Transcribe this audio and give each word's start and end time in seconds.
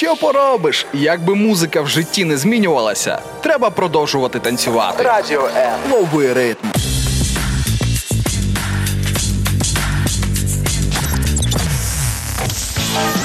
Що 0.00 0.16
поробиш? 0.16 0.86
Якби 0.92 1.34
музика 1.34 1.80
в 1.80 1.88
житті 1.88 2.24
не 2.24 2.36
змінювалася, 2.36 3.18
треба 3.40 3.70
продовжувати 3.70 4.38
танцювати. 4.38 5.02
Радіо 5.02 5.48
М. 5.56 5.92
Лови 5.92 6.32
ритм. 6.32 6.68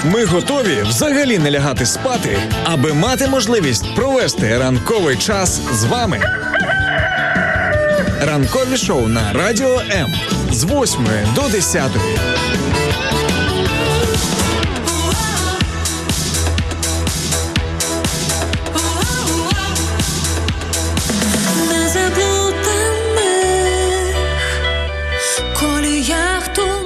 Ми 0.04 0.26
готові 0.26 0.82
взагалі 0.82 1.40
не 1.40 1.52
лягати 1.52 1.86
спати, 1.86 2.38
аби 2.64 2.94
мати 2.94 3.28
можливість 3.28 3.96
провести 3.96 4.58
ранковий 4.58 5.18
час 5.18 5.62
з 5.72 5.84
вами. 5.84 6.22
Ранкові 8.22 8.78
шоу 8.78 9.08
на 9.08 9.34
Радіо 9.34 9.82
М 9.92 10.14
з 10.52 10.64
8 10.64 11.08
до 11.36 11.42
10. 11.42 11.92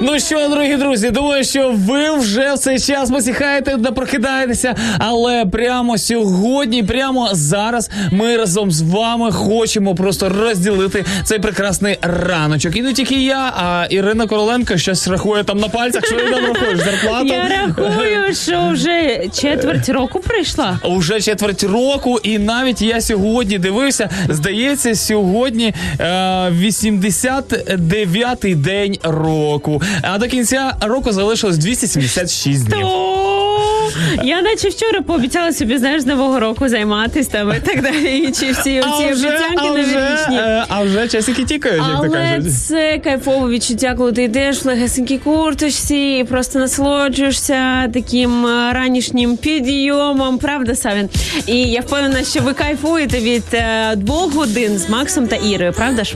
Ну 0.02 0.18
що, 0.20 0.48
дорогі 0.48 0.76
друзі, 0.76 1.10
думаю, 1.10 1.44
що 1.44 1.72
ви 1.76 2.16
вже 2.16 2.54
в 2.54 2.58
цей 2.58 2.78
час 2.80 3.10
посіхаєте 3.10 3.78
та 3.84 3.92
прокидаєтеся. 3.92 4.74
Але 4.98 5.46
прямо 5.46 5.98
сьогодні, 5.98 6.82
прямо 6.82 7.28
зараз, 7.32 7.90
ми 8.12 8.36
разом 8.36 8.70
з 8.70 8.82
вами 8.82 9.32
хочемо 9.32 9.94
просто 9.94 10.28
розділити 10.28 11.04
цей 11.24 11.38
прекрасний 11.38 11.98
раночок. 12.02 12.76
І 12.76 12.82
не 12.82 12.92
тільки 12.92 13.14
я, 13.14 13.52
а 13.56 13.86
Ірина 13.90 14.26
Короленко 14.26 14.76
щось 14.76 15.08
рахує 15.08 15.44
там 15.44 15.58
на 15.58 15.68
пальцях. 15.68 16.06
Що 16.06 16.16
ти 16.16 16.30
там 16.30 16.44
рахуєш? 16.46 16.78
Зарплату? 16.78 17.26
Я 17.26 17.48
рахую, 17.48 18.34
що 18.34 18.68
вже 18.72 19.20
четверть 19.40 19.88
року 19.88 20.20
прийшла. 20.20 20.78
Уже 20.84 21.20
четверть 21.20 21.62
року, 21.64 22.18
і 22.22 22.38
навіть 22.38 22.82
я 22.82 23.00
сьогодні 23.00 23.58
дивився. 23.58 24.10
Здається, 24.28 24.94
сьогодні 24.94 25.74
е, 26.00 26.04
89-й 26.50 28.54
день 28.54 28.96
року. 29.02 29.82
А 30.02 30.18
до 30.18 30.26
кінця 30.28 30.74
року 30.80 31.12
залишилось 31.12 31.58
276 31.58 32.68
днів. 32.68 32.86
Я 34.24 34.42
наче 34.42 34.68
вчора 34.68 35.02
пообіцяла 35.02 35.52
собі, 35.52 35.78
знаєш, 35.78 36.02
з 36.02 36.06
нового 36.06 36.40
року 36.40 36.68
займатися 36.68 37.30
там 37.32 37.52
і 37.56 37.60
так 37.68 37.82
далі. 37.82 38.18
І 38.18 38.32
чи 38.32 38.52
всі 38.52 38.82
А 38.86 38.96
вже, 38.96 39.06
обіцянки 39.28 39.56
а, 39.56 39.72
вже, 39.72 39.82
новорічні. 39.82 40.36
е, 40.36 40.64
а 40.68 40.82
вже 40.82 41.08
часики 41.08 41.44
тікають, 41.44 41.82
як 41.92 42.02
то 42.02 42.10
кажуть. 42.10 42.54
це 42.66 42.98
кайфове 43.04 43.48
відчуття, 43.50 43.94
коли 43.98 44.12
ти 44.12 44.22
йдеш 44.22 44.64
в 44.64 44.66
легесенькій 44.66 45.18
курточці 45.18 45.96
і 46.20 46.24
просто 46.24 46.58
насолоджуєшся 46.58 47.88
таким 47.94 48.46
е, 48.46 48.72
ранішнім 48.72 49.36
підйомом, 49.36 50.38
правда, 50.38 50.74
Савін? 50.76 51.08
І 51.46 51.56
я 51.56 51.80
впевнена, 51.80 52.24
що 52.24 52.40
ви 52.40 52.52
кайфуєте 52.52 53.18
від 53.20 53.44
е, 53.52 53.96
двох 53.96 54.34
годин 54.34 54.78
з 54.78 54.88
Максом 54.88 55.26
та 55.26 55.36
Ірою, 55.36 55.72
правда 55.72 56.04
ж? 56.04 56.14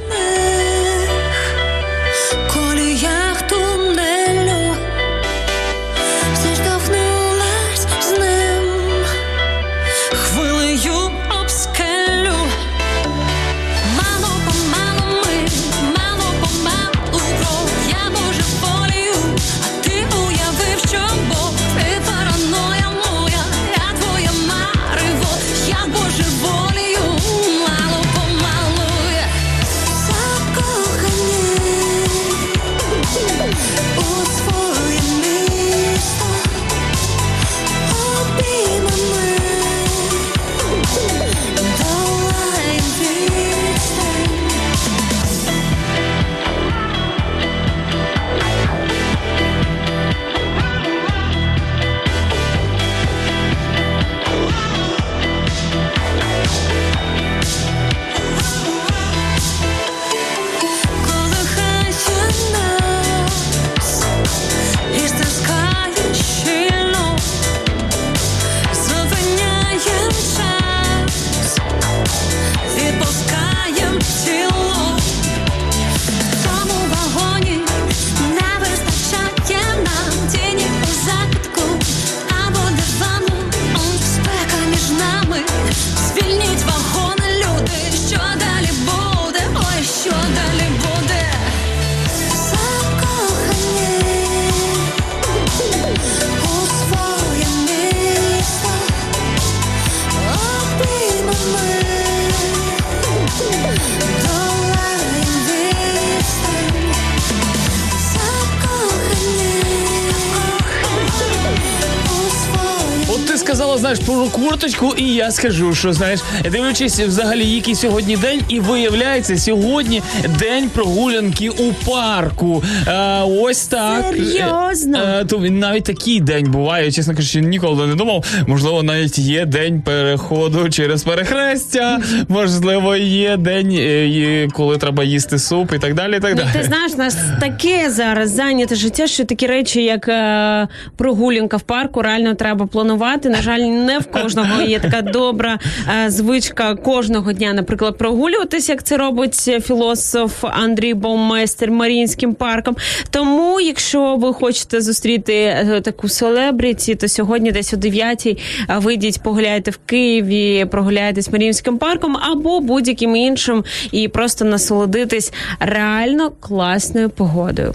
Сказала, 113.55 113.79
знаєш, 113.79 113.99
про 113.99 114.27
курточку, 114.27 114.95
і 114.97 115.15
я 115.15 115.31
скажу, 115.31 115.75
що 115.75 115.93
знаєш, 115.93 116.21
дивлячись 116.53 117.01
взагалі, 117.01 117.45
який 117.45 117.75
сьогодні 117.75 118.17
день, 118.17 118.41
і 118.49 118.61
виявляється, 118.61 119.39
сьогодні 119.39 120.03
день 120.39 120.69
прогулянки 120.69 121.49
у 121.49 121.73
парку. 121.91 122.63
Е, 122.89 123.23
ось 123.23 123.67
так. 123.67 124.05
Серйозно? 124.11 124.99
Е, 124.99 125.25
то 125.25 125.39
навіть 125.39 125.85
такий 125.85 126.21
день 126.21 126.51
буває. 126.51 126.93
Чесно 126.93 127.15
кажучи, 127.15 127.41
ніколи 127.41 127.87
не 127.87 127.95
думав. 127.95 128.25
Можливо, 128.47 128.83
навіть 128.83 129.19
є 129.19 129.47
день 129.47 129.83
переходу 129.83 130.69
через 130.69 131.03
перехрестя. 131.03 132.01
Можливо, 132.29 132.97
є 132.97 133.37
день, 133.37 133.73
е, 133.73 134.49
коли 134.53 134.79
треба 134.79 135.05
їсти 135.05 135.39
суп 135.39 135.73
і 135.75 135.79
так 135.79 135.95
далі. 135.95 136.17
І 136.17 136.21
так 136.21 136.35
Ну, 136.37 136.43
ти 136.53 136.63
знаєш, 136.63 136.93
у 136.95 136.99
нас 136.99 137.17
таке 137.41 137.91
зараз 137.91 138.31
зайняте 138.31 138.75
життя, 138.75 139.07
що 139.07 139.25
такі 139.25 139.47
речі, 139.47 139.83
як 139.83 140.09
е, 140.09 140.69
прогулянка 140.97 141.57
в 141.57 141.63
парку, 141.63 142.03
реально 142.03 142.35
треба 142.35 142.67
планувати. 142.67 143.29
Жаль, 143.45 143.61
не 143.61 143.99
в 143.99 144.07
кожного 144.07 144.63
є 144.63 144.79
така 144.79 145.03
добра 145.03 145.59
е, 146.05 146.11
звичка 146.11 146.75
кожного 146.75 147.33
дня, 147.33 147.53
наприклад, 147.53 147.99
прогулюватися, 147.99 148.73
як 148.73 148.83
це 148.83 148.97
робить 148.97 149.35
філософ 149.65 150.45
Андрій 150.45 150.95
Баумейстер 150.95 151.71
Маріїнським 151.71 152.35
парком. 152.35 152.77
Тому, 153.11 153.61
якщо 153.61 154.17
ви 154.17 154.33
хочете 154.33 154.81
зустріти 154.81 155.35
е, 155.35 155.81
таку 155.81 156.09
селебріті, 156.09 156.95
то 156.95 157.09
сьогодні 157.09 157.53
десь 157.53 157.75
о 157.75 157.77
9 157.77 158.43
вийдіть, 158.77 159.23
погуляйте 159.23 159.71
в 159.71 159.77
Києві, 159.87 160.65
прогуляйтесь 160.71 161.33
Маріїнським 161.33 161.79
парком 161.79 162.17
або 162.17 162.61
будь-яким 162.61 163.17
іншим 163.17 163.65
і 163.93 164.09
просто 164.09 164.45
насолодитись 164.45 165.33
реально 165.61 166.33
класною 166.41 167.11
погодою. 167.11 167.75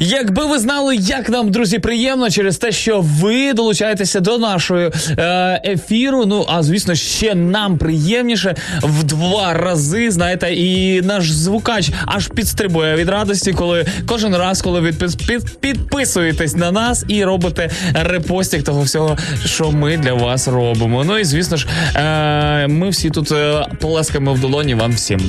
Якби 0.00 0.44
ви 0.44 0.58
знали, 0.58 0.96
як 0.96 1.28
нам, 1.28 1.50
друзі, 1.50 1.78
приємно 1.78 2.30
через 2.30 2.58
те, 2.58 2.72
що 2.72 3.00
ви 3.00 3.52
долучаєтеся 3.52 4.20
до 4.20 4.38
нашої 4.38 4.90
е, 5.18 5.62
ефіру. 5.64 6.26
Ну 6.26 6.46
а 6.48 6.62
звісно, 6.62 6.94
ще 6.94 7.34
нам 7.34 7.78
приємніше 7.78 8.54
в 8.82 9.04
два 9.04 9.54
рази. 9.54 10.10
Знаєте, 10.10 10.54
і 10.54 11.02
наш 11.02 11.30
звукач 11.30 11.90
аж 12.06 12.28
підстрибує 12.28 12.96
від 12.96 13.08
радості, 13.08 13.52
коли 13.52 13.86
кожен 14.06 14.36
раз, 14.36 14.62
коли 14.62 14.80
ви 14.80 14.92
під, 14.92 15.26
під, 15.26 15.60
підписуєтесь 15.60 16.56
на 16.56 16.72
нас 16.72 17.04
і 17.08 17.24
робите 17.24 17.70
репостик 17.94 18.62
того 18.62 18.82
всього, 18.82 19.18
що 19.44 19.70
ми 19.70 19.96
для 19.96 20.14
вас 20.14 20.48
робимо. 20.48 21.04
Ну 21.04 21.18
і 21.18 21.24
звісно 21.24 21.56
ж, 21.56 21.66
е, 21.96 22.68
ми 22.68 22.88
всі 22.88 23.10
тут 23.10 23.32
е, 23.32 23.66
полескаємо 23.80 24.34
в 24.34 24.40
долоні 24.40 24.74
вам 24.74 24.92
всім. 24.92 25.20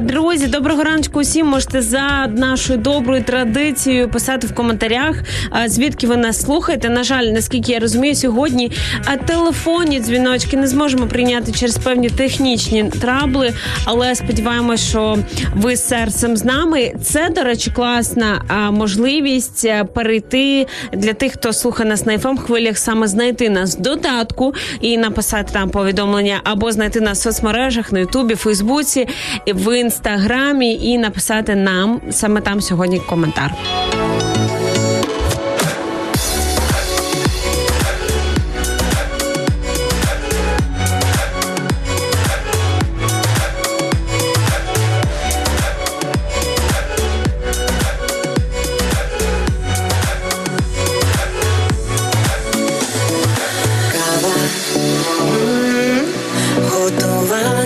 Друзі, 0.00 0.46
доброго 0.46 0.84
раночку 0.84 1.20
усім. 1.20 1.46
Можете 1.46 1.82
за 1.82 2.26
нашою 2.26 2.78
доброю 2.78 3.22
традицією 3.22 3.99
писати 4.08 4.46
в 4.46 4.54
коментарях, 4.54 5.16
звідки 5.66 6.06
ви 6.06 6.16
нас 6.16 6.40
слухаєте. 6.40 6.88
На 6.88 7.04
жаль, 7.04 7.24
наскільки 7.24 7.72
я 7.72 7.78
розумію, 7.78 8.14
сьогодні 8.14 8.72
телефонні 9.26 10.00
дзвіночки 10.00 10.56
не 10.56 10.66
зможемо 10.66 11.06
прийняти 11.06 11.52
через 11.52 11.78
певні 11.78 12.10
технічні 12.10 12.84
трабли, 13.00 13.52
але 13.84 14.14
сподіваємось, 14.14 14.88
що 14.88 15.18
ви 15.54 15.76
серцем 15.76 16.36
з 16.36 16.44
нами. 16.44 16.92
Це, 17.02 17.28
до 17.28 17.42
речі, 17.42 17.70
класна 17.70 18.42
можливість 18.72 19.68
перейти 19.94 20.66
для 20.92 21.12
тих, 21.12 21.32
хто 21.32 21.52
слухає 21.52 21.90
нас 21.90 22.06
на 22.06 22.16
fm 22.16 22.38
хвилях, 22.38 22.78
саме 22.78 23.06
знайти 23.08 23.50
нас 23.50 23.76
в 23.76 23.80
додатку 23.80 24.54
і 24.80 24.98
написати 24.98 25.52
там 25.52 25.70
повідомлення, 25.70 26.40
або 26.44 26.72
знайти 26.72 27.00
нас 27.00 27.18
в 27.18 27.22
соцмережах 27.22 27.92
на 27.92 27.98
Ютубі, 27.98 28.34
Фейсбуці, 28.34 29.08
в 29.46 29.78
інстаграмі 29.78 30.74
і 30.74 30.98
написати 30.98 31.54
нам 31.54 32.00
саме 32.10 32.40
там 32.40 32.60
сьогодні 32.60 33.00
коментар. 33.00 33.54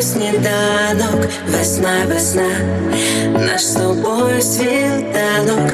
Сніданок, 0.05 1.27
весна, 1.49 2.07
весна, 2.09 2.51
наш 3.39 3.67
з 3.67 3.75
тобою 3.75 4.43
світанок, 4.43 5.73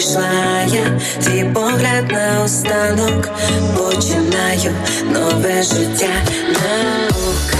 прийшла 0.00 0.62
я, 0.66 1.00
твій 1.24 1.44
погляд 1.44 2.12
на 2.12 2.44
останок, 2.44 3.28
починаю 3.76 4.74
нове 5.12 5.62
життя. 5.62 6.12
Наук, 6.48 7.54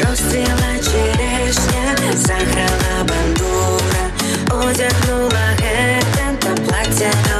розцвіла 0.00 0.72
черешня, 0.84 2.12
заграла 2.14 3.06
бандура, 3.08 4.04
одягнула 4.48 5.46
гетен 5.58 6.36
та 6.38 6.62
плаття 6.62 7.31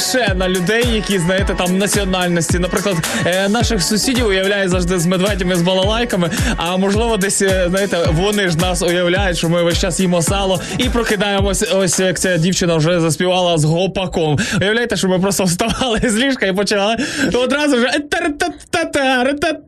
кліше 0.00 0.34
на 0.36 0.48
людей, 0.48 0.84
які 0.94 1.18
знаєте 1.18 1.54
там 1.54 1.78
національності. 1.78 2.58
Наприклад, 2.58 2.96
е, 3.26 3.48
наших 3.48 3.82
сусідів 3.82 4.26
уявляє 4.26 4.68
завжди 4.68 4.98
з 4.98 5.06
медведями 5.06 5.56
з 5.56 5.62
балалайками. 5.62 6.30
А 6.56 6.76
можливо, 6.76 7.16
десь 7.16 7.42
е, 7.42 7.66
знаєте, 7.68 7.98
вони 8.12 8.48
ж 8.48 8.58
нас 8.58 8.82
уявляють, 8.82 9.38
що 9.38 9.48
ми 9.48 9.62
весь 9.62 9.78
час 9.78 10.00
їмо 10.00 10.22
сало 10.22 10.60
і 10.78 10.84
прокидаємось. 10.84 11.64
Ось 11.74 12.00
як 12.00 12.18
ця 12.18 12.36
дівчина 12.36 12.76
вже 12.76 13.00
заспівала 13.00 13.58
з 13.58 13.64
гопаком. 13.64 14.38
Уявляєте, 14.60 14.96
що 14.96 15.08
ми 15.08 15.18
просто 15.18 15.44
вставали 15.44 16.00
з 16.04 16.16
ліжка 16.16 16.46
і 16.46 16.52
почали 16.52 16.96
одразу 17.34 17.76
вже 17.76 17.86
та-та-та-та-та-та-та. 17.86 19.48
А, 19.48 19.59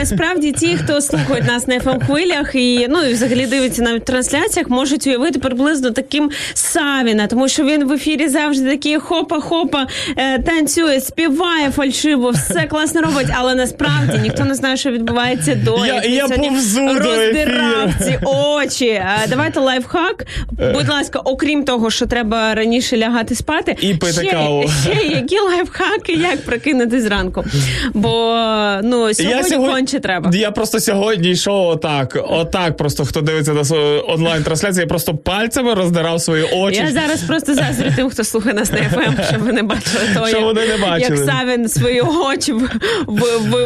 насправді 0.00 0.52
ті, 0.52 0.76
хто 0.76 1.00
слухають 1.00 1.46
нас 1.46 1.66
на 1.66 1.78
fm 1.78 2.06
хвилях 2.06 2.54
і 2.54 2.86
ну 2.90 3.02
і 3.02 3.12
взагалі 3.12 3.46
дивиться 3.46 3.82
на 3.82 3.98
трансляціях, 3.98 4.68
можуть 4.70 5.06
уявити 5.06 5.38
приблизно 5.38 5.90
таким 5.90 6.30
Савіна, 6.54 7.26
тому 7.26 7.48
що 7.48 7.64
він 7.64 7.84
в 7.84 7.92
ефірі 7.92 8.28
завжди 8.28 8.70
такий 8.70 8.98
хопа-хопа, 8.98 9.86
е, 10.16 10.38
танцює, 10.38 11.00
співає 11.00 11.70
фальшиво, 11.70 12.30
все 12.30 12.62
класно 12.62 13.00
робить, 13.02 13.26
але 13.34 13.54
насправді 13.54 14.18
ніхто 14.22 14.44
не 14.44 14.54
знає, 14.54 14.76
що 14.76 14.90
відбувається 14.90 15.54
до 15.54 15.86
Я- 15.86 16.02
я 16.02 16.28
повзу 16.28 16.80
до 16.86 16.92
роздирав 16.94 17.90
ці 18.04 18.18
очі. 18.24 18.86
Е, 18.86 19.08
Давайте 19.28 19.60
лайфхак. 19.60 20.26
Будь 20.58 20.88
ласка, 20.88 21.18
окрім 21.18 21.64
того, 21.64 21.90
що 21.90 22.06
треба 22.06 22.54
раніше 22.54 22.96
лягати 22.96 23.34
спати, 23.34 23.76
І 23.80 23.94
пити 23.94 24.12
ще, 24.12 24.30
каву. 24.30 24.64
ще 24.82 25.06
які 25.06 25.38
лайфхаки, 25.38 26.12
як 26.12 26.44
прокинути 26.44 27.00
зранку. 27.00 27.44
Бо 27.94 28.34
ну 28.82 29.14
сьогодні, 29.14 29.56
конче 29.56 30.00
треба. 30.00 30.30
Я 30.34 30.50
просто 30.50 30.80
сьогодні 30.80 31.30
йшов 31.30 31.66
отак. 31.66 32.18
Отак, 32.28 32.76
просто 32.76 33.04
хто 33.04 33.20
дивиться 33.20 33.52
на 33.52 33.64
свою 33.64 34.04
онлайн-трансляцію, 34.08 34.80
я 34.80 34.86
просто 34.86 35.14
пальцями 35.14 35.74
роздирав 35.74 36.20
свої 36.20 36.44
очі. 36.54 36.76
Я 36.78 36.92
зараз 36.92 37.22
просто 37.22 37.54
заздрю 37.54 37.90
тим, 37.96 38.10
хто 38.10 38.24
слухає 38.24 38.54
нас 38.54 38.72
на 38.72 38.78
FM, 38.78 39.28
щоб 39.28 39.40
ви 39.42 39.52
не 39.52 39.62
бачили 39.62 40.04
того, 40.14 40.26
Щоб 40.28 40.40
як, 40.40 40.48
вони 40.54 40.66
не 40.66 40.76
бачили. 40.76 41.16
як 41.16 41.30
Савін 41.30 41.68
свої 41.68 42.00
очі 42.00 42.54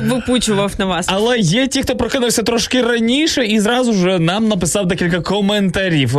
випучував 0.02 0.72
на 0.78 0.84
вас. 0.84 1.06
Але 1.08 1.38
є 1.38 1.66
ті, 1.66 1.82
хто 1.82 1.96
прокинувся 1.96 2.42
трошки 2.42 2.82
раніше 2.82 3.46
і 3.46 3.60
зразу 3.60 3.92
ж 3.92 4.18
нам 4.18 4.48
написав 4.48 4.86
декілька 4.86 5.20
коментарів. 5.20 6.18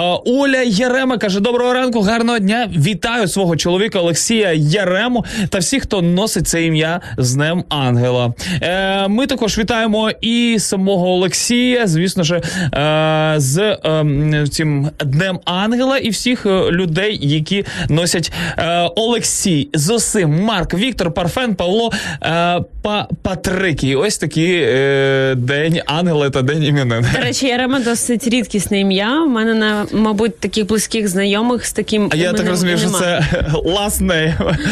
О, 0.00 0.22
Оля 0.26 0.62
Ярема 0.62 1.18
каже: 1.18 1.40
Доброго 1.40 1.72
ранку, 1.74 2.00
гарного 2.00 2.38
дня. 2.38 2.68
Вітаю 2.76 3.28
свого 3.28 3.56
чоловіка 3.56 3.98
Олексія 4.00 4.52
Ярему 4.52 5.24
та 5.48 5.58
всіх, 5.58 5.82
хто 5.82 6.02
носить 6.02 6.48
це 6.48 6.64
ім'я 6.64 7.00
з 7.18 7.34
Днем 7.34 7.64
Ангела. 7.68 8.32
Е, 8.62 9.08
ми 9.08 9.26
також 9.26 9.58
вітаємо 9.58 10.10
і 10.20 10.56
самого 10.58 11.08
Олексія, 11.08 11.86
звісно 11.86 12.22
ж, 12.24 12.34
е, 12.36 13.34
з 13.36 13.58
е, 13.58 14.46
цим 14.50 14.90
Днем 15.04 15.40
Ангела, 15.44 15.98
і 15.98 16.10
всіх 16.10 16.46
е, 16.46 16.70
людей, 16.70 17.18
які 17.22 17.64
носять 17.88 18.32
е, 18.58 18.90
Олексій, 18.96 19.68
Зосим, 19.74 20.42
Марк, 20.44 20.74
Віктор, 20.74 21.14
Парфен, 21.14 21.54
Павло, 21.54 21.92
е, 22.22 22.60
Па- 22.82 23.08
Патрикій. 23.22 23.94
Ось 23.94 24.18
такий 24.18 24.60
е, 24.62 25.34
день 25.34 25.80
ангела 25.86 26.30
та 26.30 26.42
день 26.42 26.64
іменин. 26.64 27.06
До 27.14 27.20
речі, 27.20 27.46
Ярема 27.46 27.80
досить 27.80 28.28
рідкісне 28.28 28.80
ім'я. 28.80 29.22
У 29.22 29.28
мене 29.28 29.54
на 29.54 29.86
мабуть 29.92 30.40
таких 30.40 30.66
близьких 30.66 31.08
знайомих 31.08 31.66
з 31.66 31.72
таким 31.72 32.08
А 32.12 32.16
я 32.16 32.32
так 32.32 32.48
розумію, 32.48 32.78
що 32.78 32.88
це 32.88 33.24
last 33.52 34.02
name. 34.02 34.56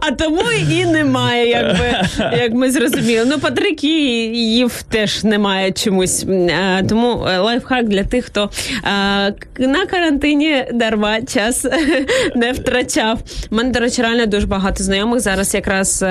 А, 0.00 0.10
тому 0.10 0.42
і 0.70 0.84
немає, 0.84 1.48
якби 1.48 1.94
як 2.38 2.52
ми 2.52 2.70
зрозуміли. 2.70 3.24
Ну, 3.26 3.38
Патрикіїв 3.38 4.82
теж 4.82 5.24
немає 5.24 5.72
чомусь. 5.72 6.24
Е, 6.28 6.84
Тому 6.88 7.26
е, 7.26 7.38
лайфхак 7.38 7.88
для 7.88 8.04
тих, 8.04 8.24
хто 8.24 8.50
е, 8.84 9.34
на 9.58 9.86
карантині 9.90 10.64
дарма 10.72 11.22
час 11.22 11.66
не 12.36 12.52
втрачав. 12.52 13.18
У 13.50 13.54
мене, 13.54 13.70
до 13.70 13.80
речі, 13.80 14.02
реально 14.02 14.26
дуже 14.26 14.46
багато 14.46 14.84
знайомих. 14.84 15.20
Зараз 15.20 15.54
якраз 15.54 16.04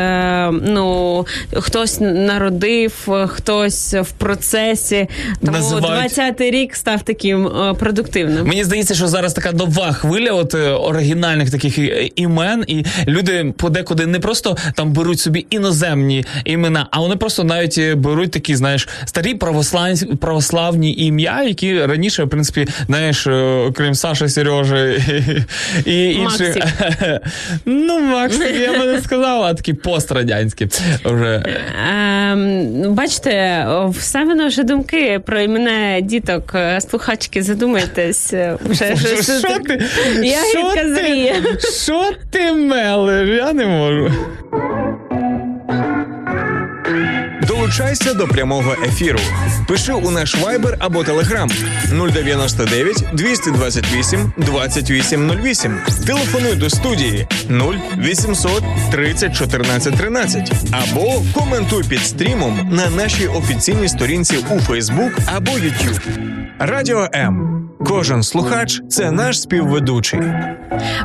ну 0.51 1.25
хтось 1.53 1.97
народив, 1.99 3.07
хтось 3.27 3.93
в 3.93 4.11
процесі. 4.11 5.07
Тому 5.45 5.57
20-й 5.57 6.51
рік 6.51 6.75
став 6.75 7.01
таким 7.01 7.20
е, 7.29 7.73
продуктивним. 7.73 8.47
Мені 8.47 8.63
здається, 8.63 8.95
що 8.95 9.07
зараз 9.07 9.33
така 9.33 9.51
нова 9.51 9.91
хвиля 9.91 10.31
от 10.31 10.55
е, 10.55 10.69
оригінальних 10.69 11.51
таких 11.51 11.79
е, 11.79 12.09
імен, 12.15 12.63
і 12.67 12.85
люди 13.07 13.53
подекуди 13.57 14.07
не 14.07 14.19
просто 14.19 14.57
там 14.75 14.93
беруть 14.93 15.19
собі 15.19 15.45
іноземні 15.49 16.25
імена, 16.45 16.87
а 16.91 16.99
вони 16.99 17.15
просто 17.15 17.43
навіть 17.43 17.77
е, 17.77 17.95
беруть 17.95 18.31
такі, 18.31 18.55
знаєш, 18.55 18.89
старі 19.05 19.33
православні, 19.33 20.15
православні 20.15 20.95
ім'я, 20.97 21.43
які 21.43 21.85
раніше, 21.85 22.23
в 22.23 22.29
принципі, 22.29 22.67
знаєш, 22.85 23.27
е, 23.27 23.31
окрім 23.69 23.95
Саші, 23.95 24.29
Сережі 24.29 25.03
і, 25.85 25.91
і 25.91 26.13
інші. 26.13 26.43
Ну, 27.65 27.99
Максик, 27.99 28.55
я 28.59 28.79
би 28.79 28.85
не 28.85 29.01
сказала, 29.01 29.47
а 29.47 29.53
такі 29.53 29.73
пострадянські 29.73 30.67
вже. 31.05 31.43
Ем, 32.31 32.93
бачите, 32.93 33.65
в 33.87 33.95
Савіна 34.01 34.47
вже 34.47 34.63
думки 34.63 35.21
про 35.25 35.39
імена 35.39 36.01
діток. 36.01 36.51
Е, 36.55 36.81
Слухачки, 37.11 37.43
задумайтесь. 37.43 38.33
е, 38.33 38.57
Вже, 38.65 38.95
Що, 38.95 39.23
що 39.23 39.59
ти? 39.59 39.85
Ягідка 40.23 40.79
що 40.79 40.95
зріє. 40.95 41.35
Що 41.83 42.11
ти 42.29 42.51
мелиш? 42.51 43.29
Я 43.29 43.53
не 43.53 43.65
можу. 43.65 44.11
Долучайся 47.71 48.13
до 48.13 48.27
прямого 48.27 48.75
ефіру. 48.83 49.19
Пиши 49.67 49.93
у 49.93 50.11
наш 50.11 50.35
Viber 50.35 50.75
або 50.79 50.99
Telegram 50.99 51.51
099 52.11 53.03
228 53.13 54.33
2808. 54.37 55.79
Телефонуй 56.05 56.55
до 56.55 56.69
студії 56.69 57.27
0800 57.49 58.63
30 58.91 59.35
14 59.37 59.97
13 59.97 60.51
або 60.71 61.23
коментуй 61.33 61.83
під 61.83 61.99
стрімом 61.99 62.69
на 62.71 62.89
нашій 62.89 63.27
офіційній 63.27 63.87
сторінці 63.87 64.37
у 64.37 64.71
Facebook 64.71 65.11
або 65.25 65.51
YouTube. 65.51 65.99
Радіо 66.59 67.07
М. 67.13 67.61
Кожен 67.85 68.23
слухач 68.23 68.81
це 68.89 69.11
наш 69.11 69.41
співведучий. 69.41 70.19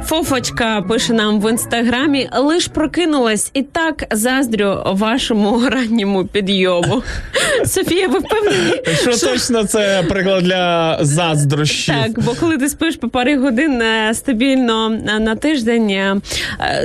Фофочка 0.05 0.83
пише 0.83 1.13
нам 1.13 1.41
в 1.41 1.51
інстаграмі: 1.51 2.29
лиш 2.37 2.69
прокинулась 2.69 3.51
і 3.55 3.63
так 3.63 4.05
заздрю 4.11 4.83
вашому 4.87 5.69
ранньому 5.71 6.25
підйому. 6.57 7.03
Софія, 7.67 8.09
ви 8.09 8.19
впевнені? 8.19 8.73
Що 9.01 9.29
точно 9.29 9.65
це 9.65 10.05
приклад 10.09 10.45
для 10.45 10.99
заздрощів? 11.01 11.95
Так, 11.95 12.25
бо 12.25 12.35
коли 12.41 12.59
ти 12.59 12.69
спиш 12.69 12.97
по 12.97 13.09
пари 13.09 13.39
годин 13.39 13.83
е, 13.83 14.15
стабільно 14.15 14.99
е, 15.09 15.19
на 15.21 15.37
тиждень, 15.37 15.91
е, 15.91 16.17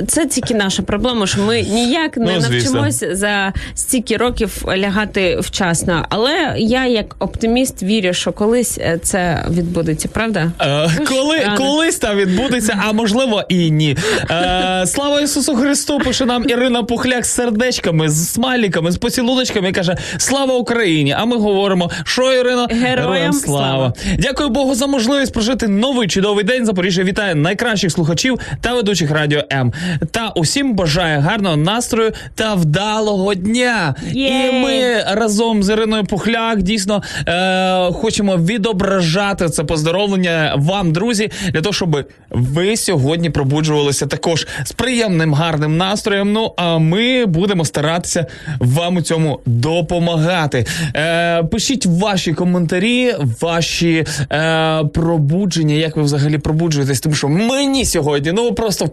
це 0.08 0.26
тільки 0.26 0.54
наша 0.54 0.82
проблема, 0.82 1.26
що 1.26 1.40
ми 1.40 1.62
ніяк 1.62 2.16
не 2.16 2.32
Ну, 2.34 2.40
навчимося 2.40 3.16
за 3.16 3.52
стільки 3.74 4.16
років 4.16 4.64
лягати 4.76 5.38
вчасно. 5.40 6.06
Але 6.08 6.54
я, 6.56 6.86
як 6.86 7.16
оптиміст, 7.18 7.82
вірю, 7.82 8.12
що 8.12 8.32
колись 8.32 8.78
це 9.02 9.46
відбудеться, 9.50 10.08
правда? 10.08 10.52
Е, 10.60 10.90
коли, 11.08 11.38
Рано. 11.38 11.56
колись 11.56 11.96
там 11.96 12.16
відбудеться, 12.16 12.78
а 12.86 12.92
можливо 12.92 13.42
і 13.48 13.70
ні. 13.70 13.96
Е, 14.30 14.84
слава 14.86 15.20
Ісусу 15.20 15.56
Христу! 15.56 15.98
Пише 15.98 16.24
нам 16.24 16.48
Ірина 16.48 16.82
Пухляк 16.82 17.26
з 17.26 17.30
сердечками, 17.30 18.08
з 18.08 18.28
смайліками, 18.32 18.90
з 18.90 18.96
поцілуночками 18.96 19.61
і 19.68 19.72
каже: 19.72 19.96
Слава 20.16 20.54
Україні! 20.54 21.14
А 21.18 21.24
ми 21.24 21.36
говоримо, 21.36 21.90
що 22.04 22.32
Ірино? 22.32 22.66
Героям 22.70 23.32
слава. 23.32 23.92
Дякую 24.18 24.48
Богу 24.48 24.74
за 24.74 24.86
можливість 24.86 25.32
прожити 25.32 25.68
новий 25.68 26.08
чудовий 26.08 26.44
день. 26.44 26.66
Запоріжжя 26.66 27.02
вітає 27.02 27.34
найкращих 27.34 27.92
слухачів 27.92 28.40
та 28.60 28.74
ведучих 28.74 29.10
радіо 29.10 29.42
М. 29.52 29.72
Та 30.10 30.28
усім 30.28 30.74
бажає 30.74 31.18
гарного 31.18 31.56
настрою 31.56 32.12
та 32.34 32.54
вдалого 32.54 33.34
дня. 33.34 33.94
Єй! 34.12 34.48
І 34.48 34.52
ми 34.52 35.04
разом 35.14 35.62
з 35.62 35.72
Іриною 35.72 36.04
Пухляк 36.04 36.62
дійсно 36.62 37.02
е, 37.28 37.92
хочемо 37.92 38.36
відображати 38.36 39.48
це 39.48 39.64
поздоровлення 39.64 40.54
вам, 40.56 40.92
друзі, 40.92 41.30
для 41.52 41.60
того, 41.60 41.72
щоб 41.72 42.04
ви 42.30 42.76
сьогодні 42.76 43.30
пробуджувалися 43.30 44.06
також 44.06 44.46
з 44.64 44.72
приємним 44.72 45.34
гарним 45.34 45.76
настроєм. 45.76 46.32
Ну 46.32 46.52
а 46.56 46.78
ми 46.78 47.26
будемо 47.26 47.64
старатися 47.64 48.26
вам 48.58 48.96
у 48.96 49.02
цьому 49.02 49.40
допомагати. 49.46 50.66
Е, 50.96 51.42
пишіть 51.42 51.86
ваші 51.86 52.32
коментарі, 52.32 53.14
ваші 53.40 54.04
е, 54.32 54.84
пробудження, 54.94 55.74
як 55.74 55.96
ви 55.96 56.02
взагалі 56.02 56.38
пробуджуєтесь, 56.38 57.00
тому 57.00 57.14
що 57.14 57.28
мені 57.28 57.84
сьогодні 57.84 58.32
ну 58.32 58.52
просто 58.52 58.88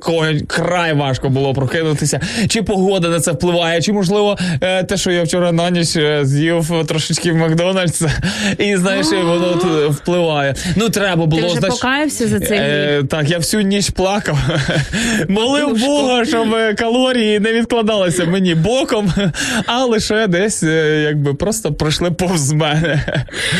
край 0.47 0.93
важко 0.93 1.29
було 1.29 1.53
прокинутися. 1.53 2.19
Чи 2.47 2.63
погода 2.63 3.09
на 3.09 3.19
це 3.19 3.31
впливає, 3.31 3.81
чи 3.81 3.93
можливо 3.93 4.37
е, 4.61 4.83
те, 4.83 4.97
що 4.97 5.11
я 5.11 5.23
вчора 5.23 5.51
на 5.51 5.69
ніч 5.69 5.95
е, 5.95 6.21
з'їв 6.25 6.85
трошечки 6.87 7.31
в 7.31 7.35
Макдональдс, 7.35 8.01
і 8.57 8.77
знаєш, 8.77 9.07
воно 9.07 9.51
тут 9.51 9.91
впливає. 9.91 10.55
Ну 10.75 10.89
треба 10.89 11.25
було 11.25 11.41
Ти 11.41 11.47
вже 11.47 11.57
знаєш, 11.59 11.75
покаявся 11.75 12.27
за 12.27 12.39
цей 12.39 12.59
Е, 12.59 13.03
так, 13.09 13.29
я 13.29 13.37
всю 13.37 13.63
ніч 13.63 13.89
плакав. 13.89 14.37
Молив 15.27 15.79
Бога, 15.85 16.25
щоб 16.25 16.53
е, 16.53 16.73
калорії 16.73 17.39
не 17.39 17.53
відкладалися 17.53 18.25
мені 18.25 18.55
боком, 18.55 19.13
а 19.65 19.85
лише 19.85 20.27
десь 20.27 20.38
е, 20.47 21.01
якби 21.07 21.33
просто 21.33 21.73
пройшли 21.73 22.11
повз 22.11 22.51
мене. 22.51 23.03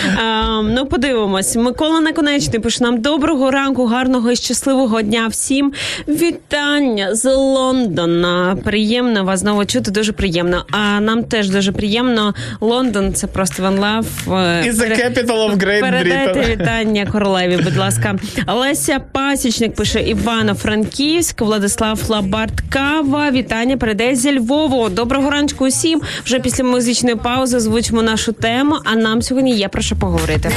Ем, 0.06 0.74
ну, 0.74 0.86
подивимось. 0.86 1.56
Микола 1.56 2.00
Наконечний 2.00 2.60
пише 2.60 2.84
нам 2.84 3.02
доброго 3.02 3.52
ранку, 3.52 3.86
гарного 3.86 4.32
і 4.32 4.36
щасливого 4.36 5.02
дня 5.02 5.28
всім. 5.28 5.74
Вітання 6.08 7.16
з 7.16 7.36
Лондона. 7.36 8.58
Приємно 8.64 9.24
вас 9.24 9.40
знову 9.40 9.66
чути, 9.66 9.92
дуже 9.92 10.12
приємно. 10.12 10.66
А 10.72 11.00
нам 11.00 11.24
теж 11.24 11.50
дуже 11.50 11.72
приємно. 11.72 12.34
Лондон 12.62 13.14
це 13.14 13.28
просто 13.28 13.64
one 13.64 13.80
love. 13.80 14.38
Е, 14.38 14.70
Is 14.70 14.74
the 14.74 14.92
capital 14.92 15.50
of 15.50 15.58
Great 15.58 15.80
Передайте 15.80 16.46
вітання 16.52 17.06
королеві, 17.06 17.58
будь 17.64 17.78
ласка. 17.78 18.16
Леся 18.48 19.00
Пасічник 19.12 19.76
пише 19.76 20.02
Івано-Франківськ, 20.02 21.42
Владислав 21.42 22.00
Лабарт 22.10 22.62
Кава. 22.70 23.32
Вітання 23.32 23.78
передає 23.78 24.16
зі 24.16 24.40
Львову. 24.40 24.90
Доброго 24.90 25.30
ранку 25.30 25.68
усім. 25.68 26.02
Вже 26.26 26.40
після 26.40 26.64
музичної 26.70 27.16
паузи 27.16 27.60
звучимо 27.60 28.02
нашу 28.02 28.32
тему, 28.34 28.76
а 28.84 28.96
нам 28.96 29.22
сьогодні 29.22 29.56
є 29.56 29.68
про 29.68 29.82
що 29.82 29.96
поговорити. 29.96 30.52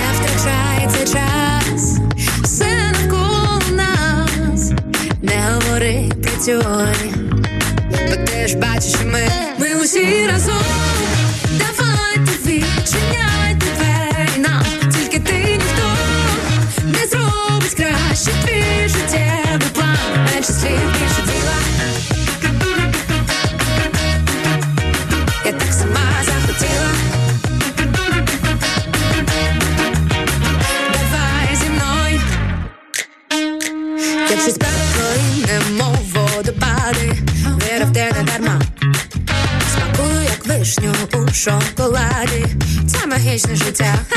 Не 0.92 1.06
час, 1.06 1.98
все 2.42 2.82
бо 8.08 8.16
ти 8.26 8.48
ж 8.48 8.56
бачиш, 8.56 8.94
ми, 9.04 9.28
ми 9.58 9.74
усі 9.82 10.26
разом. 10.26 10.64
Давайте 11.50 12.32
відчиняй 12.46 13.54
двері 13.54 14.38
нам, 14.38 14.64
тільки 14.92 15.18
ти 15.18 15.32
ніхто 15.32 15.88
не 16.84 17.06
зробить 17.06 17.74
краще 17.74 18.30
твій 18.44 18.88
життєвий 18.88 19.68
план, 19.74 20.26
менше 20.34 20.52
слів 20.52 21.11
вишню 40.62 40.92
у 41.14 41.32
шоколаді. 41.34 42.46
Це 42.86 43.06
магічне 43.06 43.56
життя. 43.56 43.94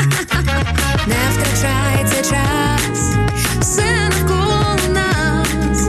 Не 1.06 1.16
втрачай 1.32 2.06
цей 2.10 2.22
час, 2.22 3.16
все 3.60 4.10
навколо 4.10 4.76
нас. 4.92 5.88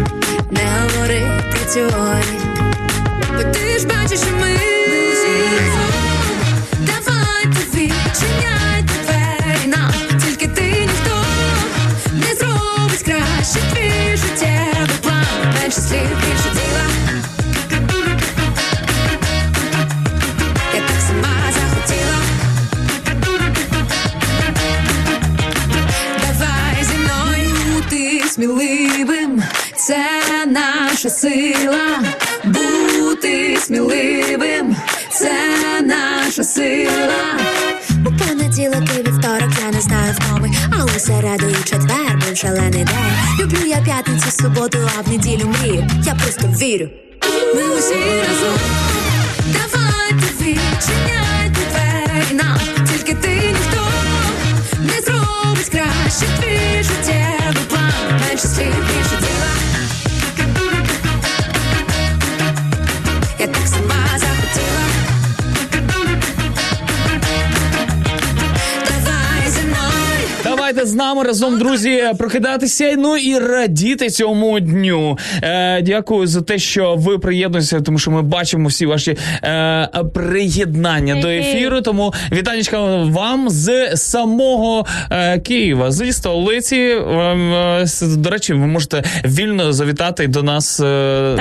Не 0.52 0.62
говори 0.82 1.42
про 1.52 1.74
теорії. 1.74 2.40
Бо 3.36 3.44
ти 3.44 3.80
ж 3.80 3.88
бачиш, 3.88 4.20
що 4.20 4.32
ми. 4.42 4.58
Давайте 6.80 7.60
відчиняйте 7.74 8.94
двері 9.04 9.74
тільки 10.26 10.48
ти 10.48 10.62
ніхто 10.62 11.26
не 12.14 12.36
зробить 12.36 13.04
краще 13.04 13.60
твій 13.74 14.18
життєвий 14.18 14.98
план. 15.02 15.54
Менше 15.62 15.82
слів, 15.82 16.10
більше 16.22 16.50
діла. 16.54 17.17
Сміливим, 28.38 29.44
це 29.76 30.06
наша 30.48 31.10
сила. 31.10 32.00
Бути 32.44 33.58
сміливим, 33.62 34.76
це 35.12 35.32
наша 35.82 36.44
сила. 36.44 37.40
У 38.06 38.24
понеділок 38.24 38.84
і 38.96 39.00
вівторок 39.00 39.50
я 39.66 39.72
не 39.72 39.82
знаю 39.82 40.14
втоми, 40.20 40.52
а 40.72 40.86
у 40.86 41.00
середу 41.00 41.46
і 41.50 41.64
четвер 41.64 42.20
був 42.28 42.38
шалений 42.38 42.84
день. 42.84 43.40
Люблю 43.40 43.66
я 43.68 43.78
п'ятницю, 43.78 44.32
суботу, 44.32 44.78
а 44.98 45.02
в 45.02 45.10
неділю 45.10 45.46
мрію. 45.46 45.88
Я 46.04 46.16
просто 46.16 46.48
вірю. 46.48 46.90
Ми 47.56 47.64
усі 47.64 47.94
разом. 47.96 48.60
Давайте 49.46 50.28
відчиняйте 50.40 51.62
двері 51.72 52.34
нам, 52.34 52.60
тільки 52.88 53.14
ти 53.14 53.30
ніхто 53.30 53.88
не 54.80 55.02
зробить 55.02 55.70
краще 55.70 56.26
твій 56.40 56.84
життєвий 56.84 57.64
план. 57.70 57.77
Менше 58.38 58.48
слів, 58.56 58.68
більше 58.68 59.18
діла. 59.20 59.48
Я 59.62 59.67
Давайте 70.68 70.90
з 70.90 70.94
нами 70.96 71.24
разом, 71.24 71.60
друзі, 71.60 72.04
прокидатися. 72.18 72.96
Ну 72.98 73.18
і 73.18 73.40
радіти 73.40 74.10
цьому 74.10 74.60
дню. 74.60 75.18
Е, 75.42 75.82
дякую 75.82 76.28
за 76.28 76.42
те, 76.42 76.60
що 76.60 76.96
ви 76.96 77.20
приєднуєтеся, 77.20 77.82
тому 77.82 78.00
що 78.00 78.12
ми 78.12 78.22
бачимо 78.22 78.70
всі 78.70 78.86
ваші 78.86 79.18
е, 79.44 79.90
приєднання 80.14 81.22
до 81.22 81.28
ефіру. 81.28 81.82
Тому 81.82 82.14
вітанечка 82.32 82.80
вам 83.04 83.50
з 83.50 83.98
самого 83.98 84.86
е, 85.12 85.40
Києва, 85.40 85.92
зі 85.92 86.12
столиці. 86.12 86.76
Е, 86.76 87.86
До 88.02 88.30
речі, 88.30 88.54
ви 88.54 88.68
можете 88.68 89.04
вільно 89.26 89.74
завітати 89.74 90.28
до 90.28 90.44
нас 90.44 90.80
е, 90.80 90.84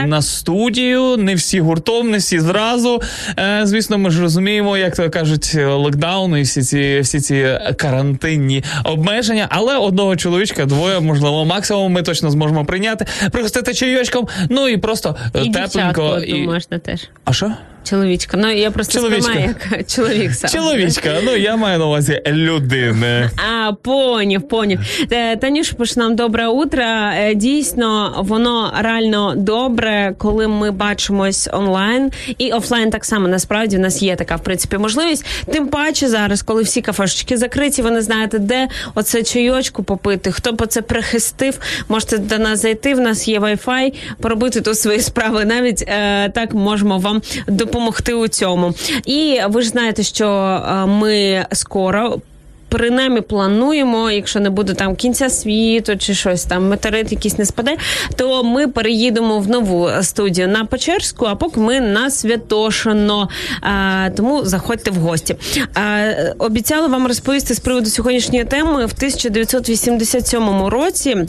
на 0.06 0.22
студію. 0.22 1.16
Не 1.16 1.34
всі 1.34 1.60
гуртом, 1.60 2.10
не 2.10 2.18
всі 2.18 2.40
зразу. 2.40 3.02
Е, 3.38 3.60
звісно, 3.64 3.98
ми 3.98 4.10
ж 4.10 4.22
розуміємо, 4.22 4.76
як 4.76 4.96
то 4.96 5.10
кажуть, 5.10 5.54
локдаун 5.54 6.36
і 6.36 6.42
всі 6.42 6.62
ці 6.62 7.00
всі 7.00 7.20
ці 7.20 7.46
карантинні 7.76 8.64
обмеження. 8.84 9.16
Але 9.50 9.76
одного 9.76 10.16
чоловічка, 10.16 10.66
двоє, 10.66 11.00
можливо, 11.00 11.44
максимум 11.44 11.92
ми 11.92 12.02
точно 12.02 12.30
зможемо 12.30 12.64
прийняти, 12.64 13.06
пригостити 13.32 13.74
чайочком. 13.74 14.28
Ну 14.50 14.68
і 14.68 14.76
просто 14.76 15.16
е, 15.34 15.42
І 15.42 15.50
тепленько. 15.50 16.18
дівчатку 16.20 16.36
можна 16.36 16.78
теж. 16.78 17.00
А 17.24 17.32
що? 17.32 17.52
Чоловічка. 17.90 18.36
Ну 18.36 18.50
я 18.52 18.70
просто 18.70 18.98
Чоловічка. 18.98 19.22
сприймаю 19.22 19.54
як 19.72 19.86
чоловік 19.90 20.34
сам. 20.34 20.50
Чоловічка, 20.50 21.14
ну 21.24 21.36
я 21.36 21.56
маю 21.56 21.78
на 21.78 21.86
увазі 21.86 22.22
людини. 22.26 23.30
А, 23.50 23.72
поняв, 23.72 24.48
поняв. 24.48 24.78
Е, 25.12 25.36
Танюш, 25.36 25.70
пише 25.72 26.00
нам 26.00 26.16
добре 26.16 26.48
утро. 26.48 26.82
Е, 26.84 27.34
Дійсно, 27.34 28.14
воно 28.18 28.72
реально 28.80 29.34
добре, 29.36 30.14
коли 30.18 30.48
ми 30.48 30.70
бачимось 30.70 31.48
онлайн 31.52 32.10
і 32.38 32.52
офлайн 32.52 32.90
так 32.90 33.04
само. 33.04 33.28
Насправді 33.28 33.76
в 33.76 33.80
нас 33.80 34.02
є 34.02 34.16
така 34.16 34.36
в 34.36 34.42
принципі 34.42 34.78
можливість. 34.78 35.24
Тим 35.52 35.68
паче 35.68 36.08
зараз, 36.08 36.42
коли 36.42 36.62
всі 36.62 36.82
кафешечки 36.82 37.36
закриті, 37.36 37.82
ви 37.82 37.90
не 37.90 38.02
знаєте, 38.02 38.38
де 38.38 38.68
оце 38.94 39.22
чайочку 39.22 39.82
попити. 39.82 40.32
Хто 40.32 40.52
б 40.52 40.66
це 40.66 40.82
прихистив, 40.82 41.58
можете 41.88 42.18
до 42.18 42.38
нас 42.38 42.62
зайти. 42.62 42.94
В 42.94 43.00
нас 43.00 43.28
є 43.28 43.40
Wi-Fi, 43.40 43.94
поробити 44.20 44.60
тут 44.60 44.78
свої 44.78 45.00
справи. 45.00 45.44
Навіть 45.44 45.82
е, 45.88 46.28
так 46.34 46.54
можемо 46.54 46.98
вам 46.98 47.22
допомогти 47.48 47.75
у 48.14 48.28
цьому. 48.28 48.74
І 49.04 49.40
ви 49.48 49.62
ж 49.62 49.68
знаєте, 49.68 50.02
що 50.02 50.26
е, 50.26 50.86
ми 50.86 51.46
скоро. 51.52 52.20
Принаймні 52.68 53.20
плануємо, 53.20 54.10
якщо 54.10 54.40
не 54.40 54.50
буде 54.50 54.74
там 54.74 54.96
кінця 54.96 55.30
світу 55.30 55.96
чи 55.96 56.14
щось 56.14 56.44
там, 56.44 56.68
метеорит 56.68 57.12
якийсь 57.12 57.38
не 57.38 57.46
спаде, 57.46 57.76
то 58.16 58.44
ми 58.44 58.68
переїдемо 58.68 59.38
в 59.38 59.48
нову 59.48 59.90
студію 60.02 60.48
на 60.48 60.64
Печерську, 60.64 61.26
а 61.26 61.34
поки 61.34 61.60
ми 61.60 61.80
на 61.80 62.10
Святошино. 62.10 63.28
А, 63.60 64.08
тому 64.16 64.44
заходьте 64.44 64.90
в 64.90 64.94
гості. 64.94 65.36
А, 65.74 66.12
обіцяла 66.38 66.86
вам 66.86 67.06
розповісти 67.06 67.54
з 67.54 67.60
приводу 67.60 67.90
сьогоднішньої 67.90 68.44
теми 68.44 68.86
в 68.86 68.94
1987 68.96 70.66
році. 70.66 71.26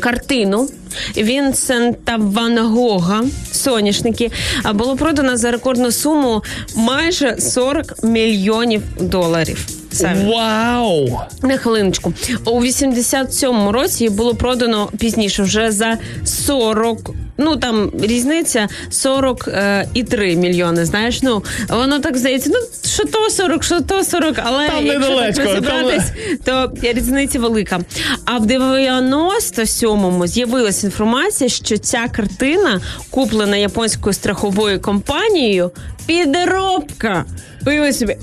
Картину 0.00 0.68
Вінсента 1.16 2.16
Ван 2.16 2.58
Гога 2.58 3.24
соняшники 3.52 4.30
було 4.74 4.96
продано 4.96 5.36
за 5.36 5.50
рекордну 5.50 5.92
суму 5.92 6.42
майже 6.74 7.36
40 7.40 8.04
мільйонів 8.04 8.82
доларів. 9.00 9.66
Самі. 9.92 10.32
Вау! 10.32 11.20
На 11.42 11.56
хвилиночку. 11.56 12.12
У 12.44 12.60
87-му 12.60 13.72
році 13.72 14.08
було 14.08 14.34
продано 14.34 14.88
пізніше 14.98 15.42
вже 15.42 15.70
за 15.70 15.98
40 16.24 17.10
Ну 17.38 17.56
там 17.56 17.90
різниця 18.02 18.68
40 18.90 19.48
е, 19.48 19.88
і 19.94 20.02
3 20.04 20.36
мільйони. 20.36 20.84
Знаєш, 20.84 21.22
ну 21.22 21.44
воно 21.68 21.98
так 21.98 22.16
здається. 22.16 22.50
Ну 22.52 22.58
що 22.90 23.04
то 23.04 23.30
40, 23.30 23.64
що 23.64 23.80
то 23.80 24.04
40, 24.04 24.36
але 24.44 24.68
Там 24.68 24.86
якщо 24.86 25.10
недалечко, 25.10 25.42
так 25.42 25.54
розібратись, 25.54 26.12
то 26.44 26.72
різниця 26.82 27.38
велика. 27.38 27.80
А 28.24 28.38
в 28.38 28.46
97-му 28.46 30.26
з'явилася 30.26 30.86
інформація, 30.86 31.50
що 31.50 31.78
ця 31.78 32.08
картина 32.16 32.80
куплена 33.10 33.56
японською 33.56 34.12
страховою 34.12 34.80
компанією 34.80 35.70
підробка. 36.06 37.24
Уяви 37.68 37.92
собі, 37.92 38.16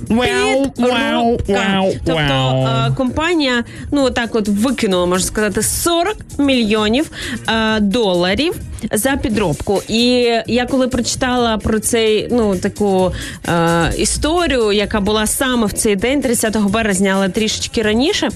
підробка. 0.76 1.84
Тобто 2.06 2.94
компанія, 2.98 3.64
ну 3.92 4.10
так 4.10 4.36
от 4.36 4.48
викинула, 4.48 5.06
можна 5.06 5.28
сказати, 5.28 5.62
40 5.62 6.16
мільйонів 6.38 7.12
доларів 7.80 8.54
за 8.92 9.12
підробку. 9.16 9.82
І 9.88 10.08
я 10.48 10.66
коли 10.66 10.88
прочитала 10.88 11.58
про 11.58 11.80
цей 11.80 12.28
ну 12.32 12.56
таку 12.56 13.12
історію, 13.98 14.72
яка 14.72 15.00
була 15.00 15.28
саме 15.28 15.66
в 15.66 15.74
цей 15.74 15.96
день, 15.96 16.22
30 16.22 16.58
березня, 16.58 17.14
але 17.16 17.30
трішечки 17.30 17.82
раніше. 17.82 18.30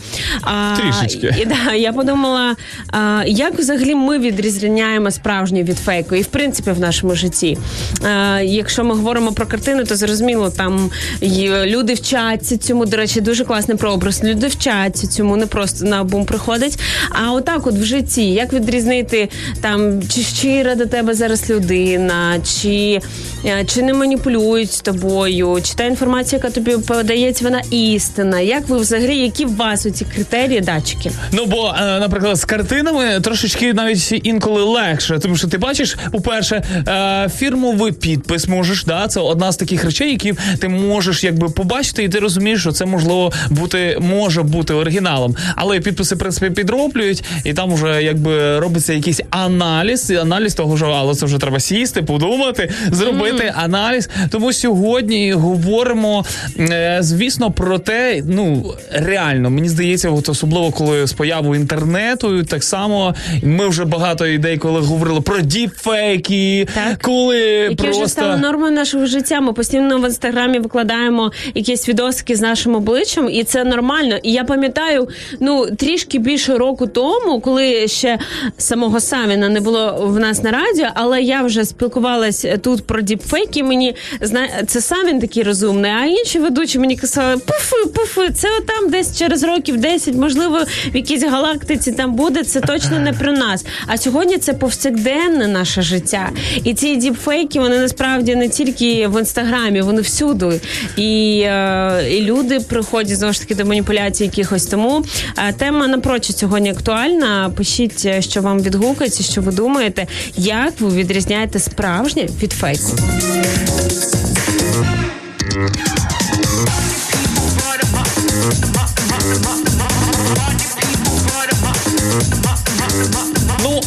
Трішечки. 0.77 1.35
І, 1.41 1.45
да, 1.45 1.73
я 1.73 1.93
подумала, 1.93 2.55
а, 2.91 3.23
як 3.27 3.59
взагалі 3.59 3.95
ми 3.95 4.19
відрізняємо 4.19 5.11
справжнє 5.11 5.63
від 5.63 5.77
фейку, 5.77 6.15
і 6.15 6.21
в 6.21 6.25
принципі 6.27 6.71
в 6.71 6.79
нашому 6.79 7.15
житті. 7.15 7.57
А, 8.03 8.39
якщо 8.41 8.83
ми 8.83 8.95
говоримо 8.95 9.31
про 9.31 9.45
картини, 9.45 9.83
то 9.83 9.95
зрозуміло, 9.95 10.49
там 10.49 10.91
І 11.21 11.49
люди 11.65 11.93
вчаться 11.93 12.57
цьому. 12.57 12.85
До 12.85 12.97
речі, 12.97 13.21
дуже 13.21 13.45
класний 13.45 13.77
прообраз. 13.77 14.23
Люди 14.23 14.47
вчаться 14.47 15.07
цьому, 15.07 15.37
не 15.37 15.45
просто 15.45 15.85
на 15.85 16.03
бум 16.03 16.25
приходить. 16.25 16.79
А 17.09 17.31
отак, 17.31 17.67
от 17.67 17.75
в 17.75 17.83
житті, 17.83 18.31
як 18.31 18.53
відрізнити 18.53 19.29
там, 19.61 20.03
чи 20.03 20.21
щира 20.21 20.75
до 20.75 20.85
тебе 20.85 21.13
зараз 21.13 21.49
людина, 21.49 22.39
чи, 22.61 22.99
е, 23.45 23.65
чи 23.65 23.81
не 23.81 23.93
маніпулюють 23.93 24.81
тобою, 24.83 25.59
чи 25.63 25.73
та 25.73 25.83
інформація, 25.83 26.41
яка 26.43 26.53
тобі 26.55 26.77
подається, 26.77 27.45
вона 27.45 27.61
істина. 27.71 28.39
Як 28.39 28.69
ви 28.69 28.77
взагалі, 28.77 29.17
які 29.17 29.45
в 29.45 29.55
вас 29.55 29.85
оці 29.85 30.05
критерії 30.15 30.61
датчики? 30.61 31.11
Ну 31.31 31.45
бо, 31.45 31.75
е, 31.81 31.99
наприклад, 31.99 32.35
з 32.35 32.45
картинами 32.45 33.19
трошечки 33.21 33.73
навіть 33.73 34.19
інколи 34.23 34.63
легше, 34.63 35.19
тому 35.19 35.37
що 35.37 35.47
ти 35.47 35.57
бачиш, 35.57 35.97
по-перше, 36.11 36.63
е, 36.87 37.29
фірмовий 37.37 37.91
підпис 37.91 38.47
можеш, 38.47 38.83
да, 38.83 39.07
це 39.07 39.19
одна 39.19 39.51
з 39.51 39.57
таких 39.57 39.83
речей, 39.83 40.11
які 40.11 40.33
ти 40.59 40.69
можеш 40.87 41.23
якби 41.23 41.49
побачити, 41.49 42.03
і 42.03 42.09
ти 42.09 42.19
розумієш, 42.19 42.61
що 42.61 42.71
це 42.71 42.85
можливо 42.85 43.31
бути 43.49 43.97
може 44.01 44.43
бути 44.43 44.73
оригіналом. 44.73 45.35
Але 45.55 45.79
підписи, 45.79 46.15
в 46.15 46.19
принципі, 46.19 46.49
підроблюють, 46.49 47.23
і 47.43 47.53
там 47.53 47.73
вже 47.73 48.03
якби 48.03 48.59
робиться 48.59 48.93
якийсь 48.93 49.21
аналіз, 49.29 50.09
і 50.11 50.15
аналіз 50.15 50.55
того, 50.55 50.77
що 50.77 50.85
але 50.85 51.15
це 51.15 51.25
вже 51.25 51.37
треба 51.37 51.59
сісти, 51.59 52.01
подумати, 52.01 52.71
зробити 52.91 53.53
аналіз. 53.55 54.09
Тому 54.29 54.53
сьогодні 54.53 55.33
говоримо, 55.33 56.25
е, 56.59 56.97
звісно, 57.01 57.51
про 57.51 57.79
те, 57.79 58.23
ну 58.27 58.73
реально, 58.91 59.49
мені 59.49 59.69
здається, 59.69 60.09
от 60.09 60.29
особливо 60.29 60.71
коли 60.71 61.07
з 61.07 61.13
появою 61.13 61.61
інтернету, 61.61 62.43
так 62.43 62.63
само 62.63 63.15
ми 63.43 63.67
вже 63.67 63.85
багато 63.85 64.27
ідей, 64.27 64.57
коли 64.57 64.79
говорили 64.79 65.21
про 65.21 65.41
діпфейки, 65.41 66.67
Так. 66.73 67.01
коли 67.01 67.37
Які 67.37 67.75
просто 67.75 68.01
вже 68.01 68.11
стали 68.11 68.37
нормою 68.37 68.71
нашого 68.71 69.05
життя. 69.05 69.41
Ми 69.41 69.53
постійно 69.53 69.97
в 69.97 70.05
інстаграмі 70.05 70.59
викладаємо 70.69 71.31
якісь 71.55 71.89
відосики 71.89 72.35
з 72.35 72.41
нашим 72.41 72.75
обличчям, 72.75 73.29
і 73.29 73.43
це 73.43 73.63
нормально. 73.63 74.17
І 74.23 74.31
я 74.31 74.43
пам'ятаю, 74.43 75.07
ну 75.39 75.65
трішки 75.77 76.19
більше 76.19 76.57
року 76.57 76.87
тому, 76.87 77.41
коли 77.41 77.87
ще 77.87 78.19
самого 78.57 78.99
Савіна 78.99 79.49
не 79.49 79.59
було 79.59 79.99
в 80.01 80.19
нас 80.19 80.43
на 80.43 80.51
радіо, 80.51 80.87
але 80.93 81.21
я 81.21 81.41
вже 81.41 81.65
спілкувалась 81.65 82.45
тут 82.61 82.87
про 82.87 83.01
діпфейки. 83.01 83.63
Мені 83.63 83.95
зна... 84.21 84.47
це 84.67 84.81
Савін 84.81 85.19
такий 85.19 85.43
розумний, 85.43 85.91
а 85.91 86.05
інші 86.05 86.39
ведучі 86.39 86.79
мені 86.79 86.95
казали, 86.95 87.37
пуфи, 87.37 87.89
пуфи, 87.95 88.29
це 88.35 88.47
там 88.67 88.89
десь 88.89 89.17
через 89.17 89.43
років 89.43 89.77
10, 89.77 90.15
можливо, 90.15 90.59
в 90.93 90.95
якійсь 90.95 91.23
галактиці 91.23 91.91
там 91.91 92.13
буде. 92.13 92.43
Це 92.43 92.61
точно 92.61 92.99
не 92.99 93.13
про 93.13 93.31
нас. 93.31 93.65
А 93.87 93.97
сьогодні 93.97 94.37
це 94.37 94.53
повсякденне 94.53 95.47
наше 95.47 95.81
життя. 95.81 96.29
І 96.63 96.73
ці 96.73 96.95
діпфейки 96.95 97.59
вони 97.59 97.79
насправді 97.79 98.35
не 98.35 98.49
тільки 98.49 99.07
в 99.07 99.19
інстаграмі, 99.19 99.81
вони 99.81 100.01
всюди. 100.01 100.58
І, 100.97 101.41
е, 101.45 102.07
і 102.11 102.21
люди 102.21 102.59
приходять 102.59 103.17
знову 103.17 103.33
ж 103.33 103.39
таки 103.39 103.55
до 103.55 103.65
маніпуляцій 103.65 104.23
якихось. 104.23 104.65
Тому 104.65 105.05
е, 105.37 105.53
тема 105.53 105.87
напрочуд 105.87 106.37
сьогодні 106.37 106.69
актуальна. 106.71 107.51
Пишіть, 107.57 108.03
е, 108.05 108.21
що 108.21 108.41
вам 108.41 108.59
відгукається, 108.59 109.23
що 109.23 109.41
ви 109.41 109.51
думаєте, 109.51 110.07
як 110.37 110.73
ви 110.79 110.89
відрізняєте 110.89 111.59
справжнє 111.59 112.27
від 112.41 112.51
фейку. 112.51 112.91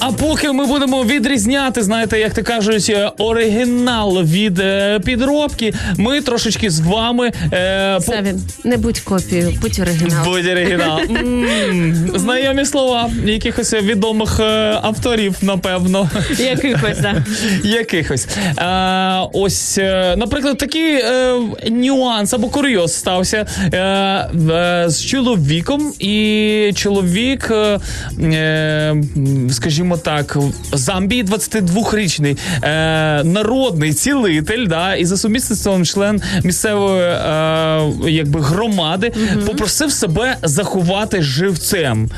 А 0.05 0.13
поки 0.13 0.53
ми 0.53 0.67
будемо 0.67 1.05
відрізняти, 1.05 1.83
знаєте, 1.83 2.19
як 2.19 2.35
то 2.35 2.43
кажуть, 2.43 2.87
е, 2.91 3.11
оригінал 3.19 4.23
від 4.23 4.59
е, 4.59 5.01
підробки, 5.05 5.75
ми 5.97 6.21
трошечки 6.21 6.71
з 6.71 6.81
вами 6.81 7.33
е, 7.53 7.95
по- 7.97 8.03
Савін, 8.03 8.43
не 8.65 8.77
будь 8.77 8.99
копією, 9.01 9.59
будь 9.63 9.79
оригіналом. 9.79 10.25
Будь 10.25 10.47
оригінал. 10.47 10.99
М, 11.11 12.11
Знайомі 12.15 12.65
слова 12.65 13.11
якихось 13.25 13.73
відомих 13.73 14.41
е, 14.41 14.79
авторів, 14.83 15.35
напевно. 15.43 16.11
Якихось, 16.39 16.99
да. 16.99 17.25
Якихось. 17.69 18.27
Е, 18.59 19.29
ось, 19.33 19.79
е, 19.79 20.15
наприклад, 20.17 20.59
такий 20.59 20.95
е, 20.95 21.35
нюанс 21.71 22.33
або 22.33 22.49
курйоз 22.49 22.95
стався 22.95 23.47
е, 23.73 23.79
е, 23.79 24.85
з 24.89 25.05
чоловіком, 25.05 25.93
і 25.99 26.73
чоловік, 26.75 27.49
е, 27.51 27.79
е, 28.23 28.95
скажімо 29.51 29.92
так, 29.97 30.37
в 30.37 30.53
Замбії 30.73 31.25
22-річний 31.25 32.39
е, 32.63 33.25
народний 33.25 33.93
цілитель, 33.93 34.67
да, 34.67 34.95
і 34.95 35.05
за 35.05 35.17
сумісництвом 35.17 35.85
член 35.85 36.23
місцевої 36.45 37.03
е, 37.03 38.11
якби 38.11 38.41
громади 38.41 39.13
попросив 39.47 39.93
себе 39.93 40.37
заховати 40.43 41.23
живцем. 41.23 42.11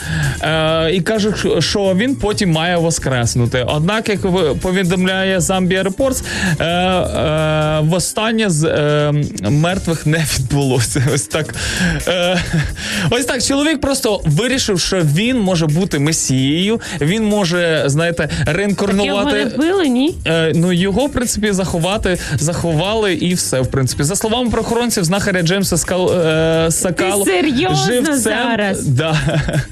Е, 0.43 0.93
і 0.93 1.01
каже, 1.01 1.33
що 1.59 1.95
він 1.97 2.17
потім 2.17 2.53
має 2.53 2.77
воскреснути. 2.77 3.67
Однак, 3.69 4.09
як 4.09 4.21
повідомляє 4.61 5.39
Zambia 5.39 5.83
Reports, 5.83 6.25
е, 6.61 6.65
е, 6.65 7.81
востаннє 7.81 8.51
з 8.51 8.65
е, 8.65 9.13
мертвих 9.51 10.07
не 10.07 10.25
відбулося. 10.39 11.03
Ось 11.15 11.23
так. 11.23 11.55
Е, 12.09 12.39
ось 13.11 13.25
так. 13.25 13.43
Чоловік 13.43 13.81
просто 13.81 14.21
вирішив, 14.25 14.81
що 14.81 15.01
він 15.01 15.41
може 15.41 15.67
бути 15.67 15.99
месією, 15.99 16.81
він 17.01 17.25
може, 17.25 17.59
знаєте, 17.87 18.29
Так 18.29 18.47
його 18.47 18.53
не 18.53 18.59
реінкарнувати. 18.59 19.45
вбили, 19.45 19.89
ні? 19.89 20.15
Е, 20.27 20.53
ну 20.55 20.73
його 20.73 21.07
в 21.07 21.13
принципі 21.13 21.53
заховати, 21.53 22.19
заховали 22.39 23.15
і 23.15 23.35
все. 23.35 23.61
В 23.61 23.67
принципі, 23.67 24.03
за 24.03 24.17
словами 24.17 24.51
правоохоронців, 24.51 25.05
знахаря 25.05 25.43
Джеймса 25.43 25.77
Скал, 25.77 26.13
е, 26.13 26.71
Сакало 26.71 27.25
Ти 27.25 27.31
серйозно 27.31 27.77
живцем, 27.87 28.17
зараз? 28.17 28.87
Да. 28.87 29.17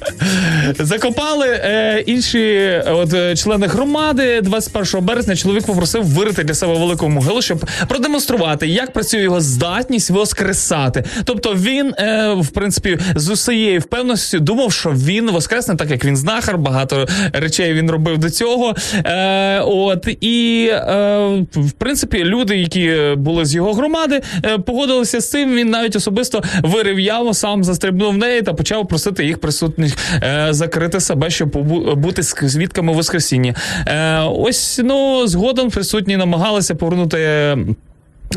Закопали 0.79 1.47
е, 1.47 2.03
інші 2.05 2.71
от, 2.87 3.13
е, 3.13 3.35
члени 3.35 3.67
громади 3.67 4.41
21 4.41 5.05
березня. 5.05 5.35
Чоловік 5.35 5.65
попросив 5.65 6.05
вирити 6.05 6.43
для 6.43 6.53
себе 6.53 6.73
велику 6.73 7.09
могилу, 7.09 7.41
щоб 7.41 7.65
продемонструвати, 7.87 8.67
як 8.67 8.93
працює 8.93 9.21
його 9.21 9.41
здатність 9.41 10.09
воскресати. 10.09 11.03
Тобто 11.23 11.53
він, 11.53 11.93
е, 11.99 12.33
в 12.37 12.47
принципі, 12.47 12.99
з 13.15 13.29
усією 13.29 13.79
впевненістю 13.79 14.39
думав, 14.39 14.73
що 14.73 14.89
він 14.89 15.31
воскресне, 15.31 15.75
так 15.75 15.91
як 15.91 16.05
він 16.05 16.17
знахар, 16.17 16.57
багато 16.57 17.07
речей 17.33 17.72
він 17.73 17.91
робив 17.91 18.17
до 18.17 18.29
цього. 18.29 18.75
Е, 19.05 19.59
от 19.59 20.07
і 20.21 20.67
е, 20.71 21.45
в 21.53 21.71
принципі, 21.71 22.23
люди, 22.23 22.57
які 22.57 22.93
були 23.17 23.45
з 23.45 23.55
його 23.55 23.73
громади, 23.73 24.21
е, 24.45 24.57
погодилися 24.57 25.19
з 25.19 25.29
цим. 25.29 25.55
Він 25.55 25.69
навіть 25.69 25.95
особисто 25.95 26.43
вирив 26.63 26.99
яму, 26.99 27.33
сам 27.33 27.63
застрибнув 27.63 28.13
в 28.13 28.17
неї 28.17 28.41
та 28.41 28.53
почав 28.53 28.87
просити 28.87 29.25
їх 29.25 29.37
присутніх 29.41 29.97
е, 30.23 30.47
закрити 30.49 30.99
себе, 30.99 31.29
щоб 31.29 31.49
побу- 31.49 31.95
бути 31.95 32.23
свідками 32.23 32.93
Воскресіння. 32.93 33.55
Е, 33.87 34.19
ось 34.19 34.81
ну 34.83 35.27
згодом 35.27 35.69
присутні 35.69 36.17
намагалися 36.17 36.75
повернути. 36.75 37.57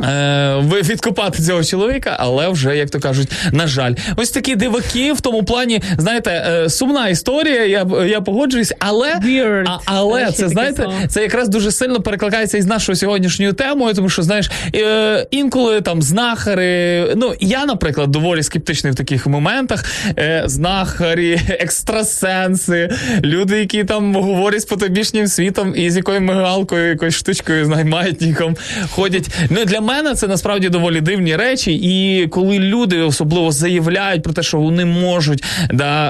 Е, 0.05 0.57
ви 0.59 0.83
відкопати 0.83 1.43
цього 1.43 1.65
чоловіка, 1.65 2.17
але 2.19 2.49
вже, 2.49 2.77
як 2.77 2.91
то 2.91 3.01
кажуть, 3.01 3.29
на 3.53 3.67
жаль, 3.67 3.95
ось 4.17 4.31
такі 4.31 4.57
диваки 4.57 5.13
в 5.13 5.21
тому 5.21 5.45
плані, 5.45 5.83
знаєте, 5.99 6.31
е, 6.31 6.71
сумна 6.71 7.09
історія. 7.09 7.67
Я 7.67 7.87
я 8.07 8.21
погоджуюсь, 8.21 8.73
але 8.79 9.21
а, 9.67 9.79
але 9.85 10.33
це 10.33 10.49
знаєте, 10.49 10.87
це 11.09 11.23
якраз 11.23 11.49
дуже 11.49 11.73
сильно 11.73 12.01
перекликається 12.01 12.59
із 12.59 12.67
нашою 12.67 12.97
сьогоднішньою 12.97 13.53
темою, 13.53 13.95
тому 13.95 14.09
що 14.09 14.23
знаєш, 14.23 14.51
е, 14.75 15.27
інколи 15.31 15.81
там 15.81 16.03
знахари. 16.03 17.13
Ну 17.17 17.35
я, 17.41 17.67
наприклад, 17.67 18.11
доволі 18.11 18.43
скептичний 18.43 18.93
в 18.93 18.97
таких 18.97 19.27
моментах. 19.27 19.85
Знахарі, 20.45 21.41
екстрасенси, 21.49 22.91
люди, 23.25 23.59
які 23.59 23.85
там 23.85 24.15
говорять 24.15 24.61
з 24.61 24.65
потобічнім 24.65 25.27
світом 25.27 25.75
і 25.77 25.91
з 25.91 25.97
якою 25.97 26.21
мигалкою, 26.21 26.89
якоюсь 26.89 27.15
штучкою 27.15 27.65
з 27.65 27.69
найматником 27.69 28.57
ходять. 28.91 29.29
Ну 29.51 29.65
для 29.65 29.81
мене 29.87 30.15
це 30.15 30.27
насправді 30.27 30.69
доволі 30.69 31.01
дивні 31.01 31.37
речі. 31.37 31.81
І 31.83 32.27
коли 32.27 32.59
люди 32.59 33.01
особливо 33.03 33.53
заявляють 33.53 34.23
про 34.23 34.33
те, 34.33 34.43
що 34.43 34.59
вони 34.59 34.85
можуть 34.85 35.45
да, 35.71 36.09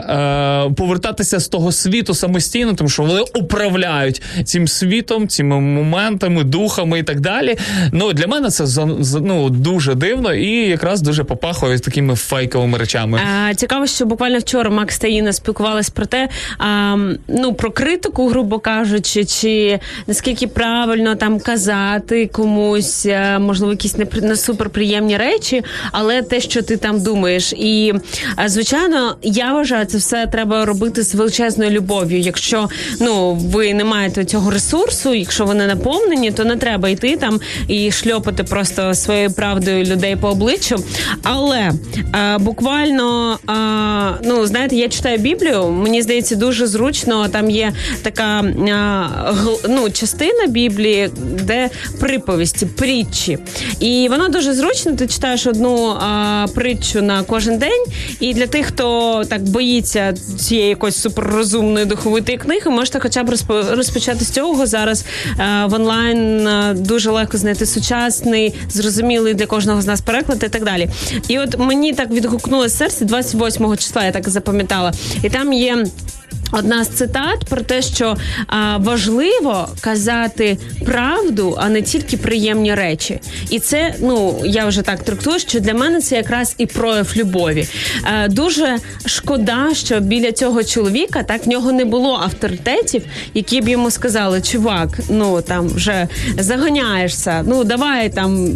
е, 0.69 0.75
повертатися 0.75 1.39
з 1.39 1.49
того 1.49 1.73
світу 1.73 2.15
самостійно, 2.15 2.75
тому 2.75 2.91
що 2.91 3.03
вони 3.03 3.21
управляють 3.35 4.23
цим 4.45 4.69
світом, 4.69 5.29
цими 5.29 5.61
моментами, 5.61 6.45
духами 6.45 6.99
і 6.99 7.03
так 7.03 7.21
далі. 7.21 7.57
Ну 7.93 8.13
для 8.13 8.27
мене 8.27 8.51
це 8.51 8.87
ну, 9.21 9.51
дуже 9.51 9.95
дивно 9.95 10.35
і 10.35 10.69
якраз 10.69 11.03
дуже 11.03 11.25
попахує 11.25 11.79
такими 11.79 12.17
фейковими 12.17 12.79
речами. 12.79 13.21
А, 13.49 13.55
цікаво, 13.55 13.87
що 13.87 14.07
буквально 14.07 14.39
вчора 14.39 14.71
Макс 14.71 14.99
та 14.99 15.09
Інна 15.09 15.33
спілкувалися 15.33 15.93
про 15.95 16.07
те, 16.07 16.29
а, 16.59 16.97
ну 17.29 17.55
про 17.55 17.71
критику, 17.71 18.29
грубо 18.29 18.59
кажучи, 18.59 19.25
чи 19.25 19.81
наскільки 20.07 20.47
правильно 20.47 21.15
там 21.15 21.41
казати 21.41 22.27
комусь, 22.27 23.07
е, 23.07 23.39
можливо, 23.39 23.66
можливо 23.67 23.73
якісь 23.73 23.97
не, 24.23 24.29
не 24.29 24.37
суперприємні 24.37 25.17
речі, 25.17 25.65
але 25.93 26.23
те, 26.23 26.41
що 26.41 26.63
ти 26.63 26.77
там 26.77 27.03
думаєш. 27.03 27.53
І 27.53 27.95
е, 28.45 28.49
звичайно, 28.49 29.17
я 29.23 29.53
вважаю, 29.53 29.87
це 29.87 29.99
все 29.99 30.27
треба 30.27 30.65
робити 30.65 31.03
з 31.03 31.15
величезною 31.15 31.71
любов'ю. 31.71 32.19
Якщо 32.21 32.69
ну 33.01 33.35
ви 33.35 33.75
не 33.75 33.85
маєте 33.85 34.25
цього 34.25 34.51
ресурсу, 34.51 35.15
якщо 35.15 35.45
вони 35.45 35.67
наповнені, 35.67 36.31
то 36.31 36.45
не 36.45 36.57
треба 36.57 36.89
йти 36.89 37.17
там 37.17 37.41
і 37.69 37.91
шльопати 37.93 38.45
просто 38.45 38.95
своєю 38.95 39.31
правдою 39.33 39.85
людей 39.85 40.17
по 40.17 40.29
обличчю. 40.29 40.77
Але 41.23 41.71
е, 42.15 42.39
буквально, 42.39 43.39
е, 43.49 43.53
ну 44.25 44.47
знаєте, 44.47 44.77
я 44.77 44.89
читаю 44.89 45.19
Біблію. 45.19 45.69
Мені 45.71 46.03
здається, 46.03 46.35
дуже 46.37 46.67
зручно. 46.67 47.29
Там 47.29 47.51
є 47.51 47.73
така 48.03 48.43
гл- 48.43 49.67
ну, 49.69 49.91
частина 49.91 50.47
Біблії, 50.47 51.11
де 51.43 51.71
приповісті, 52.01 52.67
притчі. 52.67 53.39
І 53.81 54.09
воно 54.11 54.29
дуже 54.29 54.53
зручно. 54.55 54.93
Ти 54.93 55.07
читаєш 55.07 55.47
одну 55.47 55.91
е, 55.91 56.47
притчу 56.55 57.03
на 57.03 57.23
кожен 57.23 57.59
день. 57.59 57.85
І 58.21 58.35
для 58.35 58.47
тих, 58.47 58.67
хто 58.67 59.23
так 59.29 59.43
боїться 59.43 60.15
цієї 60.39 60.69
якоїсь 60.69 60.97
суперрозумної 60.97 61.87
духовитої 61.87 62.39
книги, 62.39 62.71
можете 62.71 63.01
хоча 63.01 63.23
б 63.23 63.31
розпо- 63.31 63.75
розпочати 63.75 64.25
з 64.25 64.31
цього 64.31 64.67
зараз 64.67 65.05
е, 65.39 65.67
в 65.67 65.75
онлайн 65.75 66.47
е, 66.49 66.75
дуже 66.79 67.11
легко 67.11 67.39
знайти 67.39 67.67
сучасний, 67.67 68.55
зрозумілий 68.69 69.35
для 69.35 69.47
кожного 69.47 69.83
з 69.83 69.87
нас 69.87 70.01
переклад 70.01 70.43
і 70.43 70.49
так 70.49 70.65
далі. 70.65 70.89
І 71.29 71.39
от 71.39 71.59
мені 71.59 71.93
так 71.93 72.11
відгукнулося 72.11 72.77
серце 72.77 73.05
28 73.05 73.77
числа, 73.77 74.05
я 74.05 74.13
так 74.13 74.29
запам'ятала. 74.29 74.93
І 75.23 75.29
там 75.31 75.53
є. 75.53 75.85
Одна 76.53 76.85
з 76.85 76.89
цитат 76.89 77.45
про 77.49 77.61
те, 77.61 77.83
що 77.83 78.17
а, 78.47 78.77
важливо 78.77 79.69
казати 79.81 80.59
правду, 80.85 81.57
а 81.59 81.69
не 81.69 81.83
тільки 81.83 82.17
приємні 82.17 82.75
речі. 82.75 83.21
І 83.51 83.59
це, 83.59 83.95
ну 84.01 84.43
я 84.45 84.67
вже 84.67 84.83
так 84.83 85.03
трактую, 85.03 85.39
що 85.39 85.61
для 85.61 85.75
мене 85.75 86.01
це 86.01 86.17
якраз 86.17 86.55
і 86.59 86.67
прояв 86.67 87.13
любові. 87.17 87.69
Е, 88.05 88.29
дуже 88.29 88.79
шкода, 89.07 89.69
що 89.75 90.01
біля 90.01 90.33
цього 90.33 90.65
чоловіка 90.65 91.23
так 91.23 91.47
в 91.47 91.49
нього 91.49 91.73
не 91.73 91.85
було 91.85 92.21
авторитетів, 92.23 93.03
які 93.35 93.61
б 93.61 93.69
йому 93.69 93.91
сказали: 93.91 94.43
чувак, 94.43 94.89
ну 95.09 95.43
там 95.43 95.69
вже 95.69 96.09
заганяєшся, 96.39 97.45
ну 97.47 97.65
давай 97.65 98.09
там 98.09 98.49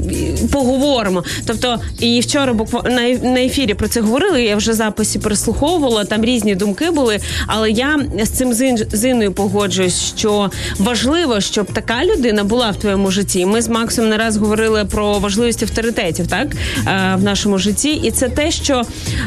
поговоримо. 0.53 1.24
Тобто, 1.46 1.81
і 2.00 2.20
вчора 2.20 2.53
буквально 2.53 3.18
на 3.22 3.40
ефірі 3.40 3.74
про 3.74 3.88
це 3.88 4.00
говорили. 4.00 4.42
Я 4.42 4.57
вже 4.57 4.72
записі 4.72 5.18
переслуховувала, 5.18 6.05
там 6.05 6.24
різні 6.24 6.55
думки 6.55 6.90
були, 6.90 7.18
але 7.46 7.70
я 7.70 7.89
з 8.24 8.29
цим 8.29 8.53
з 8.55 8.61
Ін- 8.61 8.87
з 8.92 9.05
Інною 9.05 9.33
погоджуюсь, 9.33 10.12
що 10.16 10.50
важливо, 10.79 11.40
щоб 11.40 11.66
така 11.72 12.05
людина 12.05 12.44
була 12.44 12.70
в 12.70 12.76
твоєму 12.76 13.11
житті. 13.11 13.46
Ми 13.46 13.62
з 13.62 13.68
Максом 13.68 14.09
не 14.09 14.16
раз 14.16 14.37
говорили 14.37 14.85
про 14.85 15.18
важливість 15.18 15.62
авторитетів, 15.62 16.26
так 16.26 16.46
е, 16.87 17.14
в 17.16 17.22
нашому 17.22 17.59
житті, 17.59 17.90
і 17.90 18.11
це 18.11 18.29
те, 18.29 18.50
що 18.50 18.83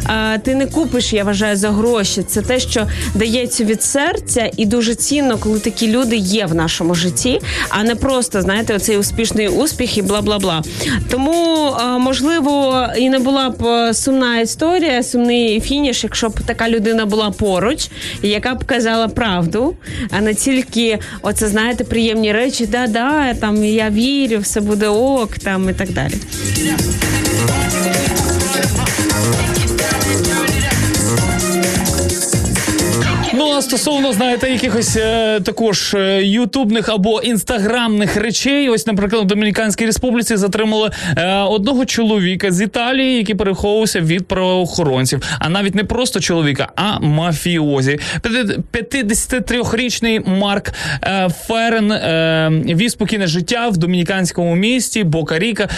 е, 0.10 0.40
ти 0.40 0.56
не 0.56 0.66
купиш, 0.68 1.14
я 1.14 1.24
вважаю, 1.24 1.56
за 1.58 1.70
гроші. 1.72 2.24
Це 2.24 2.42
те, 2.42 2.60
що 2.60 2.88
дається 3.16 3.64
від 3.64 3.84
серця, 3.84 4.52
і 4.58 4.66
дуже 4.66 4.96
цінно, 4.96 5.38
коли 5.38 5.60
такі 5.60 5.88
люди 5.92 6.16
є 6.16 6.46
в 6.46 6.56
нашому 6.56 6.96
житті, 6.96 7.42
а 7.70 7.84
не 7.84 7.96
просто 7.96 8.42
знаєте, 8.42 8.76
оцей 8.76 8.98
успішний 8.98 9.48
успіх 9.48 9.98
і 9.98 10.02
бла 10.02 10.22
бла 10.22 10.40
бла. 10.40 10.64
Тому 11.10 11.68
е, 11.80 11.98
можливо 11.98 12.88
і 12.98 13.10
не 13.10 13.20
була 13.20 13.50
б 13.50 13.94
сумна 13.94 14.40
історія, 14.40 15.04
сумний 15.04 15.62
фініш, 15.62 16.04
якщо 16.04 16.30
б 16.30 16.40
така 16.46 16.70
людина 16.70 17.06
була 17.06 17.32
поруч, 17.32 17.90
яка 18.46 18.66
казала 18.66 19.08
правду, 19.08 19.76
а 20.12 20.22
не 20.22 20.34
тільки 20.34 21.00
оце 21.22 21.48
знаєте 21.48 21.84
приємні 21.84 22.32
речі, 22.32 22.66
да, 22.66 22.88
да, 22.88 23.34
там 23.34 23.66
я 23.66 23.90
вірю, 23.90 24.40
все 24.40 24.62
буде 24.62 24.88
ок, 24.88 25.40
там 25.40 25.70
і 25.70 25.74
так 25.74 25.92
далі. 25.92 26.14
А 33.58 33.62
стосовно, 33.62 34.14
знаєте, 34.14 34.50
якихось 34.50 34.96
е, 34.96 35.40
також 35.40 35.94
е, 35.94 36.24
ютубних 36.24 36.90
або 36.90 37.22
інстаграмних 37.22 38.18
речей. 38.18 38.70
Ось, 38.70 38.88
наприклад, 38.88 39.24
в 39.24 39.28
Домініканській 39.28 39.86
Республіці 39.86 40.36
затримали 40.38 40.92
е, 41.18 41.36
одного 41.36 41.86
чоловіка 41.86 42.52
з 42.52 42.62
Італії, 42.62 43.18
який 43.18 43.36
переховувався 43.36 44.00
від 44.00 44.28
правоохоронців. 44.28 45.22
А 45.40 45.50
навіть 45.50 45.76
не 45.76 45.84
просто 45.84 46.20
чоловіка, 46.20 46.68
а 46.76 47.00
мафіозі. 47.00 48.00
П'яти- 48.22 48.60
53-річний 48.74 50.30
Марк 50.40 50.74
е, 51.04 51.30
Ферен 51.48 51.92
е, 51.92 52.50
вів 52.66 52.92
спокійне 52.92 53.28
життя 53.28 53.70
в 53.70 53.78
домініканському 53.78 54.56
місті 54.56 55.04
Бока-Ріка. 55.04 55.70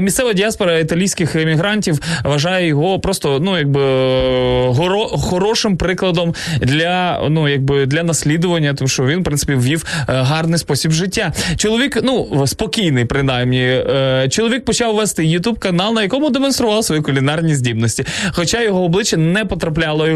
Місцева 0.00 0.32
діаспора 0.32 0.78
італійських 0.78 1.36
емігрантів 1.36 2.00
вважає 2.24 2.66
його 2.66 3.00
просто 3.00 3.38
ну 3.40 3.58
якби 3.58 3.80
е, 3.82 4.68
горо, 4.68 5.06
хорошим 5.06 5.76
прикладом 5.76 6.34
для 6.60 7.17
ну 7.30 7.48
якби 7.48 7.86
для 7.86 8.02
наслідування, 8.02 8.74
тому 8.74 8.88
що 8.88 9.06
він 9.06 9.20
в 9.20 9.24
принципі 9.24 9.54
ввів 9.54 9.84
е, 10.00 10.02
гарний 10.06 10.58
спосіб 10.58 10.90
життя. 10.92 11.32
Чоловік, 11.56 11.98
ну 12.02 12.44
спокійний, 12.46 13.04
принаймні. 13.04 13.60
Е, 13.62 14.28
чоловік 14.30 14.64
почав 14.64 14.94
вести 14.94 15.24
ютуб 15.24 15.58
канал, 15.58 15.94
на 15.94 16.02
якому 16.02 16.30
демонстрував 16.30 16.84
свої 16.84 17.02
кулінарні 17.02 17.54
здібності. 17.54 18.04
Хоча 18.32 18.62
його 18.62 18.84
обличчя 18.84 19.16
не 19.16 19.44
потрапляло 19.44 20.06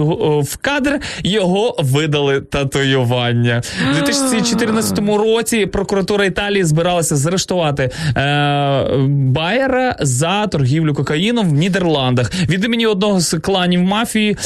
в 0.42 0.56
кадр, 0.56 1.00
його 1.24 1.76
видали 1.78 2.40
татуювання. 2.40 3.62
У 3.90 3.94
2014 4.04 4.98
році 4.98 5.66
прокуратура 5.66 6.24
Італії 6.24 6.64
збиралася 6.64 7.16
заарештувати 7.16 7.90
е, 8.16 8.86
Байера 9.08 9.96
за 10.00 10.46
торгівлю 10.46 10.94
кокаїном 10.94 11.50
в 11.50 11.52
Нідерландах 11.52 12.30
від 12.48 12.64
імені 12.64 12.86
одного 12.86 13.20
з 13.20 13.38
кланів 13.38 13.80
мафії. 13.82 14.36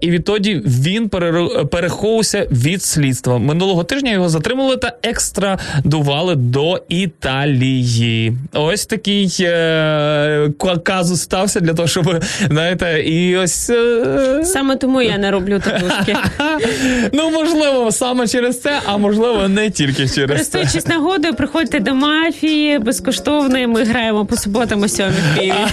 І 0.00 0.10
відтоді 0.10 0.62
він 0.64 1.08
перер- 1.08 1.66
переховувався 1.74 2.46
від 2.50 2.82
слідства. 2.82 3.38
Минулого 3.38 3.84
тижня 3.84 4.12
його 4.12 4.28
затримали 4.28 4.76
та 4.76 4.92
екстрадували 5.02 6.34
до 6.34 6.82
Італії. 6.88 8.32
Ось 8.52 8.86
такий 8.86 9.36
е, 9.40 10.50
казус 10.82 11.20
стався 11.20 11.60
для 11.60 11.74
того, 11.74 11.88
щоб 11.88 12.22
знаєте, 12.50 13.02
і 13.02 13.36
ось. 13.36 13.70
Е, 13.70 14.40
Саме 14.44 14.76
тому 14.76 15.02
я 15.02 15.18
не 15.18 15.30
роблю 15.30 15.60
татушки. 15.64 16.16
ну, 17.12 17.30
можливо, 17.30 17.92
саме 17.92 18.28
через 18.28 18.60
це, 18.60 18.80
а 18.86 18.96
можливо, 18.96 19.48
не 19.48 19.70
тільки 19.70 20.08
через 20.08 20.12
це. 20.12 20.26
Користуючись 20.26 20.86
нагодою, 20.86 21.34
приходьте 21.34 21.80
до 21.80 21.94
мафії 21.94 22.78
безкоштовно. 22.78 23.68
Ми 23.68 23.84
граємо 23.84 24.26
по 24.26 24.36
суботам 24.36 24.82
о 24.82 24.88
сьомій. 24.88 25.54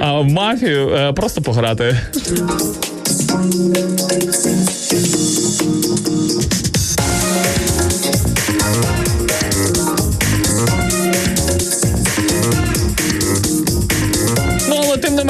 А 0.00 0.20
в 0.20 0.24
мафію 0.24 0.88
е, 0.88 1.12
просто 1.12 1.42
пограти. 1.42 1.96
Ну, 3.34 3.64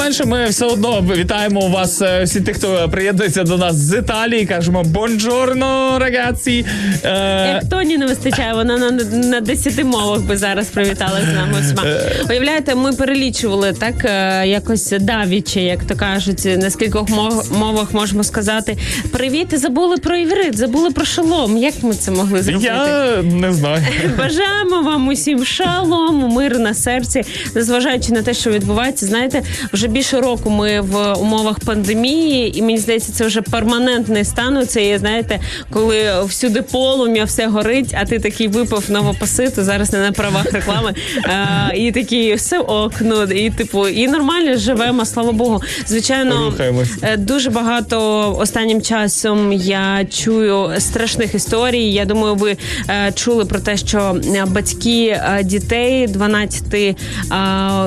менше, 0.05 0.25
ми 0.25 0.45
все 0.45 0.65
одно 0.65 1.01
вітаємо 1.15 1.67
вас, 1.67 2.01
е, 2.01 2.23
всі 2.23 2.41
тих, 2.41 2.57
хто 2.57 2.89
приєднується 2.91 3.43
до 3.43 3.57
нас 3.57 3.75
з 3.75 3.97
Італії. 3.97 4.45
Кажемо 4.45 4.83
бонджорно, 4.83 5.99
рагацці. 5.99 6.65
Е, 7.03 7.53
Як 7.53 7.69
Тоні 7.69 7.97
не 7.97 8.05
вистачає, 8.05 8.53
вона 8.53 8.77
на, 8.77 8.91
на 9.17 9.41
10 9.41 9.83
мовах 9.83 10.21
би 10.21 10.37
зараз 10.37 10.67
привітала 10.67 11.19
з 11.31 11.35
нами 11.35 11.61
всіма. 11.61 11.83
Уявляєте, 12.29 12.75
ми 12.75 12.93
перелічували 12.93 13.73
так 13.73 14.05
е, 14.05 14.47
якось 14.47 14.93
давіче, 14.99 15.61
як 15.61 15.83
то 15.83 15.95
кажуть, 15.95 16.45
на 16.57 16.69
скількох 16.69 17.09
мовах 17.51 17.93
можемо 17.93 18.23
сказати 18.23 18.77
привіт, 19.11 19.47
і 19.53 19.57
забули 19.57 19.97
про 19.97 20.17
іврит, 20.17 20.57
забули 20.57 20.91
про 20.91 21.05
шалом. 21.05 21.57
Як 21.57 21.73
ми 21.81 21.93
це 21.93 22.11
могли 22.11 22.41
зробити? 22.41 22.65
я 22.65 23.21
не 23.21 23.53
знаю. 23.53 23.83
Бажаємо 24.17 24.81
вам 24.81 25.07
усім 25.07 25.45
шалом, 25.45 26.33
миру 26.33 26.59
на 26.59 26.73
серці, 26.73 27.21
незважаючи 27.55 28.13
на 28.13 28.21
те, 28.21 28.33
що 28.33 28.49
відбувається. 28.49 29.05
Знаєте, 29.05 29.41
вже 29.73 29.87
більше 29.95 30.21
року 30.21 30.49
ми 30.49 30.81
в 30.81 31.13
умовах 31.13 31.59
пандемії, 31.59 32.57
і 32.57 32.61
мені 32.61 32.77
здається, 32.77 33.11
це 33.13 33.25
вже 33.25 33.41
перманентний 33.41 34.25
стан. 34.25 34.67
Це 34.67 34.85
є, 34.85 34.99
знаєте, 34.99 35.39
коли 35.69 36.23
всюди 36.25 36.61
полум'я, 36.61 37.23
все 37.23 37.47
горить, 37.47 37.95
а 38.01 38.05
ти 38.05 38.19
такий 38.19 38.47
випав 38.47 38.83
новопоситу, 38.89 39.63
зараз 39.63 39.93
не 39.93 39.99
на 39.99 40.11
правах 40.11 40.51
реклами. 40.51 40.93
е, 41.25 41.77
і 41.77 41.91
такий 41.91 42.35
все 42.35 42.59
ок, 42.59 42.93
ну, 43.01 43.23
і 43.23 43.49
типу, 43.49 43.87
і 43.87 44.07
нормально 44.07 44.57
живемо, 44.57 45.05
слава 45.05 45.31
Богу. 45.31 45.61
Звичайно, 45.87 46.53
Е, 47.01 47.17
Дуже 47.17 47.49
багато 47.49 47.97
останнім 48.39 48.81
часом 48.81 49.53
я 49.53 50.05
чую 50.05 50.71
страшних 50.79 51.35
історій. 51.35 51.91
Я 51.91 52.05
думаю, 52.05 52.35
ви 52.35 52.57
е, 52.89 53.11
чули 53.15 53.45
про 53.45 53.59
те, 53.59 53.77
що 53.77 54.21
е, 54.35 54.45
батьки 54.45 55.21
дітей 55.43 56.07
12, 56.07 56.73
е, 56.73 56.95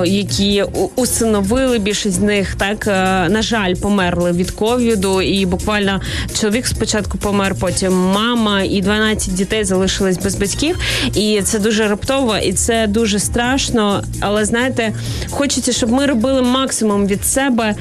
які 0.05 0.63
усиновили 0.95 1.79
більшість 1.79 1.98
більшість 1.99 2.17
з 2.17 2.19
них 2.19 2.55
так 2.55 2.87
е, 2.87 2.91
на 3.29 3.41
жаль 3.41 3.73
померли 3.73 4.31
від 4.31 4.51
ковіду, 4.51 5.21
і 5.21 5.45
буквально 5.45 6.01
чоловік 6.39 6.67
спочатку 6.67 7.17
помер, 7.17 7.55
потім 7.59 7.93
мама 7.93 8.61
і 8.61 8.81
12 8.81 9.33
дітей 9.33 9.63
залишились 9.63 10.17
без 10.17 10.35
батьків. 10.35 10.79
І 11.15 11.41
це 11.43 11.59
дуже 11.59 11.87
раптово, 11.87 12.37
і 12.37 12.53
це 12.53 12.87
дуже 12.87 13.19
страшно. 13.19 14.03
Але 14.19 14.45
знаєте, 14.45 14.93
хочеться, 15.29 15.71
щоб 15.71 15.91
ми 15.91 16.05
робили 16.05 16.41
максимум 16.41 17.07
від 17.07 17.25
себе, 17.25 17.75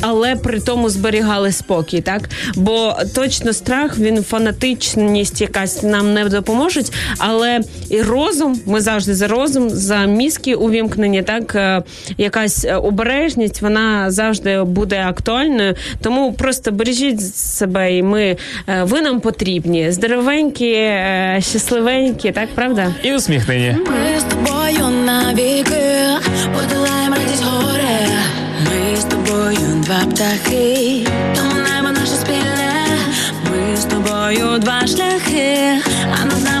але 0.00 0.36
при 0.42 0.60
тому 0.60 0.90
зберігали 0.90 1.52
спокій, 1.52 2.00
так 2.00 2.28
бо 2.56 2.96
точно 3.14 3.52
страх, 3.52 3.98
він 3.98 4.22
фанатичність 4.22 5.40
якась 5.40 5.82
нам 5.82 6.14
не 6.14 6.24
допоможуть. 6.24 6.92
Але 7.18 7.60
і 7.90 8.02
розум, 8.02 8.60
ми 8.66 8.80
завжди 8.80 9.14
за 9.14 9.28
розум, 9.28 9.70
за 9.70 10.04
мізки 10.04 10.54
увімкнені, 10.54 11.22
так 11.22 11.54
е, 11.54 11.82
якась 12.18 12.64
е, 12.64 12.67
обережність, 12.76 13.62
вона 13.62 14.10
завжди 14.10 14.62
буде 14.62 15.04
актуальною. 15.08 15.74
Тому 16.02 16.32
просто 16.32 16.70
бережіть 16.72 17.36
себе, 17.36 17.96
і 17.96 18.02
ми 18.02 18.36
е, 18.68 18.82
ви 18.82 19.00
нам 19.00 19.20
потрібні. 19.20 19.92
Здоровенькі, 19.92 20.72
е, 20.72 21.38
щасливенькі, 21.40 22.32
так 22.32 22.48
правда? 22.54 22.94
І 23.02 23.14
усміхнені. 23.14 23.76
Ми 23.86 24.20
з 24.20 24.22
тобою 24.22 25.04
навіки 25.06 25.80
подолаємо 26.54 27.16
радість 27.16 27.44
горе. 27.44 28.08
Ми 28.64 28.96
з 28.96 29.04
тобою 29.04 29.82
два 29.84 30.00
птахи, 30.10 31.06
тому 31.36 31.54
небо 31.54 31.88
наше 32.00 32.12
спільне. 32.12 32.74
Ми 33.50 33.76
з 33.76 33.84
тобою 33.84 34.58
два 34.58 34.86
шляхи, 34.86 35.58
а 36.22 36.24
над 36.24 36.44
нами 36.44 36.57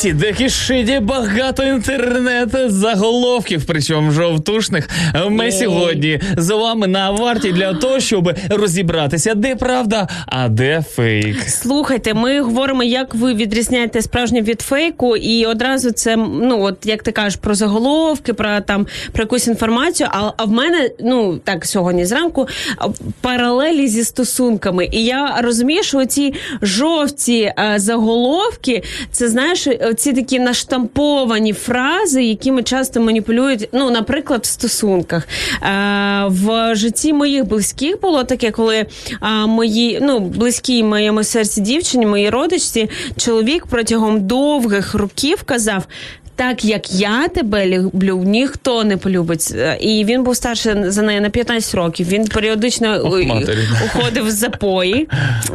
світі, 0.00 0.14
де 0.14 0.32
кишить 0.32 1.02
багато 1.02 1.62
інтернету 1.62 2.58
заголовків, 2.68 3.62
причому 3.66 4.10
жовтушних. 4.10 4.88
Ми 5.28 5.52
сьогодні 5.52 6.20
з 6.36 6.54
вами 6.54 6.86
на 6.86 7.10
варті 7.10 7.52
для 7.52 7.74
того, 7.74 8.00
щоб 8.00 8.32
розібратися, 8.50 9.34
де 9.34 9.56
правда, 9.56 10.08
а 10.26 10.48
де 10.48 10.84
фейк. 10.90 11.48
Слухайте, 11.48 12.14
ми 12.14 12.40
говоримо, 12.40 12.82
як 12.82 13.14
ви 13.14 13.34
відрізняєте 13.34 14.02
справжнє 14.02 14.42
від 14.42 14.60
фейку, 14.60 15.16
і 15.16 15.46
одразу 15.46 15.90
це 15.90 16.16
ну 16.16 16.62
от 16.62 16.86
як 16.86 17.02
ти 17.02 17.12
кажеш 17.12 17.36
про 17.36 17.54
заголовки, 17.54 18.32
про 18.32 18.60
там 18.60 18.86
про 19.12 19.22
якусь 19.22 19.46
інформацію. 19.46 20.08
А, 20.12 20.30
а 20.36 20.44
в 20.44 20.50
мене 20.50 20.90
ну 21.00 21.38
так 21.44 21.66
сьогодні 21.66 22.04
зранку 22.04 22.48
паралелі 23.20 23.88
зі 23.88 24.04
стосунками. 24.04 24.88
І 24.92 25.04
я 25.04 25.36
розумію, 25.40 25.82
що 25.82 26.04
ці 26.04 26.34
жовті 26.62 27.40
е, 27.40 27.74
заголовки, 27.76 28.82
це 29.10 29.28
знаєш, 29.28 29.68
ці 29.94 30.12
такі 30.12 30.38
наштамповані 30.38 31.52
фрази, 31.52 32.24
якими 32.24 32.62
часто 32.62 33.00
маніпулюють. 33.00 33.68
Ну, 33.72 33.90
наприклад, 33.90 34.44
в 34.44 34.46
стосунках 34.46 35.28
е, 35.62 36.24
в 36.28 36.74
житті 36.74 37.12
моїх 37.12 37.44
близьких 37.44 38.00
було 38.00 38.24
таке, 38.24 38.50
коли 38.50 38.86
а, 39.20 39.46
мої 39.46 39.98
ну 40.02 40.20
близькі 40.20 40.82
моєму 40.82 41.24
серці 41.24 41.60
дівчині, 41.60 42.06
моїй 42.06 42.30
родичці, 42.30 42.90
чоловік 43.16 43.66
протягом 43.66 44.26
довгих 44.26 44.94
років 44.94 45.42
казав. 45.42 45.86
Так 46.40 46.64
як 46.64 46.92
я 46.92 47.28
тебе 47.28 47.66
люблю, 47.66 48.22
ніхто 48.26 48.84
не 48.84 48.96
полюбить. 48.96 49.52
Е, 49.56 49.78
І 49.80 50.04
він 50.04 50.22
був 50.24 50.36
старше 50.36 50.84
за 50.86 51.02
неї 51.02 51.20
на 51.20 51.30
15 51.30 51.74
років. 51.74 52.08
Він 52.08 52.28
періодично 52.28 53.00
Ох, 53.04 53.20
е, 53.20 53.58
уходив 53.84 54.26
в 54.26 54.30
запої, 54.30 55.08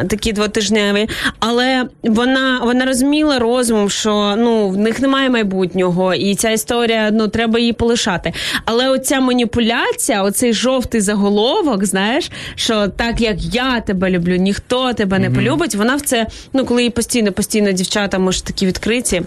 такі 0.09 0.33
двотижневі. 0.33 1.09
Але 1.39 1.85
вона, 2.03 2.61
вона 2.63 2.85
розуміла 2.85 3.39
розумом, 3.39 3.89
що 3.89 4.35
ну 4.37 4.69
в 4.69 4.77
них 4.77 4.99
немає 4.99 5.29
майбутнього, 5.29 6.13
і 6.13 6.35
ця 6.35 6.49
історія 6.49 7.11
ну 7.11 7.27
треба 7.27 7.59
її 7.59 7.73
полишати. 7.73 8.33
Але 8.65 8.89
оця 8.89 9.19
маніпуляція, 9.19 10.23
оцей 10.23 10.53
жовтий 10.53 11.01
заголовок, 11.01 11.85
знаєш, 11.85 12.31
що 12.55 12.87
так 12.87 13.21
як 13.21 13.55
я 13.55 13.81
тебе 13.81 14.09
люблю, 14.09 14.35
ніхто 14.35 14.93
тебе 14.93 15.19
не 15.19 15.29
полюбить. 15.29 15.75
Вона 15.75 15.95
в 15.95 16.01
це, 16.01 16.27
ну 16.53 16.65
коли 16.65 16.81
її 16.81 16.89
постійно, 16.89 17.31
постійно 17.31 17.71
дівчата, 17.71 18.19
може 18.19 18.43
такі 18.43 18.65
відкриті. 18.65 19.21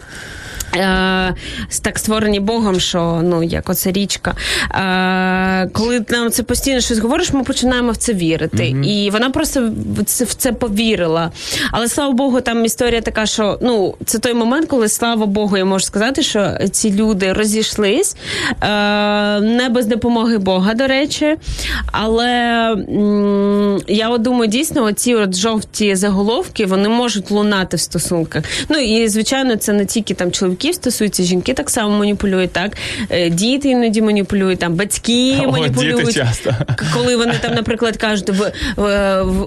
Е, 0.76 1.34
так 1.82 1.98
створені 1.98 2.40
Богом, 2.40 2.80
що 2.80 3.20
ну 3.24 3.42
як 3.42 3.68
оце 3.70 3.92
річка. 3.92 4.34
Е, 4.74 5.68
коли 5.72 6.04
нам 6.08 6.30
це 6.30 6.42
постійно 6.42 6.80
щось 6.80 6.98
говориш, 6.98 7.32
ми 7.32 7.42
починаємо 7.42 7.90
в 7.92 7.96
це 7.96 8.12
вірити. 8.14 8.74
І 8.84 9.10
вона 9.10 9.30
просто 9.30 9.70
в 9.98 10.04
це, 10.04 10.24
в 10.24 10.34
це 10.34 10.52
повірила. 10.52 11.30
Але 11.72 11.88
слава 11.88 12.12
Богу, 12.12 12.40
там 12.40 12.64
історія 12.64 13.00
така, 13.00 13.26
що 13.26 13.58
ну 13.62 13.94
це 14.04 14.18
той 14.18 14.34
момент, 14.34 14.66
коли 14.68 14.88
слава 14.88 15.26
Богу, 15.26 15.56
я 15.56 15.64
можу 15.64 15.84
сказати, 15.84 16.22
що 16.22 16.50
ці 16.70 16.92
люди 16.92 17.32
розійшлись 17.32 18.16
е, 18.62 18.66
не 19.40 19.68
без 19.68 19.86
допомоги 19.86 20.38
Бога, 20.38 20.74
до 20.74 20.86
речі. 20.86 21.36
Але 21.92 22.28
м, 22.88 23.80
я 23.88 24.08
от 24.08 24.22
думаю, 24.22 24.50
дійсно, 24.50 24.82
оці 24.82 25.14
от 25.14 25.36
жовті 25.36 25.94
заголовки 25.96 26.66
вони 26.66 26.88
можуть 26.88 27.30
лунати 27.30 27.76
в 27.76 27.80
стосунках. 27.80 28.44
Ну 28.68 28.78
і 28.78 29.08
звичайно, 29.08 29.56
це 29.56 29.72
не 29.72 29.86
тільки 29.86 30.14
там 30.14 30.30
чоловіків 30.48 30.74
стосується, 30.74 31.22
жінки 31.22 31.54
так 31.54 31.70
само 31.70 31.98
маніпулюють, 31.98 32.52
так 32.52 32.76
Е, 33.10 33.30
діти 33.30 33.68
іноді 33.68 34.02
маніпулюють, 34.02 34.58
там 34.58 34.74
батьки 34.74 35.36
О, 35.46 35.50
маніпулюють. 35.50 35.98
діти 35.98 36.12
часто. 36.12 36.54
Коли 36.94 37.16
вони 37.16 37.34
там, 37.40 37.54
наприклад, 37.54 37.96
кажуть, 37.96 38.30
ви, 38.30 38.52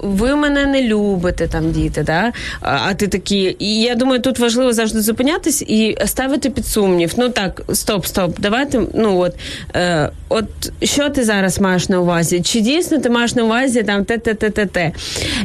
ви 0.03 0.35
мене 0.35 0.65
не 0.65 0.83
любите, 0.83 1.47
там 1.47 1.71
діти, 1.71 2.03
да? 2.03 2.31
а 2.61 2.77
а 2.87 2.93
ти 2.93 3.07
такі. 3.07 3.55
І 3.59 3.81
я 3.81 3.95
думаю, 3.95 4.21
тут 4.21 4.39
важливо 4.39 4.73
завжди 4.73 5.01
зупинятись 5.01 5.61
і 5.61 5.97
ставити 6.05 6.49
під 6.49 6.67
сумнів. 6.67 7.13
Ну 7.17 7.29
так, 7.29 7.61
стоп, 7.73 8.05
стоп, 8.05 8.35
давайте. 8.39 8.81
Ну 8.93 9.19
от, 9.19 9.35
е, 9.75 10.09
от 10.29 10.45
що 10.83 11.09
ти 11.09 11.23
зараз 11.23 11.59
маєш 11.59 11.89
на 11.89 11.99
увазі? 11.99 12.41
Чи 12.41 12.61
дійсно 12.61 12.97
ти 12.97 13.09
маєш 13.09 13.35
на 13.35 13.43
увазі 13.43 13.83
там 13.83 14.05
те, 14.05 14.17
те, 14.17 14.33
те, 14.33 14.49
те, 14.49 14.65
те? 14.65 14.91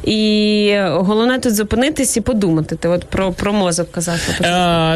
І 0.04 0.78
головне 0.86 1.38
тут 1.38 1.54
зупинитись 1.54 2.16
і 2.16 2.20
подумати. 2.20 2.76
Ти 2.76 2.88
от 2.88 3.04
про, 3.04 3.32
про 3.32 3.52
мозок 3.52 3.92
казав. 3.92 4.18
Е, 4.40 4.44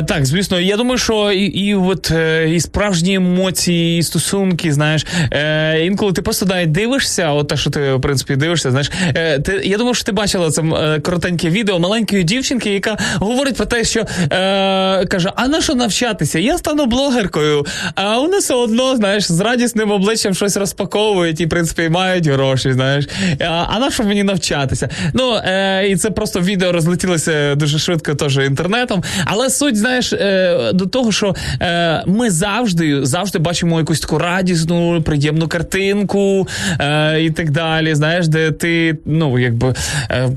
так, 0.03 0.27
звісно, 0.27 0.50
я 0.59 0.77
думаю, 0.77 0.99
що 0.99 1.33
і, 1.33 1.45
і 1.45 1.75
от 1.75 2.11
е, 2.11 2.49
і 2.55 2.61
справжні 2.61 3.15
емоції, 3.15 3.99
і 3.99 4.03
стосунки, 4.03 4.73
знаєш, 4.73 5.07
е, 5.33 5.81
інколи 5.85 6.13
ти 6.13 6.23
просто 6.23 6.47
навіть 6.47 6.73
дивишся, 6.73 7.31
от 7.31 7.49
те, 7.49 7.57
що 7.57 7.71
ти 7.71 7.93
в 7.93 8.01
принципі 8.01 8.37
дивишся, 8.37 8.71
знаєш, 8.71 8.91
е, 9.15 9.39
ти 9.39 9.61
я 9.65 9.79
думаю, 9.79 9.95
що 9.95 10.05
ти 10.05 10.13
бачила 10.13 10.51
це 10.51 10.63
е, 10.63 11.01
коротеньке 11.01 11.49
відео 11.49 11.79
маленької 11.79 12.25
дівчинки, 12.25 12.71
яка 12.71 12.99
говорить 13.15 13.57
про 13.57 13.67
те, 13.67 13.85
що 13.85 14.01
е, 14.01 15.07
каже: 15.07 15.33
а 15.37 15.49
на 15.49 15.61
що 15.61 15.75
навчатися? 15.75 16.39
Я 16.39 16.59
стану 16.59 16.87
блогеркою, 16.87 17.67
а 17.95 18.19
вони 18.19 18.39
все 18.39 18.55
одно, 18.55 18.97
знаєш, 18.97 19.33
з 19.33 19.41
радісним 19.41 19.91
обличчям 19.91 20.35
щось 20.35 20.57
розпаковують 20.57 21.41
і, 21.41 21.47
в 21.47 21.49
принципі, 21.49 21.89
мають 21.89 22.27
гроші, 22.27 22.73
знаєш. 22.73 23.09
А, 23.41 23.67
а 23.69 23.79
на 23.79 23.91
що 23.91 24.05
мені 24.05 24.23
навчатися? 24.23 24.89
Ну, 25.15 25.35
е, 25.35 25.87
і 25.89 25.97
це 25.97 26.11
просто 26.11 26.41
відео 26.41 26.73
розлетілося 26.73 27.55
дуже 27.55 27.79
швидко 27.79 28.15
теж 28.15 28.37
інтернетом. 28.37 29.03
Але 29.25 29.51
суть, 29.51 29.77
знаєш, 29.77 30.13
е, 30.13 30.40
до 30.75 30.87
того, 30.87 31.13
що 31.13 31.35
е, 31.61 32.03
ми 32.07 32.31
завжди, 32.31 33.05
завжди 33.07 33.39
бачимо 33.39 33.79
якусь 33.79 34.01
таку 34.01 34.19
радісну, 34.19 35.03
приємну 35.03 35.49
картинку 35.49 36.49
е, 36.81 37.23
і 37.23 37.31
так 37.31 37.51
далі. 37.51 37.95
Знаєш, 37.95 38.29
де 38.29 38.53
ти, 38.53 38.99
ну, 39.05 39.39
якби. 39.39 39.75
Е, 40.11 40.31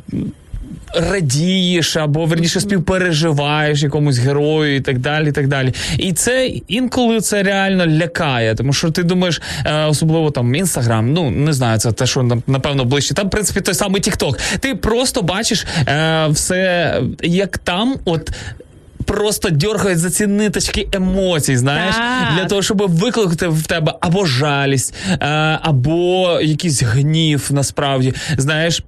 Радієш 0.96 1.98
або 1.98 2.26
верніше 2.26 2.60
співпереживаєш 2.60 3.84
якомусь 3.84 4.18
герою 4.18 4.76
і 4.76 4.82
так 4.82 5.00
далі. 5.00 5.30
І 5.30 5.32
так 5.32 5.48
далі. 5.48 5.74
І 5.98 6.14
це 6.14 6.48
інколи 6.68 7.22
це 7.22 7.44
реально 7.44 7.88
лякає, 7.88 8.56
тому 8.56 8.74
що 8.74 8.92
ти 8.92 9.04
думаєш, 9.04 9.42
е, 9.66 9.86
особливо 9.86 10.32
там 10.32 10.56
інстаграм, 10.56 11.14
ну 11.14 11.30
не 11.30 11.54
знаю, 11.54 11.80
це 11.80 11.92
те, 11.92 12.06
що 12.06 12.42
напевно 12.48 12.86
ближче. 12.86 13.14
Там, 13.14 13.28
в 13.28 13.30
принципі, 13.30 13.62
той 13.62 13.74
самий 13.74 14.02
Тікток. 14.02 14.40
Ти 14.60 14.76
просто 14.76 15.22
бачиш 15.22 15.66
е, 15.88 16.28
все, 16.30 17.02
як 17.22 17.58
там, 17.58 17.96
от. 18.06 18.32
Просто 19.06 19.50
дергають 19.50 20.00
за 20.00 20.10
ці 20.10 20.28
ниточки 20.28 20.88
емоцій, 20.92 21.58
знаєш, 21.58 21.96
Так. 21.96 22.36
для 22.36 22.46
того, 22.46 22.62
щоб 22.62 22.92
викликати 22.92 23.48
в 23.48 23.68
тебе 23.68 23.94
або 24.02 24.26
жалість, 24.26 24.94
або 25.62 26.40
якийсь 26.42 26.84
гнів, 26.84 27.50
насправді, 27.52 28.14
знаєш. 28.38 28.84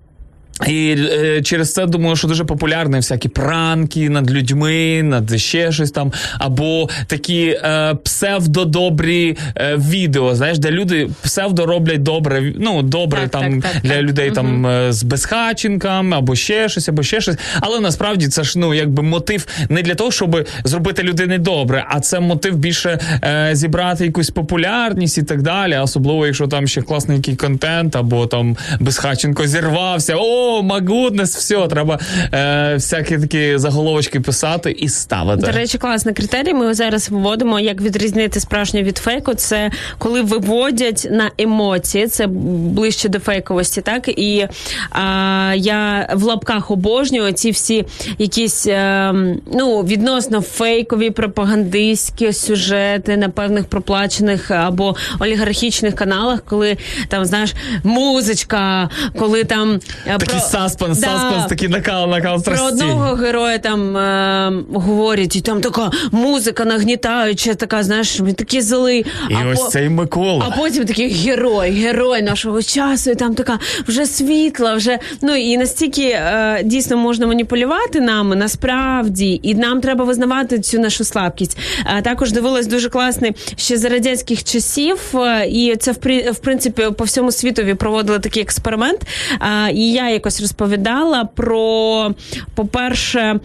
І 0.68 0.96
е, 1.00 1.42
через 1.42 1.74
це 1.74 1.86
думаю, 1.86 2.16
що 2.16 2.28
дуже 2.28 2.44
популярні 2.44 2.96
всякі 2.96 3.30
пранки 3.30 4.10
над 4.10 4.32
людьми, 4.32 5.04
над 5.04 5.40
ще 5.40 5.72
щось 5.72 5.92
там, 5.92 6.14
або 6.40 6.90
такі 7.08 7.60
е, 7.64 7.96
псевдодобрі 8.04 9.38
е, 9.58 9.76
відео, 9.76 10.36
знаєш, 10.36 10.58
де 10.58 10.72
люди 10.72 11.10
псевдо 11.22 11.66
роблять 11.66 12.04
добре, 12.04 12.54
ну 12.60 12.82
добре 12.82 13.20
Так, 13.22 13.32
там 13.32 13.62
так, 13.62 13.72
так, 13.72 13.82
для 13.82 13.94
так. 13.94 14.02
людей 14.04 14.32
там 14.32 14.68
е, 14.68 14.94
з 14.94 15.04
безхатченками, 15.04 16.18
або 16.18 16.36
ще 16.36 16.70
щось, 16.70 16.90
або 16.90 17.04
ще 17.04 17.22
щось. 17.22 17.38
Але 17.60 17.80
насправді 17.80 18.28
це 18.28 18.44
ж 18.44 18.60
ну 18.60 18.74
якби 18.74 19.04
мотив 19.04 19.48
не 19.70 19.82
для 19.82 19.96
того, 19.96 20.12
щоб 20.12 20.48
зробити 20.64 21.04
людини 21.04 21.38
добре, 21.38 21.86
а 21.90 22.00
це 22.00 22.20
мотив 22.20 22.56
більше 22.56 23.00
е, 23.24 23.50
зібрати 23.54 24.06
якусь 24.06 24.30
популярність 24.30 25.18
і 25.18 25.24
так 25.24 25.42
далі. 25.42 25.78
Особливо, 25.78 26.26
якщо 26.26 26.48
там 26.48 26.68
ще 26.68 26.82
класний 26.82 27.18
який 27.18 27.36
контент, 27.36 27.96
або 27.96 28.28
там 28.28 28.58
безхатченко 28.80 29.48
зірвався. 29.48 30.16
О, 30.18 30.45
магуднес, 30.64 31.36
все, 31.36 31.68
треба 31.68 32.00
е, 32.34 32.74
всякі 32.74 33.18
такі 33.18 33.58
заголовочки 33.58 34.20
писати 34.20 34.72
і 34.72 34.90
ставити. 34.90 35.42
До 35.42 35.52
речі, 35.52 35.78
класний 35.78 36.16
критерій. 36.16 36.54
Ми 36.54 36.74
зараз 36.74 37.10
виводимо, 37.10 37.60
як 37.60 37.82
відрізнити 37.82 38.40
справжнє 38.40 38.84
від 38.84 38.98
фейку. 38.98 39.34
Це 39.34 39.72
коли 39.98 40.22
виводять 40.22 41.08
на 41.12 41.32
емоції, 41.38 42.08
це 42.08 42.28
ближче 42.28 43.10
до 43.10 43.20
фейковості, 43.20 43.82
так 43.82 44.08
і 44.08 44.48
а, 44.90 45.54
я 45.58 46.10
в 46.14 46.24
лапках 46.24 46.72
обожнюю 46.72 47.32
ці 47.32 47.52
всі 47.52 47.86
якісь 48.18 48.68
е, 48.68 49.14
ну 49.54 49.82
відносно 49.82 50.42
фейкові 50.42 51.10
пропагандистські 51.10 52.34
сюжети 52.34 53.18
на 53.18 53.30
певних 53.30 53.66
проплачених 53.66 54.52
або 54.52 54.96
олігархічних 55.20 55.96
каналах, 55.96 56.44
коли 56.50 56.78
там 57.08 57.26
знаєш 57.26 57.54
музичка, 57.84 58.90
коли 59.20 59.44
там 59.44 59.80
е, 60.08 60.18
Такий 60.36 60.50
саспенс, 60.50 61.00
саспенс, 61.00 61.46
такий 61.50 61.68
накал, 61.68 62.10
накал 62.10 62.44
про 62.44 62.66
одного 62.66 63.16
героя 63.16 63.58
там 63.58 63.98
е, 63.98 64.52
говорять, 64.74 65.36
і 65.36 65.42
там 65.42 65.62
така 65.62 65.92
музика 66.12 66.66
нагнітаюча, 66.66 67.54
така, 67.56 67.84
знаєш, 67.84 68.20
він 68.22 68.34
такий 68.34 68.62
злий. 68.62 69.06
І 69.30 69.34
а 69.34 69.48
ось 69.54 69.60
по- 69.60 69.68
цей 69.68 69.90
Микола. 69.90 70.46
а 70.50 70.58
потім 70.58 70.86
такий 70.86 71.10
герой, 71.14 71.72
герой 71.72 72.22
нашого 72.22 72.62
часу, 72.64 73.12
і 73.12 73.16
там 73.16 73.36
така 73.36 73.60
вже 73.88 74.06
світла, 74.06 74.76
вже 74.76 75.00
ну 75.22 75.36
і 75.36 75.58
настільки 75.58 76.02
е, 76.02 76.62
дійсно 76.64 76.98
можна 76.98 77.28
маніпулювати 77.28 78.02
нами 78.02 78.36
насправді, 78.36 79.40
і 79.44 79.56
нам 79.56 79.82
треба 79.82 80.06
визнавати 80.06 80.60
цю 80.60 80.80
нашу 80.80 81.04
слабкість. 81.04 81.58
Е, 81.98 82.02
також 82.02 82.32
дивилась 82.32 82.68
дуже 82.68 82.90
класний 82.90 83.32
ще 83.56 83.78
за 83.78 83.90
радянських 83.90 84.44
часів, 84.44 85.00
е, 85.16 85.48
і 85.48 85.76
це 85.76 85.92
в 85.92 85.96
в 86.32 86.38
принципі 86.38 86.84
по 86.98 87.04
всьому 87.04 87.32
світові 87.32 87.74
проводили 87.74 88.20
такий 88.20 88.44
експеримент. 88.44 89.02
Е, 89.42 89.72
і 89.72 89.92
я 89.92 90.10
якось 90.26 90.42
розповідала 90.42 91.26
про, 91.26 92.12
по-перше, 92.56 93.40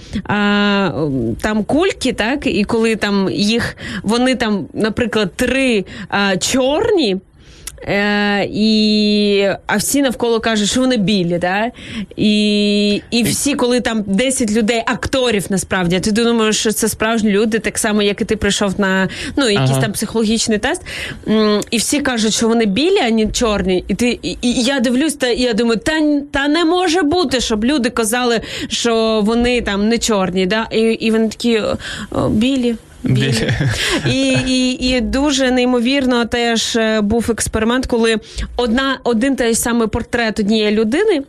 там 1.40 1.64
кульки, 1.66 2.12
так, 2.12 2.46
і 2.46 2.64
коли 2.64 2.96
там 2.96 3.28
їх 3.30 3.76
вони 4.02 4.34
там, 4.34 4.66
наприклад, 4.74 5.32
три 5.36 5.84
чорні. 6.40 7.16
Е, 7.82 8.48
і, 8.52 9.48
а 9.66 9.76
всі 9.76 10.02
навколо 10.02 10.40
кажуть, 10.40 10.70
що 10.70 10.80
вони 10.80 10.96
білі, 10.96 11.38
да? 11.38 11.70
і, 12.16 13.02
і 13.10 13.22
всі, 13.22 13.54
коли 13.54 13.80
там 13.80 14.04
10 14.06 14.52
людей, 14.52 14.82
акторів 14.86 15.46
насправді, 15.50 16.00
ти 16.00 16.12
думаєш, 16.12 16.58
що 16.58 16.72
це 16.72 16.88
справжні 16.88 17.30
люди, 17.30 17.58
так 17.58 17.78
само, 17.78 18.02
як 18.02 18.20
і 18.20 18.24
ти 18.24 18.36
прийшов 18.36 18.80
на 18.80 19.08
ну, 19.36 19.48
якийсь 19.48 19.70
Ага. 19.70 19.80
там 19.80 19.92
психологічний 19.92 20.58
тест, 20.58 20.82
і 21.70 21.78
всі 21.78 22.00
кажуть, 22.00 22.34
що 22.34 22.48
вони 22.48 22.66
білі, 22.66 22.98
а 23.06 23.10
не 23.10 23.26
чорні. 23.26 23.84
І, 23.88 23.94
ти, 23.94 24.18
і, 24.22 24.36
і 24.42 24.62
я 24.62 24.80
дивлюсь, 24.80 25.14
та 25.14 25.28
і 25.28 25.42
я 25.42 25.52
думаю, 25.52 25.80
та, 25.84 25.92
та 26.32 26.48
не 26.48 26.64
може 26.64 27.02
бути, 27.02 27.40
щоб 27.40 27.64
люди 27.64 27.90
казали, 27.90 28.40
що 28.68 29.20
вони 29.24 29.60
там 29.60 29.88
не 29.88 29.98
чорні. 29.98 30.46
Да? 30.46 30.66
І, 30.70 30.80
і 30.80 31.10
вони 31.10 31.28
такі 31.28 31.60
«О, 31.60 31.78
о, 32.10 32.28
білі. 32.28 32.74
Білі. 33.02 33.52
І, 34.06 34.30
і, 34.46 34.88
і 34.88 35.00
дуже 35.00 35.50
неймовірно 35.50 36.24
теж 36.24 36.76
е, 36.76 37.00
був 37.00 37.30
експеримент, 37.30 37.86
коли 37.86 38.16
одна, 38.56 38.98
один 39.04 39.36
той 39.36 39.54
самий 39.54 39.88
портрет 39.88 40.40
однієї 40.40 40.76
людини. 40.76 41.22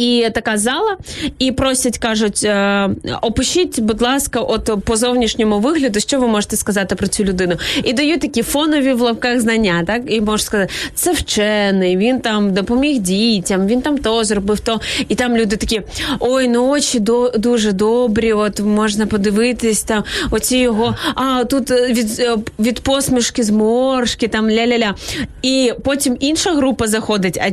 І 0.00 0.30
така 0.34 0.56
зала, 0.58 0.96
і 1.38 1.52
просять, 1.52 1.98
кажуть, 1.98 2.44
е, 2.44 2.88
опишіть, 3.22 3.80
будь 3.80 4.02
ласка, 4.02 4.40
от 4.40 4.84
по 4.84 4.96
зовнішньому 4.96 5.58
вигляду, 5.58 6.00
що 6.00 6.20
ви 6.20 6.26
можете 6.26 6.56
сказати 6.56 6.94
про 6.94 7.06
цю 7.06 7.24
людину. 7.24 7.56
І 7.84 7.92
дають 7.92 8.20
такі 8.20 8.42
фонові 8.42 8.92
в 8.92 9.00
лапках 9.00 9.40
знання, 9.40 9.84
так 9.86 10.02
і 10.06 10.20
можеш 10.20 10.46
сказати, 10.46 10.72
це 10.94 11.12
вчений, 11.12 11.96
він 11.96 12.20
там 12.20 12.54
допоміг 12.54 12.98
дітям, 12.98 13.66
він 13.66 13.82
там 13.82 13.98
то 13.98 14.24
зробив 14.24 14.60
то. 14.60 14.80
І 15.08 15.14
там 15.14 15.36
люди 15.36 15.56
такі: 15.56 15.82
ой, 16.20 16.48
ну 16.48 16.68
очі 16.68 17.00
до, 17.00 17.28
дуже 17.28 17.72
добрі, 17.72 18.32
от 18.32 18.60
можна 18.60 19.06
подивитись 19.06 19.82
там, 19.82 20.04
оці 20.30 20.56
його, 20.56 20.96
а 21.14 21.44
тут 21.44 21.70
е, 21.70 21.92
від, 21.92 22.20
е, 22.20 22.36
від 22.58 22.80
посмішки 22.80 23.42
зморшки, 23.42 24.28
там 24.28 24.50
ля-ля-ля. 24.50 24.94
І 25.42 25.72
потім 25.84 26.16
інша 26.20 26.54
група 26.54 26.86
заходить, 26.86 27.38
а 27.42 27.50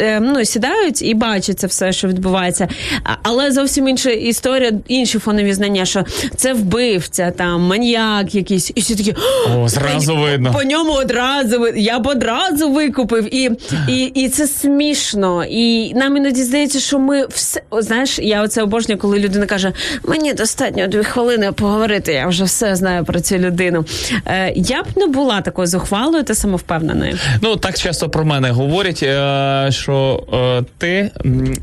е, 0.00 0.20
ну, 0.20 0.44
сідають 0.44 1.02
і 1.02 1.14
бачить 1.22 1.58
це 1.58 1.66
все, 1.66 1.92
що 1.92 2.08
відбувається. 2.08 2.68
Але 3.22 3.52
зовсім 3.52 3.88
інша 3.88 4.10
історія, 4.10 4.72
інші 4.88 5.18
фонові 5.18 5.52
знання, 5.52 5.84
що 5.84 6.04
це 6.36 6.52
вбивця, 6.52 7.30
там 7.30 7.62
маніяк 7.62 8.34
якийсь, 8.34 8.72
і 8.74 8.80
всі 8.80 8.96
такі 8.96 9.14
О, 9.56 9.68
зразу 9.68 10.14
по, 10.14 10.20
видно. 10.20 10.52
По 10.52 10.62
ньому 10.62 10.92
одразу 10.92 11.66
я 11.76 11.98
б 11.98 12.06
одразу 12.06 12.70
викупив. 12.70 13.34
І, 13.34 13.50
і, 13.88 14.04
і 14.04 14.28
це 14.28 14.46
смішно. 14.46 15.44
І 15.44 15.94
нам 15.94 16.16
іноді 16.16 16.42
здається, 16.42 16.80
що 16.80 16.98
ми 16.98 17.26
все 17.26 17.62
знаєш, 17.72 18.18
я 18.18 18.42
оце 18.42 18.62
обожнюю, 18.62 18.98
коли 18.98 19.18
людина 19.18 19.46
каже: 19.46 19.72
мені 20.02 20.34
достатньо 20.34 20.86
дві 20.86 21.04
хвилини 21.04 21.52
поговорити, 21.52 22.12
я 22.12 22.26
вже 22.26 22.44
все 22.44 22.76
знаю 22.76 23.04
про 23.04 23.20
цю 23.20 23.38
людину. 23.38 23.84
Е, 24.26 24.52
я 24.56 24.82
б 24.82 24.86
не 24.96 25.06
була 25.06 25.40
такою 25.40 25.66
зухвалою 25.66 26.24
та 26.24 26.34
самовпевненою. 26.34 27.18
Ну 27.42 27.56
так 27.56 27.78
часто 27.78 28.08
про 28.08 28.24
мене 28.24 28.50
говорять, 28.50 29.02
е, 29.02 29.68
що 29.70 30.24
е, 30.32 30.64
ти 31.02 31.10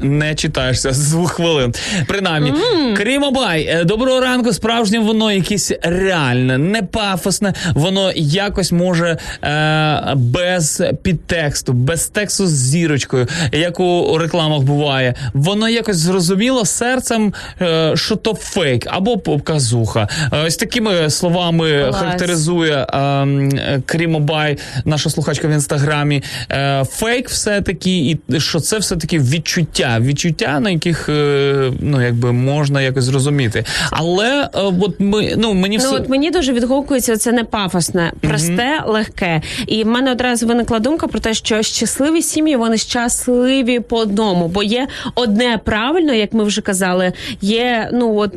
не 0.02 0.36
читаєшся 0.36 0.94
з 0.94 1.12
двох 1.12 1.32
хвилин. 1.32 1.74
Принаймні, 2.08 2.54
Крім 2.98 3.24
Обай, 3.24 3.64
е, 3.70 3.84
доброго 3.84 4.20
ранку. 4.20 4.54
Справжнє 4.54 5.00
воно 5.00 5.32
якесь 5.32 5.72
реальне, 5.82 6.58
не 6.58 6.82
пафосне. 6.82 7.54
Воно 7.74 8.12
якось 8.16 8.72
може 8.72 9.18
е, 9.44 10.14
без 10.16 10.84
підтексту, 11.04 11.74
без 11.74 12.08
тексту 12.08 12.48
з 12.48 12.52
зірочкою, 12.52 13.28
як 13.52 13.80
у 13.80 14.18
рекламах 14.18 14.62
буває. 14.62 15.14
Воно 15.34 15.70
якось 15.70 15.98
зрозуміло 15.98 16.66
серцем, 16.66 17.34
е, 17.62 17.92
що 17.96 18.16
то 18.16 18.34
фейк 18.34 18.88
або 18.88 19.18
показуха. 19.18 20.08
Е, 20.34 20.44
Ось 20.48 20.56
такими 20.56 21.10
словами 21.10 21.84
Клас. 21.84 21.96
характеризує 21.96 22.88
ем, 22.94 23.50
е, 23.50 23.82
Крімобай, 23.86 24.58
наша 24.86 25.10
слухачка 25.10 25.48
в 25.48 25.52
інстаграмі. 25.52 26.24
Е, 26.52 26.84
фейк 26.92 27.30
все-таки, 27.30 27.98
і 28.00 28.40
що 28.40 28.60
це 28.60 28.78
все-таки 28.78 29.20
відчуття. 29.30 29.98
Відчуття, 30.02 30.60
на 30.60 30.70
яких 30.70 31.10
е, 31.10 31.72
ну, 31.80 32.02
якби 32.02 32.32
можна 32.32 32.82
якось 32.82 33.04
зрозуміти. 33.04 33.64
Але 33.92 34.44
е, 34.44 34.50
от 34.54 35.00
ми, 35.00 35.34
ну, 35.38 35.54
мені 35.54 35.78
все. 35.78 35.92
Ну 35.92 35.96
от 35.96 36.10
мені 36.10 36.32
дуже 36.32 36.54
відгукується 36.54 37.18
це 37.18 37.32
не 37.32 37.44
пафосне, 37.44 38.12
просте, 38.22 38.84
легке. 38.88 39.42
І 39.68 39.84
в 39.84 39.88
мене 39.88 40.12
одразу 40.12 40.48
виникла 40.48 40.80
думка 40.80 41.08
про 41.08 41.20
те, 41.20 41.34
що 41.34 41.62
щасливі 41.62 42.22
сім'ї 42.22 42.56
вони 42.56 42.78
щасливі 42.78 43.80
по 43.80 43.98
одному, 43.98 44.48
бо 44.48 44.64
є 44.64 44.88
одне 45.16 45.60
правильно, 45.66 46.14
як 46.14 46.34
ми 46.34 46.44
вже 46.44 46.62
казали, 46.62 47.14
є 47.42 47.90
ну 47.94 48.18
от 48.18 48.36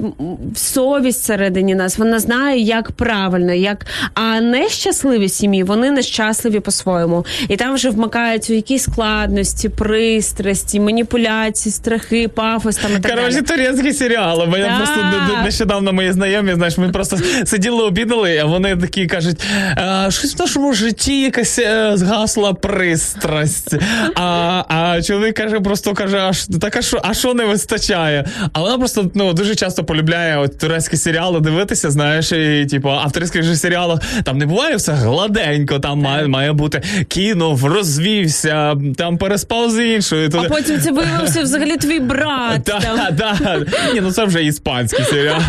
совість 0.55 1.22
всередині 1.22 1.74
нас. 1.74 1.99
Вона 1.99 2.18
знає, 2.18 2.61
як 2.61 2.93
правильно, 2.93 3.53
як 3.53 3.86
а 4.14 4.40
нещасливі 4.40 5.28
сім'ї 5.28 5.62
вони 5.62 5.90
нещасливі 5.90 6.61
по-своєму. 6.61 7.26
І 7.49 7.57
там 7.57 7.74
вже 7.74 7.90
вмикаються 7.90 8.55
якісь 8.55 8.82
складності, 8.82 9.68
пристрасті, 9.68 10.80
маніпуляції, 10.82 11.72
страхи, 11.72 12.28
пафос 12.28 12.76
там 12.76 12.90
і 12.90 12.94
так 13.00 13.16
далі. 13.16 13.42
турецькі 13.42 13.92
серіали. 13.92 14.46
Мене 14.46 14.64
Так. 14.64 14.76
просто 14.76 14.96
не- 14.96 15.36
не- 15.36 15.42
нещодавно 15.44 15.92
мої 15.92 16.12
знайомі, 16.12 16.54
знаєш, 16.54 16.78
ми 16.78 16.88
просто 16.88 17.18
сиділи, 17.44 17.84
обідали, 17.84 18.38
а 18.38 18.44
вони 18.44 18.76
такі 18.76 19.06
кажуть: 19.06 19.40
«А, 19.76 20.10
щось 20.10 20.36
в 20.36 20.40
нашому 20.40 20.72
житті 20.74 21.20
якась 21.20 21.58
е, 21.58 21.92
згасла 21.94 22.52
пристрасть. 22.54 23.74
А, 24.16 24.22
а 24.68 25.02
чоловік 25.02 25.34
каже, 25.36 25.60
просто 25.60 25.94
каже: 25.94 26.18
а 26.18 26.32
ш- 26.32 26.46
так 26.60 26.76
а 26.76 26.82
що, 26.82 27.00
а 27.04 27.14
що 27.14 27.34
не 27.34 27.44
вистачає? 27.44 28.24
А 28.52 28.60
вона 28.60 28.78
просто 28.78 29.10
ну 29.14 29.32
дуже 29.32 29.54
часто 29.54 29.84
полюбляє 29.84 30.36
от 30.38 30.58
турецькі 30.58 30.96
серіали 30.96 31.40
дивитися, 31.40 31.90
знаєш, 31.90 32.32
і 32.32 32.66
типу, 32.70 32.88
а 32.90 33.06
в 33.06 33.12
турецьких 33.12 33.42
же 33.42 33.56
серіалах 33.56 34.00
там 34.24 34.38
не 34.38 34.46
буває 34.46 34.76
все 34.76 34.92
гладенько, 34.92 35.78
там 35.78 35.98
має, 35.98 36.26
має 36.26 36.52
бути 36.52 36.82
кинув, 37.08 37.64
розвівся, 37.64 38.76
там 38.96 39.18
переспав 39.18 39.70
з 39.70 39.84
іншою. 39.84 40.26
А 40.26 40.30
туди. 40.30 40.48
Потім 40.72 40.84
це 40.84 40.92
виявився 40.92 41.42
взагалі 41.42 41.76
твій 41.76 42.00
брат. 42.00 42.64
Так, 42.64 42.82
так. 43.18 43.68
Ні, 43.94 44.00
ну 44.00 44.12
це 44.12 44.24
вже 44.24 44.44
іспанський 44.44 45.04
серіал. 45.04 45.40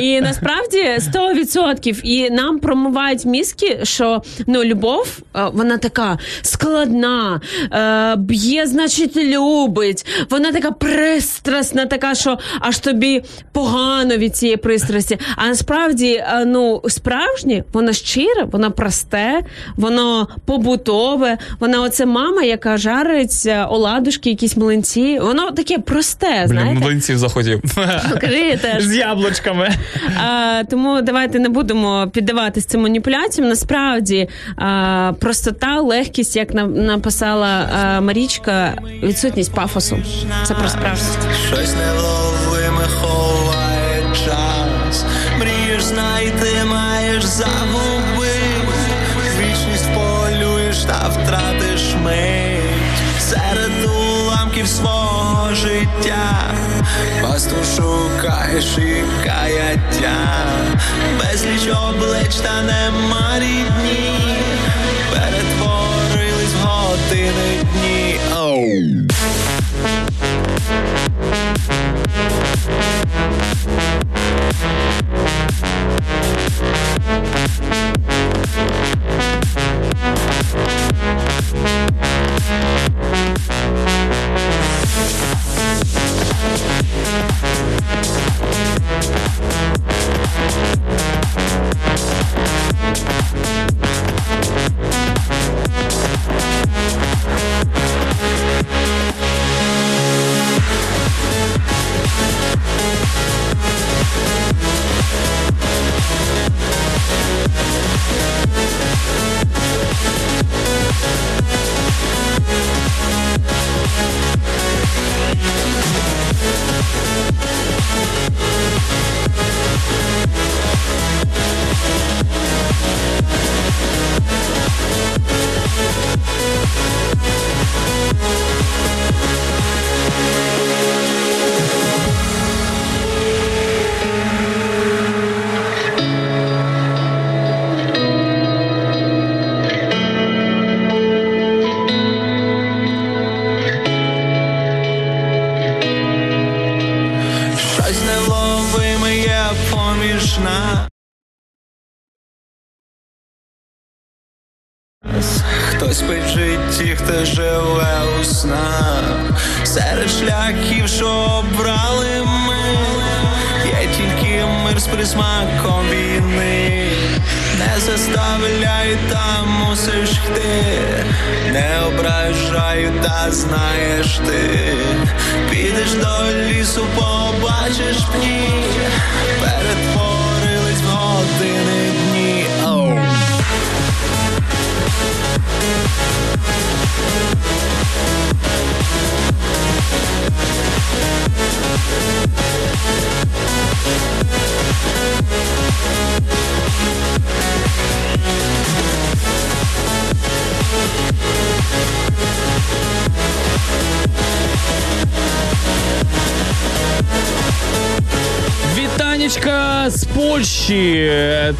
І 0.00 0.20
насправді 0.20 0.78
100% 0.78 2.00
і 2.02 2.30
нам 2.30 2.58
промивають 2.58 3.24
мізки, 3.24 3.80
що 3.82 4.22
ну 4.46 4.64
любов 4.64 5.18
е, 5.36 5.50
вона 5.52 5.78
така 5.78 6.18
складна, 6.42 7.40
е, 7.72 8.16
б'є, 8.16 8.66
значить, 8.66 9.16
любить. 9.16 10.06
Вона 10.30 10.52
така 10.52 10.70
пристрасна, 10.70 11.86
така, 11.86 12.14
що 12.14 12.38
аж 12.60 12.78
тобі 12.78 13.22
погано 13.52 14.16
від 14.16 14.36
цієї 14.36 14.56
пристрасті. 14.56 15.18
А 15.36 15.46
насправді, 15.46 16.12
е, 16.12 16.44
ну 16.46 16.82
справжнє, 16.88 17.64
воно 17.72 17.92
щире, 17.92 18.44
воно 18.52 18.70
просте, 18.70 19.40
воно 19.76 20.28
побутове. 20.46 21.38
Вона 21.60 21.82
оце 21.82 22.06
мама, 22.06 22.42
яка 22.42 22.76
жарить 22.76 23.48
оладушки, 23.68 24.30
якісь 24.38 24.56
млинці. 24.56 25.18
Воно 25.18 25.50
таке 25.50 25.78
просте, 25.78 26.44
Блін, 26.46 26.48
знаєте. 26.48 26.80
млинців 26.80 27.18
захотів. 27.18 27.60
Теж. 28.62 28.82
З 28.84 28.96
яблучками. 28.96 29.70
А, 30.16 30.62
тому 30.70 31.02
давайте 31.02 31.38
не 31.38 31.48
будемо 31.48 32.08
піддаватись 32.12 32.64
цим 32.64 32.82
маніпуляціям. 32.82 33.48
Насправді 33.48 34.28
а, 34.56 35.12
простота, 35.20 35.80
легкість, 35.80 36.36
як 36.36 36.54
написала 36.54 37.48
а, 37.48 38.00
Марічка, 38.00 38.74
відсутність 39.02 39.54
пафосу. 39.54 39.98
Це 40.44 40.54
про 40.54 40.68
справжність. 40.68 41.18
Щось 41.52 41.74
невловиме 41.74 42.37
життя. 55.96 56.54
Шукаєш 57.76 58.78
і 58.78 59.04
каяття. 59.24 60.16
Безліч 61.18 61.68
облич 61.68 62.36
та 62.36 62.62
нема 62.62 63.38
рідні. 63.38 64.36
Перетворились 65.10 66.54
в 66.54 66.66
години 66.66 67.64
дні. 67.74 68.20
Оу. 68.36 69.08
Щось 87.38 88.18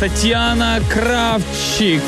Тетяна 0.01 0.80
Кравчик 0.88 2.03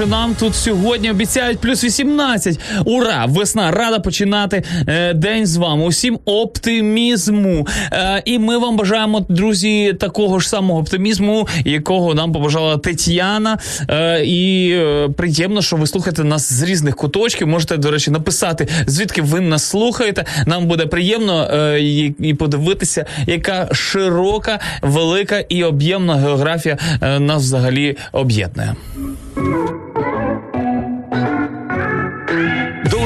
е, 0.00 0.06
нам 0.06 0.34
тут 0.34 0.54
сьогодні. 0.54 1.10
Обіцяють 1.10 1.58
плюс 1.58 1.84
18. 1.84 2.60
Ура! 2.84 3.26
Весна! 3.28 3.70
Рада 3.70 3.98
починати 3.98 4.62
е, 4.88 5.14
день 5.14 5.46
з 5.46 5.56
вами. 5.56 5.84
Усім 5.84 6.18
оптимізму. 6.24 7.66
Е, 7.92 8.22
І 8.24 8.38
ми 8.38 8.58
вам 8.58 8.76
бажаємо, 8.76 9.26
друзі, 9.28 9.92
такого 10.00 10.38
ж 10.38 10.48
самого 10.48 10.80
оптимізму, 10.80 11.48
якого 11.64 12.14
нам 12.14 12.32
побажала 12.32 12.76
Тетяна. 12.78 13.58
Е, 13.90 14.24
І 14.24 14.70
е, 14.72 15.08
приємно, 15.16 15.62
що 15.62 15.76
ви 15.76 15.86
слухаєте 15.86 16.24
нас 16.24 16.52
з 16.52 16.62
різних 16.62 16.96
куточків. 16.96 17.48
Можете, 17.48 17.76
до 17.76 17.90
речі, 17.90 18.10
написати, 18.10 18.68
звідки 18.86 19.22
ви 19.22 19.40
нас 19.40 19.64
слухаєте. 19.64 20.24
Нам 20.46 20.66
буде 20.66 20.86
приємно 20.86 21.50
е, 21.52 21.80
і, 21.80 22.14
і 22.20 22.34
подивитися, 22.34 23.06
яка 23.26 23.68
широка, 23.72 24.60
велика 24.82 25.38
і 25.48 25.64
об'ємна 25.64 26.16
географія 26.16 26.78
е, 27.02 27.20
нас 27.20 27.42
взагалі 27.42 27.96
об'єднує. 28.12 28.74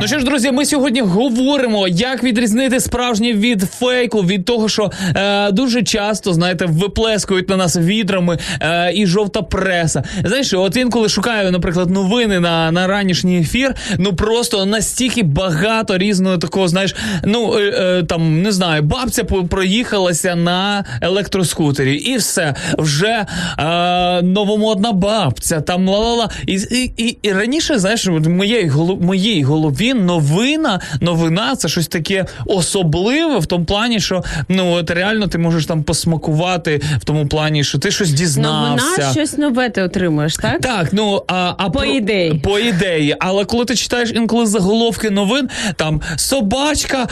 Ну 0.00 0.06
що 0.06 0.18
ж, 0.18 0.24
друзі, 0.24 0.52
ми 0.52 0.64
сьогодні 0.64 1.00
говоримо, 1.00 1.88
як 1.88 2.24
відрізнити 2.24 2.80
справжнє 2.80 3.32
від 3.32 3.62
фейку, 3.62 4.20
від 4.22 4.44
того, 4.44 4.68
що 4.68 4.90
е, 5.16 5.52
дуже 5.52 5.82
часто, 5.82 6.32
знаєте, 6.32 6.66
виплескують 6.66 7.48
на 7.48 7.56
нас 7.56 7.76
відрами 7.76 8.38
е, 8.60 8.92
і 8.94 9.06
жовта 9.06 9.42
преса. 9.42 10.02
Знаєш, 10.24 10.52
от 10.52 10.76
інколи 10.76 11.08
шукаю, 11.08 11.50
наприклад, 11.50 11.90
новини 11.90 12.40
на, 12.40 12.72
на 12.72 12.86
ранішній 12.86 13.38
ефір. 13.38 13.74
Ну 13.98 14.12
просто 14.12 14.66
настільки 14.66 15.22
багато 15.22 15.98
різного 15.98 16.38
такого, 16.38 16.68
знаєш, 16.68 16.94
ну 17.24 17.54
е, 17.58 17.60
е, 17.60 18.02
там 18.02 18.42
не 18.42 18.52
знаю, 18.52 18.82
бабця 18.82 19.24
проїхалася 19.24 20.34
на 20.34 20.84
електроскутері, 21.02 21.96
і 21.96 22.16
все 22.16 22.54
вже 22.78 23.26
е, 23.58 24.22
новомодна 24.22 24.92
бабця, 24.92 25.60
там 25.60 25.88
ла-ла-ла. 25.88 26.30
І, 26.46 26.54
і, 26.54 26.92
і, 26.96 27.18
і 27.22 27.32
раніше, 27.32 27.78
знаєш, 27.78 28.06
в 28.06 28.28
моєї 28.28 28.68
голов, 28.68 28.98
моїй 29.94 30.04
новина, 30.04 30.80
новина 31.00 31.56
це 31.56 31.68
щось 31.68 31.88
таке 31.88 32.26
особливе 32.46 33.38
в 33.38 33.46
тому 33.46 33.64
плані, 33.64 34.00
що 34.00 34.22
ну 34.48 34.72
от 34.72 34.90
реально 34.90 35.26
ти 35.26 35.38
можеш 35.38 35.66
там 35.66 35.82
посмакувати 35.82 36.80
в 36.98 37.04
тому 37.04 37.26
плані, 37.26 37.64
що 37.64 37.78
ти 37.78 37.90
щось 37.90 38.10
дізнався. 38.10 38.86
Новина 38.86 39.12
щось 39.12 39.38
нове 39.38 39.70
ти 39.70 39.82
отримуєш, 39.82 40.36
так? 40.36 40.60
Так, 40.60 40.88
ну 40.92 41.22
а, 41.28 41.54
а 41.58 41.70
По 41.70 41.84
ідеї. 41.84 42.34
по 42.44 42.58
ідеї, 42.58 43.16
але 43.18 43.44
коли 43.44 43.64
ти 43.64 43.74
читаєш 43.74 44.12
інколи 44.14 44.46
заголовки 44.46 45.10
новин, 45.10 45.48
там 45.76 46.00
собачка, 46.16 47.08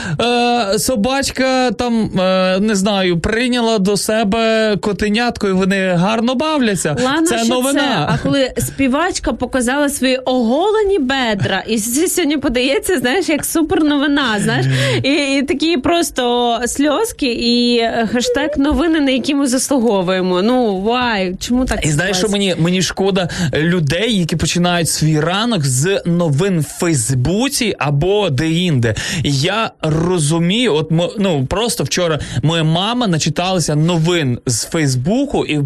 е, 0.73 0.79
собачка 0.79 1.71
там 1.71 2.19
е, 2.19 2.59
не 2.59 2.75
знаю, 2.75 3.19
прийняла 3.19 3.79
до 3.79 3.97
себе 3.97 4.75
котенятко, 4.81 5.47
і 5.47 5.51
вони 5.51 5.87
гарно 5.87 6.35
бавляться. 6.35 6.95
Ладно, 7.05 7.27
це 7.27 7.37
що 7.37 7.47
новина. 7.47 7.81
Це, 7.81 8.13
а 8.13 8.17
коли 8.23 8.51
співачка 8.57 9.33
показала 9.33 9.89
свої 9.89 10.17
оголені 10.17 10.99
бедра, 10.99 11.63
і 11.67 11.79
сьогодні 12.07 12.37
подається, 12.67 12.99
знаєш, 12.99 13.29
як 13.29 13.45
супер 13.45 13.83
новина. 13.83 14.39
Знаєш, 14.39 14.65
і, 15.03 15.37
і 15.37 15.41
такі 15.41 15.77
просто 15.77 16.59
сльозки, 16.65 17.37
і 17.39 17.83
хештег 18.11 18.49
новини, 18.57 18.99
на 18.99 19.11
які 19.11 19.35
ми 19.35 19.47
заслуговуємо. 19.47 20.41
Ну 20.41 20.81
вай, 20.81 21.35
чому 21.39 21.65
так? 21.65 21.85
І 21.85 21.91
знаєш, 21.91 22.17
що 22.17 22.29
мені, 22.29 22.55
мені 22.57 22.81
шкода 22.81 23.29
людей, 23.53 24.19
які 24.19 24.35
починають 24.35 24.89
свій 24.89 25.19
ранок 25.19 25.65
з 25.65 26.01
новин 26.05 26.59
в 26.59 26.63
Фейсбуці 26.63 27.75
або 27.79 28.29
де-інде. 28.29 28.95
Я 29.23 29.71
розумію, 29.81 30.73
от 30.73 30.91
ну 31.19 31.45
просто 31.45 31.83
вчора 31.83 32.19
моя 32.43 32.63
мама 32.63 33.07
начиталася 33.07 33.75
новин 33.75 34.39
з 34.45 34.63
Фейсбуку, 34.63 35.45
і 35.45 35.59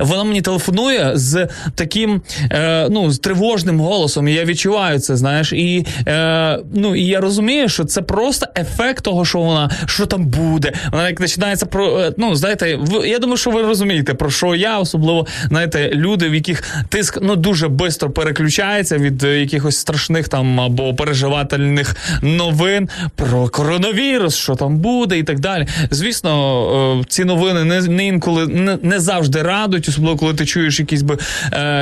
вона 0.00 0.24
мені 0.24 0.42
телефонує 0.42 1.10
з 1.14 1.48
таким 1.74 2.22
е, 2.50 2.88
ну 2.90 3.10
з 3.10 3.18
тривожним 3.18 3.80
голосом. 3.80 4.28
І 4.28 4.32
я 4.32 4.44
відчуваю 4.44 4.98
це, 4.98 5.16
знаєш, 5.16 5.52
і 5.52 5.86
е, 6.06 6.41
ну 6.74 6.96
і 6.96 7.04
я 7.04 7.20
розумію, 7.20 7.68
що 7.68 7.84
це 7.84 8.02
просто 8.02 8.46
ефект 8.56 9.04
того, 9.04 9.24
що 9.24 9.38
вона 9.38 9.70
що 9.86 10.06
там 10.06 10.26
буде. 10.26 10.72
Вона 10.92 11.08
як 11.08 11.18
починається 11.20 11.66
про 11.66 12.00
е, 12.00 12.12
ну 12.16 12.34
знаєте, 12.34 12.76
ви- 12.76 13.08
я 13.08 13.18
думаю, 13.18 13.36
що 13.36 13.50
ви 13.50 13.62
розумієте 13.62 14.14
про 14.14 14.30
що 14.30 14.54
я, 14.54 14.78
особливо 14.78 15.26
знаєте, 15.48 15.90
люди, 15.94 16.28
в 16.28 16.34
яких 16.34 16.62
тиск 16.88 17.18
ну 17.22 17.36
дуже 17.36 17.68
швидко 17.68 18.10
переключається 18.10 18.98
від 18.98 19.24
е, 19.24 19.40
якихось 19.40 19.76
страшних 19.76 20.28
там 20.28 20.60
або 20.60 20.94
переживательних 20.94 21.96
новин 22.22 22.88
про 23.16 23.48
коронавірус, 23.48 24.36
що 24.36 24.54
там 24.54 24.78
буде, 24.78 25.18
і 25.18 25.22
так 25.22 25.40
далі. 25.40 25.66
Звісно, 25.90 27.00
е, 27.00 27.04
ці 27.08 27.24
новини 27.24 27.64
не, 27.64 27.80
не 27.80 28.06
інколи 28.06 28.46
не, 28.82 29.00
завжди 29.00 29.42
радують, 29.42 29.88
особливо 29.88 30.16
коли 30.16 30.34
ти 30.34 30.46
чуєш 30.46 30.80
якісь 30.80 31.02
би 31.02 31.18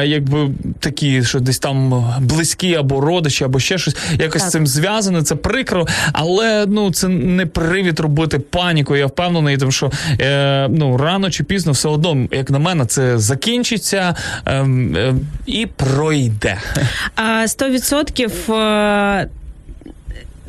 якби 0.04 0.50
такі, 0.80 1.24
що 1.24 1.40
десь 1.40 1.58
там 1.58 2.04
близькі 2.20 2.74
або 2.74 3.00
родичі, 3.00 3.44
або 3.44 3.60
ще 3.60 3.78
щось 3.78 3.96
якось 4.18 4.49
цим 4.50 4.66
зв'язане. 4.66 5.22
Це 5.22 5.34
прикро, 5.34 5.86
але 6.12 6.66
ну 6.68 6.92
це 6.92 7.08
не 7.08 7.46
привід 7.46 8.00
робити 8.00 8.38
паніку. 8.38 8.96
Я 8.96 9.06
впевнений, 9.06 9.56
тому 9.56 9.72
що 9.72 9.90
е, 10.20 10.68
ну 10.70 10.96
рано 10.96 11.30
чи 11.30 11.44
пізно 11.44 11.72
все 11.72 11.88
одно, 11.88 12.26
як 12.30 12.50
на 12.50 12.58
мене, 12.58 12.86
це 12.86 13.18
закінчиться 13.18 14.14
е, 14.46 14.52
е, 14.54 15.14
і 15.46 15.66
пройде. 15.66 16.58
А 17.14 17.22
100% 17.46 18.54
е, 18.54 19.28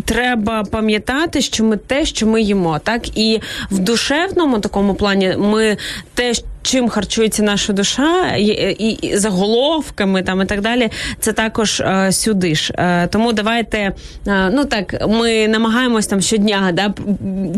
Треба 0.06 0.64
пам'ятати, 0.64 1.42
що 1.42 1.64
ми 1.64 1.78
те, 1.78 2.06
що 2.06 2.28
ми 2.28 2.42
їмо, 2.42 2.80
так 2.80 3.18
і 3.18 3.42
в 3.72 3.80
душевному 3.80 4.60
такому 4.60 4.94
плані 4.94 5.36
ми 5.38 5.78
те, 6.14 6.34
чим 6.64 6.90
харчується 6.90 7.44
наша 7.44 7.74
душа, 7.74 8.36
і, 8.38 8.46
і, 8.46 8.90
і 8.92 9.18
заголовками 9.18 10.24
там 10.24 10.42
і 10.42 10.46
так 10.46 10.62
далі, 10.62 10.90
це 11.20 11.34
також 11.34 11.80
е, 11.80 12.12
сюди 12.12 12.56
ж. 12.56 12.74
Е, 12.78 13.08
тому 13.08 13.34
давайте, 13.34 13.78
е, 14.28 14.50
ну 14.54 14.66
так, 14.66 15.08
ми 15.10 15.48
намагаємось 15.48 16.08
там 16.08 16.22
щодня 16.22 16.72
да, 16.74 16.94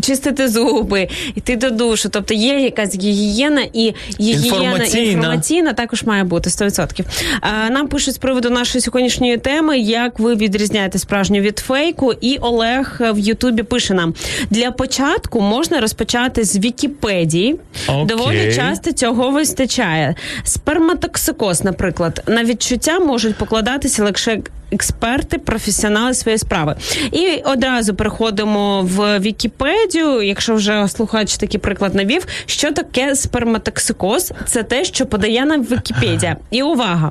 чистити 0.02 0.48
зуби, 0.48 1.08
йти 1.34 1.56
до 1.56 1.70
душу. 1.70 2.08
Тобто 2.08 2.34
є 2.34 2.60
якась 2.60 2.96
гігієна 2.96 3.62
і 3.72 3.94
гігієна 4.20 4.56
Інформаційна. 4.56 5.10
інформаційна 5.12 5.72
також 5.72 6.02
має 6.02 6.24
бути 6.24 6.50
100%. 6.50 7.04
А, 7.40 7.70
Нам 7.70 7.88
пишуть 7.88 8.14
з 8.14 8.18
приводу 8.18 8.50
нашої 8.50 8.82
сьогоднішньої 8.82 9.36
теми, 9.36 9.78
як 9.78 10.18
ви 10.18 10.34
відрізняєте 10.34 10.98
справжню 10.98 11.40
від 11.40 11.58
фейку. 11.58 12.12
І 12.20 12.36
Олег 12.36 13.00
в 13.00 13.18
Ютубі 13.18 13.62
пише 13.62 13.94
нам: 13.94 14.14
для 14.50 14.70
початку 14.70 15.40
можна 15.40 15.80
розпочати 15.80 16.44
з 16.44 16.58
Вікіпедії. 16.58 17.56
Окей. 17.88 18.04
Доволі 18.04 18.54
часто 18.54 18.93
цього 18.94 19.30
вистачає. 19.30 20.14
Сперматоксикоз, 20.44 21.64
наприклад, 21.64 22.22
на 22.26 22.44
відчуття 22.44 22.98
можуть 22.98 23.36
покладатися 23.36 24.04
лише 24.04 24.38
експерти, 24.72 25.38
професіонали 25.38 26.14
своєї 26.14 26.38
справи. 26.38 26.76
І 27.12 27.42
одразу 27.44 27.94
переходимо 27.94 28.82
в 28.82 29.18
Вікіпедію. 29.18 30.22
Якщо 30.22 30.54
вже 30.54 30.88
слухач 30.88 31.36
такий 31.36 31.60
приклад 31.60 31.94
навів, 31.94 32.26
що 32.46 32.72
таке 32.72 33.14
сперматоксикоз? 33.16 34.32
Це 34.46 34.62
те, 34.62 34.84
що 34.84 35.06
подає 35.06 35.44
нам 35.44 35.62
Вікіпедія. 35.62 36.36
І 36.50 36.62
увага! 36.62 37.10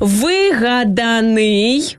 Вигаданий. 0.00 1.98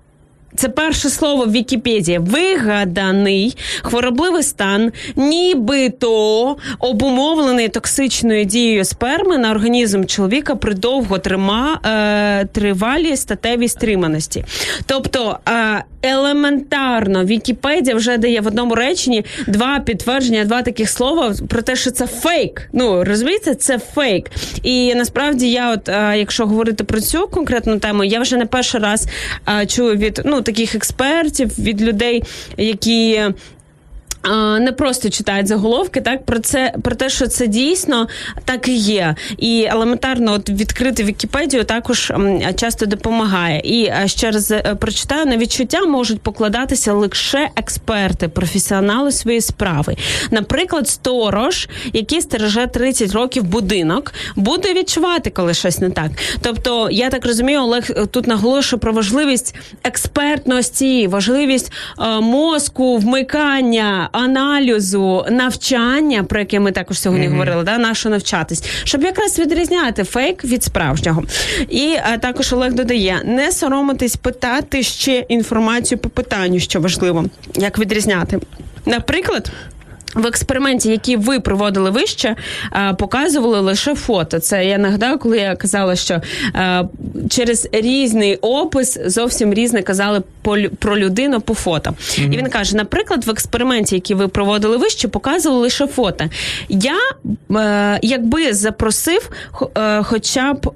Це 0.56 0.70
перше 0.70 1.10
слово 1.10 1.45
в 1.45 1.51
Вікіпедії. 1.51 2.20
Вигаданий 2.20 3.58
хворобливий 3.82 4.43
стан, 4.43 4.91
нібито 5.16 6.58
обумовлений 6.80 7.70
токсичною 7.70 8.45
дією 8.45 8.86
сперми 8.86 9.38
на 9.38 9.51
організм 9.51 10.04
чоловіка 10.06 10.56
при 10.56 10.74
довго 10.74 11.18
трима, 11.18 11.80
е, 11.86 12.45
тривалій 12.45 13.18
статевій 13.18 13.68
стриманості. 13.68 14.45
Тобто 14.86 15.39
е, 15.49 15.84
елементарно 16.04 17.26
Вікіпедія 17.26 17.95
вже 17.95 18.18
дає 18.18 18.41
в 18.41 18.47
одному 18.47 18.76
реченні 18.76 19.26
два 19.47 19.80
підтвердження, 19.80 20.45
два 20.45 20.62
таких 20.62 20.89
слова 20.89 21.34
про 21.49 21.62
те, 21.62 21.76
що 21.76 21.91
це 21.91 22.08
фейк. 22.08 22.70
Ну 22.74 23.04
розумієте, 23.04 23.56
це 23.56 23.80
фейк. 23.80 24.30
І 24.64 24.95
насправді 24.95 25.51
я, 25.51 25.72
от 25.74 25.89
е, 25.89 26.14
якщо 26.18 26.45
говорити 26.45 26.84
про 26.84 27.01
цю 27.01 27.28
конкретну 27.28 27.80
тему, 27.80 28.04
я 28.04 28.20
вже 28.20 28.38
не 28.38 28.45
перший 28.45 28.82
раз 28.82 29.08
е, 29.62 29.66
чую 29.66 29.95
від 29.95 30.22
ну 30.26 30.41
таких 30.44 30.76
експертів, 30.76 31.60
від 31.60 31.82
людей, 31.82 32.24
які. 32.58 33.22
Не 34.59 34.71
просто 34.78 35.09
читають 35.09 35.47
заголовки, 35.47 36.01
так 36.01 36.26
про 36.26 36.39
це 36.39 36.74
про 36.84 36.95
те, 36.95 37.09
що 37.09 37.28
це 37.28 37.47
дійсно 37.47 38.07
так 38.45 38.67
і 38.67 38.76
є, 38.76 39.15
і 39.38 39.67
елементарно 39.69 40.34
от 40.34 40.49
відкрити 40.49 41.03
Вікіпедію 41.03 41.63
також 41.63 42.13
часто 42.55 42.86
допомагає. 42.86 43.61
І 43.63 43.91
ще 44.05 44.32
раз 44.32 44.51
е, 44.51 44.76
прочитаю 44.80 45.26
на 45.26 45.38
відчуття 45.38 45.82
можуть 45.86 46.21
покладатися 46.21 46.93
лише 46.93 47.49
експерти, 47.55 48.28
професіонали 48.28 49.11
своєї 49.11 49.41
справи. 49.41 49.95
Наприклад, 50.32 50.88
сторож, 50.88 51.69
який 51.93 52.21
стереже 52.21 52.67
30 52.67 53.11
років 53.11 53.43
будинок, 53.43 54.13
буде 54.36 54.74
відчувати, 54.74 55.30
коли 55.30 55.53
щось 55.53 55.80
не 55.80 55.89
так. 55.89 56.11
Тобто, 56.41 56.89
я 56.91 57.09
так 57.09 57.26
розумію, 57.26 57.59
Олег 57.59 57.86
е, 57.89 58.05
тут 58.05 58.28
наголошує 58.28 58.80
про 58.80 58.93
важливість 58.93 59.55
експертності, 59.84 61.07
важливість 61.07 61.71
е, 61.99 62.19
мозку, 62.19 62.97
вмикання, 62.97 64.09
аналізу, 64.14 65.26
навчання, 65.30 66.24
про 66.24 66.39
яке 66.39 66.59
ми 66.59 66.72
також 66.72 66.99
сьогодні 66.99 67.28
говорили, 67.28 67.64
да, 67.64 67.78
на 67.78 67.93
що 67.93 68.09
навчатись, 68.09 68.64
щоб 68.84 69.03
якраз 69.03 69.39
відрізняти 69.39 70.03
фейк 70.03 70.45
від 70.45 70.64
справжнього. 70.64 71.24
І 71.70 71.95
а, 72.03 72.18
також 72.18 72.53
Олег 72.53 72.74
додає: 72.74 73.22
не 73.26 73.51
соромитись 73.51 74.16
питати 74.16 74.84
ще 74.84 75.20
інформацію 75.20 75.97
по 75.97 76.09
питанню, 76.09 76.59
що 76.59 76.80
важливо, 76.80 77.26
як 77.55 77.80
відрізняти. 77.80 78.39
Наприклад. 78.86 79.51
В 80.16 80.28
експерименті, 80.28 80.89
який 80.89 81.16
ви 81.16 81.39
проводили 81.39 81.89
вище, 81.89 82.36
е, 82.74 82.93
показували 82.93 83.59
лише 83.59 83.95
фото. 83.95 84.39
Це 84.39 84.66
я 84.66 84.78
нагадаю, 84.78 85.18
коли 85.18 85.38
я 85.38 85.55
казала, 85.55 85.95
що 85.95 86.22
е, 86.55 86.86
через 87.30 87.68
різний 87.72 88.36
опис 88.36 88.99
зовсім 89.05 89.53
різне 89.53 89.82
казали 89.82 90.22
про 90.80 90.97
людину 90.97 91.41
по 91.41 91.53
фото. 91.53 91.93
І 92.18 92.38
він 92.38 92.49
каже: 92.49 92.76
наприклад, 92.76 93.26
в 93.26 93.30
експерименті, 93.30 93.95
який 93.95 94.16
ви 94.16 94.28
проводили 94.28 94.78
вище, 94.78 95.07
показували 95.07 95.61
лише 95.61 95.88
фото. 95.88 96.26
Я 96.70 96.97
е, 97.51 97.99
якби 98.01 98.53
запросив 98.53 99.30
хоча 100.03 100.53
б. 100.53 100.72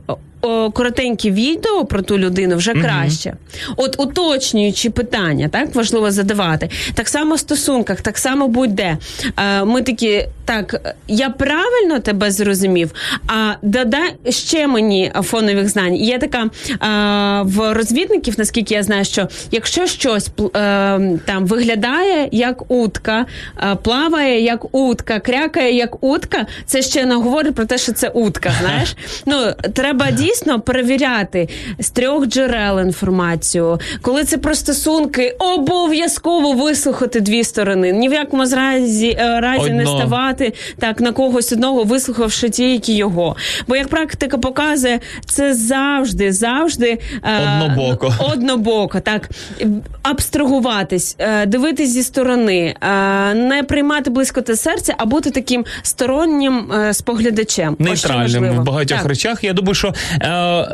О, 0.47 0.71
Коротеньке 0.71 1.31
відео 1.31 1.85
про 1.85 2.01
ту 2.01 2.17
людину 2.17 2.55
вже 2.57 2.73
краще. 2.73 3.33
От 3.77 3.99
уточнюючи 3.99 4.89
питання, 4.89 5.47
так 5.47 5.75
важливо 5.75 6.11
задавати. 6.11 6.69
Так 6.93 7.07
само 7.09 7.35
в 7.35 7.39
стосунках, 7.39 8.01
так 8.01 8.17
само 8.17 8.47
будь-де. 8.47 8.97
Е, 9.37 9.65
Ми 9.65 9.81
такі, 9.81 10.25
так, 10.45 10.95
я 11.07 11.29
правильно 11.29 11.99
тебе 11.99 12.31
зрозумів, 12.31 12.91
а 13.27 13.53
додай 13.61 14.15
ще 14.29 14.67
мені 14.67 15.11
фонових 15.21 15.69
знань. 15.69 15.95
Є 15.95 16.17
така 16.19 16.43
е, 16.43 16.49
в 17.43 17.73
розвідників, 17.73 18.35
наскільки 18.37 18.73
я 18.73 18.83
знаю, 18.83 19.05
що 19.05 19.27
якщо 19.51 19.87
щось 19.87 20.27
е, 20.27 20.49
там 21.25 21.45
виглядає 21.45 22.29
як 22.31 22.71
утка, 22.71 23.25
е, 23.57 23.75
плаває 23.83 24.41
як 24.41 24.75
утка, 24.75 25.19
крякає 25.19 25.75
як 25.75 26.03
утка, 26.03 26.45
це 26.65 26.81
ще 26.81 27.05
не 27.05 27.15
говорить 27.15 27.55
про 27.55 27.65
те, 27.65 27.77
що 27.77 27.91
це 27.91 28.09
утка. 28.09 28.51
Знаєш, 28.61 28.95
ну 29.25 29.53
треба 29.73 30.11
дійсно 30.11 30.36
перевіряти 30.65 31.49
з 31.79 31.89
трьох 31.89 32.27
джерел 32.27 32.79
інформацію. 32.79 33.79
Коли 34.01 34.23
це 34.23 34.37
про 34.37 34.55
стосунки, 34.55 35.35
обов'язково 35.39 36.53
вислухати 36.53 37.19
дві 37.19 37.43
сторони. 37.43 37.91
Ні 37.91 38.09
в 38.09 38.13
якому 38.13 38.43
разі, 38.43 39.17
е, 39.19 39.39
разі 39.39 39.69
не 39.69 39.85
ставати 39.85 40.53
так 40.79 41.01
на 41.01 41.11
когось 41.11 41.53
одного, 41.53 41.83
вислухавши 41.83 42.49
тільки 42.49 42.93
його. 42.93 43.35
Бо 43.67 43.75
як 43.75 43.87
практика 43.87 44.37
показує, 44.37 44.99
це 45.25 45.53
завжди, 45.53 46.31
завжди 46.31 46.99
е, 47.23 47.57
Однобоко. 47.63 48.13
однобоко, 48.33 48.99
так 48.99 49.29
абстрагуватись, 50.03 51.15
е, 51.19 51.45
дивитись 51.45 51.89
зі 51.89 52.03
сторони, 52.03 52.75
е, 52.81 53.33
не 53.33 53.63
приймати 53.63 54.09
близько 54.09 54.41
те 54.41 54.55
серця, 54.55 54.95
а 54.97 55.05
бути 55.05 55.31
таким 55.31 55.65
стороннім 55.81 56.71
е, 56.71 56.93
споглядачем. 56.93 57.75
Нейтральним 57.79 58.51
в 58.51 58.63
багатьох 58.63 58.97
Так. 58.99 59.07
речах. 59.07 59.43
Я 59.43 59.53
думаю, 59.53 59.73
що 59.75 59.93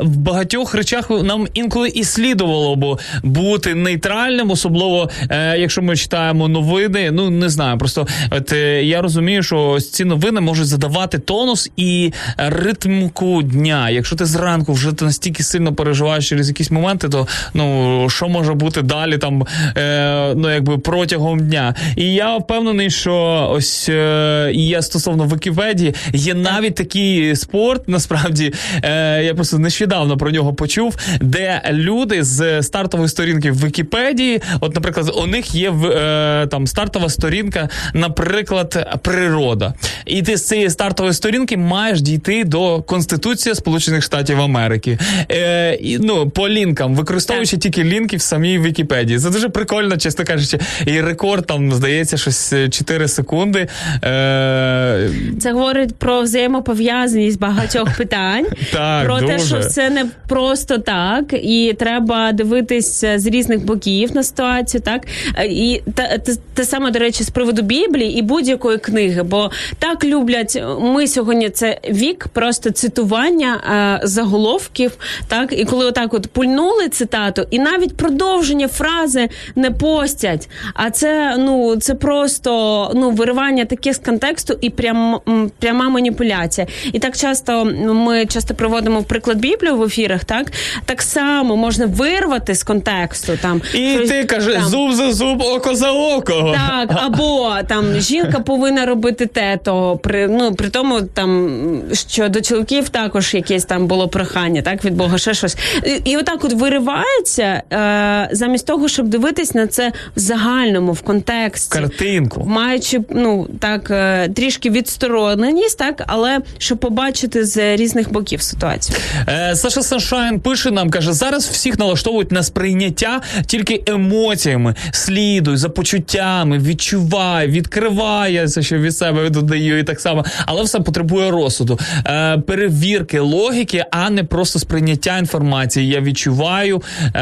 в 0.02 0.16
багатьох 0.16 0.74
речах 0.74 1.10
нам 1.10 1.46
інколи 1.54 1.88
і 1.88 2.04
слідувало 2.04 2.76
б 2.76 2.98
бути 3.22 3.74
нейтральним, 3.74 4.50
особливо 4.50 5.10
е, 5.30 5.58
якщо 5.58 5.82
ми 5.82 5.96
читаємо 5.96 6.48
новини. 6.48 7.10
Ну 7.10 7.30
не 7.30 7.48
знаю, 7.48 7.78
просто 7.78 8.06
от 8.30 8.52
е, 8.52 8.84
я 8.84 9.02
розумію, 9.02 9.42
що 9.42 9.68
ось 9.68 9.90
ці 9.90 10.04
новини 10.04 10.40
можуть 10.40 10.66
задавати 10.66 11.18
тонус 11.18 11.70
і 11.76 12.12
ритмку 12.36 13.42
дня. 13.42 13.90
Якщо 13.90 14.16
ти 14.16 14.24
зранку 14.24 14.72
вже 14.72 14.92
ти 14.92 15.04
настільки 15.04 15.42
сильно 15.42 15.74
переживаєш 15.74 16.28
через 16.28 16.48
якісь 16.48 16.70
моменти, 16.70 17.08
то 17.08 17.26
ну 17.54 18.06
що 18.10 18.28
може 18.28 18.54
бути 18.54 18.82
далі 18.82 19.18
там 19.18 19.46
е, 19.76 20.34
ну 20.36 20.50
якби 20.50 20.78
протягом 20.78 21.40
дня. 21.40 21.74
І 21.96 22.14
я 22.14 22.36
впевнений, 22.36 22.90
що 22.90 23.48
ось 23.52 23.88
е, 23.88 24.50
я 24.54 24.82
стосовно 24.82 25.26
Вікіпедії 25.26 25.94
є 26.12 26.34
навіть 26.34 26.74
такий 26.74 27.36
спорт. 27.36 27.88
Насправді 27.88 28.52
е, 28.84 29.22
я 29.34 29.36
просто 29.36 29.58
нещодавно 29.58 30.16
про 30.16 30.30
нього 30.30 30.54
почув, 30.54 30.96
де 31.20 31.62
люди 31.70 32.24
з 32.24 32.62
стартової 32.62 33.08
сторінки 33.08 33.50
в 33.50 33.66
Вікіпедії, 33.66 34.42
от, 34.60 34.74
наприклад, 34.74 35.12
у 35.22 35.26
них 35.26 35.54
є 35.54 35.70
в 35.70 35.86
е, 35.86 36.46
там 36.50 36.66
стартова 36.66 37.08
сторінка, 37.08 37.68
наприклад, 37.94 38.98
природа. 39.02 39.74
І 40.06 40.22
ти 40.22 40.36
з 40.36 40.46
цієї 40.46 40.70
стартової 40.70 41.14
сторінки 41.14 41.56
маєш 41.56 42.00
дійти 42.00 42.44
до 42.44 42.82
Конституції 42.82 43.54
Сполучених 43.54 44.02
Штатів 44.02 44.40
Америки. 44.40 44.98
Е, 45.30 45.74
і, 45.74 45.98
ну, 45.98 46.30
по 46.30 46.48
лінкам, 46.48 46.94
використовуючи 46.94 47.56
тільки 47.56 47.84
лінки 47.84 48.16
в 48.16 48.22
самій 48.22 48.58
Вікіпедії. 48.58 49.18
Це 49.18 49.30
дуже 49.30 49.48
прикольно, 49.48 49.96
чесно 49.96 50.24
кажучи. 50.24 50.58
І 50.86 51.00
рекорд 51.00 51.46
там 51.46 51.72
здається 51.72 52.16
щось 52.16 52.52
е, 52.52 52.68
4 52.68 53.08
секунди. 53.08 53.68
Е, 54.04 55.10
Це 55.40 55.52
говорить 55.52 55.96
про 55.96 56.22
взаємопов'язаність 56.22 57.38
багатьох 57.38 57.96
питань. 57.96 58.46
Так, 58.72 59.04
про 59.04 59.20
те, 59.26 59.38
що 59.38 59.58
все 59.58 59.90
не 59.90 60.06
просто 60.28 60.78
так, 60.78 61.24
і 61.32 61.76
треба 61.78 62.32
дивитися 62.32 63.18
з 63.18 63.26
різних 63.26 63.64
боків 63.64 64.16
на 64.16 64.22
ситуацію, 64.22 64.80
так 64.80 65.06
Е, 65.38 65.46
і 65.46 65.82
те, 65.94 66.18
те, 66.18 66.32
те 66.54 66.64
саме 66.64 66.90
до 66.90 66.98
речі, 66.98 67.24
з 67.24 67.30
приводу 67.30 67.62
Біблії 67.62 68.18
і 68.18 68.22
будь-якої 68.22 68.78
книги. 68.78 69.22
Бо 69.22 69.50
так 69.78 70.04
люблять 70.04 70.62
ми 70.80 71.06
сьогодні. 71.06 71.50
Це 71.50 71.80
вік 71.90 72.28
просто 72.32 72.70
цитування 72.70 73.60
е, 74.02 74.06
заголовків, 74.06 74.92
так 75.28 75.58
і 75.58 75.64
коли 75.64 75.86
отак 75.86 76.14
от 76.14 76.26
пульнули 76.26 76.88
цитату, 76.88 77.46
і 77.50 77.58
навіть 77.58 77.96
продовження 77.96 78.68
фрази 78.68 79.28
не 79.56 79.70
постять. 79.70 80.48
А 80.74 80.90
це 80.90 81.36
ну 81.38 81.76
це 81.76 81.94
просто 81.94 82.90
ну 82.94 83.10
виривання 83.10 83.64
таке 83.64 83.94
з 83.94 83.98
контексту 83.98 84.58
і 84.60 84.70
прям 84.70 85.20
пряма 85.58 85.88
маніпуляція. 85.88 86.66
І 86.92 86.98
так 86.98 87.16
часто 87.16 87.64
ми 87.84 88.26
часто 88.26 88.54
проводимо 88.54 89.00
в 89.00 89.04
приклад 89.14 89.38
Біблію 89.38 89.76
в 89.76 89.82
ефірах. 89.82 90.24
Так 90.24 90.52
так 90.84 91.02
само 91.02 91.56
можна 91.56 91.86
вирвати 91.86 92.54
з 92.54 92.62
контексту. 92.62 93.32
Там 93.42 93.62
і 93.74 93.94
щось 93.94 94.08
ти 94.08 94.24
кажи 94.24 94.52
там, 94.52 94.64
зуб 94.64 94.92
за 94.92 95.12
зуб, 95.12 95.42
око 95.42 95.74
за 95.74 95.92
око. 95.92 96.56
так, 96.68 96.98
або 97.02 97.56
там 97.68 98.00
жінка 98.00 98.40
повинна 98.40 98.86
робити 98.86 99.26
те, 99.26 99.58
то 99.64 99.96
при 99.96 100.28
ну 100.28 100.54
при 100.54 100.68
тому, 100.68 101.02
там 101.02 101.50
що 101.92 102.28
до 102.28 102.40
чоловіків 102.40 102.88
також 102.88 103.34
якесь 103.34 103.64
там 103.64 103.86
було 103.86 104.08
прохання, 104.08 104.62
так 104.62 104.84
від 104.84 104.94
Бога, 104.94 105.18
ще 105.18 105.34
щось. 105.34 105.56
І, 105.86 106.10
і 106.10 106.16
отак 106.16 106.44
от 106.44 106.52
виривається, 106.52 107.62
е, 107.72 108.28
замість 108.32 108.66
того, 108.66 108.88
щоб 108.88 109.06
дивитись 109.06 109.54
на 109.54 109.66
це 109.66 109.92
в 110.16 110.18
загальному, 110.18 110.92
в 110.92 111.00
контексті. 111.00 111.78
Картинку. 111.78 112.44
Маючи 112.46 113.00
ну 113.10 113.48
так 113.60 113.90
е, 113.90 114.28
трішки 114.28 114.70
відстороненість, 114.70 115.78
так 115.78 116.04
але 116.06 116.38
щоб 116.58 116.78
побачити 116.78 117.44
з 117.44 117.76
різних 117.76 118.12
боків 118.12 118.42
ситуацію. 118.42 118.98
Е, 119.28 119.56
Саша 119.56 119.82
Саншайн 119.82 120.40
пише 120.40 120.70
нам, 120.70 120.90
каже: 120.90 121.12
зараз 121.12 121.48
всіх 121.48 121.78
налаштовують 121.78 122.32
на 122.32 122.42
сприйняття 122.42 123.20
тільки 123.46 123.82
емоціями. 123.86 124.74
Слідуй 124.90 125.56
за 125.56 125.68
почуттями, 125.68 126.58
відчувай, 126.58 127.48
відкривай, 127.48 128.48
це 128.48 128.62
що 128.62 128.78
від 128.78 128.96
себе 128.96 129.30
додаю, 129.30 129.78
і 129.78 129.82
так 129.82 130.00
само. 130.00 130.24
Але 130.46 130.62
все 130.62 130.80
потребує 130.80 131.30
розсуду, 131.30 131.78
е, 132.06 132.38
перевірки, 132.38 133.18
логіки, 133.18 133.84
а 133.90 134.10
не 134.10 134.24
просто 134.24 134.58
сприйняття 134.58 135.18
інформації. 135.18 135.88
Я 135.88 136.00
відчуваю 136.00 136.82
е, 137.14 137.20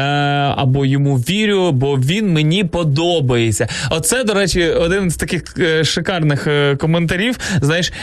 або 0.57 0.85
йому 0.85 1.15
вірю, 1.15 1.71
бо 1.71 1.95
він 1.95 2.33
мені 2.33 2.63
подобається. 2.63 3.67
Оце, 3.89 4.23
до 4.23 4.33
речі, 4.33 4.63
один 4.63 5.11
з 5.11 5.15
таких 5.15 5.43
шикарних 5.83 6.47
коментарів. 6.77 7.37
Знаєш, 7.61 7.93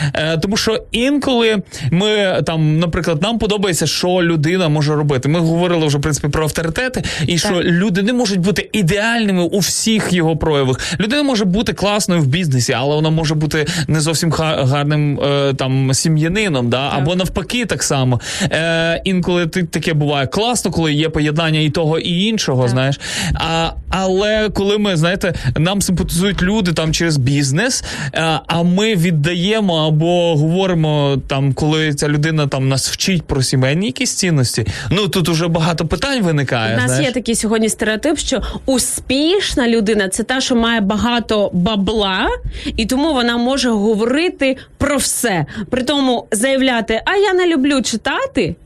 тому 0.42 0.56
що 0.56 0.84
інколи 0.92 1.62
ми 1.90 2.42
там, 2.46 2.78
наприклад, 2.78 3.22
нам 3.22 3.38
подобається, 3.38 3.69
що 3.74 4.08
людина 4.08 4.68
може 4.68 4.94
робити. 4.94 5.28
Ми 5.28 5.40
говорили 5.40 5.86
вже 5.86 5.98
в 5.98 6.00
принципі 6.00 6.28
про 6.28 6.42
авторитети, 6.42 7.02
і 7.26 7.38
що 7.38 7.62
люди 7.62 8.02
не 8.02 8.12
можуть 8.12 8.40
бути 8.40 8.70
ідеальними 8.72 9.42
у 9.42 9.58
всіх 9.58 10.12
його 10.12 10.36
проявах. 10.36 11.00
Людина 11.00 11.22
може 11.22 11.44
бути 11.44 11.72
класною 11.72 12.20
в 12.20 12.26
бізнесі, 12.26 12.72
але 12.72 12.94
вона 12.94 13.10
може 13.10 13.34
бути 13.34 13.66
не 13.88 14.00
зовсім 14.00 14.32
гарним 14.32 15.20
е, 15.20 15.54
там 15.54 15.94
сім'янином, 15.94 16.70
да? 16.70 16.90
або 16.92 17.16
навпаки, 17.16 17.66
так 17.66 17.82
само. 17.82 18.20
Е, 18.42 19.02
інколи 19.04 19.46
таке 19.46 19.94
буває 19.94 20.26
класно, 20.26 20.70
коли 20.70 20.92
є 20.92 21.08
поєднання 21.08 21.60
і 21.60 21.70
того, 21.70 21.98
і 21.98 22.24
іншого, 22.24 22.68
знаєш. 22.68 23.00
А, 23.34 23.70
але 23.88 24.48
коли 24.48 24.78
ми, 24.78 24.96
знаєте, 24.96 25.34
нам 25.56 25.82
симпатизують 25.82 26.42
люди 26.42 26.72
там 26.72 26.92
через 26.92 27.16
бізнес, 27.16 27.84
е, 28.14 28.40
а 28.46 28.62
ми 28.62 28.94
віддаємо 28.94 29.74
або 29.74 30.36
говоримо 30.36 31.18
там, 31.26 31.52
коли 31.52 31.94
ця 31.94 32.08
людина 32.08 32.46
там 32.46 32.68
нас 32.68 32.90
вчить 32.90 33.22
про 33.22 33.42
сімейні 33.60 33.86
якісь 33.86 34.14
цінності. 34.14 34.66
Ну 34.90 35.08
тут 35.08 35.28
уже 35.28 35.48
багато 35.48 35.86
питань 35.86 36.22
виникає. 36.22 36.74
У 36.74 36.76
нас 36.76 36.86
знаєш. 36.86 37.06
є 37.06 37.12
такий 37.12 37.34
сьогодні 37.34 37.68
стереотип, 37.68 38.18
що 38.18 38.42
успішна 38.66 39.68
людина 39.68 40.08
це 40.08 40.22
та, 40.22 40.40
що 40.40 40.56
має 40.56 40.80
багато 40.80 41.50
бабла, 41.52 42.28
і 42.76 42.86
тому 42.86 43.12
вона 43.12 43.36
може 43.36 43.70
говорити 43.70 44.56
про 44.78 44.96
все. 44.96 45.46
При 45.70 45.82
тому 45.82 46.26
заявляти, 46.32 47.02
а 47.04 47.16
я 47.16 47.32
не 47.32 47.46
люблю 47.46 47.82
читати. 47.82 48.54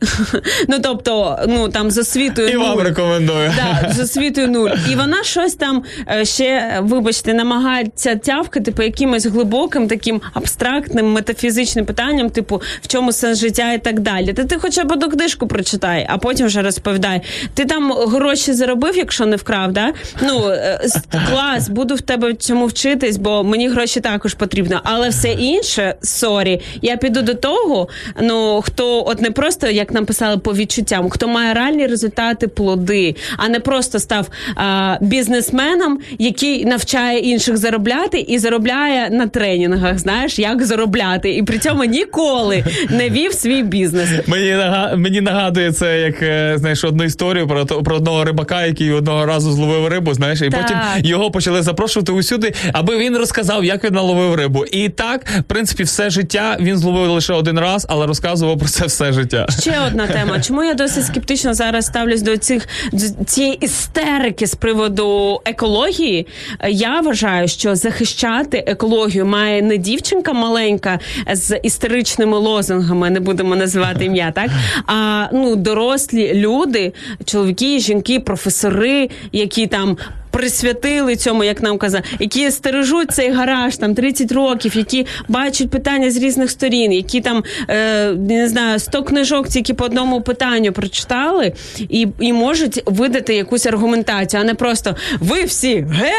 Ну 0.68 0.76
тобто, 0.82 1.38
ну 1.48 1.68
там 1.68 1.90
з 1.90 1.98
освітою 1.98 2.48
І 2.48 2.56
вам 2.56 2.78
нуль. 2.78 2.84
рекомендую. 2.84 3.52
Да, 3.56 3.92
з 3.92 4.00
освітою 4.00 4.48
нуль. 4.48 4.70
І 4.90 4.94
вона 4.94 5.24
щось 5.24 5.54
там 5.54 5.82
е, 6.08 6.24
ще, 6.24 6.78
вибачте, 6.82 7.34
намагається 7.34 8.16
тявкати 8.16 8.72
по 8.72 8.82
якимось 8.82 9.26
глибоким, 9.26 9.88
таким 9.88 10.20
абстрактним, 10.34 11.12
метафізичним 11.12 11.86
питанням, 11.86 12.30
типу, 12.30 12.62
в 12.82 12.88
чому 12.88 13.12
сенс 13.12 13.38
життя 13.38 13.72
і 13.72 13.78
так 13.78 14.00
далі. 14.00 14.32
Та 14.32 14.44
ти 14.44 14.56
хоча 14.58 14.83
б 14.84 14.92
одну 14.92 15.08
книжку 15.08 15.46
прочитай, 15.46 16.06
а 16.10 16.18
потім 16.18 16.46
вже 16.46 16.62
розповідай. 16.62 17.20
Ти 17.54 17.64
там 17.64 17.92
гроші 17.92 18.52
заробив, 18.52 18.96
якщо 18.96 19.26
не 19.26 19.36
вкрав, 19.36 19.72
да? 19.72 19.92
Ну, 20.22 20.48
е, 20.48 20.80
клас, 21.30 21.68
буду 21.68 21.94
в 21.94 22.00
тебе 22.00 22.34
цьому 22.34 22.66
вчитись, 22.66 23.16
бо 23.16 23.44
мені 23.44 23.68
гроші 23.68 24.00
також 24.00 24.34
потрібно. 24.34 24.80
Але 24.84 25.08
все 25.08 25.28
інше, 25.28 25.94
sorry, 26.02 26.60
я 26.82 26.96
піду 26.96 27.22
до 27.22 27.34
того, 27.34 27.88
ну, 28.22 28.62
хто 28.64 29.04
от 29.06 29.20
не 29.20 29.30
просто, 29.30 29.66
як 29.66 29.92
нам 29.92 30.06
писали, 30.06 30.38
по 30.38 30.54
відчуттям, 30.54 31.10
хто 31.10 31.28
має 31.28 31.54
реальні 31.54 31.86
результати, 31.86 32.48
плоди, 32.48 33.16
а 33.36 33.48
не 33.48 33.60
просто 33.60 33.98
став 33.98 34.28
а, 34.56 34.96
бізнесменом, 35.00 35.98
який 36.18 36.64
навчає 36.64 37.18
інших 37.18 37.56
заробляти 37.56 38.18
і 38.18 38.38
заробляє 38.38 39.10
на 39.10 39.26
тренінгах, 39.26 39.98
знаєш, 39.98 40.38
як 40.38 40.64
заробляти, 40.64 41.34
і 41.34 41.42
при 41.42 41.58
цьому 41.58 41.84
ніколи 41.84 42.64
не 42.90 43.10
вів 43.10 43.32
свій 43.32 43.62
бізнес. 43.62 44.08
Мені 44.26 44.56
нага- 44.70 44.96
мені 44.96 45.20
нагадує 45.20 45.72
це 45.72 46.00
як 46.00 46.22
е, 46.22 46.54
знаєш 46.58 46.84
одну 46.84 47.04
історію 47.04 47.46
про 47.48 47.64
то- 47.64 47.82
про 47.82 47.96
одного 47.96 48.24
рибака, 48.24 48.66
який 48.66 48.92
одного 48.92 49.26
разу 49.26 49.52
зловив 49.52 49.86
рибу. 49.88 50.14
Знаєш, 50.14 50.40
і 50.40 50.48
Так. 50.50 50.60
потім 50.62 50.76
його 51.10 51.30
почали 51.30 51.62
запрошувати 51.62 52.12
усюди, 52.12 52.54
аби 52.72 52.98
він 52.98 53.16
розказав, 53.16 53.64
як 53.64 53.84
він 53.84 53.94
наловив 53.94 54.34
рибу. 54.34 54.64
І 54.64 54.88
так, 54.88 55.24
в 55.40 55.42
принципі, 55.42 55.82
все 55.82 56.10
життя 56.10 56.56
він 56.60 56.78
зловив 56.78 57.10
лише 57.10 57.32
один 57.32 57.58
раз, 57.58 57.86
але 57.88 58.06
розказував 58.06 58.58
про 58.58 58.68
це 58.68 58.86
все 58.86 59.12
життя. 59.12 59.46
Ще 59.60 59.74
одна 59.86 60.06
тема. 60.06 60.40
Чому 60.40 60.64
я 60.64 60.74
досить 60.74 61.04
скептично 61.06 61.54
зараз 61.54 61.86
ставлюсь 61.86 62.22
до 62.22 62.36
цих 62.36 62.68
до 62.92 63.24
цієї 63.24 63.54
істерики 63.64 64.46
з 64.46 64.54
приводу 64.54 65.40
екології? 65.44 66.26
Я 66.68 67.00
вважаю, 67.00 67.48
що 67.48 67.76
захищати 67.76 68.64
екологію 68.66 69.26
має 69.26 69.62
не 69.62 69.76
дівчинка 69.76 70.32
маленька 70.32 70.98
з 71.32 71.56
істеричними 71.56 72.38
лозунгами, 72.38 73.10
не 73.10 73.20
будемо 73.20 73.56
називати 73.56 74.04
ім'я, 74.04 74.30
так 74.34 74.50
а 74.86 75.28
ну 75.32 75.56
дорослі 75.56 76.34
люди, 76.34 76.92
чоловіки, 77.24 77.78
жінки, 77.78 78.20
професори, 78.20 79.10
які 79.32 79.66
там. 79.66 79.96
Присвятили 80.34 81.16
цьому, 81.16 81.44
як 81.44 81.62
нам 81.62 81.78
казали, 81.78 82.02
які 82.18 82.50
стережуть 82.50 83.10
цей 83.10 83.30
гараж 83.30 83.76
там 83.76 83.94
30 83.94 84.32
років, 84.32 84.76
які 84.76 85.06
бачать 85.28 85.70
питання 85.70 86.10
з 86.10 86.16
різних 86.16 86.50
сторін, 86.50 86.92
які 86.92 87.20
там 87.20 87.44
е, 87.68 88.10
не 88.12 88.48
знаю 88.48 88.78
100 88.78 89.02
книжок 89.02 89.48
тільки 89.48 89.74
по 89.74 89.84
одному 89.84 90.20
питанню 90.20 90.72
прочитали, 90.72 91.52
і, 91.78 92.08
і 92.20 92.32
можуть 92.32 92.82
видати 92.86 93.34
якусь 93.34 93.66
аргументацію, 93.66 94.40
а 94.40 94.44
не 94.44 94.54
просто 94.54 94.96
ви 95.20 95.44
всі 95.44 95.86
ге 95.90 96.12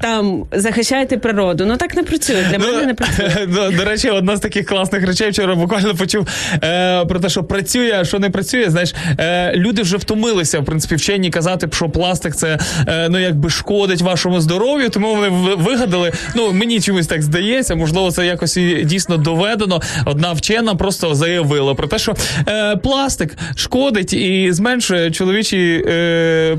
там 0.00 0.44
захищаєте 0.52 1.16
природу. 1.16 1.66
Ну 1.66 1.76
так 1.76 1.96
не 1.96 2.02
працює. 2.02 2.46
Для 2.50 2.58
мене 2.58 2.86
не 2.86 2.94
працює. 2.94 3.46
до, 3.46 3.70
до 3.70 3.84
речі, 3.84 4.10
одна 4.10 4.36
з 4.36 4.40
таких 4.40 4.66
класних 4.66 5.06
речей 5.06 5.30
вчора 5.30 5.54
буквально 5.54 5.94
почув 5.94 6.28
е, 6.64 7.04
про 7.04 7.20
те, 7.20 7.28
що 7.28 7.44
працює, 7.44 7.92
а 8.00 8.04
що 8.04 8.18
не 8.18 8.30
працює. 8.30 8.70
Знаєш, 8.70 8.94
е, 9.18 9.52
люди 9.56 9.82
вже 9.82 9.96
втомилися, 9.96 10.60
в 10.60 10.64
принципі, 10.64 10.94
вчені 10.94 11.30
казати, 11.30 11.68
що 11.72 11.88
пластик 11.88 12.36
це 12.36 12.58
е, 12.88 13.08
ну 13.08 13.18
якби 13.18 13.50
шкодить 13.56 14.02
вашому 14.02 14.40
здоров'ю, 14.40 14.90
тому 14.90 15.14
вони 15.14 15.28
вигадали. 15.56 16.12
Ну 16.34 16.52
мені 16.52 16.80
чомусь 16.80 17.06
так 17.06 17.22
здається, 17.22 17.74
можливо, 17.74 18.10
це 18.10 18.26
якось 18.26 18.56
і 18.56 18.84
дійсно 18.84 19.16
доведено. 19.16 19.80
Одна 20.04 20.32
вчена 20.32 20.74
просто 20.74 21.14
заявила 21.14 21.74
про 21.74 21.86
те, 21.86 21.98
що 21.98 22.14
е, 22.48 22.76
пластик 22.76 23.36
шкодить 23.56 24.12
і 24.12 24.52
зменшує 24.52 25.10
чоловічі 25.10 25.84
е, 25.88 26.56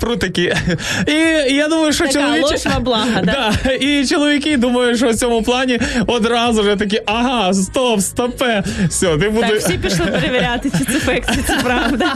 прутики. 0.00 0.56
І 1.06 1.12
я 1.54 1.68
думаю, 1.68 1.92
що 1.92 2.06
Така 2.06 2.20
чоловічі... 2.20 2.42
ложь 2.42 2.64
да? 2.84 3.04
Да, 3.24 3.72
і 3.72 4.06
чоловіки 4.06 4.56
думають, 4.56 4.96
що 4.96 5.08
в 5.08 5.14
цьому 5.14 5.42
плані 5.42 5.80
одразу 6.06 6.62
вже 6.62 6.76
такі, 6.76 7.00
ага, 7.06 7.54
стоп, 7.54 8.00
стопе. 8.00 8.62
Все, 8.88 9.16
ти 9.16 9.28
буде. 9.28 9.48
Так, 9.48 9.58
всі 9.58 9.78
пішли 9.78 10.06
перевіряти, 10.06 10.70
чи 10.78 10.84
це 10.84 11.20
чи 11.34 11.42
це 11.46 11.58
правда. 11.64 12.14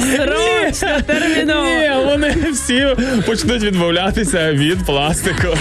Срочно, 0.00 1.00
терміново. 1.06 1.66
Ні, 1.66 1.90
вони 2.06 2.34
всі 2.52 2.86
почнуть 3.26 3.55
відмовлятися 3.62 4.52
від 4.52 4.86
пластику. 4.86 5.56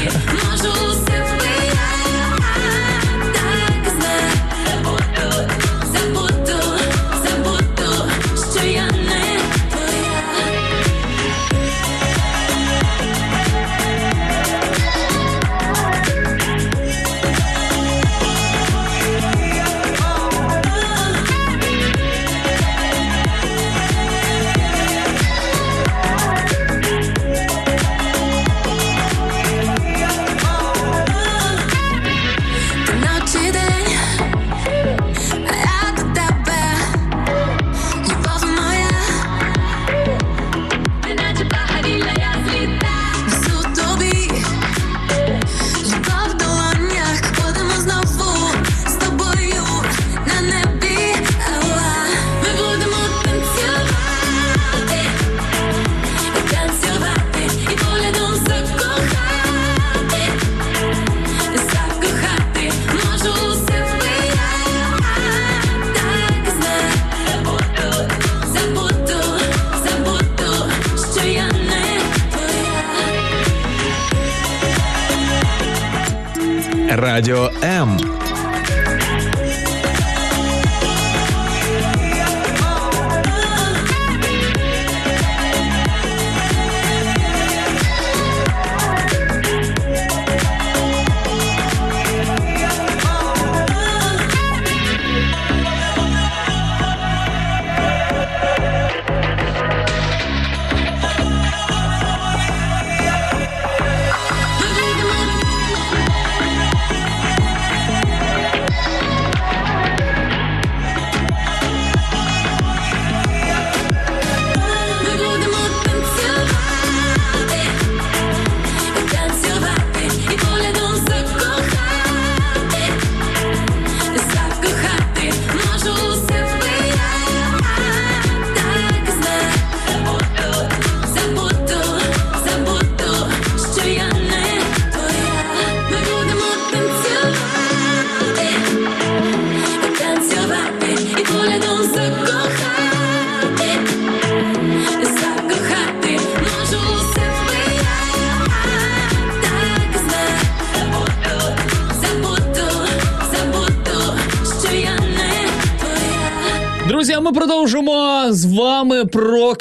Радіо 77.25 77.51
М. 77.63 78.04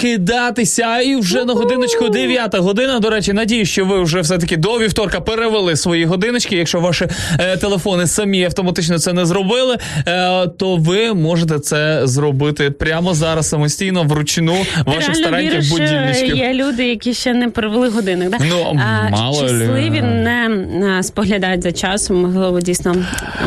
прокидатися. 0.05 1.01
І 1.01 1.17
вже 1.17 1.45
на 1.45 1.53
годиночку 1.55 2.09
9 2.09 2.55
година. 2.59 3.01
До 3.01 3.11
речі, 3.11 3.33
надію, 3.33 3.67
що 3.67 3.85
ви 3.85 4.03
вже 4.03 4.21
все 4.21 4.39
таки 4.39 4.57
до 4.57 4.79
вівторка 4.79 5.21
перевели 5.21 5.77
свої 5.77 6.05
годиночки. 6.05 6.57
Якщо 6.57 6.81
ваші 6.81 7.07
е, 7.39 7.57
телефони 7.57 8.07
самі 8.07 8.45
автоматично 8.45 8.99
це 8.99 9.13
не 9.13 9.27
зробили, 9.27 9.79
е, 10.07 10.47
то 10.47 10.77
ви 10.77 11.15
можете 11.15 11.59
це 11.59 12.01
зробити 12.05 12.71
прямо 12.71 13.15
зараз 13.15 13.49
самостійно 13.49 14.03
вручну 14.03 14.57
ваших 14.87 15.17
стареньких 15.17 15.79
віриш, 15.79 16.23
є 16.23 16.55
люди, 16.55 16.89
які 16.89 17.15
ще 17.15 17.35
не 17.35 17.49
перевели 17.49 17.89
годинник. 17.89 18.31
Да? 18.31 18.39
Ну, 18.51 18.81
мало 19.11 19.43
лі. 19.43 19.49
щасливі 19.49 20.03
не 20.03 20.51
е, 20.99 21.03
споглядають 21.03 21.63
за 21.63 21.73
часом. 21.73 22.23
Можливо, 22.23 22.61
дійсно 22.61 22.95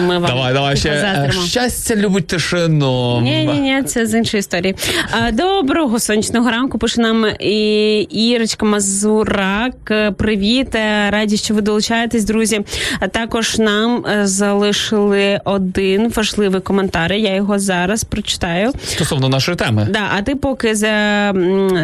ми 0.08 0.20
вам 0.20 0.26
Давай, 0.26 0.53
давай 0.53 0.78
ще 0.78 0.89
е, 0.89 1.32
щастя 1.47 1.95
любить 1.95 2.28
тишину. 2.28 3.22
Ні, 3.22 3.45
ні, 3.45 3.60
ні, 3.60 3.84
це 3.84 4.05
з 4.05 4.14
іншої 4.14 4.39
історії. 4.39 4.76
А, 5.12 5.32
Доброго 5.32 5.99
сонячного 5.99 6.47
ранку. 6.52 6.78
Пише 6.78 7.02
нам 7.02 7.26
і 7.39 8.00
Ірочка 8.00 8.66
Мазурак. 8.66 9.76
Привіт, 10.18 10.76
е, 10.76 11.10
раді, 11.10 11.38
що 11.38 11.54
ви 11.54 11.62
долучаєтесь, 11.62 12.24
друзі. 12.24 12.62
А 13.00 13.08
також 13.08 13.60
нам 13.60 14.06
е, 14.06 14.28
залишили 14.28 15.39
один 15.45 16.10
важливий 16.10 16.62
коментар. 16.62 17.14
Я 17.14 17.36
його 17.36 17.60
зараз 17.60 18.04
прочитаю. 18.04 18.72
Стосовно 18.86 19.30
нашої 19.30 19.58
теми. 19.58 19.88
Да, 19.89 20.04
а 20.18 20.22
ти 20.22 20.36
поки 20.36 20.76
за, 20.76 21.34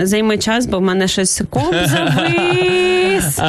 займи 0.04 0.38
час, 0.38 0.66
бо 0.66 0.78
в 0.78 0.82
мене 0.82 1.08
щось 1.08 1.42
комп 1.50 1.76
завис. 1.86 3.40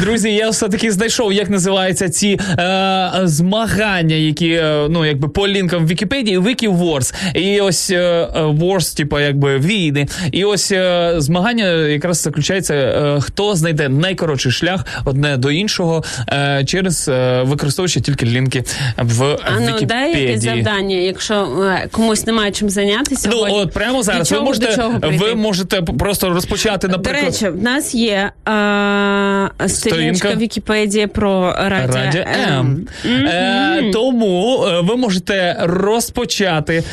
Друзі, 0.00 0.32
я 0.32 0.50
все-таки 0.50 0.92
знайшов, 0.92 1.32
як 1.32 1.50
називаються 1.50 2.08
ці 2.08 2.38
е, 2.58 3.10
змагання, 3.24 4.14
які 4.14 4.50
е, 4.50 4.86
ну 4.90 5.06
якби 5.06 5.28
по 5.28 5.48
лінкам 5.48 5.84
в 5.84 5.88
Вікіпедії, 5.88 6.38
Wiki 6.38 6.78
Wars. 6.78 7.14
І 7.34 7.60
ось 7.60 7.90
е, 7.90 8.28
Wars, 8.34 8.96
типу, 8.96 9.20
якби 9.20 9.58
війни. 9.58 10.06
І 10.32 10.44
ось 10.52 10.72
е, 10.72 11.14
змагання 11.16 11.66
якраз 11.72 12.22
заключається, 12.22 12.74
е, 12.74 13.20
хто 13.20 13.54
знайде 13.54 13.88
найкоротший 13.88 14.52
шлях 14.52 14.84
одне 15.04 15.36
до 15.36 15.50
іншого 15.50 16.04
е, 16.28 16.64
через 16.66 17.10
використовуючи 17.42 18.00
тільки 18.00 18.26
лінки 18.26 18.64
в 18.98 19.22
А 19.22 19.50
ну 19.60 19.66
Вікіпедії. 19.66 19.86
дай 19.86 20.22
якесь 20.22 20.42
завдання, 20.42 20.96
якщо 20.96 21.48
комусь 21.90 22.26
немає 22.26 22.52
чим 22.52 22.70
зайнятися. 22.70 23.28
Ну 23.28 23.36
сьогодні. 23.36 23.58
от 23.58 23.72
прямо 23.72 24.02
зараз 24.02 24.28
чого 24.28 24.40
ви 24.40 24.46
можете 24.46 24.90
ви 25.02 25.34
можете 25.34 25.82
просто 25.82 26.30
розпочати, 26.30 26.88
наприклад. 26.88 27.24
До 27.24 27.30
речі, 27.30 27.48
в 27.48 27.62
нас 27.62 27.94
є 27.94 28.30
е, 28.48 29.68
Сторінка? 29.68 30.30
в 30.30 30.38
Вікіпедії 30.38 31.06
про 31.06 31.54
радіо, 31.58 31.96
Радіо 31.96 32.22
М. 32.48 32.86
Е, 33.06 33.90
тому 33.92 34.66
ви 34.82 34.96
можете 34.96 35.56
розпочати, 35.60 36.84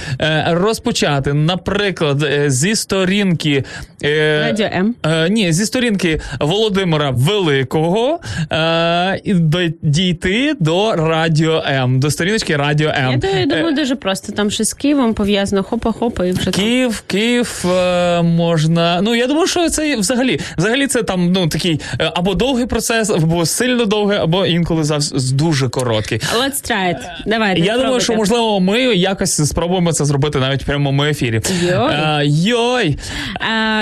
розпочати, 0.47 1.33
наприклад, 1.33 2.25
зі 2.47 2.75
сторінки. 2.75 3.48
Е, 4.03 4.41
Радіо 4.45 4.65
М. 4.73 4.95
Е, 5.05 5.29
ні, 5.29 5.53
зі 5.53 5.65
сторінки 5.65 6.21
Володимира 6.39 7.09
Великого 7.09 8.19
е, 8.51 9.21
до- 9.25 9.67
дійти 9.81 10.53
до 10.59 10.95
Радіо 10.95 11.63
М, 11.67 11.99
до 11.99 12.11
сторіночки 12.11 12.55
Радіо 12.55 12.89
М. 12.89 13.11
Я 13.11 13.17
думаю, 13.17 13.43
Е, 13.43 13.45
думаю, 13.45 13.75
дуже 13.75 13.95
просто. 13.95 14.31
Там 14.31 14.51
щось 14.51 14.69
з 14.69 14.73
Києвом 14.73 15.13
пов'язано, 15.13 15.63
хопа-хопа 15.63 16.25
і 16.25 16.31
вже 16.31 16.45
там. 16.45 16.53
Київ, 16.53 17.03
Київ 17.07 17.65
е, 17.77 18.21
можна. 18.21 18.99
Ну 19.01 19.15
я 19.15 19.27
думаю, 19.27 19.47
що 19.47 19.69
це 19.69 19.95
взагалі, 19.95 20.39
взагалі 20.57 20.87
це 20.87 21.03
там 21.03 21.31
ну 21.31 21.47
такий 21.47 21.79
е, 22.01 22.11
або 22.15 22.33
довгий 22.33 22.65
процес, 22.65 23.09
або 23.09 23.45
сильно 23.45 23.85
довгий, 23.85 24.17
або 24.17 24.45
інколи 24.45 24.83
завс 24.83 25.11
дуже 25.31 25.69
короткий. 25.69 26.17
Let's 26.17 26.71
try 26.71 26.87
it. 26.89 26.95
Давайте. 27.27 27.61
Я 27.61 27.77
думаю, 27.77 27.99
що 27.99 28.15
можливо 28.15 28.59
ми 28.59 28.81
якось 28.81 29.47
спробуємо 29.49 29.93
це 29.93 30.05
зробити 30.05 30.39
навіть 30.39 30.63
в 30.63 30.65
прямому 30.65 31.03
ефірі. 31.03 31.41
Йой. 31.63 31.93
Е, 31.93 32.21
йой. 32.25 32.97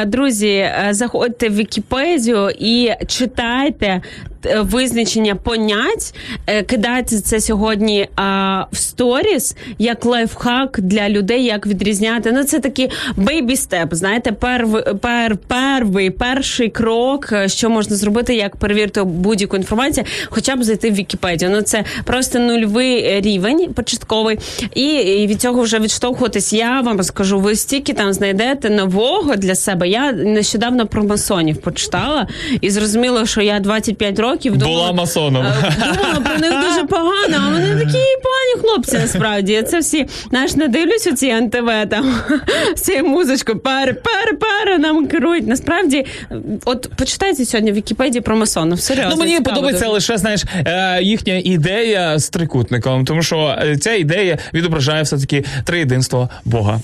Друзі, 0.06 0.48
е, 0.48 0.88
заходьте 0.92 1.50
в 1.50 1.56
Вікіпедію 1.56 2.50
і 2.60 2.92
читайте 3.08 4.02
е, 4.46 4.60
визначення 4.62 5.36
понять. 5.36 6.16
Е, 6.48 6.64
Кидайте 6.64 7.20
це 7.20 7.40
сьогодні 7.40 8.08
а, 8.16 8.64
в 8.72 8.78
сторіс 8.78 9.56
як 9.80 10.06
лайфхак 10.06 10.80
для 10.82 11.10
людей, 11.10 11.44
як 11.44 11.68
відрізняти. 11.68 12.32
Ну, 12.32 12.44
це 12.44 12.60
такий 12.60 12.90
бейбі 13.16 13.56
степ. 13.56 13.94
Знаєте, 13.94 14.32
перв, 14.32 14.84
пер, 15.02 15.38
первий, 15.48 16.10
перший 16.10 16.70
крок, 16.70 17.34
що 17.48 17.70
можна 17.70 17.96
зробити, 17.96 18.36
як 18.36 18.56
перевірити 18.56 19.04
будь-яку 19.04 19.58
інформацію, 19.58 20.06
хоча 20.30 20.56
б 20.56 20.64
зайти 20.64 20.92
в 20.92 20.94
Вікіпедію. 20.94 21.52
Ну 21.52 21.62
це 21.62 21.84
просто 22.06 22.40
нульовий 22.40 23.22
рівень 23.22 23.74
початковий, 23.74 24.40
і 24.76 25.28
від 25.28 25.42
цього 25.42 25.62
вже 25.62 25.80
відштовхуватись. 25.80 26.54
Я 26.54 26.82
вам 26.82 27.04
скажу, 27.04 27.40
ви 27.40 27.56
стільки 27.56 27.94
там 27.94 28.14
знайдете 28.14 28.70
нового 28.70 29.36
для 29.36 29.47
себе. 29.56 29.88
Я 29.88 30.12
нещодавно 30.12 30.88
про 30.88 31.04
масонів 31.04 31.58
почитала 31.58 32.28
і 32.62 32.70
зрозуміла, 32.70 33.26
що 33.26 33.42
я 33.42 33.60
25 33.60 34.20
років 34.20 34.58
думала, 34.58 34.78
Була 34.82 34.92
масоном. 34.94 35.46
е, 35.46 35.76
думала 35.80 36.20
про 36.20 36.38
них 36.38 36.52
дуже 36.70 36.84
погано. 36.88 37.38
А 37.46 37.50
вони 37.50 37.70
такі 37.76 37.98
погані 38.24 38.62
хлопці 38.62 38.98
насправді. 38.98 39.54
я 39.54 39.64
Це 39.64 39.80
всі 39.80 40.06
знаєш, 40.30 40.56
не 40.56 40.68
дивлюсь 40.68 41.08
у 41.08 41.12
ці 41.16 41.28
НТВ 41.28 41.70
там 41.90 42.16
цією 42.76 43.06
музичкою. 43.06 43.60
Пере, 43.60 43.94
пере, 43.94 44.34
пере 44.40 44.78
нам 44.78 45.08
керують. 45.08 45.48
Насправді, 45.48 46.06
от 46.66 46.90
почитайте 46.96 47.46
сьогодні 47.46 47.72
в 47.72 47.76
Вікіпедії 47.76 48.22
про 48.22 48.36
масонів. 48.36 48.80
Серйозно. 48.80 49.12
Ну, 49.16 49.24
мені 49.24 49.42
подобається 49.42 49.86
дуже. 49.86 49.94
лише 49.94 50.18
знаєш 50.18 50.44
е, 50.66 51.00
їхня 51.04 51.42
ідея 51.44 52.20
з 52.20 52.30
трикутником, 52.30 53.06
тому 53.06 53.24
що 53.24 53.56
е, 53.62 53.78
ця 53.78 53.94
ідея 53.94 54.38
відображає 54.54 55.04
все 55.04 55.18
таки 55.18 55.44
триєдинство 55.66 56.30
Бога. 56.46 56.80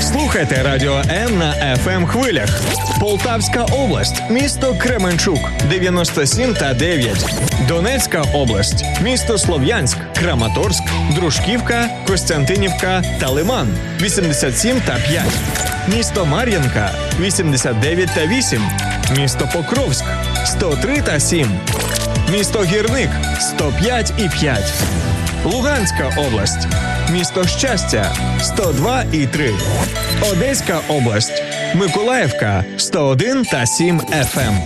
Слухайте 0.00 0.62
Радіо 0.62 1.02
М 1.10 1.38
на 1.38 1.76
fm 1.86 2.06
хвилях. 2.06 2.60
Полтавська 3.00 3.64
область, 3.64 4.22
місто 4.30 4.74
Кременчук 4.78 5.38
97 5.70 6.54
та 6.54 6.74
9. 6.74 7.24
Донецька 7.68 8.22
область, 8.34 8.84
місто 9.02 9.38
Слов'янськ, 9.38 9.98
Краматорськ, 10.18 10.82
Дружківка, 11.14 11.88
Костянтинівка 12.06 13.02
та 13.20 13.28
Лиман 13.28 13.68
87 14.00 14.80
та 14.86 14.96
5. 15.08 15.22
Місто 15.96 16.26
Мар'янка 16.26 16.90
89 17.20 18.08
та 18.14 18.26
8. 18.26 18.62
Місто 19.16 19.48
Покровськ 19.52 20.04
103 20.44 21.00
та 21.00 21.20
7. 21.20 21.60
Місто 22.32 22.62
Гірник 22.62 23.10
105 23.40 24.12
і 24.18 24.28
5. 24.40 24.74
Луганська 25.44 26.12
область, 26.16 26.68
місто 27.12 27.44
Щастя 27.46 28.12
102 28.40 29.04
і 29.12 29.26
3. 29.26 29.54
Одеська 30.32 30.80
область, 30.88 31.42
Миколаївка 31.74 32.64
101 32.76 33.44
та 33.44 33.66
7 33.66 34.00
FM. 34.00 34.58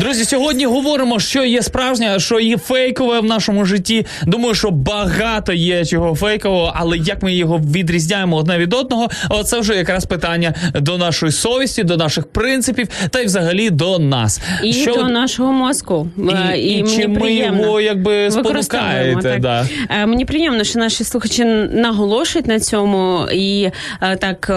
Друзі, 0.00 0.24
сьогодні 0.24 0.66
говоримо, 0.66 1.20
що 1.20 1.44
є 1.44 1.62
справжнє, 1.62 2.14
а 2.14 2.18
що 2.18 2.40
є 2.40 2.58
фейкове 2.58 3.20
в 3.20 3.24
нашому 3.24 3.64
житті. 3.64 4.06
Думаю, 4.26 4.54
що 4.54 4.70
багато 4.70 5.52
є 5.52 5.84
чого 5.84 6.14
фейкового, 6.14 6.72
але 6.76 6.98
як 6.98 7.22
ми 7.22 7.34
його 7.34 7.58
відрізняємо 7.58 8.36
одне 8.36 8.58
від 8.58 8.74
одного, 8.74 9.08
оце 9.30 9.60
вже 9.60 9.74
якраз 9.76 10.04
питання 10.04 10.54
до 10.74 10.98
нашої 10.98 11.32
совісті, 11.32 11.84
до 11.84 11.96
наших 11.96 12.26
принципів 12.26 12.88
та 13.10 13.20
й 13.20 13.24
взагалі 13.26 13.70
до 13.70 13.98
нас. 13.98 14.40
І 14.64 14.72
Що- 14.72 14.94
до 14.94 15.08
нашого 15.08 15.52
мозку. 15.52 16.08
І- 16.18 16.20
Е, 16.52 16.58
і 16.60 16.82
мені 16.84 16.96
чи 16.96 17.08
ми 17.08 17.32
його, 17.32 17.80
якби, 17.80 18.30
спонукаєте, 18.30 19.38
да. 19.40 19.66
Е, 19.90 20.06
Мені 20.06 20.24
приємно, 20.24 20.64
що 20.64 20.78
наші 20.78 21.04
слухачі 21.04 21.44
наголошують 21.72 22.46
на 22.46 22.60
цьому 22.60 23.26
і 23.32 23.70
е, 24.02 24.16
так 24.16 24.50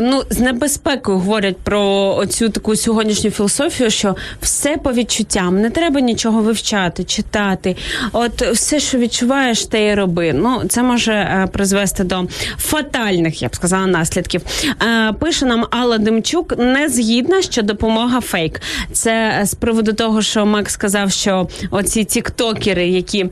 ну 0.00 0.22
з 0.30 0.38
небезпекою 0.38 1.18
говорять 1.18 1.56
про 1.58 2.14
оцю 2.16 2.48
таку 2.48 2.76
сьогоднішню 2.76 3.30
філософію, 3.30 3.90
що 3.90 4.16
все 4.50 4.76
по 4.76 4.92
відчуттям, 4.92 5.60
не 5.60 5.70
треба 5.70 6.00
нічого 6.00 6.42
вивчати, 6.42 7.04
читати. 7.04 7.76
От 8.12 8.42
все, 8.42 8.80
що 8.80 8.98
відчуваєш, 8.98 9.66
те 9.66 9.86
і 9.86 9.94
роби. 9.94 10.32
Ну 10.32 10.62
це 10.68 10.82
може 10.82 11.12
е, 11.12 11.48
призвести 11.52 12.04
до 12.04 12.26
фатальних, 12.58 13.42
я 13.42 13.48
б 13.48 13.56
сказала, 13.56 13.86
наслідків. 13.86 14.42
Е, 14.82 15.12
Пише 15.12 15.46
нам 15.46 15.66
Алла 15.70 15.98
Демчук, 15.98 16.58
не 16.58 16.88
згідна, 16.88 17.42
що 17.42 17.62
допомога 17.62 18.20
фейк. 18.20 18.60
Це 18.92 19.40
з 19.44 19.54
приводу 19.54 19.92
того, 19.92 20.22
що 20.22 20.46
Макс 20.46 20.72
сказав, 20.72 21.12
що 21.12 21.48
оці 21.70 22.04
тіктокери, 22.04 22.88
які 22.88 23.20
е, 23.20 23.30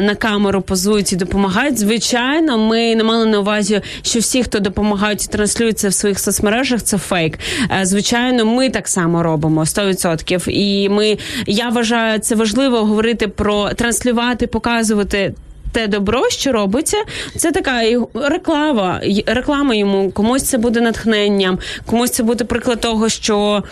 на 0.00 0.14
камеру 0.14 0.60
позують 0.62 1.12
і 1.12 1.16
допомагають. 1.16 1.78
Звичайно, 1.78 2.58
ми 2.58 2.96
не 2.96 3.04
мали 3.04 3.26
на 3.26 3.40
увазі, 3.40 3.80
що 4.02 4.18
всі, 4.18 4.42
хто 4.42 4.58
допомагають 4.58 5.24
і 5.24 5.28
транслюють 5.28 5.78
це 5.78 5.88
в 5.88 5.94
своїх 5.94 6.18
соцмережах, 6.20 6.82
це 6.82 6.98
фейк. 6.98 7.38
Звичайно, 7.82 8.44
ми 8.44 8.70
так 8.70 8.88
само 8.88 9.22
робимо 9.22 9.60
100%. 9.60 10.55
І 10.56 10.88
ми 10.88 11.18
я 11.46 11.68
вважаю, 11.68 12.18
це 12.18 12.34
важливо 12.34 12.84
говорити 12.84 13.28
про 13.28 13.70
транслювати, 13.70 14.46
показувати 14.46 15.34
те 15.72 15.86
добро, 15.86 16.30
що 16.30 16.52
робиться, 16.52 16.96
це 17.36 17.52
така 17.52 17.80
реклама, 18.14 19.00
реклама 19.26 19.74
йому. 19.74 20.10
Комусь 20.10 20.42
це 20.42 20.58
буде 20.58 20.80
натхненням, 20.80 21.58
комусь 21.86 22.10
це 22.10 22.22
буде 22.22 22.44
приклад 22.44 22.80
того, 22.80 23.08
що 23.08 23.62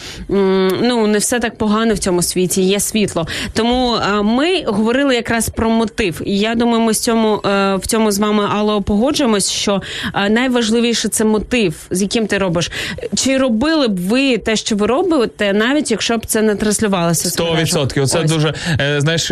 ну 0.83 1.07
не 1.07 1.19
все 1.19 1.41
так 1.41 1.59
погано 1.59 1.95
в 1.95 1.99
цьому 1.99 2.23
світі, 2.23 2.63
є 2.63 2.81
світло. 2.81 3.27
Тому 3.53 3.95
е, 3.95 4.23
ми 4.23 4.63
говорили 4.67 5.15
якраз 5.15 5.49
про 5.49 5.71
мотив. 5.71 6.23
І 6.25 6.39
я 6.39 6.55
думаю, 6.55 6.81
ми 6.81 6.95
з 6.95 7.01
цьому 7.01 7.41
е, 7.47 7.77
в 7.77 7.87
цьому 7.87 8.11
з 8.11 8.19
вами 8.19 8.45
Алло 8.55 8.83
погоджуємось, 8.83 9.51
що 9.51 9.83
е, 10.15 10.31
найважливіше 10.31 11.09
це 11.09 11.25
мотив, 11.25 11.75
з 11.91 12.03
яким 12.03 12.27
ти 12.27 12.39
робиш. 12.39 12.71
Чи 13.17 13.39
робили 13.39 13.89
б 13.89 13.99
ви 14.01 14.39
те, 14.39 14.57
що 14.57 14.77
ви 14.77 14.87
робите, 14.87 15.53
навіть 15.53 15.91
якщо 15.91 16.19
б 16.19 16.27
це 16.27 16.43
не 16.43 16.55
транслювалося? 16.55 17.29
в 17.29 17.33
Сто 17.33 17.43
соцмережах? 17.43 17.67
відсотків. 17.67 18.07
Це 18.09 18.21
Ось. 18.21 18.31
дуже 18.31 18.55
знаєш, 18.99 19.31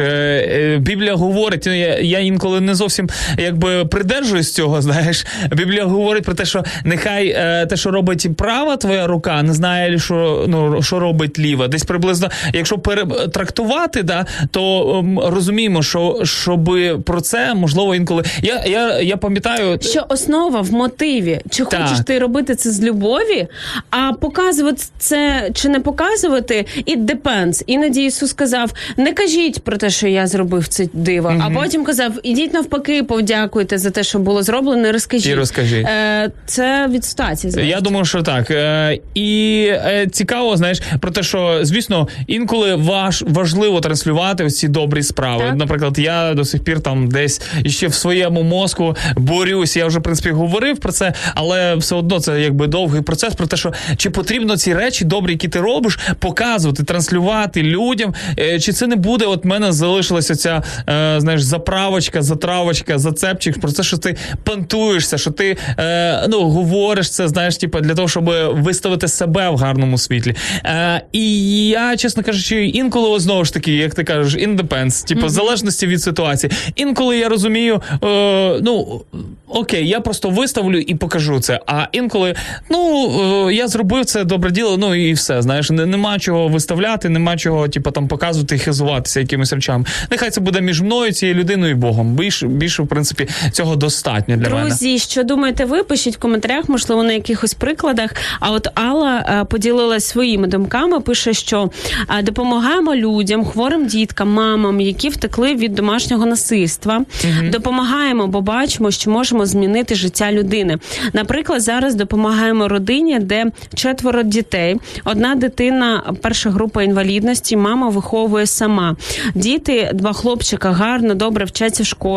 Біблія 0.81 1.15
говорить. 1.15 1.63
ну, 1.67 1.75
Я, 1.79 1.99
я 1.99 2.21
інколи 2.53 2.61
не 2.61 2.75
зовсім 2.75 3.09
якби 3.39 3.85
придержуюсь 3.85 4.55
цього. 4.55 4.83
Знаєш, 4.83 5.27
Біблія 5.53 5.85
говорить 5.85 6.25
про 6.25 6.35
те, 6.35 6.45
що 6.45 6.65
нехай 6.85 7.29
е, 7.29 7.67
те, 7.67 7.77
що 7.77 7.91
робить 7.91 8.29
права 8.37 8.77
твоя 8.77 9.07
рука, 9.07 9.43
не 9.43 9.53
знає, 9.53 9.99
що 9.99 10.45
ну 10.49 10.83
що 10.83 10.99
робить 10.99 11.39
ліва. 11.39 11.69
Десь 11.69 11.85
приблизно, 11.85 12.31
якщо 12.53 12.79
перетрактувати, 12.79 14.03
да, 14.03 14.27
то 14.51 14.95
ем, 14.99 15.19
розуміємо, 15.19 15.83
що 15.83 16.21
щоби 16.25 16.99
про 16.99 17.21
це 17.21 17.55
можливо 17.55 17.95
інколи. 17.95 18.25
Я, 18.43 18.65
я, 18.67 19.01
я 19.01 19.17
пам'ятаю. 19.17 19.79
Що 19.81 20.07
основа 20.09 20.61
в 20.61 20.73
мотиві? 20.73 21.41
Чи 21.51 21.65
Так. 21.65 21.83
хочеш 21.83 22.05
ти 22.07 22.19
робити 22.19 22.55
це 22.55 22.71
з 22.71 22.83
любові? 22.83 23.47
А 23.91 24.13
показувати 24.13 24.83
це 24.99 25.51
чи 25.55 25.69
не 25.69 25.81
показувати, 25.81 26.67
it 26.87 27.05
depends. 27.05 27.63
Іноді 27.67 28.05
Ісус 28.05 28.31
сказав: 28.31 28.73
не 28.97 29.13
кажіть 29.13 29.65
про 29.65 29.77
те, 29.77 29.91
що 29.91 30.09
я 30.09 30.27
зробив 30.27 30.69
це 30.69 30.89
диво. 30.93 31.35
А 31.41 31.51
потім 31.51 31.85
казав: 31.85 32.13
ідіть 32.43 32.55
навпаки, 32.55 33.03
подякуйте 33.03 33.79
за 33.79 33.91
те, 33.91 34.03
що 34.03 34.19
було 34.19 34.43
зроблено, 34.43 34.89
і 34.89 34.91
розкажіть. 34.91 35.27
І 35.27 35.35
розкажіть. 35.35 35.87
Е, 35.87 36.31
це 36.47 36.89
від 36.91 37.05
ситуації. 37.05 37.51
залежить. 37.51 37.75
Я 37.75 37.81
думаю, 37.81 38.05
що 38.05 38.23
так. 38.23 38.51
Е, 38.51 38.99
і 39.15 39.67
е, 39.71 40.09
цікаво, 40.13 40.57
знаєш, 40.57 40.81
про 41.01 41.11
те, 41.11 41.23
що 41.23 41.59
звісно, 41.63 42.09
інколи 42.27 42.75
важ, 42.75 43.25
важливо 43.27 43.81
транслювати 43.81 44.51
ці 44.51 44.69
добрі 44.69 45.03
справи. 45.03 45.45
Так. 45.49 45.57
Наприклад, 45.57 45.99
я 45.99 46.35
до 46.35 46.45
сих 46.45 46.65
пір 46.65 46.81
там 46.81 47.09
десь 47.09 47.43
ще 47.67 47.89
в 47.89 47.95
своєму 47.95 48.43
мозку 48.43 48.97
борюсь. 49.17 49.77
Я 49.77 49.87
вже 49.87 49.99
в 49.99 50.03
принципі 50.03 50.31
говорив 50.31 50.79
про 50.79 50.93
це, 50.93 51.15
але 51.35 51.75
все 51.75 51.95
одно 51.95 52.21
це 52.21 52.41
якби 52.41 52.67
довгий 52.67 53.03
процес. 53.03 53.35
Про 53.35 53.47
те, 53.47 53.57
що 53.57 53.73
чи 53.97 54.11
потрібно 54.11 54.57
ці 54.57 54.75
речі 54.75 55.05
добрі, 55.05 55.33
які 55.33 55.49
ти 55.49 55.61
робиш, 55.61 55.99
показувати, 56.19 56.85
транслювати 56.85 57.63
людям. 57.63 58.15
Е, 58.39 58.61
чи 58.61 58.73
це 58.73 58.87
не 58.87 58.97
буде? 58.97 59.27
От 59.27 59.45
мене 59.45 59.73
залишилася 59.73 60.35
ця 60.35 60.63
е, 60.89 61.21
знаєш 61.21 61.43
заправочка, 61.43 62.23
затравочка, 62.33 62.99
зацепчик 62.99 63.61
про 63.61 63.73
те, 63.73 63.83
що 63.83 63.97
ти 63.97 64.17
пантуєшся, 64.45 65.19
що 65.19 65.31
ти 65.31 65.57
е, 65.79 66.27
ну 66.29 66.43
говориш 66.43 67.11
це, 67.11 67.29
знаєш, 67.29 67.57
типу, 67.57 67.81
для 67.81 67.95
того, 67.95 68.09
щоб 68.09 68.25
виставити 68.53 69.09
себе 69.09 69.51
в 69.51 69.57
гарному 69.57 69.99
світлі. 69.99 70.35
Е, 70.65 71.03
і 71.13 71.69
я, 71.69 71.97
чесно 71.97 72.23
кажучи, 72.23 72.67
інколи 72.67 73.21
знову 73.21 73.45
ж 73.45 73.55
таки, 73.55 73.73
як 73.73 73.95
ти 73.95 74.05
кажеш, 74.05 74.49
independence, 74.49 75.07
типу, 75.07 75.27
в 75.27 75.31
залежності 75.31 75.87
від 75.87 76.03
ситуації. 76.03 76.53
Інколи 76.77 77.19
я 77.19 77.29
розумію, 77.29 77.83
е, 78.05 78.59
ну 78.63 79.03
окей, 79.49 79.89
я 79.89 80.01
просто 80.01 80.31
виставлю 80.31 80.79
і 80.79 80.95
покажу 80.95 81.41
це. 81.41 81.61
А 81.67 81.87
інколи, 81.93 82.35
ну 82.71 83.11
е, 83.49 83.55
я 83.55 83.69
зробив 83.69 84.05
це 84.05 84.25
добре 84.25 84.51
діло, 84.51 84.77
ну 84.79 84.95
і 84.95 85.13
все. 85.13 85.43
Знаєш, 85.43 85.71
не, 85.71 85.87
нема 85.87 86.19
чого 86.19 86.49
виставляти, 86.49 87.09
нема 87.09 87.37
чого, 87.37 87.69
типу, 87.69 87.91
там 87.91 88.09
показувати 88.09 88.55
і 88.55 88.59
хизуватися 88.59 89.21
якимись 89.21 89.53
речами. 89.53 89.85
Нехай 90.11 90.31
це 90.31 90.41
буде 90.41 90.61
між 90.61 90.83
мною, 90.83 91.13
цією 91.13 91.39
людиною 91.39 91.73
і 91.73 91.75
Богом. 91.75 92.15
Більше, 92.23 92.47
більше 92.47 92.83
в 92.83 92.89
принципі, 92.89 93.29
цього 93.53 93.77
достатньо 93.77 94.37
для 94.37 94.49
мене. 94.49 94.67
Друзі, 94.69 94.99
що 94.99 95.23
думаєте, 95.23 95.65
ви 95.65 95.83
пишіть 95.83 96.17
в 96.17 96.19
коментарях, 96.19 96.69
можливо, 96.69 97.03
на 97.03 97.13
якихось 97.13 97.55
прикладах. 97.55 98.11
А 98.41 98.51
от 98.51 98.69
Алла 98.75 99.41
е, 99.41 99.45
поділилась 99.45 100.05
своїми 100.05 100.47
думками. 100.47 101.01
Пише, 101.01 101.33
що 101.33 101.71
е, 102.19 102.23
допомагаємо 102.23 102.95
людям, 102.95 103.45
хворим 103.45 103.87
діткам, 103.87 104.31
мамам, 104.33 104.81
які 104.81 105.09
втекли 105.09 105.55
від 105.55 105.75
домашнього 105.75 106.27
насильства. 106.27 107.05
Допомагаємо, 107.51 108.27
бо 108.27 108.41
бачимо, 108.41 108.91
що 108.91 109.11
можемо 109.11 109.47
змінити 109.47 109.95
життя 109.95 110.33
людини. 110.33 110.79
Наприклад, 111.13 111.63
зараз 111.63 111.95
допомагаємо 111.95 112.69
родині, 112.69 113.19
де 113.19 113.47
четверо 113.75 114.23
дітей. 114.23 114.77
Одна 115.05 115.35
дитина, 115.35 116.03
перша 116.23 116.51
група 116.51 116.83
інвалідності, 116.83 117.57
мама 117.57 117.89
виховує 117.89 118.47
сама. 118.47 118.97
Діти, 119.35 119.91
два 119.95 120.13
хлопчика 120.13 120.73
гарно, 120.73 121.15
добре 121.15 121.45
вчаться 121.45 121.83
в 121.83 121.87
школі, 121.87 122.12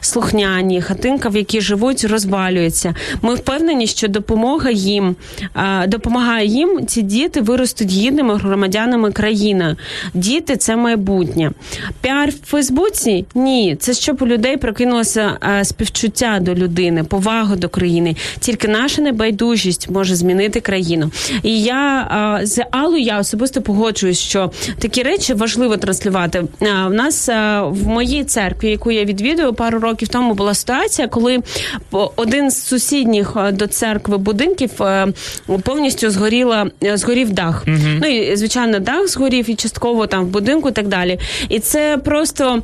слухняні, 0.00 0.82
хатинка, 0.82 1.28
в 1.28 1.36
якій 1.36 1.60
живуть, 1.60 2.04
розвалюється. 2.04 2.94
Ми 3.22 3.34
впевнені, 3.34 3.86
що 3.86 4.08
допомога 4.08 4.70
їм 4.70 5.16
допомагає 5.86 6.46
їм. 6.46 6.86
Ці 6.86 7.02
діти 7.02 7.40
виростуть 7.40 7.90
гідними 7.90 8.36
громадянами 8.36 9.12
країни. 9.12 9.76
Діти 10.14 10.56
це 10.56 10.76
майбутнє. 10.76 11.50
Піар 12.00 12.30
в 12.30 12.46
Фейсбуці 12.46 13.24
ні, 13.34 13.76
це 13.80 13.94
щоб 13.94 14.22
у 14.22 14.26
людей 14.26 14.56
прокинулося 14.56 15.38
співчуття 15.64 16.38
до 16.40 16.54
людини, 16.54 17.04
повага 17.04 17.56
до 17.56 17.68
країни. 17.68 18.16
Тільки 18.40 18.68
наша 18.68 19.02
небайдужість 19.02 19.90
може 19.90 20.14
змінити 20.14 20.60
країну. 20.60 21.10
І 21.42 21.62
я 21.62 22.40
з 22.42 22.64
Аллою 22.70 23.02
я 23.02 23.18
особисто 23.18 23.62
погоджуюсь, 23.62 24.18
що 24.18 24.50
такі 24.78 25.02
речі 25.02 25.34
важливо 25.34 25.76
транслювати. 25.76 26.44
В 26.60 26.90
нас 26.90 27.28
в 27.68 27.86
моїй 27.86 28.24
церкві, 28.24 28.70
яку 28.70 28.90
я 28.90 29.04
відвідую 29.04 29.35
пару 29.42 29.78
років 29.78 30.08
тому, 30.08 30.34
була 30.34 30.54
ситуація, 30.54 31.08
коли 31.08 31.38
один 32.16 32.50
з 32.50 32.66
сусідніх 32.66 33.36
до 33.52 33.66
церкви 33.66 34.18
будинків 34.18 34.70
повністю 35.62 36.10
згоріла 36.10 36.66
е, 36.84 36.96
згорів 36.96 37.30
дах. 37.32 37.64
Ну 38.00 38.08
і 38.08 38.36
звичайно, 38.36 38.78
дах 38.78 39.08
згорів 39.08 39.50
і 39.50 39.54
частково 39.54 40.06
там 40.06 40.24
в 40.24 40.28
будинку 40.28 40.68
і 40.68 40.72
так 40.72 40.88
далі. 40.88 41.18
І 41.48 41.58
це 41.58 41.98
просто. 42.04 42.62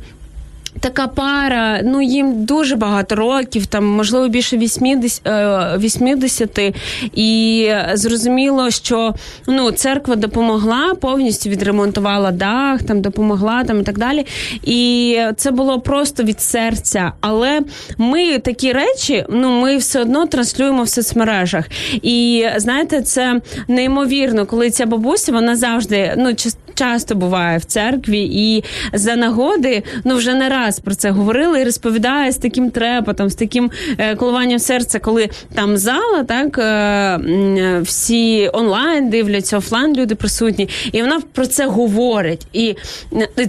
Така 0.83 1.07
пара, 1.07 1.79
ну 1.83 2.01
їм 2.01 2.45
дуже 2.45 2.75
багато 2.75 3.15
років, 3.15 3.65
там 3.65 3.85
можливо 3.85 4.27
більше 4.27 4.57
80, 4.57 5.27
е, 5.27 5.77
80 5.77 6.73
і 7.13 7.69
зрозуміло, 7.93 8.71
що 8.71 9.15
ну 9.47 9.71
церква 9.71 10.15
допомогла, 10.15 10.93
повністю 11.01 11.49
відремонтувала 11.49 12.31
дах, 12.31 12.83
там 12.83 13.01
допомогла 13.01 13.63
там 13.63 13.79
і 13.79 13.83
так 13.83 13.97
далі. 13.97 14.25
І 14.63 15.19
це 15.37 15.51
було 15.51 15.79
просто 15.79 16.23
від 16.23 16.41
серця. 16.41 17.11
Але 17.21 17.61
ми 17.97 18.39
такі 18.39 18.71
речі, 18.71 19.25
ну 19.29 19.61
ми 19.61 19.77
все 19.77 20.01
одно 20.01 20.25
транслюємо 20.25 20.83
в 20.83 20.89
соцмережах. 20.89 21.65
І 21.93 22.45
знаєте, 22.57 23.01
це 23.01 23.41
неймовірно, 23.67 24.45
коли 24.45 24.69
ця 24.69 24.85
бабуся 24.85 25.31
вона 25.31 25.55
завжди 25.55 26.13
ну 26.17 26.29
ча- 26.29 26.55
часто 26.75 27.15
буває 27.15 27.57
в 27.57 27.65
церкві, 27.65 28.19
і 28.19 28.63
за 28.93 29.15
нагоди 29.15 29.83
ну 30.03 30.15
вже 30.15 30.33
не 30.33 30.49
раз 30.49 30.72
про 30.79 30.95
це 30.95 31.11
говорили 31.11 31.61
і 31.61 31.63
розповідає 31.63 32.31
з 32.31 32.37
таким 32.37 32.71
трепотом, 32.71 33.29
з 33.29 33.35
таким 33.35 33.71
е, 33.97 34.15
коливанням 34.15 34.59
серця, 34.59 34.99
коли 34.99 35.29
там 35.55 35.77
зала, 35.77 36.23
так 36.27 36.57
е, 36.57 37.79
всі 37.81 38.49
онлайн 38.53 39.09
дивляться, 39.09 39.57
офлайн 39.57 39.95
люди 39.95 40.15
присутні, 40.15 40.69
і 40.91 41.01
вона 41.01 41.21
про 41.33 41.45
це 41.45 41.67
говорить. 41.67 42.47
І, 42.53 42.75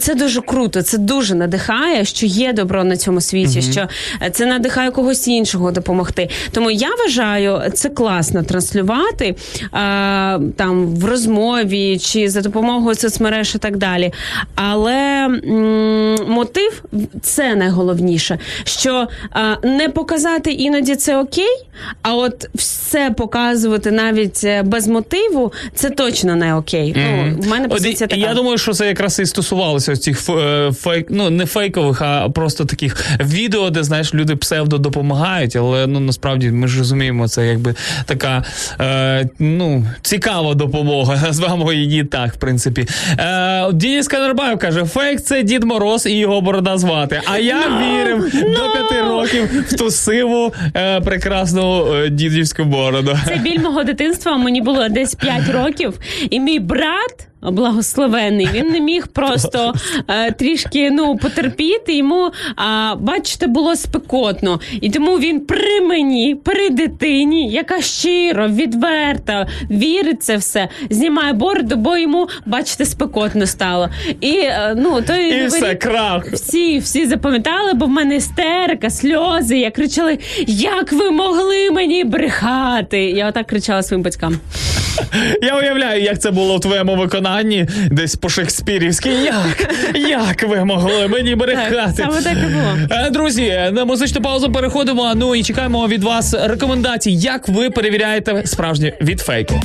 це 0.00 0.14
дуже 0.14 0.40
круто, 0.40 0.82
це 0.82 0.98
дуже 0.98 1.34
надихає, 1.34 2.04
що 2.04 2.26
є 2.26 2.52
добро 2.52 2.84
на 2.84 2.96
цьому 2.96 3.20
світі, 3.20 3.62
що 3.62 3.88
е, 4.22 4.30
це 4.30 4.46
надихає 4.46 4.90
когось 4.90 5.28
іншого 5.28 5.70
допомогти. 5.70 6.28
Тому 6.52 6.70
я 6.70 6.90
вважаю, 6.94 7.60
це 7.74 7.88
класно 7.88 8.42
транслювати 8.42 9.24
е, 9.26 9.34
там 10.56 10.96
в 10.96 11.04
розмові 11.04 11.98
чи 11.98 12.28
за 12.28 12.40
допомогою 12.40 12.94
соцмереж 12.94 13.54
і 13.54 13.58
так 13.58 13.76
далі. 13.76 14.12
Але 14.54 14.94
м, 14.94 16.16
мотив 16.28 16.84
це 17.22 17.54
найголовніше, 17.54 18.38
що 18.64 19.08
е, 19.36 19.68
не 19.68 19.88
показати 19.88 20.52
іноді 20.52 20.96
це 20.96 21.18
окей, 21.18 21.56
а 22.02 22.14
от 22.14 22.48
все 22.54 23.10
показувати 23.10 23.90
навіть 23.90 24.40
е, 24.44 24.62
без 24.62 24.88
мотиву, 24.88 25.52
це 25.74 25.90
точно 25.90 26.36
не 26.36 26.54
окей. 26.54 26.94
Ну, 26.96 27.36
в 27.42 27.48
мене 27.48 27.68
позиція 27.68 28.06
і- 28.06 28.08
така. 28.08 28.20
Я 28.20 28.34
думаю, 28.34 28.58
що 28.58 28.72
це 28.72 28.86
якраз 28.86 29.18
і 29.18 29.26
стосувалося 29.26 29.92
ось 29.92 30.00
цих 30.00 30.30
е, 30.30 30.72
фейк, 30.72 31.06
ну 31.10 31.30
не 31.30 31.46
фейкових, 31.46 32.02
а 32.02 32.28
просто 32.28 32.64
таких 32.64 33.20
відео, 33.20 33.70
де 33.70 33.82
знаєш, 33.82 34.14
люди 34.14 34.36
псевдо 34.36 34.78
допомагають, 34.78 35.56
але 35.56 35.86
ну 35.86 36.00
насправді 36.00 36.50
ми 36.50 36.68
ж 36.68 36.78
розуміємо, 36.78 37.28
це 37.28 37.46
якби 37.46 37.74
така 38.06 38.44
е, 38.80 39.28
ну 39.38 39.86
цікава 40.02 40.54
допомога. 40.54 41.20
Назвемо 41.22 41.72
її 41.72 42.04
так, 42.04 42.34
в 42.34 42.36
принципі. 42.36 42.86
Е, 43.18 43.72
Денис 43.72 44.08
Канербаєв 44.08 44.58
каже: 44.58 44.84
фейк 44.84 45.20
це 45.20 45.42
Дід 45.42 45.64
Мороз 45.64 46.06
і 46.06 46.18
його 46.18 46.40
борода 46.40 46.78
звати. 46.94 47.20
А 47.26 47.38
я 47.38 47.58
вірив 47.58 48.32
до 48.32 48.70
п'яти 48.72 49.02
років 49.08 49.62
в 49.68 49.76
ту 49.76 49.90
сиву 49.90 50.54
е, 50.76 51.00
прекрасну 51.00 51.94
е, 51.94 52.08
дідівську 52.10 52.64
бороду. 52.64 53.18
Це 53.26 53.36
біль 53.36 53.60
мого 53.60 53.84
дитинства. 53.84 54.36
Мені 54.36 54.60
було 54.60 54.88
десь 54.88 55.14
п'ять 55.14 55.48
років, 55.48 55.98
і 56.30 56.40
мій 56.40 56.58
брат. 56.58 57.28
Благословений. 57.50 58.48
Він 58.52 58.68
не 58.68 58.80
міг 58.80 59.06
просто 59.06 59.72
е, 60.08 60.32
трішки 60.32 60.90
ну 60.90 61.16
потерпіти. 61.16 61.96
Йому 61.96 62.30
а, 62.56 62.94
бачите, 63.00 63.46
було 63.46 63.76
спекотно, 63.76 64.60
і 64.80 64.90
тому 64.90 65.18
він 65.18 65.40
при 65.40 65.80
мені, 65.80 66.34
при 66.34 66.70
дитині, 66.70 67.50
яка 67.50 67.80
щиро, 67.80 68.48
відверта, 68.48 69.46
вірить 69.70 70.22
це 70.22 70.36
все, 70.36 70.68
знімає 70.90 71.32
бороду, 71.32 71.76
бо 71.76 71.96
йому, 71.96 72.28
бачите, 72.46 72.84
спекотно 72.84 73.46
стало. 73.46 73.88
І 74.20 74.32
е, 74.36 74.74
ну 74.76 75.02
той 75.02 75.44
І 75.44 75.46
все, 75.46 75.74
крах. 75.74 76.26
всі, 76.32 76.78
всі 76.78 77.06
запам'ятали, 77.06 77.74
бо 77.74 77.86
в 77.86 77.90
мене 77.90 78.16
істерика, 78.16 78.90
сльози. 78.90 79.58
Я 79.58 79.70
кричали: 79.70 80.18
Як 80.46 80.92
ви 80.92 81.10
могли 81.10 81.70
мені 81.70 82.04
брехати? 82.04 82.98
Я 82.98 83.28
отак 83.28 83.46
кричала 83.46 83.82
своїм 83.82 84.02
батькам. 84.02 84.38
Я 85.42 85.58
уявляю, 85.58 86.02
як 86.02 86.18
це 86.20 86.30
було 86.30 86.56
в 86.56 86.60
твоєму 86.60 86.96
виконанні, 86.96 87.33
десь 87.90 88.16
по 88.16 88.28
шекспірівськи. 88.28 89.08
Як? 89.08 89.74
Як 89.94 90.42
ви 90.48 90.64
могли 90.64 91.08
мені 91.08 91.34
брехати? 91.34 91.94
Саме 91.96 92.22
так 92.22 92.32
і 92.32 92.52
було. 92.52 92.78
Е, 92.90 93.10
Друзі, 93.10 93.70
на 93.72 93.84
музичну 93.84 94.22
паузу 94.22 94.52
переходимо. 94.52 95.12
Ну 95.16 95.34
і 95.34 95.42
чекаємо 95.42 95.88
від 95.88 96.02
вас 96.02 96.34
рекомендацій, 96.34 97.10
як 97.10 97.48
ви 97.48 97.70
перевіряєте 97.70 98.42
справжнє 98.46 98.92
від 99.00 99.20
фейку. 99.20 99.60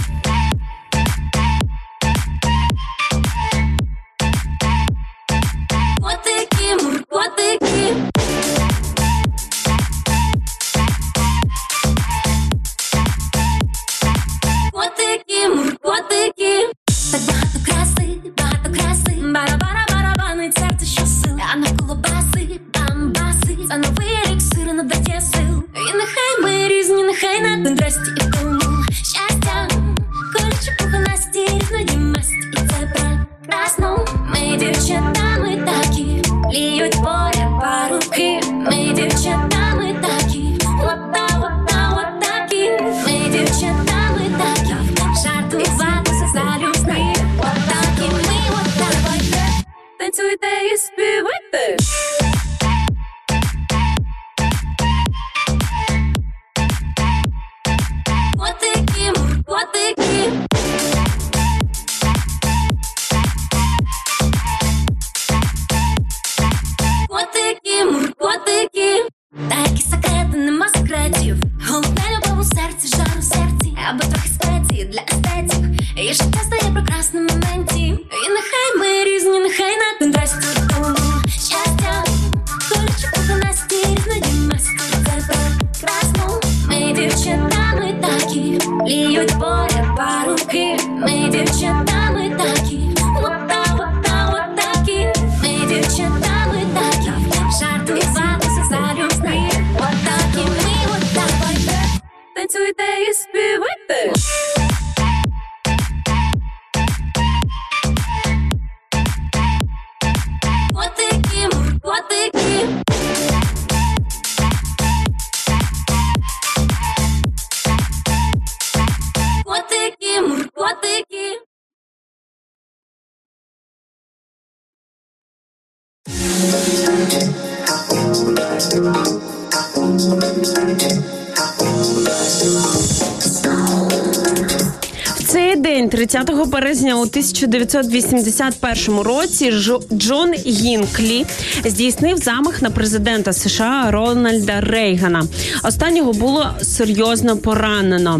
1981 137.47 138.99
році, 138.99 139.51
Жо- 139.51 139.81
Джон 139.97 140.33
Гінклі 140.33 141.25
здійснив 141.65 142.17
замах 142.17 142.61
на 142.61 142.69
президента 142.69 143.33
США 143.33 143.87
Рональда 143.91 144.61
Рейгана. 144.61 145.23
Останнього 145.63 146.13
було 146.13 146.45
серйозно 146.61 147.37
поранено. 147.37 148.19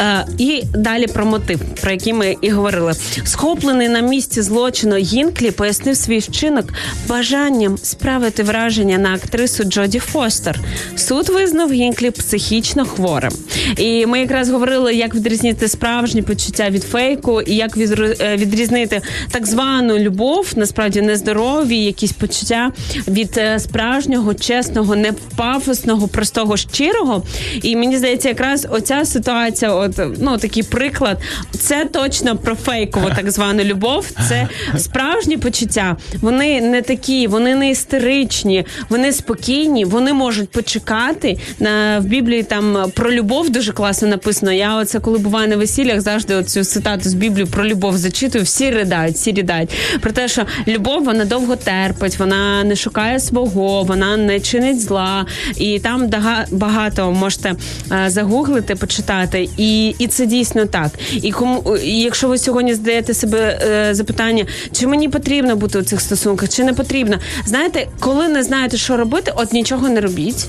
Е, 0.00 0.26
і 0.38 0.62
далі 0.74 1.06
про 1.06 1.26
мотив, 1.26 1.60
про 1.82 1.90
який 1.90 2.12
ми 2.12 2.36
і 2.40 2.50
говорили. 2.50 2.92
Схоплений 3.24 3.88
на 3.88 4.00
місці 4.00 4.42
злочину 4.42 4.96
Гінклі 4.96 5.50
пояснив 5.50 5.96
свій 5.96 6.18
вчинок 6.18 6.66
бажанням 7.08 7.78
справити 7.82 8.42
враження 8.42 8.98
на 8.98 9.14
актрису 9.14 9.64
Джоді 9.64 9.98
Фостер. 9.98 10.60
Суд 10.96 11.28
визнав 11.28 11.72
Гінклі 11.72 12.10
психічно 12.10 12.84
хворим. 12.84 13.32
І 13.76 14.06
ми 14.06 14.20
якраз 14.20 14.50
говорили, 14.50 14.94
як 14.94 15.14
відрізнити 15.14 15.68
справжні 15.68 16.22
почуття 16.22 16.70
від 16.70 16.82
фейку, 16.82 17.40
і 17.42 17.54
як 17.56 17.76
відру- 17.76 18.16
е, 18.20 18.36
відрізнити 18.54 19.00
так 19.30 19.46
звану 19.46 19.98
любов, 19.98 20.52
насправді 20.56 21.02
нездорові 21.02 21.76
якісь 21.76 22.12
почуття 22.12 22.72
від 23.08 23.38
е, 23.38 23.58
справжнього, 23.58 24.34
чесного, 24.34 24.96
не 24.96 25.12
пафосного, 25.36 26.08
простого, 26.08 26.56
щирого. 26.56 27.22
І 27.62 27.76
мені 27.76 27.98
здається, 27.98 28.28
якраз 28.28 28.66
оця 28.70 29.04
ситуація, 29.04 29.74
от 29.74 30.00
ну 30.18 30.38
такий 30.38 30.62
приклад, 30.62 31.18
це 31.50 31.84
точно 31.84 32.36
про 32.36 32.54
фейкову 32.54 33.06
так 33.16 33.30
звану 33.30 33.64
любов. 33.64 34.06
Це 34.28 34.48
справжні 34.78 35.36
почуття. 35.36 35.96
Вони 36.20 36.60
не 36.60 36.82
такі, 36.82 37.26
вони 37.26 37.54
не 37.54 37.70
істеричні, 37.70 38.66
вони 38.88 39.12
спокійні, 39.12 39.84
вони 39.84 40.12
можуть 40.12 40.50
почекати. 40.50 41.38
На 41.58 41.98
в 41.98 42.04
Біблії 42.04 42.42
там 42.42 42.90
про 42.94 43.12
любов 43.12 43.50
дуже 43.50 43.72
класно 43.72 44.08
написано. 44.08 44.52
Я 44.52 44.76
оце 44.76 45.00
коли 45.00 45.18
буваю 45.18 45.48
на 45.48 45.56
весіллях, 45.56 46.00
завжди 46.00 46.42
цю 46.42 46.64
цитату 46.64 47.08
з 47.08 47.14
Біблії 47.14 47.46
про 47.46 47.66
любов 47.66 47.98
зачитую. 47.98 48.43
Всі 48.44 48.70
ридають, 48.70 49.14
всі 49.14 49.32
ридають. 49.32 49.70
Про 50.00 50.12
те, 50.12 50.28
що 50.28 50.42
любов 50.68 51.04
вона 51.04 51.24
довго 51.24 51.56
терпить, 51.56 52.18
вона 52.18 52.64
не 52.64 52.76
шукає 52.76 53.20
свого, 53.20 53.82
вона 53.82 54.16
не 54.16 54.40
чинить 54.40 54.80
зла. 54.80 55.26
І 55.56 55.78
там 55.78 56.10
багато 56.50 57.12
можете 57.12 57.54
е, 57.92 58.10
загуглити, 58.10 58.74
почитати. 58.74 59.48
І, 59.56 59.94
і 59.98 60.06
це 60.06 60.26
дійсно 60.26 60.66
так. 60.66 60.90
І 61.12 61.32
кому 61.32 61.76
і 61.76 62.00
якщо 62.00 62.28
ви 62.28 62.38
сьогодні 62.38 62.74
задаєте 62.74 63.14
себе 63.14 63.60
е, 63.62 63.94
запитання, 63.94 64.46
чи 64.72 64.86
мені 64.86 65.08
потрібно 65.08 65.56
бути 65.56 65.78
у 65.78 65.82
цих 65.82 66.00
стосунках, 66.00 66.48
чи 66.48 66.64
не 66.64 66.72
потрібно, 66.72 67.18
знаєте, 67.46 67.86
коли 68.00 68.28
не 68.28 68.42
знаєте, 68.42 68.76
що 68.76 68.96
робити, 68.96 69.32
от 69.36 69.52
нічого 69.52 69.88
не 69.88 70.00
робіть. 70.00 70.46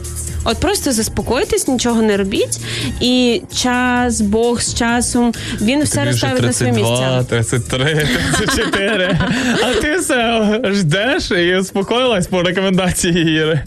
От 0.47 0.57
просто 0.57 0.91
заспокойтесь, 0.91 1.67
нічого 1.67 2.01
не 2.01 2.17
робіть, 2.17 2.59
і 3.01 3.41
час, 3.55 4.22
Бог 4.22 4.61
з 4.61 4.73
часом 4.73 5.34
він 5.61 5.84
все 5.84 6.05
розставить 6.05 6.41
на 6.41 6.53
свої 6.53 6.72
місця. 6.72 7.26
33, 7.30 7.85
34. 7.86 9.18
А 9.64 9.82
ти 9.82 9.98
все 9.98 10.60
ждеш 10.66 11.32
і 11.32 11.56
успокоїлась 11.56 12.28
по 12.28 12.41
рекомендації 12.41 13.36
Іри. 13.36 13.62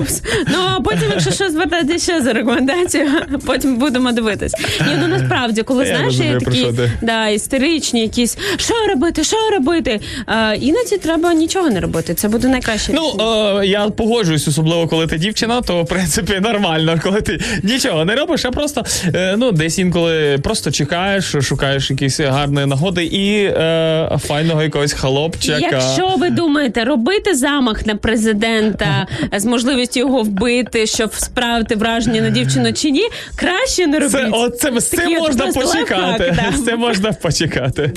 Упс. 0.00 0.22
Ну 0.48 0.58
а 0.76 0.80
потім, 0.80 1.02
якщо 1.10 1.30
що 1.30 1.50
звертати 1.50 1.98
ще 1.98 2.22
за 2.22 2.32
рекомендацію, 2.32 3.10
потім 3.46 3.76
будемо 3.76 4.12
дивитись. 4.12 4.52
Ні, 4.80 4.92
ну 5.00 5.08
насправді, 5.08 5.62
коли 5.62 5.86
Я 5.86 5.96
знаєш, 5.96 6.14
є 6.14 6.38
такі 6.38 6.66
да, 7.02 7.28
істеричні, 7.28 8.00
якісь 8.00 8.38
що 8.56 8.74
робити, 8.88 9.24
що 9.24 9.36
робити. 9.52 10.00
А, 10.26 10.54
іноді 10.60 10.98
треба 10.98 11.34
нічого 11.34 11.70
не 11.70 11.80
робити. 11.80 12.14
Це 12.14 12.28
буде 12.28 12.48
найкраще. 12.48 12.92
Ну, 12.92 13.02
рішення. 13.06 13.60
е, 13.62 13.66
я 13.66 13.88
погоджуюсь, 13.90 14.48
особливо 14.48 14.88
коли 14.88 15.06
ти 15.06 15.18
дівчина, 15.18 15.60
то 15.60 15.82
в 15.82 15.86
принципі, 15.86 16.40
нормально, 16.40 17.00
коли 17.02 17.20
ти 17.20 17.40
нічого 17.62 18.04
не 18.04 18.14
робиш, 18.14 18.44
а 18.44 18.50
просто 18.50 18.84
е, 19.14 19.34
ну, 19.38 19.52
десь 19.52 19.78
інколи 19.78 20.38
просто 20.42 20.70
чекаєш, 20.70 21.34
шукаєш 21.42 21.90
якісь 21.90 22.20
гарні 22.20 22.66
нагоди 22.66 23.04
і 23.04 23.33
е, 23.42 24.18
файного 24.22 24.62
якогось 24.62 24.92
хлопчика. 24.92 25.58
Якщо 25.58 26.14
ви 26.18 26.30
думаєте 26.30 26.84
робити 26.84 27.34
замах 27.34 27.86
на 27.86 27.96
президента 27.96 29.06
з 29.36 29.44
можливістю 29.44 30.00
його 30.00 30.22
вбити, 30.22 30.86
щоб 30.86 31.14
справити 31.14 31.74
враження 31.76 32.20
на 32.20 32.30
дівчину 32.30 32.72
чи 32.72 32.90
ні, 32.90 33.04
краще 33.36 33.86
не 33.86 33.98
робити. 33.98 34.18
Це, 34.24 34.30
от, 34.32 34.58
це, 34.58 34.80
з 34.80 34.88
цим 34.88 35.12
можна 35.12 35.46
почекати. 35.46 35.94
лайфхак, 35.94 36.34
да. 36.36 36.52
Це 36.64 36.76
можна 36.76 37.12
почекати. 37.12 37.92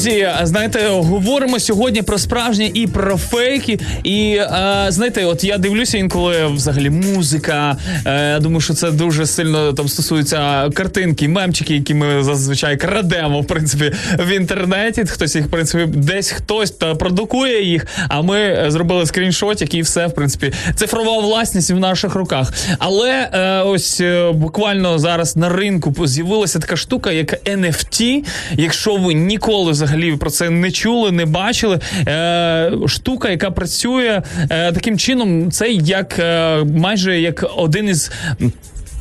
Друзі, 0.00 0.28
знаєте, 0.42 0.88
говоримо 0.88 1.60
сьогодні 1.60 2.02
про 2.02 2.18
справжнє 2.18 2.70
і 2.74 2.86
про 2.86 3.16
фейки. 3.16 3.78
І 4.04 4.36
е, 4.40 4.86
знаєте, 4.88 5.24
от 5.24 5.44
я 5.44 5.58
дивлюся 5.58 5.98
інколи 5.98 6.46
взагалі 6.46 6.90
музика. 6.90 7.76
Е, 8.06 8.30
я 8.30 8.40
думаю, 8.40 8.60
що 8.60 8.74
це 8.74 8.90
дуже 8.90 9.26
сильно 9.26 9.72
там 9.72 9.88
стосується 9.88 10.70
картинки, 10.74 11.28
мемчики, 11.28 11.74
які 11.74 11.94
ми 11.94 12.24
зазвичай 12.24 12.76
крадемо 12.76 13.40
в 13.40 13.46
принципі 13.46 13.92
в 14.18 14.28
інтернеті. 14.36 15.04
Хтось 15.04 15.36
їх 15.36 15.44
в 15.44 15.50
принципі 15.50 15.86
десь 15.86 16.30
хтось 16.30 16.70
та 16.70 16.94
продукує 16.94 17.64
їх. 17.64 17.86
А 18.08 18.22
ми 18.22 18.64
зробили 18.68 19.06
скріншотик 19.06 19.74
і 19.74 19.82
все 19.82 20.06
в 20.06 20.14
принципі 20.14 20.52
цифрова 20.74 21.18
власність 21.18 21.70
в 21.70 21.78
наших 21.78 22.14
руках. 22.14 22.52
Але 22.78 23.28
е, 23.32 23.62
ось 23.62 24.00
е, 24.00 24.32
буквально 24.32 24.98
зараз 24.98 25.36
на 25.36 25.48
ринку 25.48 26.06
з'явилася 26.06 26.58
така 26.58 26.76
штука, 26.76 27.12
як 27.12 27.46
NFT. 27.46 28.24
Якщо 28.56 28.96
ви 28.96 29.14
ніколи 29.14 29.70
взагалі 29.70 29.90
про 30.16 30.30
це 30.30 30.50
не 30.50 30.70
чули, 30.70 31.12
не 31.12 31.26
бачили. 31.26 31.80
Е, 32.08 32.72
штука, 32.86 33.30
яка 33.30 33.50
працює 33.50 34.22
е, 34.50 34.72
таким 34.72 34.98
чином, 34.98 35.50
це 35.50 35.70
як 35.70 36.18
е, 36.18 36.64
майже 36.64 37.20
як 37.20 37.44
один 37.56 37.88
із. 37.88 38.10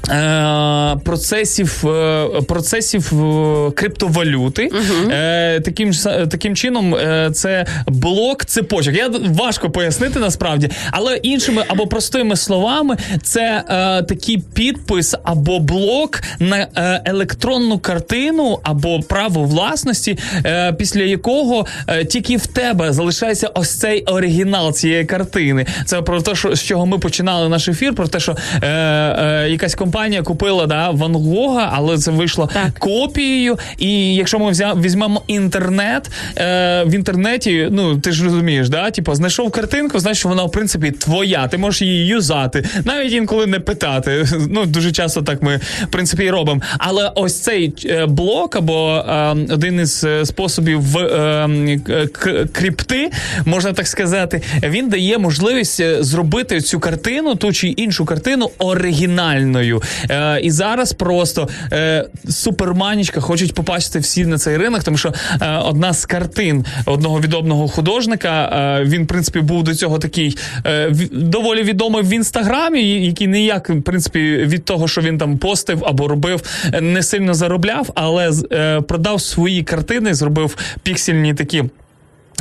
Е, 0.10 0.96
Процесів 1.06 1.88
е, 1.88 2.26
процесів 2.48 3.14
е, 3.24 3.72
криптовалюти 3.72 4.70
Е, 5.12 5.60
таким 5.60 5.92
таким 6.30 6.56
чином 6.56 6.96
це 7.34 7.66
блок 7.88 8.46
цепочок. 8.46 8.96
Я 8.96 9.10
важко 9.30 9.70
пояснити 9.70 10.20
насправді, 10.20 10.70
але 10.92 11.16
іншими 11.16 11.64
або 11.68 11.88
простими 11.88 12.36
словами, 12.36 12.98
це 13.24 13.64
е, 13.70 14.04
такий 14.04 14.38
підпис 14.54 15.16
або 15.24 15.60
блок 15.60 16.22
на 16.40 16.68
електронну 17.06 17.80
картину 17.80 18.60
або 18.64 19.00
право 19.00 19.44
власності, 19.44 20.18
е, 20.46 20.74
після 20.74 21.02
якого 21.02 21.66
е, 21.88 22.06
тільки 22.06 22.38
в 22.38 22.48
тебе 22.48 22.94
залишається 22.94 23.48
ось 23.48 23.80
цей 23.80 24.04
оригінал 24.04 24.74
цієї 24.74 25.06
картини. 25.06 25.66
Це 25.86 26.02
про 26.02 26.22
те, 26.22 26.36
що 26.36 26.56
з 26.56 26.64
чого 26.64 26.86
ми 26.86 26.98
починали 26.98 27.50
наш 27.50 27.68
ефір, 27.68 27.96
про 27.96 28.08
те, 28.08 28.20
що 28.20 28.36
якась 29.48 29.76
компанія 29.76 29.89
купила 30.24 30.66
да, 30.68 30.90
Ван 30.90 31.16
Гога, 31.16 31.72
але 31.74 31.98
це 31.98 32.12
вийшло 32.12 32.50
Так. 32.54 32.80
копією. 32.80 33.58
І 33.78 34.16
якщо 34.16 34.40
ми 34.40 34.52
взя, 34.52 34.74
візьмемо 34.74 35.22
інтернет, 35.28 36.10
е, 36.38 36.84
в 36.84 36.94
інтернеті, 36.94 37.68
ну 37.72 37.98
ти 37.98 38.12
ж 38.12 38.24
розумієш, 38.24 38.70
да? 38.70 38.92
Типу, 38.92 39.16
знайшов 39.16 39.52
картинку, 39.52 40.00
значить, 40.00 40.26
вона 40.26 40.44
в 40.44 40.52
принципі 40.52 40.92
твоя. 40.92 41.48
Ти 41.48 41.58
можеш 41.58 41.82
її 41.82 42.06
юзати, 42.06 42.66
навіть 42.86 43.14
інколи 43.14 43.46
не 43.48 43.60
питати. 43.60 44.26
Ну 44.52 44.66
дуже 44.66 44.92
часто 44.92 45.22
так 45.22 45.42
ми 45.44 45.60
в 45.84 45.88
принципі 45.92 46.24
і 46.24 46.30
робимо. 46.30 46.62
Але 46.78 47.12
ось 47.16 47.40
цей 47.40 47.74
е, 47.86 48.06
блок 48.06 48.56
або 48.56 49.04
е, 49.10 49.36
один 49.54 49.80
із 49.80 50.04
е, 50.04 50.26
способів 50.26 50.82
в 50.82 50.98
е, 50.98 52.08
к- 52.12 52.46
крипти, 52.52 53.12
можна 53.46 53.74
так 53.74 53.88
сказати, 53.88 54.42
він 54.64 54.90
дає 54.90 55.18
можливість 55.18 55.80
е, 55.80 56.04
зробити 56.04 56.62
цю 56.62 56.80
картину, 56.80 57.36
ту 57.36 57.54
чи 57.54 57.68
іншу 57.68 58.06
картину 58.06 58.50
оригінальною. 58.58 59.79
Е, 60.10 60.40
і 60.42 60.52
зараз 60.52 60.94
просто 60.94 61.50
е, 61.72 62.06
суперманічка 62.30 63.22
хочуть 63.22 63.54
попасти 63.54 64.00
всі 64.00 64.26
на 64.26 64.38
цей 64.38 64.58
ринок, 64.58 64.84
тому 64.84 64.98
що 64.98 65.14
е, 65.42 65.58
одна 65.58 65.94
з 65.94 66.06
картин 66.06 66.66
одного 66.86 67.20
відомого 67.20 67.68
художника, 67.68 68.50
е, 68.82 68.84
він, 68.84 69.04
в 69.04 69.08
принципі, 69.08 69.40
був 69.40 69.64
до 69.64 69.76
цього 69.76 70.00
такий 70.00 70.38
е, 70.66 70.92
доволі 71.12 71.64
відомий 71.64 72.04
в 72.04 72.10
інстаграмі, 72.10 73.06
який 73.06 73.28
ніяк, 73.28 73.70
в 73.70 73.82
принципі, 73.82 74.20
від 74.20 74.66
того, 74.66 74.88
що 74.88 75.02
він 75.02 75.18
там 75.18 75.38
постив 75.38 75.84
або 75.86 76.08
робив, 76.08 76.42
не 76.82 77.04
сильно 77.04 77.34
заробляв, 77.34 77.92
але 77.96 78.32
е, 78.52 78.82
продав 78.82 79.22
свої 79.22 79.64
картини, 79.64 80.14
зробив 80.14 80.58
піксельні 80.84 81.34
такі. 81.34 81.64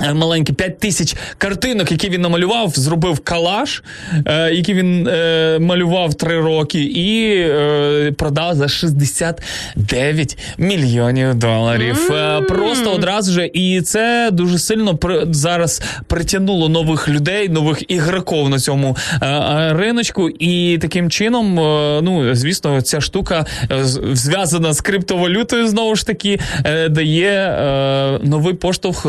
Е, 0.03 0.15
Маленькі 0.15 0.53
5 0.53 0.79
тисяч 0.79 1.17
картинок, 1.39 1.93
які 1.93 2.09
він 2.09 2.21
намалював, 2.21 2.71
зробив 2.71 3.21
калаш, 3.21 3.83
е, 4.27 4.55
який 4.55 4.75
він 4.75 5.09
е, 5.09 5.59
малював 5.61 6.15
3 6.15 6.41
роки, 6.41 6.81
і 6.81 7.35
е, 7.41 8.13
продав 8.17 8.55
за 8.55 8.69
69 8.69 10.39
мільйонів 10.59 11.35
доларів. 11.35 12.11
Е, 12.13 12.41
просто 12.41 12.91
одразу 12.93 13.33
же. 13.33 13.51
І 13.53 13.81
це 13.81 14.31
дуже 14.33 14.59
сильно 14.59 14.97
при, 14.97 15.27
зараз 15.31 15.83
притягнуло 16.07 16.69
нових 16.69 17.09
людей, 17.09 17.49
нових 17.49 17.91
ігроків 17.91 18.49
на 18.49 18.59
цьому 18.59 18.97
е, 19.23 19.73
риночку. 19.73 20.31
І 20.31 20.79
таким 20.81 21.11
чином, 21.11 21.61
е, 21.61 22.01
ну 22.03 22.35
звісно, 22.35 22.81
ця 22.81 23.01
штука 23.01 23.47
е, 23.71 23.85
зв'язана 24.13 24.73
з 24.73 24.81
криптовалютою, 24.81 25.69
знову 25.69 25.97
ж 25.97 26.07
таки, 26.07 26.41
е, 26.65 26.89
дає 26.89 27.31
е, 27.31 28.19
новий 28.23 28.55
поштовх 28.55 29.07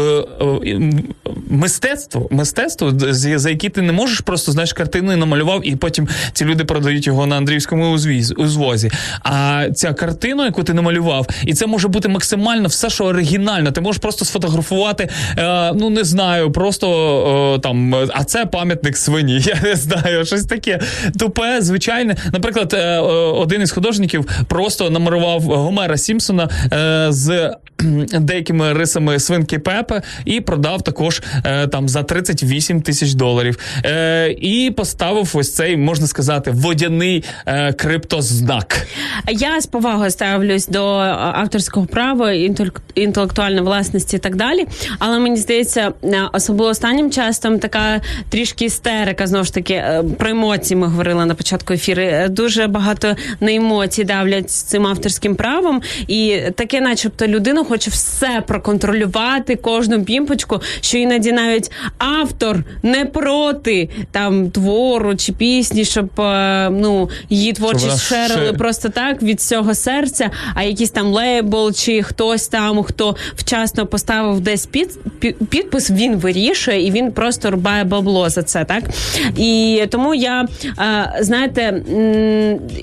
м- 0.79 1.03
мистецтву, 1.49 2.27
мистецтву, 2.31 2.91
з- 2.99 3.37
за 3.39 3.49
які 3.49 3.69
ти 3.69 3.81
не 3.81 3.91
можеш 3.93 4.19
просто 4.19 4.51
знаєш 4.51 4.73
картину 4.73 5.17
намалював, 5.17 5.67
і 5.67 5.75
потім 5.75 6.07
ці 6.33 6.45
люди 6.45 6.65
продають 6.65 7.07
його 7.07 7.25
на 7.27 7.37
Андріївському 7.37 7.97
узвозі. 8.37 8.91
А 9.23 9.65
ця 9.75 9.93
картина, 9.93 10.45
яку 10.45 10.63
ти 10.63 10.73
намалював, 10.73 11.27
і 11.45 11.53
це 11.53 11.67
може 11.67 11.87
бути 11.87 12.07
максимально 12.09 12.67
все, 12.67 12.89
що 12.89 13.05
оригінально. 13.05 13.71
Ти 13.71 13.81
можеш 13.81 14.01
просто 14.01 14.25
сфотографувати, 14.25 15.09
е, 15.37 15.73
ну 15.73 15.89
не 15.89 16.03
знаю, 16.03 16.51
просто 16.51 17.55
е, 17.55 17.59
там, 17.59 17.95
а 18.13 18.23
це 18.23 18.45
пам'ятник 18.45 18.97
свині. 18.97 19.39
Я 19.45 19.55
не 19.63 19.75
знаю, 19.75 20.25
щось 20.25 20.45
таке 20.45 20.79
тупе, 21.19 21.57
звичайне. 21.61 22.15
Наприклад, 22.33 22.73
е, 22.73 22.77
е, 22.77 22.99
один 23.29 23.61
із 23.61 23.71
художників 23.71 24.25
просто 24.47 24.89
намалював 24.89 25.41
Гомера 25.41 25.97
Сімпсона 25.97 26.49
е, 26.73 27.07
з 27.09 27.51
деякими 28.19 28.73
рисами 28.73 29.19
свинки 29.19 29.59
Пепе 29.59 30.01
і 30.25 30.41
продав 30.41 30.81
також 30.81 31.21
е, 31.43 31.67
там 31.67 31.89
за 31.89 32.03
38 32.03 32.81
тисяч 32.81 33.13
доларів. 33.13 33.59
Е, 33.85 34.31
і 34.31 34.71
поставив 34.71 35.31
ось 35.33 35.53
цей, 35.53 35.77
можна 35.77 36.07
сказати, 36.07 36.51
водяний 36.51 37.23
е, 37.45 37.73
криптознак. 37.73 38.87
Я 39.29 39.61
з 39.61 39.65
повагою 39.65 40.11
ставлюсь 40.11 40.67
до 40.67 40.85
авторського 40.87 41.85
права, 41.85 42.31
інтелектуальної 42.95 43.61
власності 43.61 44.15
і 44.15 44.19
так 44.19 44.35
далі. 44.35 44.65
Але 44.99 45.19
мені 45.19 45.37
здається, 45.37 45.91
особливо 46.33 46.69
останнім 46.71 47.11
часом 47.11 47.59
така 47.59 48.01
трішки 48.29 48.65
істерика, 48.65 49.27
знову 49.27 49.45
ж 49.45 49.53
таки, 49.53 49.83
про 50.17 50.29
емоції 50.29 50.77
ми 50.77 50.87
говорили 50.87 51.25
на 51.25 51.35
початку 51.35 51.73
ефіру. 51.73 52.29
Дуже 52.29 52.67
багато 52.67 53.15
на 53.39 53.53
емоції 53.53 54.05
давлять 54.05 54.51
з 54.51 54.61
цим 54.61 54.87
авторським 54.87 55.35
правом, 55.35 55.81
і 56.07 56.41
таке, 56.55 56.81
начебто, 56.81 57.27
людина 57.27 57.63
хоче 57.69 57.89
все 57.89 58.43
проконтролювати, 58.47 59.55
кожну 59.55 60.03
пімпочку, 60.03 60.61
що 60.81 60.97
іноді 60.97 61.31
навіть 61.31 61.71
автор 61.97 62.63
не 62.83 63.05
проти 63.05 63.89
там 64.11 64.49
твору 64.51 65.15
чи 65.15 65.33
пісні, 65.33 65.85
щоб 65.85 66.21
е, 66.21 66.69
ну 66.69 67.09
її 67.29 67.53
творчість 67.53 68.01
шерили 68.01 68.47
ще- 68.47 68.57
просто 68.57 68.89
так 68.89 69.23
від 69.23 69.39
всього 69.39 69.73
серця, 69.75 70.29
а 70.55 70.63
якийсь 70.63 70.89
там 70.91 71.07
лейбл 71.07 71.71
чи 71.73 72.03
хтось 72.03 72.47
там, 72.47 72.83
хто 72.83 73.15
вчасно 73.35 73.85
поставив 73.85 74.39
десь 74.39 74.65
під, 74.65 74.89
пі- 75.21 75.33
підпис, 75.49 75.91
він 75.91 76.15
вирішує 76.15 76.87
і 76.87 76.91
він 76.91 77.11
просто 77.11 77.51
рубає 77.51 77.83
бабло 77.83 78.29
за 78.29 78.43
це, 78.43 78.65
так? 78.65 78.83
І 79.37 79.83
тому 79.89 80.15
я, 80.15 80.47
е, 80.79 81.17
знаєте, 81.21 81.81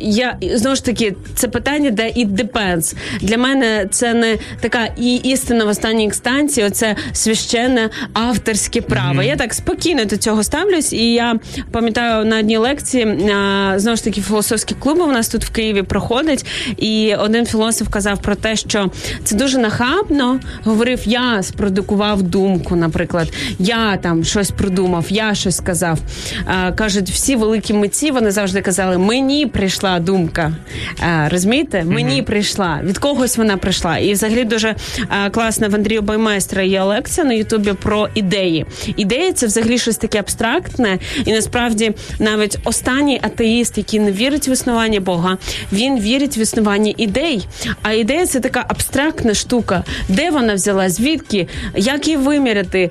я 0.01 0.37
знову 0.55 0.77
ж 0.77 0.85
таки, 0.85 1.15
це 1.35 1.49
питання, 1.49 1.91
де 1.91 2.03
it 2.07 2.29
depends. 2.29 2.95
Для 3.21 3.39
мене 3.39 3.87
це 3.91 4.15
не 4.15 4.39
така 4.61 4.76
і 4.85 5.15
істина 5.15 5.65
в 5.65 5.69
останній 5.69 6.05
інстанції, 6.05 6.67
оце 6.67 6.97
священна 7.13 7.67
це 7.67 7.69
не 7.69 7.91
авторське 8.13 8.81
право. 8.81 9.23
Я 9.23 9.37
так 9.37 9.55
спокійно 9.55 10.05
до 10.05 10.17
цього 10.17 10.43
ставлюсь. 10.43 10.93
І 10.93 11.13
я 11.13 11.35
пам'ятаю 11.73 12.25
на 12.25 12.39
одній 12.39 12.57
лекції 12.57 13.05
а, 13.05 13.79
знову 13.79 13.97
ж 13.97 14.05
таки 14.05 14.21
філософські 14.21 14.75
клуби 14.75 15.03
у 15.03 15.13
нас 15.13 15.29
тут 15.29 15.45
в 15.45 15.51
Києві 15.51 15.83
проходить. 15.83 16.47
І 16.77 17.15
один 17.15 17.47
філософ 17.47 17.89
казав 17.89 18.23
про 18.23 18.35
те, 18.35 18.57
що 18.57 18.91
це 19.25 19.37
дуже 19.37 19.59
нахабно. 19.59 20.41
Говорив, 20.65 21.01
я 21.05 21.43
спродукував 21.43 22.23
думку, 22.23 22.77
наприклад, 22.77 23.33
я 23.59 23.97
там 23.97 24.25
щось 24.25 24.51
придумав, 24.51 25.07
я 25.09 25.35
щось 25.35 25.57
сказав. 25.57 25.99
А, 26.47 26.73
кажуть, 26.73 27.11
всі 27.11 27.37
великі 27.37 27.75
митці 27.75 28.11
вони 28.11 28.31
завжди 28.31 28.61
казали: 28.61 28.99
мені 28.99 29.47
прийшла 29.47 29.99
думка. 29.99 30.53
А, 31.01 31.29
розумієте? 31.29 31.85
Мені 31.85 32.23
прийшла. 32.23 32.81
Від 32.85 32.99
когось 32.99 33.37
вона 33.37 33.57
прийшла. 33.57 33.99
І 33.99 34.13
взагалі 34.13 34.45
дуже 34.45 34.66
а, 35.09 35.31
класно 35.31 35.69
в 35.69 35.75
Андрію 35.75 36.03
Баймайстра 36.03 36.63
є 36.63 36.83
лекція 36.83 37.27
на 37.27 37.33
Ютубі 37.33 37.73
про 37.83 38.09
ідеї. 38.15 38.67
Ідеї 38.97 39.33
це 39.33 39.47
взагалі 39.47 39.79
щось 39.79 39.97
таке 39.97 40.19
абстрактне, 40.19 40.99
і 41.25 41.33
насправді 41.33 41.93
навіть 42.19 42.59
останній 42.65 43.21
атеїст, 43.23 43.79
який 43.79 44.01
не 44.01 44.13
вірить 44.13 44.49
в 44.49 44.51
існування 44.51 45.01
Бога, 45.01 45.39
він 45.73 46.01
вірить 46.01 46.39
в 46.39 46.41
існування 46.41 46.95
ідей. 46.97 47.47
А 47.83 47.93
ідея 47.93 48.27
це 48.27 48.41
така 48.41 48.65
абстрактна 48.69 49.35
штука. 49.35 49.85
Де 50.09 50.31
вона 50.31 50.55
взяла? 50.55 50.89
Звідки? 50.89 51.49
Як 51.77 52.07
її 52.07 52.17
виміряти? 52.17 52.91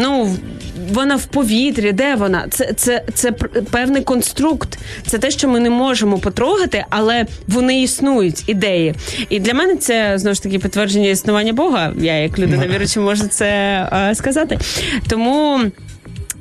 Ну 0.00 0.36
вона 0.92 1.16
в 1.16 1.24
повітрі, 1.24 1.92
де 1.92 2.14
вона? 2.14 2.46
Це, 2.50 2.72
це, 2.72 3.02
це 3.14 3.32
певний 3.70 4.02
конструкт. 4.02 4.78
Це 5.06 5.18
те, 5.18 5.30
що 5.30 5.48
ми 5.48 5.60
не 5.60 5.70
можемо 5.70 6.18
потрогати, 6.18 6.84
але 6.90 7.26
вони 7.48 7.82
існують, 7.82 8.48
ідеї. 8.48 8.94
І 9.28 9.40
для 9.40 9.54
мене 9.54 9.76
це 9.76 10.18
знову 10.18 10.34
ж 10.34 10.42
таки 10.42 10.58
підтвердження 10.86 11.10
існування 11.10 11.52
Бога. 11.52 11.92
Я 11.98 12.18
як 12.18 12.38
людина 12.38 12.66
віруюча 12.66 13.00
можу 13.00 13.28
це 13.28 13.46
е, 13.92 14.14
сказати. 14.14 14.58
Тому. 15.08 15.60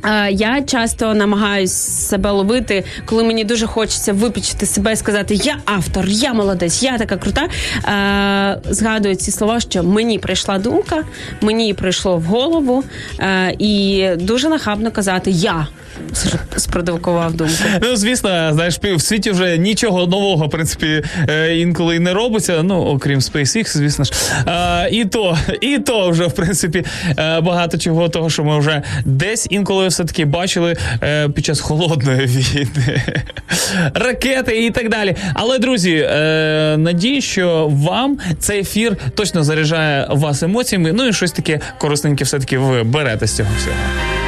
Е, 0.05 0.31
Я 0.31 0.61
часто 0.61 1.13
намагаюсь 1.13 1.71
себе 2.07 2.31
ловити, 2.31 2.83
коли 3.05 3.23
мені 3.23 3.43
дуже 3.43 3.67
хочеться 3.67 4.13
випічити 4.13 4.65
себе 4.65 4.93
і 4.93 4.95
сказати 4.95 5.35
Я 5.35 5.57
автор, 5.65 6.05
я 6.07 6.33
молодець, 6.33 6.83
я 6.83 6.97
така 6.97 7.17
крута. 7.17 7.41
Е, 7.43 8.61
Згадую 8.73 9.15
ці 9.15 9.31
слова, 9.31 9.59
що 9.59 9.83
мені 9.83 10.19
прийшла 10.19 10.59
думка, 10.59 11.03
мені 11.41 11.73
прийшло 11.73 12.17
в 12.17 12.23
голову, 12.23 12.83
і 13.59 14.07
дуже 14.19 14.49
нахабно 14.49 14.91
казати 14.91 15.31
Я 15.31 15.67
спродукував 16.57 17.33
думку. 17.33 17.53
Ну, 17.81 17.95
звісно, 17.95 18.53
знаєш, 18.53 18.79
в 18.83 19.01
світі 19.01 19.31
вже 19.31 19.57
нічого 19.57 20.07
нового, 20.07 20.47
в 20.47 20.49
принципі, 20.49 21.03
е, 21.29 21.57
інколи 21.57 21.95
і 21.95 21.99
не 21.99 22.13
робиться. 22.13 22.63
Ну, 22.63 22.75
окрім 22.75 23.19
SpaceX, 23.19 23.67
звісно 23.67 24.05
ж. 24.05 24.11
Е, 24.47 24.89
І 24.91 25.05
то, 25.05 25.37
і 25.61 25.79
то 25.79 26.09
вже, 26.09 26.25
в 26.25 26.31
принципі, 26.31 26.85
е, 27.17 27.41
багато 27.41 27.77
чого 27.77 28.09
того, 28.09 28.29
що 28.29 28.43
ми 28.43 28.59
вже 28.59 28.81
десь 29.05 29.47
інколи 29.49 29.87
все-таки 29.87 30.25
бачили 30.25 30.77
е, 31.03 31.29
під 31.29 31.45
час 31.45 31.59
холодної 31.59 32.25
війни, 32.25 33.01
ракети 33.93 34.65
і 34.65 34.71
так 34.71 34.89
далі. 34.89 35.15
Але, 35.33 35.59
друзі, 35.59 36.09
надію, 36.77 37.21
що 37.21 37.67
вам 37.71 38.17
цей 38.39 38.59
ефір 38.59 38.97
точно 39.15 39.43
заряджає 39.43 40.07
вас 40.09 40.43
емоціями. 40.43 40.91
Ну 40.93 41.07
і 41.07 41.13
щось 41.13 41.31
таке 41.31 41.59
корисненьке 41.77 42.23
все-таки 42.23 42.57
ви 42.57 42.83
берете 42.83 43.27
з 43.27 43.35
цього 43.35 43.49
всього. 43.57 44.24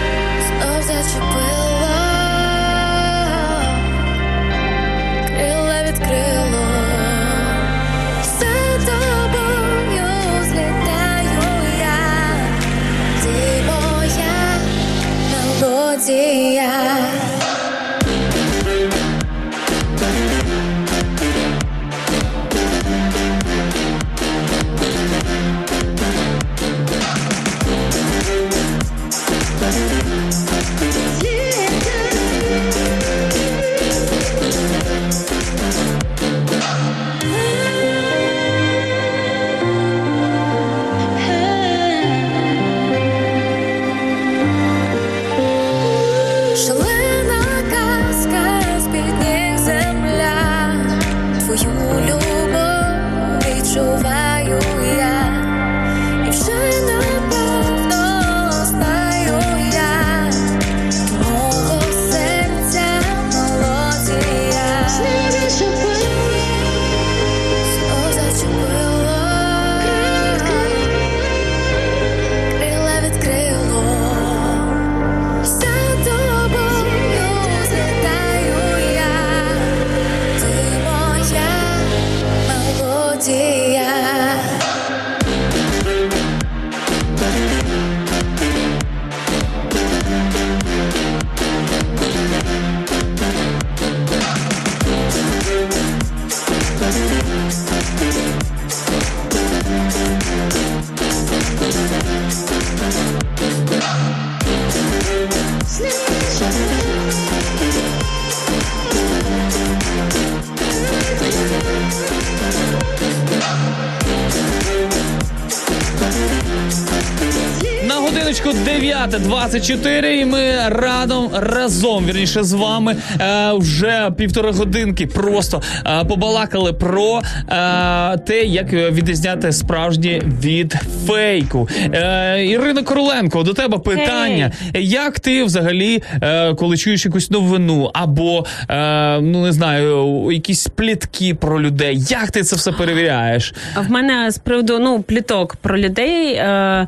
9.24 119.57 120.05
і 120.05 120.25
ми 120.25 120.69
радом 120.69 121.29
разом, 121.34 122.05
вірніше 122.05 122.43
з 122.43 122.53
вами 122.53 122.95
е, 123.21 123.51
вже 123.53 124.11
півтори 124.17 124.51
годинки 124.51 125.07
просто 125.07 125.61
е, 125.85 126.05
побалакали 126.05 126.73
про 126.73 127.21
е, 127.49 128.17
те, 128.17 128.43
як 128.45 128.73
відрізняти 128.73 129.51
справжнє 129.51 130.21
від 130.43 130.75
фейку. 131.07 131.69
Е, 131.93 132.45
Ірина 132.45 132.84
Короленко, 132.84 133.43
до 133.43 133.53
тебе 133.53 133.77
питання. 133.77 134.51
Як 134.73 135.19
ти 135.19 135.43
взагалі, 135.43 136.03
е, 136.21 136.53
коли 136.53 136.77
чуєш 136.77 137.05
якусь 137.05 137.31
новину 137.31 137.91
або 137.93 138.45
е, 138.69 139.21
ну 139.21 139.43
не 139.45 139.51
знаю, 139.51 140.27
якісь 140.31 140.67
плітки 140.67 141.35
про 141.35 141.61
людей, 141.61 141.99
як 142.09 142.31
ти 142.31 142.43
це 142.43 142.55
все 142.55 142.71
перевіряєш? 142.71 143.53
А 143.75 143.81
в 143.81 143.91
мене 143.91 144.31
з 144.31 144.38
приводу 144.38 144.79
ну 144.79 145.01
пліток 145.01 145.55
про 145.55 145.77
людей. 145.77 146.34
Е- 146.34 146.88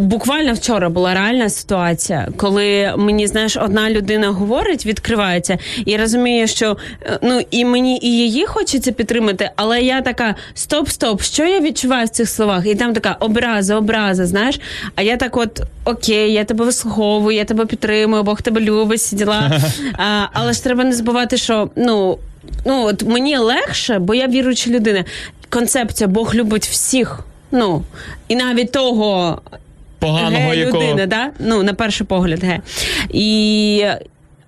Буквально 0.00 0.52
вчора 0.52 0.88
була 0.88 1.14
реальна 1.14 1.50
ситуація, 1.50 2.28
коли 2.36 2.94
мені 2.96 3.26
знаєш, 3.26 3.56
одна 3.56 3.90
людина 3.90 4.28
говорить, 4.28 4.86
відкривається, 4.86 5.58
і 5.84 5.96
розуміє, 5.96 6.46
що 6.46 6.76
е, 7.02 7.18
ну 7.22 7.40
і 7.50 7.64
мені 7.64 7.98
і 8.02 8.06
її 8.06 8.46
хочеться 8.46 8.92
підтримати, 8.92 9.50
але 9.56 9.80
я 9.80 10.00
така: 10.00 10.34
стоп, 10.54 10.88
стоп, 10.88 11.22
що 11.22 11.44
я 11.44 11.60
відчуваю 11.60 12.06
в 12.06 12.08
цих 12.08 12.28
словах? 12.28 12.66
І 12.66 12.74
там 12.74 12.92
така 12.92 13.16
образа, 13.20 13.76
образа, 13.76 14.26
знаєш. 14.26 14.60
А 14.94 15.02
я 15.02 15.16
так, 15.16 15.36
от 15.36 15.62
окей, 15.84 16.32
я 16.32 16.44
тебе 16.44 16.64
вислуховую, 16.64 17.36
я 17.36 17.44
тебе 17.44 17.66
підтримую, 17.66 18.22
Бог 18.22 18.42
тебе 18.42 18.60
любить, 18.60 19.00
всі 19.00 19.16
діла. 19.16 19.60
А, 19.98 20.26
але 20.32 20.52
ж 20.52 20.64
треба 20.64 20.84
не 20.84 20.92
забувати, 20.92 21.36
що 21.36 21.70
ну. 21.76 22.18
Ну 22.66 22.84
от 22.84 23.02
мені 23.02 23.36
легше, 23.36 23.98
бо 23.98 24.14
я 24.14 24.26
віруюча 24.26 24.70
людина. 24.70 25.04
Концепція 25.48 26.08
Бог 26.08 26.34
любить 26.34 26.66
всіх. 26.66 27.20
Ну 27.52 27.82
і 28.28 28.36
навіть 28.36 28.72
того 28.72 29.40
Поганого 30.00 30.50
ге 30.50 30.56
якого 30.56 30.84
людини, 30.84 31.06
да? 31.06 31.30
ну 31.38 31.62
на 31.62 31.74
перший 31.74 32.06
погляд, 32.06 32.44
ге. 32.44 32.60
І 33.10 33.84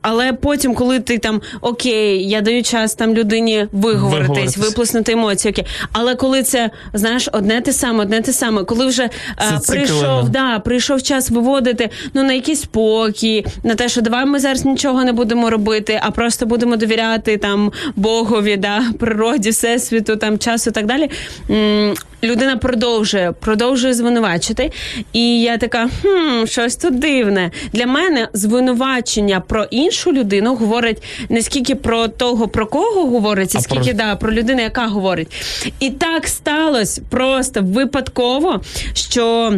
але 0.02 0.32
потім, 0.32 0.74
коли 0.74 1.00
ти 1.00 1.18
там 1.18 1.40
окей, 1.60 2.28
я 2.28 2.40
даю 2.40 2.62
час 2.62 2.94
там 2.94 3.14
людині 3.14 3.66
виговоритись, 3.72 4.20
Виговоритись. 4.28 4.56
виплеснути 4.58 5.12
емоції, 5.12 5.52
окей. 5.52 5.64
Але 5.92 6.14
коли 6.14 6.42
це 6.42 6.70
знаєш, 6.94 7.28
одне 7.32 7.60
те 7.60 7.72
саме, 7.72 8.02
одне 8.02 8.20
те 8.20 8.32
саме, 8.32 8.64
коли 8.64 8.86
вже 8.86 9.02
е, 9.02 9.10
прийшов, 9.68 10.28
да, 10.28 10.58
прийшов 10.58 11.02
час 11.02 11.30
виводити 11.30 11.90
ну 12.14 12.22
на 12.22 12.32
якийсь 12.32 12.60
спокій, 12.60 13.46
на 13.62 13.74
те, 13.74 13.88
що 13.88 14.00
давай 14.00 14.26
ми 14.26 14.38
зараз 14.38 14.64
нічого 14.64 15.04
не 15.04 15.12
будемо 15.12 15.50
робити, 15.50 16.00
а 16.02 16.10
просто 16.10 16.46
будемо 16.46 16.76
довіряти 16.76 17.36
там 17.36 17.72
Богові, 17.96 18.56
да, 18.56 18.82
природі, 18.98 19.50
всесвіту, 19.50 20.16
там 20.16 20.38
часу 20.38 20.70
і 20.70 20.72
так 20.72 20.86
далі. 20.86 21.10
М, 21.50 21.94
Людина 22.24 22.56
продовжує, 22.56 23.32
продовжує 23.40 23.94
звинувачити. 23.94 24.70
І 25.12 25.40
я 25.42 25.58
така, 25.58 25.88
хм, 26.02 26.46
щось 26.46 26.76
тут 26.76 26.98
дивне. 26.98 27.50
Для 27.72 27.86
мене 27.86 28.28
звинувачення 28.32 29.40
про 29.40 29.64
іншу 29.92 30.12
людину 30.12 30.54
говорить 30.56 31.02
не 31.28 31.42
скільки 31.42 31.74
про 31.74 32.08
того, 32.08 32.48
про 32.48 32.66
кого 32.66 33.06
говорить, 33.10 33.52
А 33.54 33.58
а 33.58 33.62
скільки 33.62 33.84
про- 33.84 33.92
да, 33.92 34.16
про 34.16 34.32
людину, 34.32 34.60
яка 34.62 34.86
говорить. 34.86 35.28
І 35.80 35.90
так 35.90 36.28
сталося 36.28 37.02
просто 37.10 37.60
випадково, 37.62 38.60
що. 38.94 39.52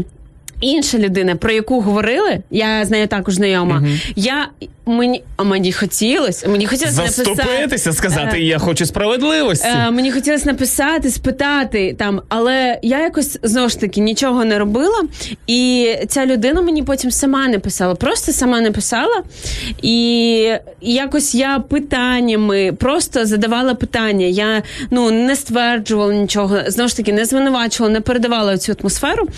Інша 0.60 0.98
людина, 0.98 1.36
про 1.36 1.52
яку 1.52 1.81
говорили, 1.81 2.39
я 2.51 2.85
з 2.85 2.90
нею 2.90 3.06
також 3.06 3.35
знайома. 3.35 3.82
Я 4.16 4.48
мені 4.86 5.22
а 5.36 5.43
мені 5.44 5.72
хотілося, 5.72 6.48
мені 6.48 6.66
хотілося 6.66 6.97
написати. 6.97 7.24
Заступитися, 7.35 7.93
сказати, 7.93 8.36
Е, 8.36 8.40
я 8.40 8.59
хочу 8.59 8.86
справедливості. 8.86 9.68
Е, 9.68 9.90
мені 9.90 10.12
хотілося 10.12 10.47
написати, 10.47 11.10
спитати 11.10 11.97
там, 11.98 12.20
але 12.28 12.78
я 12.82 13.01
якось 13.01 13.39
знову 13.43 13.68
ж 13.68 13.81
таки 13.81 14.01
нічого 14.01 14.44
не 14.44 14.59
робила. 14.59 15.02
І 15.47 15.89
ця 16.09 16.26
людина 16.26 16.62
мені 16.62 16.82
потім 16.82 17.10
сама 17.10 17.48
не 17.48 17.59
писала, 17.59 17.94
просто 17.94 18.32
сама 18.32 18.60
не 18.60 18.70
писала. 18.70 19.22
І, 19.82 20.52
якось 20.81 21.35
я 21.35 21.59
питаннями 21.59 22.72
просто 22.72 23.26
задавала 23.26 23.74
питання. 23.74 24.26
Я 24.26 24.62
ну 24.90 25.10
не 25.10 25.36
стверджувала 25.36 26.14
нічого, 26.14 26.59
знову 26.66 26.89
ж 26.89 26.97
таки, 26.97 27.12
не 27.12 27.24
звинувачувала, 27.24 27.93
не 27.94 28.01
передавала 28.01 28.59
цю 28.59 28.76
атмосферу. 28.81 29.28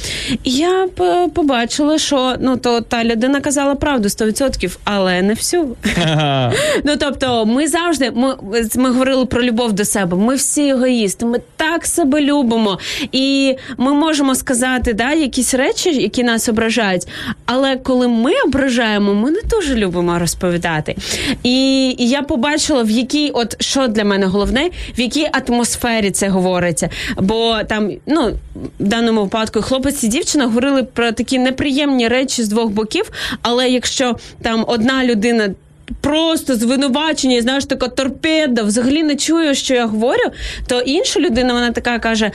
І 0.44 0.51
я 0.51 0.86
п- 0.97 1.05
побачила, 1.34 1.98
що 1.98 2.34
ну 2.40 2.56
то 2.56 2.80
та 2.80 3.04
людина 3.04 3.40
казала 3.40 3.74
правду 3.74 4.08
100%, 4.08 4.76
але 4.84 5.22
не 5.22 5.34
всю. 5.34 5.76
Ага. 6.02 6.52
Ну 6.84 6.96
тобто, 6.98 7.46
ми 7.46 7.68
завжди 7.68 8.10
ми, 8.10 8.34
ми 8.76 8.90
говорили 8.90 9.26
про 9.26 9.42
любов 9.42 9.72
до 9.72 9.84
себе. 9.84 10.16
Ми 10.16 10.34
всі 10.34 10.68
егоїсти, 10.68 11.26
ми 11.26 11.40
так 11.56 11.86
себе 11.86 12.20
любимо, 12.20 12.78
і 13.12 13.56
ми 13.78 13.92
можемо 13.92 14.34
сказати 14.34 14.92
да, 14.92 15.12
якісь 15.12 15.54
речі, 15.54 16.02
які 16.02 16.22
нас 16.24 16.48
ображають. 16.48 17.08
Але 17.46 17.76
коли 17.76 18.08
ми 18.08 18.32
ображаємо, 18.46 19.14
ми 19.14 19.30
не 19.30 19.40
дуже 19.50 19.74
любимо 19.74 20.18
розповідати. 20.18 20.96
І, 21.42 21.88
і 21.98 22.08
я 22.08 22.22
побачила, 22.22 22.82
в 22.82 22.90
якій, 22.90 23.30
от 23.30 23.62
що 23.62 23.88
для 23.88 24.04
мене 24.04 24.26
головне, 24.26 24.70
в 24.98 25.00
якій 25.00 25.28
атмосфері 25.32 26.10
це 26.10 26.28
говориться. 26.28 26.90
Бо 27.16 27.58
там, 27.68 27.90
ну 28.06 28.32
в 28.80 28.84
даному 28.84 29.22
випадку, 29.22 29.62
хлопець 29.62 30.04
і 30.04 30.08
дівчина 30.08 30.44
говорили 30.44 30.82
про 30.97 31.12
такі 31.12 31.39
неприємні 31.39 32.09
речі 32.09 32.43
з 32.43 32.48
двох 32.48 32.70
боків. 32.70 33.10
Але 33.43 33.68
якщо 33.68 34.16
там 34.43 34.64
одна 34.68 35.05
людина 35.05 35.55
просто 36.01 36.56
звинувачення, 36.56 37.43
знаєш, 37.43 37.64
така 37.64 37.89
торпеда, 37.89 38.62
взагалі 38.62 39.02
не 39.02 39.16
чує, 39.16 39.55
що 39.55 39.74
я 39.74 39.86
говорю, 39.86 40.31
то 40.66 40.81
інша 40.81 41.20
людина 41.20 41.52
вона 41.52 41.70
така 41.70 41.98
каже: 41.98 42.31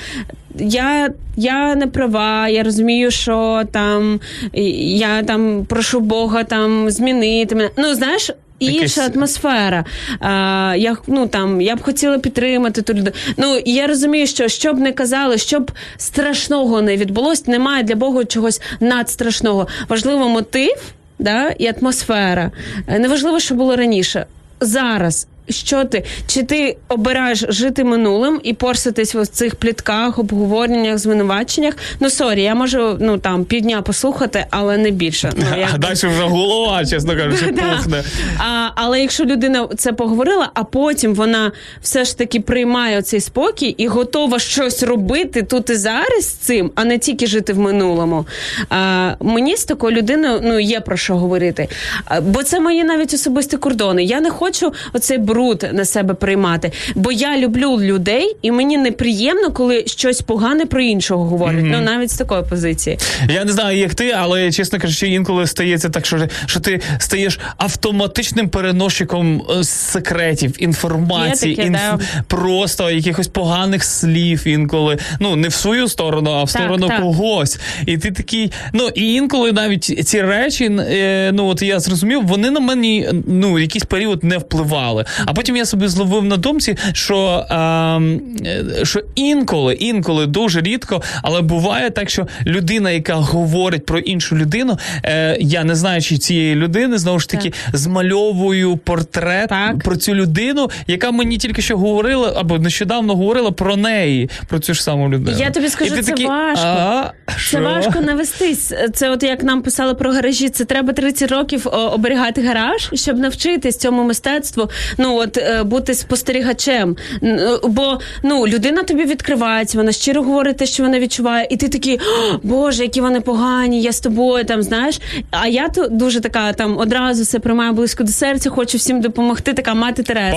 Я, 0.60 1.10
я 1.38 1.76
не 1.76 1.88
права, 1.88 2.50
я 2.50 2.64
розумію, 2.64 3.12
що 3.12 3.64
там 3.72 4.20
я 4.54 5.24
там 5.24 5.66
прошу 5.70 6.00
Бога 6.00 6.44
там 6.44 6.90
змінити 6.90 7.56
мене. 7.56 7.70
Ну, 7.78 7.94
знаєш. 7.94 8.32
Інша 8.62 9.10
атмосфера. 9.16 9.86
А, 10.20 10.76
я, 10.78 10.98
ну, 11.08 11.28
там, 11.28 11.62
я 11.62 11.76
б 11.76 11.82
хотіла 11.82 12.20
підтримати 12.20 12.82
ту 12.82 12.94
людину. 12.94 13.16
Ну, 13.38 13.60
я 13.66 13.88
розумію, 13.88 14.28
що 14.28 14.48
що 14.48 14.74
б 14.74 14.80
не 14.80 14.92
казали, 14.92 15.38
що 15.38 15.60
б 15.60 15.72
страшного 15.98 16.82
не 16.82 16.98
відбулося, 16.98 17.44
немає 17.48 17.84
для 17.84 17.96
Бога 17.96 18.26
чогось 18.26 18.62
надстрашного. 18.80 19.68
Важливо 19.90 20.30
мотив 20.30 20.82
да, 21.20 21.50
і 21.50 21.68
атмосфера. 21.68 22.52
Е, 22.88 23.00
Неважливо, 23.00 23.40
що 23.40 23.56
було 23.56 23.76
раніше. 23.76 24.26
Зараз. 24.62 25.28
Що 25.50 25.86
ти? 25.86 26.04
Чи 26.28 26.44
ти 26.44 26.78
обираєш 26.90 27.44
жити 27.50 27.84
минулим 27.84 28.40
і 28.44 28.54
поритись 28.54 29.16
в 29.16 29.26
цих 29.28 29.56
плітках, 29.56 30.20
обговореннях, 30.20 30.98
звинуваченнях? 30.98 31.74
Ну 32.00 32.10
sorry, 32.10 32.42
я 32.44 32.56
можу 32.56 32.98
ну 33.00 33.18
там 33.18 33.46
півдня 33.46 33.82
послухати, 33.82 34.46
але 34.50 34.78
не 34.78 34.92
більше. 34.92 35.32
Ну, 35.38 35.46
А 35.74 35.78
далі 35.78 35.94
вже 35.94 36.24
голова, 36.24 36.86
чесно 36.86 37.16
кажучи, 37.16 37.46
пухне. 37.78 38.04
А, 38.38 38.70
але 38.76 39.02
якщо 39.02 39.26
людина 39.26 39.68
це 39.78 39.94
поговорила, 39.94 40.50
а 40.54 40.64
потім 40.64 41.14
вона 41.14 41.52
все 41.82 42.06
ж 42.06 42.18
таки 42.18 42.40
приймає 42.40 43.02
цей 43.02 43.22
спокій 43.22 43.70
і 43.78 43.88
готова 43.88 44.40
щось 44.40 44.84
робити 44.84 45.44
тут 45.44 45.70
і 45.70 45.76
зараз 45.76 46.24
з 46.24 46.28
цим, 46.28 46.72
а 46.76 46.86
не 46.86 46.98
тільки 46.98 47.28
жити 47.28 47.54
в 47.54 47.60
минулому. 47.60 48.26
А, 48.70 49.12
мені 49.20 49.58
з 49.58 49.66
такою 49.66 49.96
людиною 49.98 50.40
ну 50.44 50.60
є 50.60 50.80
про 50.80 50.98
що 50.98 51.16
говорити. 51.16 51.68
А, 52.06 52.22
бо 52.22 52.44
це 52.44 52.60
мої 52.60 52.84
навіть 52.84 53.14
особисті 53.14 53.58
кордони. 53.58 54.04
Я 54.04 54.22
не 54.22 54.30
хочу 54.30 54.74
оцей 54.94 55.18
бруд 55.32 55.70
на 55.74 55.86
себе 55.86 56.14
приймати, 56.14 56.72
бо 56.96 57.12
я 57.12 57.38
люблю 57.38 57.80
людей, 57.82 58.36
і 58.42 58.52
мені 58.52 58.78
неприємно, 58.78 59.52
коли 59.52 59.84
щось 59.88 60.22
погане 60.22 60.66
про 60.66 60.82
іншого 60.82 61.26
говорять. 61.26 61.64
Ну 61.64 61.82
навіть 61.82 62.12
з 62.12 62.18
такої 62.18 62.44
позиції. 62.44 62.98
Я 63.30 63.46
не 63.46 63.52
знаю, 63.52 63.78
як 63.78 63.96
ти, 63.96 64.12
але 64.18 64.52
чесно 64.52 64.80
кажучи, 64.80 65.08
інколи 65.08 65.48
стається 65.48 65.90
так, 65.90 66.06
що, 66.06 66.28
що 66.46 66.60
ти 66.60 66.82
стаєш 67.00 67.40
автоматичним 67.58 68.50
переносчиком 68.50 69.44
е, 69.60 69.64
секретів, 69.64 70.64
інформації, 70.64 71.56
таке, 71.56 71.70
да. 71.70 72.00
просто 72.28 72.92
якихось 72.92 73.28
поганих 73.28 73.84
слів 73.84 74.48
інколи. 74.48 74.98
Ну 75.20 75.36
не 75.36 75.48
в 75.48 75.54
свою 75.54 75.88
сторону, 75.88 76.32
а 76.32 76.44
в 76.44 76.52
Так, 76.52 76.62
сторону 76.62 76.88
так. 76.88 77.02
когось. 77.02 77.60
І 77.86 77.98
ти 77.98 78.12
такий. 78.12 78.52
Ну 78.74 78.90
і 78.96 79.14
інколи 79.14 79.52
навіть 79.52 80.08
ці 80.08 80.22
речі, 80.22 80.66
е, 80.80 81.32
ну 81.34 81.48
от 81.48 81.62
я 81.62 81.80
зрозумів, 81.80 82.22
вони 82.24 82.52
на 82.52 82.60
мені 82.60 83.10
ну 83.28 83.60
якийсь 83.60 83.84
період 83.84 84.24
не 84.24 84.38
впливали. 84.38 85.06
А 85.26 85.34
потім 85.34 85.58
я 85.58 85.66
собі 85.66 85.88
зловив 85.88 86.24
на 86.24 86.38
думці, 86.38 86.78
що, 86.94 87.46
ем, 87.50 88.22
е, 88.46 88.86
що 88.86 89.02
інколи, 89.16 89.74
інколи 89.74 90.26
дуже 90.26 90.62
рідко, 90.62 91.02
але 91.24 91.42
буває 91.42 91.90
так, 91.90 92.10
що 92.10 92.28
людина, 92.46 92.92
яка 92.92 93.16
говорить 93.16 93.86
про 93.86 94.00
іншу 94.00 94.38
людину, 94.38 94.78
е, 95.04 95.38
я 95.40 95.64
не 95.64 95.76
знаючи 95.76 96.18
цієї 96.18 96.56
людини, 96.56 96.98
знову 96.98 97.20
ж 97.20 97.30
таки, 97.30 97.54
змальовую 97.74 98.78
портрет 98.78 99.50
Так. 99.50 99.80
про 99.80 99.96
цю 99.96 100.16
людину, 100.16 100.70
яка 100.88 101.12
мені 101.12 101.38
тільки 101.38 101.62
що 101.62 101.78
говорила, 101.78 102.34
або 102.38 102.58
нещодавно 102.58 103.16
говорила 103.16 103.52
про 103.52 103.76
неї, 103.78 104.30
про 104.48 104.60
цю 104.60 104.74
ж 104.74 104.84
саму 104.84 105.10
людину. 105.10 105.38
Я 105.40 105.50
тобі 105.52 105.70
скажу, 105.70 105.96
це 105.96 106.04
такий, 106.04 106.26
важко. 106.26 106.66
«А, 106.66 107.12
Це 107.28 107.38
що?» 107.38 107.62
важко 107.62 108.02
навестись. 108.02 108.74
Це 108.94 109.10
от 109.10 109.24
як 109.24 109.44
нам 109.44 109.62
писали 109.62 109.94
про 109.94 110.12
гаражі. 110.12 110.50
Це 110.50 110.66
треба 110.66 110.94
30 110.94 111.32
років 111.32 111.68
оберігати 111.72 112.42
гараж, 112.42 112.90
щоб 112.94 113.18
навчитись 113.18 113.78
цьому 113.78 114.04
мистецтву. 114.04 114.70
Ну 114.98 115.11
от 115.16 115.38
е, 115.38 115.64
бути 115.64 115.94
спостерігачем. 115.94 116.96
Е, 117.24 117.60
Бо 117.64 118.00
ну 118.24 118.48
людина 118.48 118.84
тобі 118.84 119.06
відкривається, 119.06 119.78
вона 119.78 119.92
щиро 119.92 120.22
говорить 120.24 120.58
те, 120.58 120.66
що 120.66 120.84
вона 120.84 121.00
відчуває, 121.00 121.48
і 121.50 121.58
ти 121.58 121.70
такий, 121.70 121.98
«О, 122.00 122.40
Боже, 122.44 122.84
які 122.84 123.02
вони 123.02 123.22
погані, 123.22 123.82
я 123.82 123.92
з 123.92 124.00
тобою 124.00 124.46
там 124.46 124.64
знаєш. 124.64 125.00
А 125.32 125.48
я 125.48 125.70
то 125.70 125.88
дуже 125.88 126.20
така 126.20 126.54
там 126.54 126.78
одразу 126.78 127.24
все 127.24 127.40
приймаю 127.40 127.74
близько 127.74 128.04
до 128.04 128.12
серця, 128.12 128.50
хочу 128.50 128.78
всім 128.78 129.02
допомогти. 129.02 129.54
Така 129.54 129.74
мати 129.74 130.04
Тереза. 130.04 130.36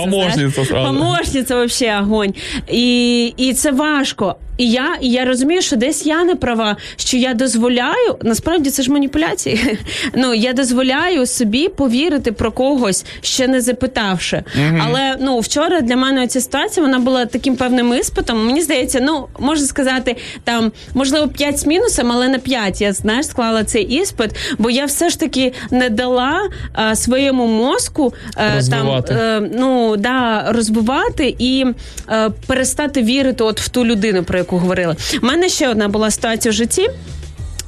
Поможниця, 0.93 1.53
сразу. 1.53 1.65
Вообще 1.65 1.99
огонь. 2.01 2.33
І, 2.71 3.25
і 3.37 3.53
це 3.53 3.71
важко. 3.71 4.35
І 4.57 4.69
я, 4.71 4.95
і 5.01 5.09
я 5.09 5.25
розумію, 5.25 5.61
що 5.61 5.75
десь 5.75 6.05
я 6.05 6.23
не 6.23 6.35
права, 6.35 6.77
що 6.95 7.17
я 7.17 7.33
дозволяю, 7.33 8.17
насправді 8.21 8.69
це 8.69 8.83
ж 8.83 8.91
маніпуляції. 8.91 9.77
Ну 10.17 10.33
я 10.33 10.53
дозволяю 10.53 11.25
собі 11.25 11.69
повірити 11.69 12.31
про 12.31 12.51
когось, 12.51 13.05
ще 13.21 13.47
не 13.47 13.61
запитавши. 13.61 14.43
Але 14.81 15.15
ну 15.19 15.39
вчора 15.39 15.81
для 15.81 15.95
мене 15.95 16.27
ця 16.27 16.41
ситуація 16.41 16.85
вона 16.85 16.99
була 16.99 17.25
таким 17.25 17.55
певним 17.55 17.93
іспитом. 17.93 18.45
Мені 18.45 18.61
здається, 18.61 18.99
ну 19.01 19.27
можна 19.39 19.65
сказати, 19.67 20.15
там 20.43 20.71
можливо 20.93 21.27
5 21.27 21.59
з 21.59 21.65
мінусом, 21.65 22.11
але 22.11 22.27
не 22.27 22.39
5. 22.39 22.81
Я 22.81 22.93
знаєш, 22.93 23.25
склала 23.25 23.63
цей 23.63 23.83
іспит, 23.83 24.31
бо 24.57 24.69
я 24.69 24.85
все 24.85 25.09
ж 25.09 25.19
таки 25.19 25.53
не 25.71 25.89
дала 25.89 26.41
а, 26.73 26.95
своєму 26.95 27.47
мозку 27.47 28.13
е, 28.37 28.49
там 28.49 28.55
Розвивати. 28.55 29.13
е, 29.13 29.49
ну 29.57 29.97
да 29.97 30.45
розбивати 30.51 31.35
і 31.39 31.65
е, 32.09 32.29
перестати 32.47 33.01
вірити 33.01 33.43
от 33.43 33.61
в 33.61 33.69
ту 33.69 33.85
людину, 33.85 34.23
про 34.23 34.39
яку 34.45 34.57
говорили. 34.57 34.95
У 35.23 35.25
мене 35.25 35.49
ще 35.49 35.69
одна 35.69 35.87
була 35.87 36.11
ситуація 36.11 36.51
в 36.51 36.55
житті. 36.55 36.89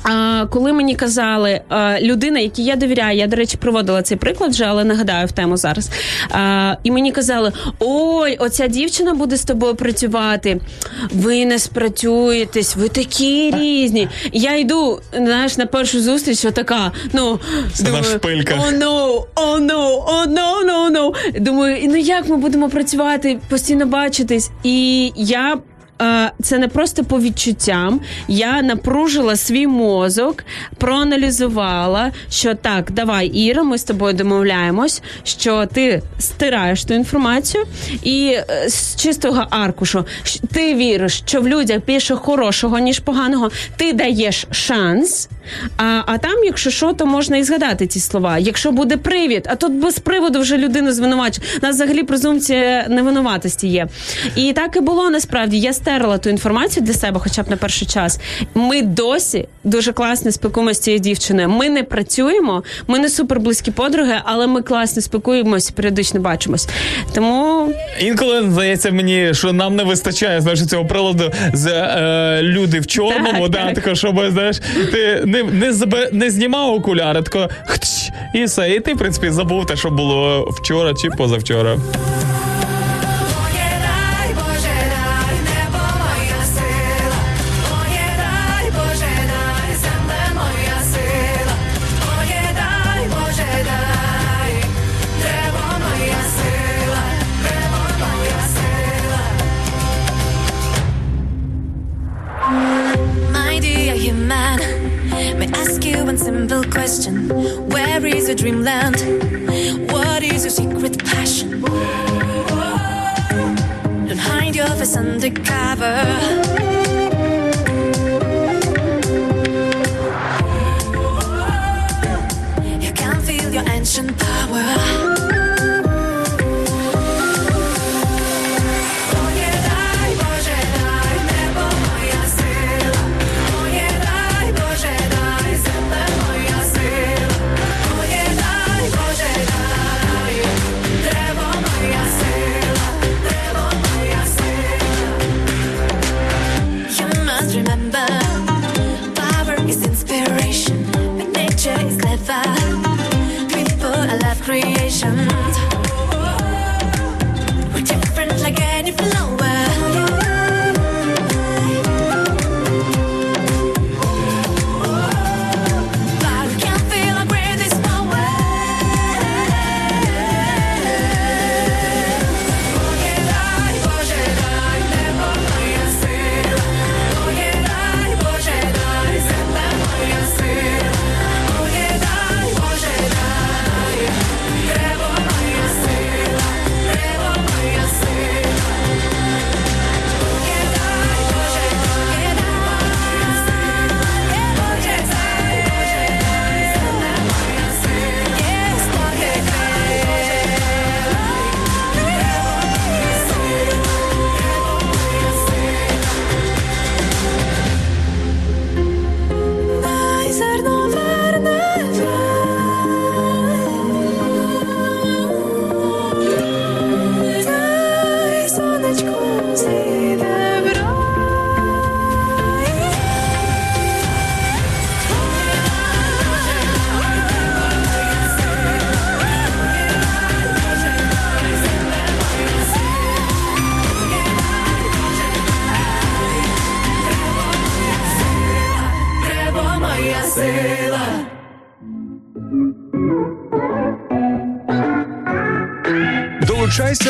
А, 0.04 0.46
коли 0.50 0.74
мені 0.74 0.96
казали, 0.96 1.62
людина, 2.02 2.40
якій 2.40 2.64
я 2.64 2.76
довіряю, 2.76 3.18
я, 3.18 3.28
до 3.28 3.36
речі, 3.36 3.58
проводила 3.58 4.02
цей 4.02 4.18
приклад 4.18 4.52
вже, 4.52 4.64
але 4.64 4.84
нагадаю 4.84 5.28
в 5.28 5.32
тему 5.32 5.58
зараз. 5.58 5.90
А, 6.32 6.76
і 6.84 6.92
мені 6.92 7.12
казали: 7.12 7.52
ой, 7.80 8.38
оця 8.38 8.68
дівчина 8.68 9.14
буде 9.14 9.38
з 9.38 9.44
тобою 9.44 9.76
працювати. 9.76 10.62
Ви 11.12 11.46
не 11.46 11.60
спрацюєтесь, 11.60 12.76
ви 12.76 12.90
такі 12.90 13.54
різні. 13.58 14.10
Я 14.32 14.56
йду, 14.56 15.02
знаєш, 15.14 15.58
на 15.58 15.66
першу 15.66 16.02
зустріч, 16.02 16.46
отака, 16.46 16.92
ну, 17.14 17.40
на 17.92 18.04
шпильках. 18.04 18.58
О, 18.60 18.72
no, 18.72 19.24
о, 19.36 19.60
no, 19.60 20.04
о, 20.08 20.26
no, 20.26 20.66
no, 20.66 20.92
no. 20.92 21.40
Думаю, 21.42 21.78
ну 21.90 21.96
як 21.96 22.30
ми 22.30 22.38
будемо 22.38 22.70
працювати, 22.70 23.40
постійно 23.50 23.86
бачитись? 23.86 24.50
І 24.64 25.12
я. 25.16 25.58
Це 26.42 26.60
не 26.60 26.68
просто 26.68 27.04
по 27.04 27.20
відчуттям. 27.20 28.02
Я 28.28 28.62
напружила 28.62 29.36
свій 29.36 29.68
мозок, 29.68 30.44
проаналізувала, 30.78 32.12
що 32.30 32.56
так, 32.56 32.92
давай, 32.92 33.28
Іра, 33.28 33.64
ми 33.64 33.78
з 33.78 33.84
тобою 33.84 34.14
домовляємось, 34.14 35.02
що 35.24 35.66
ти 35.66 36.02
стираєш 36.20 36.86
ту 36.86 36.94
інформацію, 36.94 37.64
і 38.04 38.38
е, 38.50 38.70
з 38.70 38.96
чистого 38.96 39.48
аркушу 39.50 40.06
ти 40.54 40.76
віриш, 40.76 41.24
що 41.26 41.42
в 41.42 41.48
людях 41.48 41.82
більше 41.88 42.16
хорошого, 42.16 42.80
ніж 42.80 43.00
поганого, 43.00 43.50
ти 43.78 43.94
даєш 43.94 44.48
шанс. 44.52 45.30
А, 45.78 46.02
а 46.06 46.18
там, 46.18 46.44
якщо 46.44 46.70
що, 46.70 46.94
то 46.94 47.06
можна 47.06 47.38
і 47.38 47.44
згадати 47.44 47.88
ці 47.88 48.00
слова. 48.00 48.38
Якщо 48.38 48.72
буде 48.72 48.98
привід, 48.98 49.48
а 49.50 49.56
тут 49.56 49.74
без 49.74 50.00
приводу 50.00 50.40
вже 50.40 50.58
людину 50.58 50.92
звинувачує. 50.92 51.48
У 51.64 51.66
нас 51.66 51.76
взагалі 51.76 52.04
презумпція 52.04 52.86
невинуватості 52.90 53.68
є. 53.68 53.88
І 54.36 54.54
так 54.54 54.76
і 54.76 54.80
було 54.80 55.10
насправді. 55.10 55.60
Я 55.60 55.74
стерла 55.88 56.18
ту 56.18 56.30
інформацію 56.30 56.86
для 56.86 56.94
себе, 56.94 57.20
хоча 57.24 57.44
б 57.44 57.50
на 57.50 57.58
перший 57.58 57.88
час. 57.88 58.20
Ми 58.54 58.82
досі 58.82 59.48
дуже 59.64 59.94
класно 59.94 60.32
спілкуємося 60.32 60.80
з 60.80 60.84
цією 60.84 61.00
дівчиною. 61.00 61.50
Ми 61.50 61.70
не 61.70 61.84
працюємо, 61.84 62.64
ми 62.88 63.00
не 63.00 63.10
суперблизькі 63.10 63.72
подруги, 63.72 64.14
але 64.24 64.48
ми 64.48 64.62
класно 64.62 65.02
спілкуємося, 65.02 65.74
періодично 65.76 66.20
бачимось. 66.20 66.68
Тому 67.16 67.70
Інколи 68.00 68.52
здається 68.52 68.92
мені, 68.92 69.34
що 69.34 69.54
нам 69.54 69.76
не 69.76 69.84
вистачає 69.84 70.42
знаєш, 70.42 70.66
цього 70.66 70.86
приладу 70.86 71.32
з 71.54 71.68
е, 71.68 72.40
люди 72.44 72.80
в 72.80 72.88
чорному, 72.88 73.42
Так, 73.42 73.50
да, 73.50 73.66
так. 73.66 73.76
тако, 73.76 73.96
щоб 73.96 74.22
знаєш, 74.30 74.60
ти 74.92 75.22
не, 75.26 75.44
не, 75.44 75.74
забе, 75.74 76.10
не 76.12 76.30
знімав 76.30 76.74
окуляри, 76.74 77.22
тако 77.22 77.50
хтч, 77.66 77.88
і 78.34 78.44
все. 78.44 78.70
І 78.70 78.80
ти, 78.80 78.94
в 78.94 78.98
принципі, 78.98 79.30
забув 79.30 79.66
те, 79.66 79.76
що 79.76 79.90
було 79.90 80.50
вчора 80.62 80.94
чи 80.94 81.10
позавчора. 81.10 81.78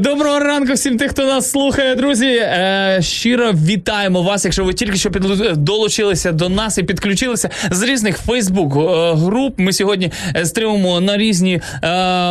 Доброго 0.00 0.38
ранку 0.38 0.72
всім 0.72 0.96
тих, 0.96 1.10
хто 1.10 1.26
нас 1.26 1.50
слухає, 1.50 1.94
друзі. 1.94 2.26
Е, 2.26 2.98
Щиро 3.02 3.52
вітаємо 3.52 4.22
вас, 4.22 4.44
якщо 4.44 4.64
ви 4.64 4.72
тільки 4.74 4.96
що 4.96 5.08
підлу- 5.10 5.56
долучилися 5.56 6.32
до 6.32 6.48
нас 6.48 6.78
і 6.78 6.82
підключилися 6.82 7.50
з 7.70 7.82
різних 7.82 8.18
Фейсбук 8.18 8.76
е, 8.76 9.14
груп. 9.14 9.58
Ми 9.58 9.72
сьогодні 9.72 10.12
е, 10.36 10.44
стримуємо 10.46 11.00
на 11.00 11.16
різні 11.16 11.54
е, 11.54 11.60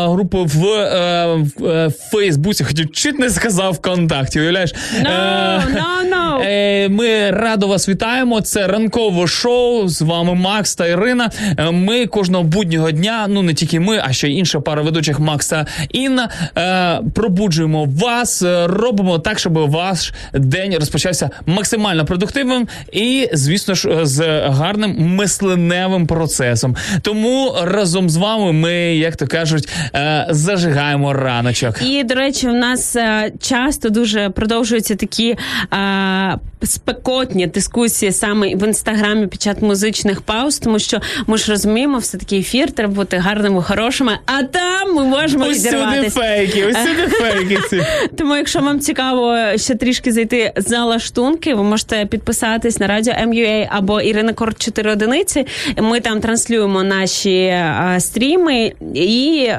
групи 0.07 0.37
в, 0.37 0.65
е, 0.65 1.37
е, 1.65 1.89
Фейсбуці. 2.11 2.63
Хотів 2.63 2.91
чуть 2.91 3.19
не 3.19 3.29
сказав 3.29 3.73
ВКонтакті. 3.73 4.39
Уявляєш? 4.39 4.73
No, 5.01 5.07
no, 5.59 6.13
no. 6.13 6.19
Е, 6.51 6.89
Ми 6.89 7.31
радо 7.31 7.67
вас 7.67 7.89
вітаємо. 7.89 8.41
Це 8.41 8.67
ранкове 8.67 9.27
шоу. 9.27 9.87
З 9.87 10.01
вами 10.01 10.35
Макс 10.35 10.75
та 10.75 10.87
Ірина. 10.87 11.29
Е, 11.57 11.71
Ми 11.71 12.05
кожного 12.07 12.43
буднього 12.43 12.91
дня, 12.91 13.25
ну 13.29 13.41
не 13.41 13.53
тільки 13.53 13.79
ми, 13.79 14.01
а 14.05 14.13
ще 14.13 14.27
й 14.29 14.37
інша 14.37 14.59
пара 14.59 14.81
ведучих 14.81 15.19
Макс 15.19 15.47
та 15.47 15.65
Інна. 15.89 16.29
е, 16.57 16.99
Пробуджуємо 17.59 17.89
вас, 17.95 18.41
е, 18.41 18.67
робимо 18.67 19.19
так, 19.19 19.39
щоб 19.39 19.53
ваш 19.53 20.13
день 20.33 20.75
розпочався 20.75 21.29
максимально 21.45 22.05
продуктивним 22.05 22.67
і, 22.91 23.29
звісно 23.33 23.75
ж, 23.75 24.05
з 24.05 24.41
гарним 24.41 25.15
мисленевим 25.15 26.07
процесом. 26.07 26.75
Тому 27.01 27.55
разом 27.63 28.09
з 28.09 28.17
вами 28.17 28.51
ми, 28.53 28.73
як 28.95 29.15
то 29.15 29.27
кажуть, 29.27 29.69
е, 29.95 30.27
зажигаємо 30.29 31.13
раночок. 31.13 31.81
І 31.81 32.03
до 32.03 32.15
речі, 32.15 32.47
в 32.47 32.53
нас 32.53 32.95
е, 32.95 33.31
часто 33.41 33.89
дуже 33.89 34.29
продовжуються 34.29 34.95
такі 34.95 35.35
е, 35.73 36.37
спекотні 36.63 37.47
дискусії 37.47 38.11
саме 38.11 38.55
в 38.55 38.67
інстаграмі 38.67 39.27
під 39.27 39.41
час 39.41 39.61
музичних 39.61 40.21
пауз, 40.21 40.59
тому 40.59 40.79
що 40.79 41.01
ми 41.27 41.37
ж 41.37 41.51
розуміємо, 41.51 41.97
все 41.97 42.17
таки 42.17 42.37
ефір 42.37 42.71
треба 42.71 42.93
бути 42.93 43.17
гарними, 43.17 43.63
хорошими, 43.63 44.19
а 44.25 44.43
там 44.43 44.95
ми 44.95 45.03
можемо 45.03 45.45
Усюди 45.45 46.09
фейки, 46.09 46.65
усюди 46.65 47.07
фейки. 47.07 47.38
Тому, 48.17 48.35
якщо 48.35 48.59
вам 48.59 48.79
цікаво 48.79 49.37
ще 49.55 49.75
трішки 49.75 50.11
зайти 50.11 50.53
за 50.55 50.85
лаштунки, 50.85 51.55
ви 51.55 51.63
можете 51.63 52.05
підписатись 52.05 52.79
на 52.79 52.87
радіо 52.87 53.13
MUA 53.13 53.67
або 53.71 54.01
Ірина 54.01 54.33
Корт 54.33 54.61
4 54.61 54.91
одиниці. 54.91 55.45
Ми 55.77 55.99
там 55.99 56.19
транслюємо 56.19 56.83
наші 56.83 57.55
стріми 57.99 58.73
і 58.93 59.49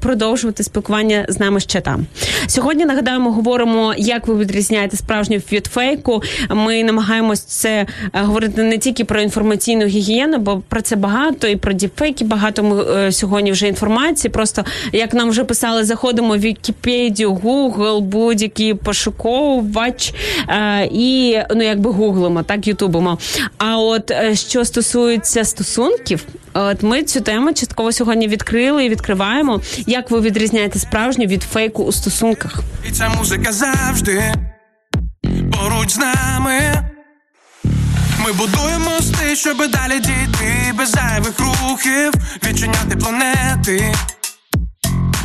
продовжувати 0.00 0.62
спілкування 0.62 1.26
з 1.28 1.40
нами 1.40 1.60
ще 1.60 1.80
там. 1.80 2.06
Сьогодні 2.46 2.84
нагадаємо, 2.84 3.32
говоримо, 3.32 3.94
як 3.98 4.26
ви 4.26 4.36
відрізняєте 4.36 4.96
справжню 4.96 5.36
від 5.52 5.66
фейку. 5.66 6.22
Ми 6.50 6.84
намагаємось 6.84 7.40
це 7.40 7.86
говорити 8.12 8.62
не 8.62 8.78
тільки 8.78 9.04
про 9.04 9.20
інформаційну 9.20 9.86
гігієну, 9.86 10.38
бо 10.38 10.62
про 10.68 10.80
це 10.80 10.96
багато 10.96 11.48
і 11.48 11.56
про 11.56 11.72
діпфейки 11.72 12.24
багато 12.24 12.62
ми 12.62 12.84
е, 12.84 13.12
сьогодні 13.12 13.52
вже 13.52 13.68
інформації. 13.68 14.32
Просто 14.32 14.64
як 14.92 15.14
нам 15.14 15.30
вже 15.30 15.44
писали, 15.44 15.84
заходимо 15.84 16.34
в 16.34 16.38
Вікіпедію, 16.38 17.07
Google, 17.16 18.00
будь-який 18.00 18.74
пошуковувач 18.74 20.14
е, 20.48 20.88
і 20.92 21.38
ну 21.54 21.62
якби 21.62 21.90
гуглимо, 21.90 22.42
так 22.42 22.66
ютубимо. 22.66 23.18
А 23.58 23.78
от 23.78 24.10
е, 24.10 24.34
що 24.34 24.64
стосується 24.64 25.44
стосунків, 25.44 26.24
от 26.54 26.82
ми 26.82 27.02
цю 27.02 27.20
тему 27.20 27.52
частково 27.52 27.92
сьогодні 27.92 28.28
відкрили 28.28 28.84
і 28.84 28.88
відкриваємо. 28.88 29.60
Як 29.86 30.10
ви 30.10 30.20
відрізняєте 30.20 30.78
справжню 30.78 31.26
від 31.26 31.42
фейку 31.42 31.84
у 31.84 31.92
стосунках? 31.92 32.60
І 32.88 32.92
ця 32.92 33.08
музика 33.08 33.52
завжди 33.52 34.22
поруч 35.52 35.90
з 35.90 35.98
нами. 35.98 36.88
Ми 38.24 38.32
будуємо 38.32 38.90
мости, 38.90 39.36
щоб 39.36 39.56
далі 39.70 40.00
дійти 40.00 40.72
без 40.78 40.90
зайвих 40.90 41.38
рухів, 41.38 42.12
відчиняти 42.44 42.96
планети, 42.96 43.94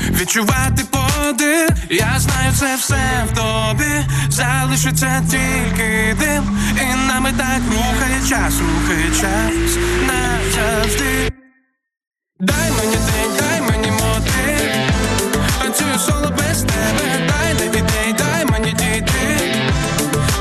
відчувати 0.09 0.83
подих. 1.23 1.69
Я 1.89 2.19
знаю, 2.19 2.51
це 2.59 2.75
все 2.75 3.25
в 3.27 3.35
тобі, 3.35 4.05
залишиться 4.29 5.23
тільки 5.29 6.15
дим, 6.19 6.59
і 6.81 7.07
нами 7.07 7.33
так 7.37 7.61
рухає 7.67 8.19
час, 8.29 8.53
рухає 8.59 9.09
час. 9.09 9.77
Назавжди. 10.07 11.31
Дай 12.39 12.71
мені 12.71 12.95
день, 12.95 13.31
дай 13.39 13.61
мені 13.61 13.91
мотив 13.91 14.71
Танцюю 15.61 15.99
соло 15.99 16.29
без 16.37 16.61
тебе, 16.61 17.27
дай 17.27 17.53
не 17.53 17.65
ідей, 17.65 18.15
дай 18.17 18.45
мені 18.45 18.71
дійти. 18.71 19.53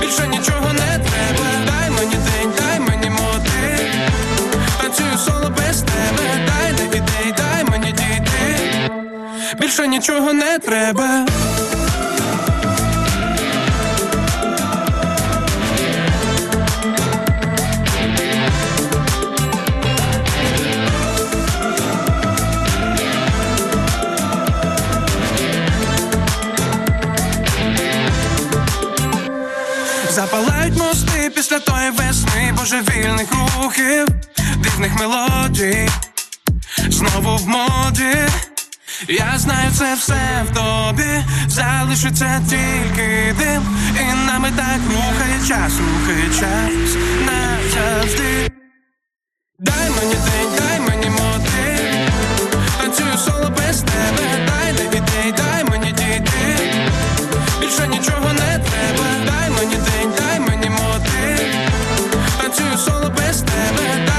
Більше 0.00 0.28
нічого 0.28 0.72
не 0.72 0.98
треба, 0.98 1.46
дай 1.66 1.90
мені 1.90 2.14
день, 2.14 2.52
дай 2.58 2.80
мені 2.80 3.10
мотив 3.10 4.10
Танцюю 4.80 5.18
соло 5.18 5.50
без 5.50 5.56
тебе, 5.58 5.71
Більше 9.58 9.88
нічого 9.88 10.32
не 10.32 10.58
треба 10.58 11.26
Запалають 30.10 30.78
мости 30.78 31.32
після 31.34 31.58
тої 31.58 31.90
весни 31.90 32.54
божевільних 32.58 33.28
рухів, 33.32 34.06
дивних 34.56 34.98
мелодій, 34.98 35.88
знову 36.88 37.36
в 37.36 37.48
моді. 37.48 38.16
Я 39.08 39.38
знаю, 39.38 39.70
це 39.78 39.94
все 39.94 40.44
в 40.44 40.54
тобі, 40.54 41.24
залишиться 41.48 42.42
тільки 42.48 43.34
дим, 43.38 43.62
і 44.00 44.26
нами 44.26 44.52
так 44.56 44.80
рухає 44.88 45.38
час, 45.48 45.72
рухає 45.78 46.28
час. 46.28 46.96
Назавжди. 47.26 48.50
Дай 49.58 49.90
мені 49.90 50.14
день, 50.14 50.48
дай 50.58 50.80
мені 50.80 51.10
мотив, 51.10 52.12
танцюю 52.80 53.18
соло 53.18 53.50
без 53.50 53.80
тебе, 53.80 54.46
дай 54.46 54.72
не 54.72 54.84
ідей, 54.84 55.34
дай 55.36 55.64
мені 55.64 55.92
дійти. 55.92 56.70
Більше 57.60 57.88
нічого 57.88 58.32
не 58.32 58.58
треба, 58.58 59.04
дай 59.26 59.50
мені 59.50 59.74
день, 59.74 60.12
дай 60.18 60.40
мені 60.40 60.70
мотив. 60.70 61.70
Танцюю 62.40 62.78
соло 62.78 63.10
без 63.16 63.42
тебе, 63.42 64.11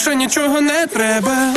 Більше 0.00 0.14
нічого 0.16 0.60
не 0.60 0.86
треба. 0.86 1.54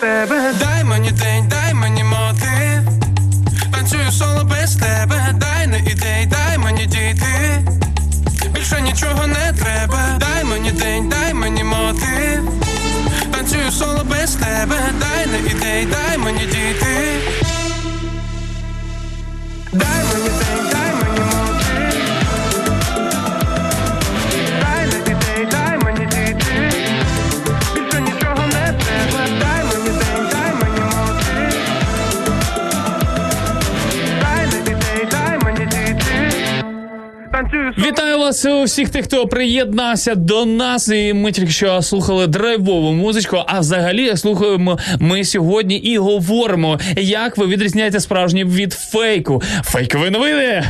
Тебе 0.00 0.65
дай 15.84 16.18
мені 16.18 16.38
дійти. 16.38 17.20
Дай 19.72 20.04
мені 20.04 20.28
день, 20.38 20.75
Вітаю 37.78 38.18
вас 38.18 38.44
у 38.44 38.62
всіх 38.62 38.88
тих, 38.88 39.04
хто 39.04 39.26
приєднався 39.26 40.14
до 40.14 40.44
нас. 40.44 40.88
І 40.88 41.12
ми 41.12 41.32
тільки 41.32 41.50
що 41.50 41.82
слухали 41.82 42.26
драйвову 42.26 42.92
музичку. 42.92 43.42
А 43.46 43.60
взагалі 43.60 44.16
слухаємо 44.16 44.78
ми 44.98 45.24
сьогодні 45.24 45.76
і 45.76 45.98
говоримо, 45.98 46.78
як 46.96 47.38
ви 47.38 47.46
відрізняєте 47.46 48.00
справжнє 48.00 48.44
від 48.44 48.72
фейку. 48.72 49.42
Фейкові 49.64 50.10
новини. 50.10 50.64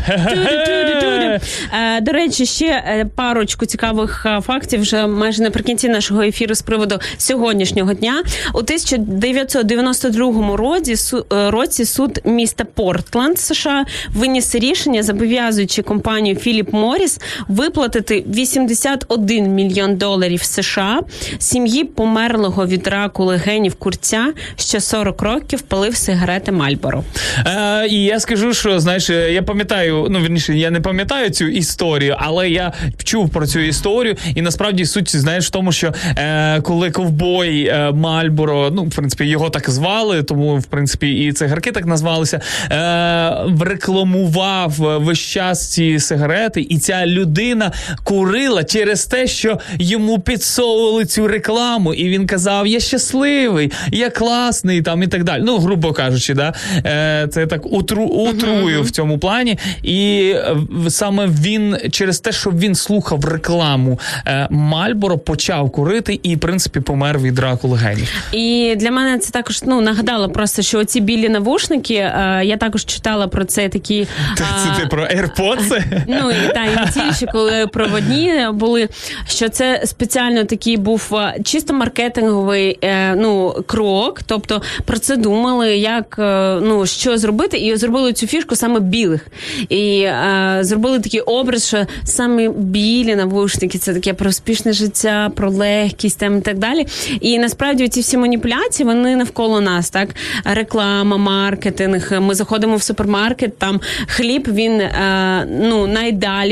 Е, 1.73 2.01
До 2.01 2.13
речі, 2.13 2.47
ще 2.47 2.67
е, 2.67 3.07
парочку 3.17 3.67
цікавих 3.67 4.27
е, 4.27 4.41
фактів 4.41 4.81
вже 4.81 5.07
майже 5.07 5.43
наприкінці 5.43 5.89
нашого 5.89 6.23
ефіру 6.23 6.55
з 6.55 6.63
приводу 6.63 6.99
сьогоднішнього 7.19 7.95
дня. 7.95 8.23
У 8.55 8.59
1992 8.59 10.57
році, 10.57 10.95
е, 11.33 11.51
році 11.51 11.85
суд 11.85 12.21
міста 12.25 12.65
Портленд 12.65 13.39
США 13.39 13.85
виніс 14.15 14.55
рішення, 14.55 15.03
зобов'язуючи 15.03 15.83
компанію 15.83 16.37
Філіп 16.37 16.73
Моріс 16.97 17.21
виплатити 17.49 18.25
81 18.29 19.55
мільйон 19.55 19.97
доларів 19.97 20.43
США 20.43 21.01
сім'ї 21.39 21.85
померлого 21.85 22.67
від 22.67 22.87
раку 22.87 23.25
легенів 23.25 23.75
курця, 23.75 24.33
що 24.57 24.81
40 24.81 25.23
років 25.23 25.61
палив 25.61 25.97
сигарети 25.97 26.53
Мальборо. 26.53 27.05
Е, 27.47 27.87
і 27.87 28.05
я 28.05 28.21
скажу, 28.21 28.55
що 28.55 28.81
знаєш, 28.81 29.11
я 29.11 29.43
пам'ятаю, 29.43 30.07
ну 30.11 30.21
вірніше, 30.21 30.55
я 30.55 30.71
не 30.71 30.81
пам'ятаю 30.81 31.31
цю 31.31 31.45
історію, 31.45 32.17
але 32.19 32.51
я 32.51 32.73
чув 33.05 33.31
про 33.31 33.47
цю 33.47 33.61
історію, 33.61 34.17
і 34.35 34.43
насправді 34.43 34.87
суть 34.87 35.17
знаєш 35.17 35.47
в 35.47 35.51
тому, 35.51 35.73
що 35.73 35.95
е, 36.19 36.61
коли 36.61 36.91
ковбой 36.91 37.67
е, 37.67 37.93
Мальборо, 37.93 38.71
ну 38.71 38.85
в 38.85 38.91
принципі 38.91 39.25
його 39.25 39.51
так 39.51 39.71
звали, 39.71 40.23
тому 40.23 40.57
в 40.57 40.65
принципі 40.65 41.11
і 41.11 41.33
цигарки 41.33 41.73
так 41.73 41.87
назвалися. 41.87 42.41
Е, 42.71 43.65
рекламував 43.65 44.73
весь 44.79 45.19
час 45.19 45.73
ці 45.73 46.01
сигарети, 46.01 46.61
і 46.61 46.79
ця 46.87 47.07
людина 47.07 47.73
курила 48.05 48.65
через 48.65 49.07
те, 49.07 49.27
що 49.27 49.59
йому 49.79 50.19
підсовували 50.19 51.05
цю 51.05 51.29
рекламу, 51.29 51.95
і 51.95 52.09
він 52.09 52.27
казав: 52.27 52.67
Я 52.67 52.81
щасливий, 52.81 53.73
я 53.93 54.11
класний 54.11 54.83
там 54.83 55.03
і 55.03 55.07
так 55.07 55.25
далі. 55.25 55.43
Ну, 55.47 55.59
грубо 55.59 55.93
кажучи, 55.93 56.35
да 56.35 56.55
е, 56.77 57.29
це 57.31 57.47
так 57.47 57.67
утру, 57.67 58.05
утрую 58.05 58.83
в 58.83 58.91
цьому 58.91 59.19
плані. 59.19 59.59
І 59.83 60.33
е, 60.35 60.57
саме 60.89 61.27
він 61.27 61.77
через 61.91 62.21
те, 62.21 62.33
що 62.33 62.51
він 62.51 62.75
слухав 62.75 63.25
рекламу 63.25 64.01
е, 64.27 64.49
Мальборо, 64.51 65.19
почав 65.19 65.71
курити 65.71 66.21
і, 66.23 66.37
в 66.37 66.41
принципі, 66.41 66.81
помер 66.81 67.19
від 67.19 67.39
раку 67.39 67.69
легенів. 67.69 68.13
І 68.33 68.75
для 68.77 68.91
мене 68.91 69.19
це 69.19 69.31
також 69.31 69.63
ну 69.63 69.81
нагадало 69.81 70.29
просто, 70.29 70.63
що 70.63 70.79
оці 70.79 71.01
білі 71.01 71.29
навушники. 71.29 71.95
Е, 71.95 72.41
я 72.45 72.57
також 72.57 72.85
читала 72.85 73.29
про 73.29 73.45
це 73.45 73.69
такі. 73.69 74.07
Це 74.37 74.45
а, 74.73 74.81
ти 74.81 74.87
про 74.87 75.03
AirPods? 75.03 75.83
Ну 76.09 76.31
і 76.31 76.55
та 76.55 76.65
і 76.65 76.76
ті, 76.95 77.27
коли 77.33 77.67
проводні 77.67 78.33
були, 78.53 78.89
що 79.29 79.49
це 79.49 79.83
спеціально 79.85 80.45
такий 80.45 80.77
був 80.77 81.15
е, 81.15 81.37
чисто 81.45 81.75
маркетинговий 81.75 82.79
е, 82.83 83.15
ну 83.15 83.55
крок. 83.67 84.21
Тобто 84.27 84.63
про 84.85 84.99
це 84.99 85.17
думали, 85.17 85.77
як 85.77 86.17
е, 86.19 86.59
ну 86.63 86.87
що 86.87 87.19
зробити, 87.19 87.59
і 87.59 87.77
зробили 87.77 88.13
цю 88.13 88.27
фішку 88.27 88.57
саме 88.57 88.81
білих. 88.81 89.27
І 89.69 90.09
зробили 90.61 91.01
такий 91.01 91.21
образ, 91.21 91.67
що 91.67 91.87
саме 92.05 92.49
білі 92.49 93.17
навушники 93.17 93.79
це 93.79 93.95
таке 93.95 94.15
про 94.15 94.29
успішне 94.29 94.73
життя, 94.73 95.31
про 95.35 95.51
легкість 95.51 96.19
там 96.19 96.39
і 96.39 96.41
так 96.41 96.59
далі. 96.59 96.87
І 97.21 97.39
насправді 97.39 97.89
ці 97.89 98.01
всі 98.01 98.17
маніпуляції 98.17 98.87
вони 98.87 99.17
навколо 99.17 99.61
нас, 99.61 99.91
так 99.91 100.09
реклама, 100.45 101.17
маркетинг. 101.17 102.21
Ми 102.21 102.35
заходимо 102.35 102.77
в 102.77 102.83
супермаркет, 102.83 103.59
там 103.59 103.81
хліб 104.07 104.49
він 104.53 104.83
ну 105.61 105.87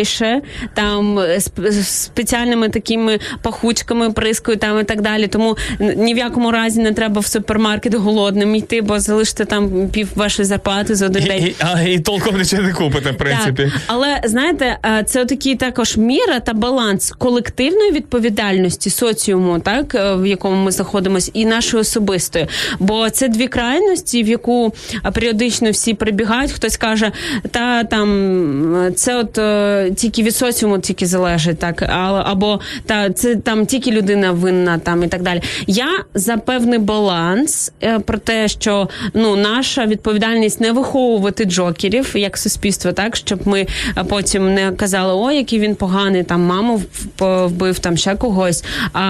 найдаліше, 0.04 0.40
там 0.74 1.18
е, 1.18 1.40
з 1.40 1.88
спеціальними 1.88 2.68
такими 2.68 3.18
пахучками, 3.42 4.10
прискою 4.10 4.56
там 4.56 4.80
і 4.80 4.84
так 4.84 5.00
далі. 5.00 5.26
Тому 5.26 5.56
ні 5.80 6.14
в 6.14 6.16
якому 6.16 6.50
разі 6.50 6.80
не 6.80 6.92
треба 6.92 7.20
в 7.20 7.26
супермаркет 7.26 7.94
голодним 7.94 8.54
йти, 8.54 8.82
бо 8.82 9.00
залишите 9.00 9.44
там 9.44 9.88
пів 9.88 10.08
вашої 10.14 10.46
зарплати 10.46 10.94
за 10.94 11.06
один 11.06 11.24
день. 11.24 11.42
і, 11.42 11.54
а, 11.58 11.80
і 11.80 11.98
толком 11.98 12.38
нічого 12.38 12.62
не 12.62 12.72
купите, 12.72 13.10
в 13.10 13.16
принципі. 13.16 13.62
Так, 13.62 13.82
але 13.86 14.20
знаєте, 14.24 14.78
е, 14.86 15.04
це 15.06 15.24
такий 15.24 15.54
також 15.54 15.96
міра 15.96 16.40
та 16.40 16.52
баланс 16.52 17.10
колективної 17.18 17.92
відповідальності 17.92 18.90
соціуму, 18.90 19.58
так 19.58 19.94
е, 19.94 20.14
в 20.14 20.26
якому 20.26 20.64
ми 20.64 20.70
знаходимося, 20.70 21.30
і 21.34 21.46
нашої 21.46 21.80
особистої. 21.80 22.46
Бо 22.78 23.10
це 23.10 23.28
дві 23.28 23.48
крайності, 23.48 24.22
в 24.22 24.28
яку 24.28 24.74
е, 25.06 25.10
періодично 25.10 25.70
всі 25.70 25.94
прибігають. 25.94 26.52
Хтось 26.52 26.76
каже, 26.76 27.12
та 27.50 27.84
там 27.84 28.76
е, 28.76 28.90
це 28.92 29.16
от 29.16 29.38
е, 29.38 29.90
тільки 29.94 30.22
від 30.22 30.36
соціуму 30.36 30.78
тільки 30.78 31.06
залежить, 31.06 31.58
так 31.58 31.82
або 32.24 32.60
та 32.86 33.10
це 33.10 33.36
там 33.36 33.66
тільки 33.66 33.90
людина 33.90 34.32
винна, 34.32 34.78
там 34.78 35.04
і 35.04 35.08
так 35.08 35.22
далі. 35.22 35.42
Я 35.66 35.86
за 36.14 36.36
певний 36.36 36.78
баланс 36.78 37.72
е, 37.82 37.98
про 37.98 38.18
те, 38.18 38.48
що 38.48 38.88
ну 39.14 39.36
наша 39.36 39.86
відповідальність 39.86 40.60
не 40.60 40.72
виховувати 40.72 41.44
джокерів 41.44 42.12
як 42.14 42.38
суспільство, 42.38 42.92
так 42.92 43.16
щоб 43.16 43.48
ми 43.48 43.66
е, 43.98 44.04
потім 44.04 44.54
не 44.54 44.72
казали, 44.72 45.14
о, 45.14 45.30
який 45.30 45.58
він 45.58 45.74
поганий, 45.74 46.24
там 46.24 46.42
маму 46.42 46.82
вбив, 47.18 47.78
там 47.78 47.96
ще 47.96 48.16
когось. 48.16 48.64
А, 48.92 49.00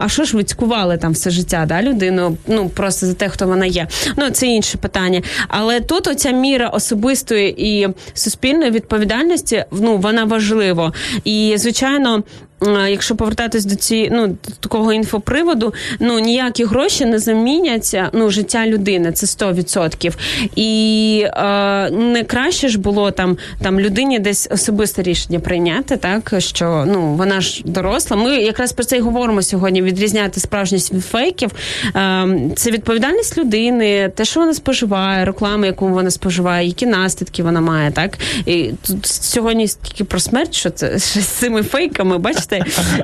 а 0.00 0.08
що 0.08 0.24
ж 0.24 0.36
ви 0.36 0.44
цькували 0.44 0.96
там 0.96 1.12
все 1.12 1.30
життя, 1.30 1.64
да, 1.68 1.82
людину? 1.82 2.36
Ну 2.46 2.68
просто 2.68 3.06
за 3.06 3.14
те, 3.14 3.28
хто 3.28 3.46
вона 3.46 3.66
є. 3.66 3.86
Ну 4.16 4.30
це 4.30 4.46
інше 4.46 4.78
питання. 4.78 5.22
Але 5.48 5.80
тут 5.80 6.06
оця 6.06 6.30
міра 6.30 6.68
особистої 6.68 7.68
і 7.68 7.88
суспільної 8.14 8.70
відповідальності, 8.70 9.64
ну 9.72 9.96
вона 9.96 10.24
важлива. 10.28 10.92
І 11.24 11.54
звичайно. 11.56 12.22
Е, 12.66 12.90
Якщо 12.90 13.16
повертатись 13.16 13.64
до 13.64 13.74
цієї 13.74 14.10
ну 14.12 14.36
такого 14.60 14.92
інфоприводу, 14.92 15.74
ну 16.00 16.18
ніякі 16.18 16.64
гроші 16.64 17.04
не 17.04 17.18
замінять 17.18 17.96
ну 18.12 18.30
життя 18.30 18.66
людини, 18.66 19.12
це 19.12 19.26
100%. 19.26 20.12
І 20.56 21.24
е, 21.26 21.90
не 21.90 22.24
краще 22.24 22.68
ж 22.68 22.78
було 22.78 23.10
там 23.10 23.36
там 23.62 23.80
людині 23.80 24.18
десь 24.18 24.48
особисте 24.50 25.02
рішення 25.02 25.40
прийняти, 25.40 25.96
так 25.96 26.34
що 26.38 26.84
ну 26.88 27.14
вона 27.14 27.40
ж 27.40 27.62
доросла. 27.64 28.16
Ми 28.16 28.36
якраз 28.36 28.72
про 28.72 28.84
це 28.84 28.96
і 28.96 29.00
говоримо 29.00 29.42
сьогодні. 29.42 29.82
Відрізняти 29.82 30.40
справжність 30.40 30.92
від 30.92 31.04
фейків. 31.04 31.50
Е, 31.96 32.28
це 32.56 32.70
відповідальність 32.70 33.38
людини, 33.38 34.12
те, 34.14 34.24
що 34.24 34.40
вона 34.40 34.54
споживає, 34.54 35.24
реклами, 35.24 35.66
яку 35.66 35.88
вона 35.88 36.10
споживає, 36.10 36.66
які 36.66 36.86
наслідки 36.86 37.42
вона 37.42 37.60
має, 37.60 37.90
так 37.90 38.18
і 38.46 38.70
тут 38.86 39.06
сьогодні 39.06 39.68
тільки 39.82 40.04
про 40.04 40.20
смерть, 40.20 40.54
що 40.54 40.70
це 40.70 40.98
з 40.98 41.26
цими 41.26 41.62
фейками, 41.62 42.18
бачите, 42.18 42.47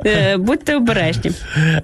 Е, 0.06 0.36
будьте 0.36 0.76
обережні. 0.76 1.30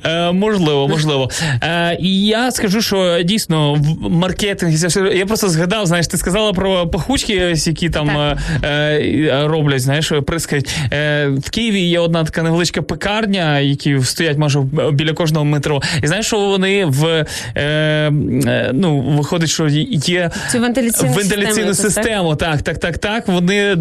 Е, 0.04 0.32
можливо, 0.32 0.88
можливо. 0.88 1.30
Е, 1.62 1.96
і 2.00 2.26
я 2.26 2.50
скажу, 2.50 2.82
що 2.82 3.22
дійсно 3.24 3.74
в 3.74 4.10
маркетинг, 4.10 4.72
я 5.14 5.26
просто 5.26 5.48
згадав, 5.48 5.86
знаєш, 5.86 6.06
ти 6.06 6.16
сказала 6.16 6.52
про 6.52 6.86
пахучки, 6.86 7.54
які 7.56 7.90
там 7.90 8.10
роблять, 9.30 9.80
знаєш, 9.80 10.12
прискають. 10.26 10.68
В 11.36 11.50
Києві 11.50 11.80
є 11.80 12.00
одна 12.00 12.24
така 12.24 12.42
невеличка 12.42 12.82
пекарня, 12.82 13.58
які 13.58 14.00
стоять 14.00 14.38
майже 14.38 14.60
біля 14.92 15.12
кожного 15.12 15.44
метро. 15.44 15.82
І 16.02 16.06
знаєш, 16.06 16.26
що 16.26 16.38
вони 16.38 16.84
в 16.84 17.26
ну, 18.72 19.00
виходить, 19.00 19.48
що 19.48 19.68
є 19.68 20.30
Цю 20.52 20.60
вентиляційну, 20.60 21.12
вентиляційну 21.12 21.74
систему, 21.74 21.90
систему. 21.90 22.36
Так, 22.36 22.62
так, 22.62 22.78
так, 22.78 22.98
так. 22.98 23.28
Вони 23.28 23.74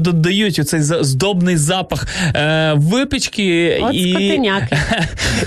додають 0.00 0.58
оцей 0.58 0.80
здобний 0.82 1.56
запах 1.56 2.06
е, 2.34 2.72
випічки. 3.18 3.78
От 3.82 3.94
і, 3.94 4.40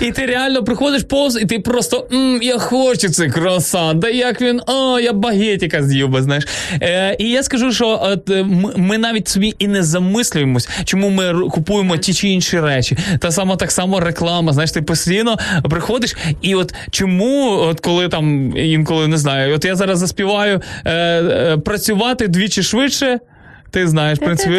і 0.00 0.12
ти 0.12 0.26
реально 0.26 0.64
приходиш 0.64 1.02
повз, 1.02 1.38
і 1.42 1.44
ти 1.44 1.58
просто 1.58 2.08
м, 2.12 2.38
я 2.42 2.58
хочу 2.58 3.08
цей 3.08 3.30
круасан, 3.30 4.00
да 4.00 4.08
як 4.08 4.40
він, 4.40 4.60
о, 4.66 5.00
я 5.00 5.12
багетіка 5.12 5.82
з'їв 5.82 6.08
би, 6.08 6.22
знаєш. 6.22 6.44
Е, 6.82 7.16
і 7.18 7.28
я 7.28 7.42
скажу, 7.42 7.72
що 7.72 8.00
от, 8.02 8.30
е, 8.30 8.42
ми, 8.42 8.72
ми 8.76 8.98
навіть 8.98 9.28
собі 9.28 9.54
і 9.58 9.66
не 9.68 9.82
замислюємось, 9.82 10.68
чому 10.84 11.10
ми 11.10 11.48
купуємо 11.50 11.96
ті 11.96 12.14
чи 12.14 12.28
інші 12.28 12.60
речі. 12.60 12.96
Та 13.20 13.30
сама 13.30 13.56
так 13.56 13.70
само 13.70 14.00
реклама. 14.00 14.52
Знаєш, 14.52 14.72
ти 14.72 14.82
постійно 14.82 15.36
приходиш, 15.70 16.16
і 16.42 16.54
от 16.54 16.74
чому, 16.90 17.50
от 17.50 17.80
коли 17.80 18.08
там 18.08 18.56
інколи 18.56 19.08
не 19.08 19.16
знаю, 19.16 19.54
от 19.54 19.64
я 19.64 19.74
зараз 19.76 19.98
заспіваю 19.98 20.60
е, 20.84 20.92
е, 20.92 21.56
працювати 21.56 22.28
двічі 22.28 22.62
швидше. 22.62 23.18
Ти 23.72 23.88
знаєш, 23.88 24.18
в 24.18 24.22
принципі, 24.24 24.54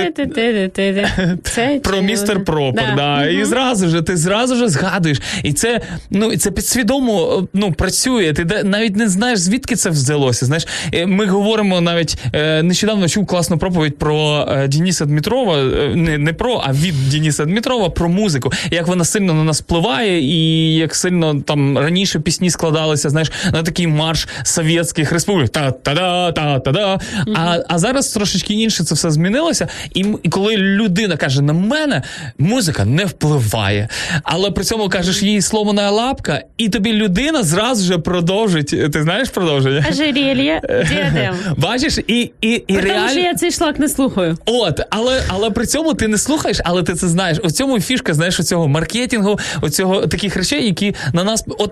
про 1.83 2.01
містер 2.01 2.43
Пропер. 2.43 2.95
І 3.31 3.45
зразу 3.45 3.87
ж 3.89 4.01
ти 4.01 4.17
зразу 4.17 4.55
ж 4.55 4.69
згадуєш. 4.69 5.21
І 5.43 5.53
це 5.53 5.81
ну 6.09 6.37
це 6.37 6.51
підсвідомо 6.51 7.47
ну 7.53 7.73
працює. 7.73 8.33
Ти 8.33 8.63
навіть 8.63 8.95
не 8.95 9.09
знаєш, 9.09 9.39
звідки 9.39 9.75
це 9.75 9.89
взялося. 9.89 10.45
Знаєш, 10.45 10.67
ми 11.07 11.25
говоримо 11.25 11.81
навіть 11.81 12.17
нещодавно 12.63 13.09
чув 13.09 13.25
класну 13.25 13.57
проповідь 13.57 13.97
про 13.97 14.47
Дениса 14.67 15.05
Дмитрова. 15.05 15.57
Не, 15.95 16.17
не 16.17 16.33
про, 16.33 16.63
а 16.65 16.73
від 16.73 17.09
Дениса 17.09 17.45
Дмитрова 17.45 17.89
про 17.89 18.09
музику. 18.09 18.51
Як 18.71 18.87
вона 18.87 19.05
сильно 19.05 19.33
на 19.33 19.43
нас 19.43 19.61
впливає, 19.61 20.21
і 20.21 20.75
як 20.75 20.95
сильно 20.95 21.41
там 21.41 21.77
раніше 21.77 22.19
пісні 22.19 22.49
складалися, 22.49 23.09
знаєш, 23.09 23.31
на 23.51 23.63
такий 23.63 23.87
марш 23.87 24.27
совєтських 24.43 25.11
республік. 25.11 25.49
Та-та-да, 25.49 26.31
та-та-да. 26.31 26.99
А, 27.35 27.59
а 27.67 27.79
зараз 27.79 28.07
трошечки 28.13 28.53
інше 28.53 28.83
це 28.83 28.95
все 28.95 29.02
змінилося. 29.11 29.67
І, 29.93 30.03
коли 30.29 30.57
людина 30.57 31.17
каже 31.17 31.41
на 31.41 31.53
мене, 31.53 32.01
музика 32.39 32.85
не 32.85 33.05
впливає. 33.05 33.89
Але 34.23 34.51
при 34.51 34.63
цьому 34.63 34.89
кажеш 34.89 35.23
їй 35.23 35.41
сломана 35.41 35.91
лапка, 35.91 36.41
і 36.57 36.69
тобі 36.69 36.93
людина 36.93 37.43
зразу 37.43 37.85
же 37.85 37.97
продовжить. 37.97 38.91
Ти 38.93 39.03
знаєш 39.03 39.29
продовження? 39.29 39.85
Ожерелье, 39.89 40.61
діадем. 40.89 41.35
Бачиш, 41.57 41.97
і, 42.07 42.31
і, 42.41 42.63
і 42.67 42.77
тому, 42.77 43.09
що 43.09 43.19
я 43.19 43.33
цей 43.35 43.51
шлак 43.51 43.79
не 43.79 43.89
слухаю. 43.89 44.37
От, 44.45 44.81
але, 44.89 45.21
але 45.27 45.49
при 45.49 45.65
цьому 45.65 45.93
ти 45.93 46.07
не 46.07 46.17
слухаєш, 46.17 46.57
але 46.63 46.83
ти 46.83 46.93
це 46.93 47.07
знаєш. 47.07 47.37
У 47.43 47.51
цьому 47.51 47.79
фішка, 47.79 48.13
знаєш, 48.13 48.39
у 48.39 48.43
цього 48.43 48.67
маркетингу, 48.67 49.39
у 49.61 49.69
цього 49.69 50.07
таких 50.07 50.35
речей, 50.35 50.65
які 50.65 50.95
на 51.13 51.23
нас 51.23 51.43
от. 51.47 51.71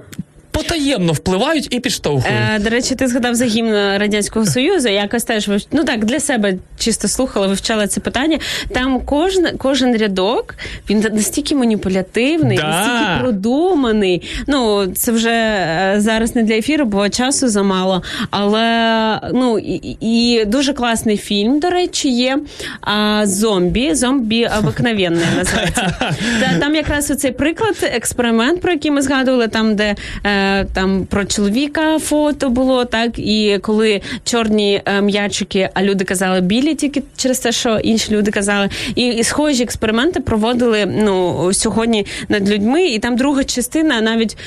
Потаємно 0.52 1.14
впливають 1.14 1.68
і 1.76 1.80
підштовхують. 1.80 2.38
Е, 2.56 2.60
до 2.60 2.70
речі, 2.70 2.96
ти 2.96 3.08
згадав 3.08 3.36
за 3.36 3.46
гімн 3.46 3.72
Радянського 3.74 4.46
Союзу. 4.46 4.90
Якось 4.90 5.24
теж 5.24 5.48
вив- 5.50 5.68
ну 5.72 5.84
так 5.84 6.06
для 6.06 6.20
себе 6.20 6.54
чисто 6.78 7.08
слухала, 7.08 7.48
вивчала 7.48 7.88
це 7.88 8.02
питання. 8.02 8.40
Там 8.74 9.02
кожен, 9.06 9.48
кожен 9.58 9.98
рядок 9.98 10.56
він 10.90 11.00
настільки 11.14 11.56
маніпулятивний, 11.56 12.58
Да. 12.58 12.64
настільки 12.68 13.22
продуманий. 13.22 14.22
Ну 14.48 14.88
це 14.88 15.12
вже 15.12 15.30
е, 15.32 15.96
зараз 15.98 16.36
не 16.36 16.44
для 16.44 16.54
ефіру, 16.56 16.86
бо 16.86 17.10
часу 17.10 17.50
замало. 17.50 18.04
Але 18.30 19.20
ну 19.34 19.60
і, 19.60 19.98
і 20.02 20.46
дуже 20.46 20.74
класний 20.74 21.18
фільм, 21.18 21.60
до 21.60 21.70
речі, 21.70 22.10
є 22.10 22.40
а, 22.82 23.22
зомбі, 23.26 23.96
зомбі 23.96 24.50
обикновенне 24.60 25.22
називається. 25.38 25.94
Та, 26.42 26.60
там 26.60 26.76
якраз 26.76 27.12
оцей 27.12 27.32
приклад, 27.32 27.76
експеримент, 27.84 28.62
про 28.62 28.72
який 28.72 28.92
ми 28.92 29.02
згадували, 29.02 29.48
там, 29.48 29.76
де 29.76 29.96
е, 30.26 30.41
там 30.74 31.06
про 31.06 31.26
чоловіка 31.26 32.00
фото 32.00 32.50
було, 32.50 32.86
так 32.86 33.20
і 33.20 33.60
коли 33.62 34.02
чорні 34.24 34.82
е, 34.86 35.02
м'ячики, 35.02 35.70
а 35.74 35.84
люди 35.84 36.04
казали 36.04 36.42
білі 36.42 36.76
тільки 36.76 37.04
через 37.18 37.40
те, 37.40 37.52
що 37.52 37.78
інші 37.78 38.12
люди 38.12 38.32
казали. 38.32 38.70
І, 38.96 39.08
і 39.08 39.24
схожі 39.24 39.64
експерименти 39.64 40.20
проводили 40.20 40.86
ну 40.86 41.54
сьогодні 41.54 42.06
над 42.30 42.50
людьми, 42.50 42.86
і 42.86 43.00
там 43.00 43.16
друга 43.16 43.44
частина 43.44 44.02
навіть. 44.02 44.38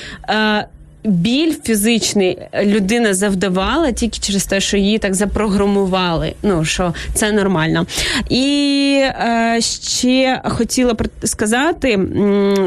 Біль 1.05 1.55
фізичний 1.65 2.39
людина 2.63 3.15
завдавала 3.15 3.93
тільки 3.93 4.19
через 4.19 4.47
те, 4.47 4.61
що 4.61 4.77
її 4.77 4.99
так 4.99 5.15
запрограмували. 5.15 6.33
Ну 6.43 6.65
що 6.65 6.95
це 7.15 7.33
нормально. 7.33 7.87
І 8.29 8.97
е, 9.03 9.59
ще 9.61 10.41
хотіла 10.45 10.97
сказати 11.25 11.97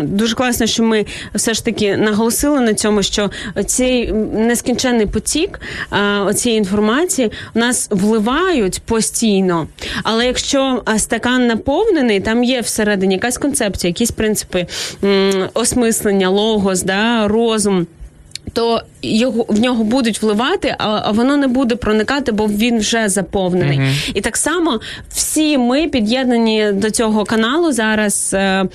дуже 0.04 0.36
класно, 0.36 0.66
що 0.66 0.84
ми 0.84 1.06
все 1.36 1.54
ж 1.54 1.66
таки 1.66 1.98
наголосили 1.98 2.60
на 2.60 2.74
цьому, 2.74 3.04
що 3.04 3.32
цей 3.66 4.12
нескінченний 4.34 5.06
потік 5.06 5.60
е, 5.92 6.20
оцієї 6.20 6.60
інформації 6.60 7.32
у 7.56 7.60
нас 7.60 7.88
вливають 7.92 8.82
постійно. 8.86 9.68
Але 10.04 10.26
якщо 10.26 10.84
е, 10.90 11.00
стакан 11.00 11.48
наповнений, 11.48 12.20
там 12.20 12.44
є 12.44 12.62
всередині 12.62 13.14
якась 13.14 13.38
концепція, 13.38 13.90
якісь 13.90 14.12
принципи 14.12 14.68
осмислення, 15.54 16.30
логос, 16.30 16.84
да, 16.84 17.28
розум 17.28 17.88
то 18.58 18.82
його 19.02 19.46
в 19.48 19.60
нього 19.60 19.84
будуть 19.84 20.22
вливати, 20.22 20.76
а, 20.78 21.02
а 21.04 21.12
воно 21.12 21.38
не 21.38 21.48
буде 21.48 21.76
проникати, 21.76 22.32
бо 22.32 22.48
він 22.48 22.78
вже 22.78 23.10
заповнений. 23.10 23.80
І 24.14 24.22
так 24.22 24.38
само 24.38 24.80
всі 25.10 25.58
ми 25.58 25.88
під'єднані 25.88 26.72
до 26.74 26.92
цього 26.92 27.26
каналу 27.26 27.72
зараз 27.72 28.32
е, 28.34 28.66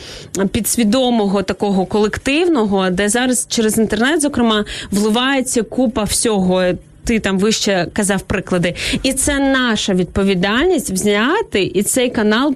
підсвідомого 0.53 1.43
такого 1.43 1.87
колективного, 1.87 2.91
де 2.91 3.09
зараз 3.09 3.47
через 3.51 3.79
інтернет, 3.79 4.21
зокрема, 4.21 4.65
вливається 4.91 5.63
купа 5.63 6.05
всього. 6.05 6.65
Ти 7.05 7.21
там 7.21 7.39
вище 7.39 7.87
казав 7.93 8.23
приклади, 8.23 8.75
і 9.03 9.13
це 9.13 9.39
наша 9.39 9.95
відповідальність 9.95 10.91
взяти 10.91 11.63
і 11.75 11.83
цей 11.83 12.11
канал. 12.11 12.55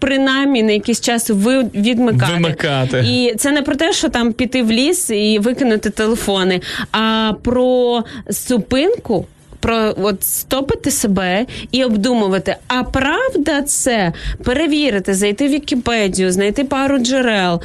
Принаймні 0.00 0.62
на 0.62 0.72
якийсь 0.72 1.00
час 1.00 1.30
ви 1.30 1.62
відмикати. 1.62 2.32
Вимикати. 2.32 3.04
І 3.06 3.34
це 3.38 3.52
не 3.52 3.62
про 3.62 3.76
те, 3.76 3.92
що 3.92 4.08
там 4.08 4.32
піти 4.32 4.62
в 4.62 4.70
ліс 4.70 5.10
і 5.10 5.38
викинути 5.38 5.90
телефони, 5.90 6.60
а 6.92 7.32
про 7.42 8.04
зупинку. 8.28 9.26
Про 9.62 9.94
от 10.02 10.24
стопити 10.24 10.90
себе 10.90 11.46
і 11.72 11.84
обдумувати, 11.84 12.56
а 12.68 12.82
правда 12.82 13.62
це 13.62 14.12
перевірити, 14.44 15.14
зайти 15.14 15.48
в 15.48 15.50
Вікіпедію, 15.50 16.32
знайти 16.32 16.64
пару 16.64 16.98
джерел. 16.98 17.60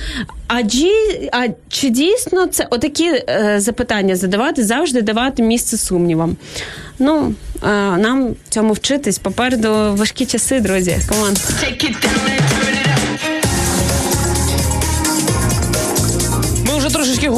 А, 0.47 0.61
джі, 0.63 0.91
а 1.31 1.47
чи 1.69 1.89
дійсно 1.89 2.47
це 2.47 2.67
отакі 2.69 3.09
е, 3.09 3.55
запитання 3.57 4.15
задавати, 4.15 4.63
завжди 4.63 5.01
давати 5.01 5.43
місце 5.43 5.77
сумнівам? 5.77 6.35
Ну 6.99 7.33
е, 7.63 7.67
нам 7.97 8.35
цьому 8.49 8.73
вчитись. 8.73 9.17
Попереду 9.17 9.69
важкі 9.95 10.25
часи, 10.25 10.59
друзі. 10.59 10.97
Команд. 11.09 11.37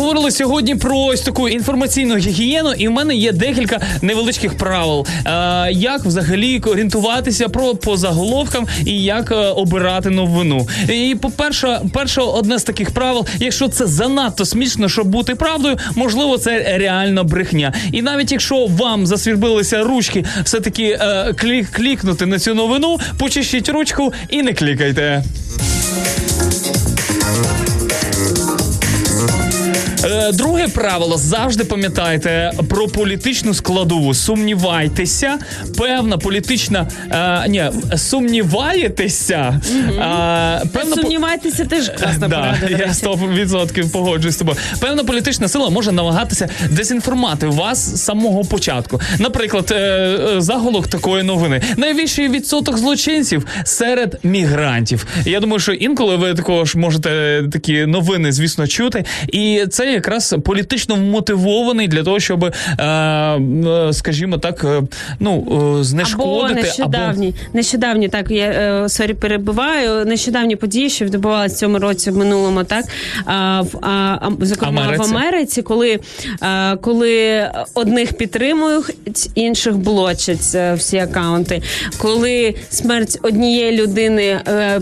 Говорили 0.07 0.31
сьогодні 0.31 0.75
про 0.75 0.99
ось 0.99 1.21
таку 1.21 1.49
інформаційну 1.49 2.17
гігієну, 2.17 2.73
і 2.73 2.87
в 2.87 2.91
мене 2.91 3.15
є 3.15 3.31
декілька 3.31 3.81
невеличких 4.01 4.57
правил, 4.57 5.07
е, 5.25 5.31
як 5.71 6.05
взагалі 6.05 6.59
орієнтуватися 6.59 7.49
про 7.49 7.75
по 7.75 7.97
заголовкам 7.97 8.67
і 8.85 9.03
як 9.03 9.31
е, 9.31 9.35
обирати 9.35 10.09
новину. 10.09 10.67
І 10.89 11.15
по 11.21 11.29
перше, 11.29 11.81
перше, 11.93 12.21
одне 12.21 12.59
з 12.59 12.63
таких 12.63 12.91
правил, 12.91 13.25
якщо 13.39 13.67
це 13.67 13.87
занадто 13.87 14.45
смішно, 14.45 14.89
щоб 14.89 15.07
бути 15.07 15.35
правдою, 15.35 15.77
можливо, 15.95 16.37
це 16.37 16.77
реально 16.77 17.23
брехня. 17.23 17.73
І 17.91 18.01
навіть 18.01 18.31
якщо 18.31 18.65
вам 18.65 19.05
засвірбилися 19.05 19.83
ручки, 19.83 20.25
все 20.43 20.59
таки 20.59 20.83
е, 21.01 21.33
клік, 21.33 21.71
клікнути 21.71 22.25
на 22.25 22.39
цю 22.39 22.53
новину, 22.53 22.97
почищіть 23.17 23.69
ручку 23.69 24.13
і 24.29 24.43
не 24.43 24.53
клікайте. 24.53 25.23
Е, 30.05 30.31
Друге 30.31 30.67
правило 30.67 31.17
завжди 31.17 31.63
пам'ятайте 31.63 32.51
про 32.69 32.87
політичну 32.87 33.53
складову. 33.53 34.13
Сумнівайтеся. 34.13 35.37
Певна 35.77 36.17
політична 36.17 36.87
е, 37.11 37.49
ні, 37.49 37.63
сумніваєтеся. 37.97 39.61
Е, 39.89 40.67
певна 40.73 40.95
по- 40.95 41.01
Сумнівайтеся, 41.01 41.65
теж 41.65 41.89
класна 41.99 42.27
Да, 42.27 42.35
порада. 42.37 42.67
я 42.69 42.87
100% 42.87 43.91
погоджуюсь 43.91 44.35
з 44.35 44.37
тобою. 44.37 44.57
Певна 44.79 45.03
політична 45.03 45.47
сила 45.47 45.69
може 45.69 45.91
намагатися 45.91 46.49
дезінформати 46.71 47.47
вас 47.47 47.95
з 47.95 48.03
самого 48.03 48.43
початку. 48.45 49.01
Наприклад, 49.19 49.71
е, 49.71 49.75
е, 49.75 50.41
заголовок 50.41 50.87
такої 50.87 51.23
новини: 51.23 51.61
найвищий 51.77 52.29
відсоток 52.29 52.77
злочинців 52.77 53.45
серед 53.63 54.19
мігрантів. 54.23 55.07
Я 55.25 55.39
думаю, 55.39 55.59
що 55.59 55.73
інколи 55.73 56.15
ви 56.15 56.33
також 56.33 56.75
можете 56.75 57.43
такі 57.51 57.85
новини, 57.85 58.31
звісно, 58.31 58.67
чути. 58.67 59.05
І 59.27 59.65
це 59.71 59.86
якраз 59.91 60.35
політично 60.43 60.95
вмотивований 60.95 61.87
для 61.87 62.03
того, 62.03 62.19
щоб, 62.19 62.43
е, 62.43 62.53
е, 62.83 63.93
скажімо 63.93 64.37
так, 64.37 64.63
е, 64.63 64.81
ну 65.19 65.47
знешкодити 65.83 66.53
Або 66.53 66.61
нещодавні, 66.61 67.33
нещодавні, 67.53 68.09
так 68.09 68.31
я 68.31 68.89
sorry 68.89 69.13
перебиваю. 69.13 70.05
Нещодавні 70.05 70.55
події, 70.55 70.89
що 70.89 71.05
відбувалися 71.05 71.55
в 71.55 71.59
цьому 71.59 71.79
році, 71.79 72.11
в 72.11 72.17
минулому, 72.17 72.63
так 72.63 72.85
а, 73.25 73.61
в 73.61 73.77
а, 73.81 74.29
зокрема 74.41 74.81
Америці. 74.81 75.11
в 75.11 75.15
Америці, 75.15 75.61
коли, 75.61 75.99
коли 76.81 77.45
одних 77.73 78.13
підтримують, 78.13 79.29
інших 79.35 79.77
блочать 79.77 80.57
всі 80.75 80.97
акаунти. 80.97 81.61
Коли 81.97 82.55
смерть 82.69 83.19
однієї 83.21 83.81
людини 83.81 84.39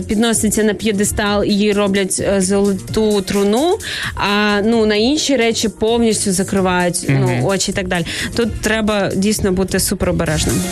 підноситься 0.08 0.62
на 0.62 0.74
п'єдестал 0.74 1.44
і 1.44 1.54
їй 1.54 1.72
роблять 1.72 2.22
золоту 2.38 3.22
труну, 3.22 3.78
а 4.14 4.60
ну 4.64 4.86
на 4.86 4.95
інші 4.96 5.36
речі 5.36 5.68
повністю 5.68 6.32
закривають 6.32 7.06
ну, 7.08 7.40
очі 7.44 7.70
і 7.70 7.74
так 7.74 7.88
далі. 7.88 8.06
Тут 8.36 8.60
треба 8.60 9.10
дійсно 9.14 9.52
бути 9.52 9.80
суперобережним. 9.80 10.62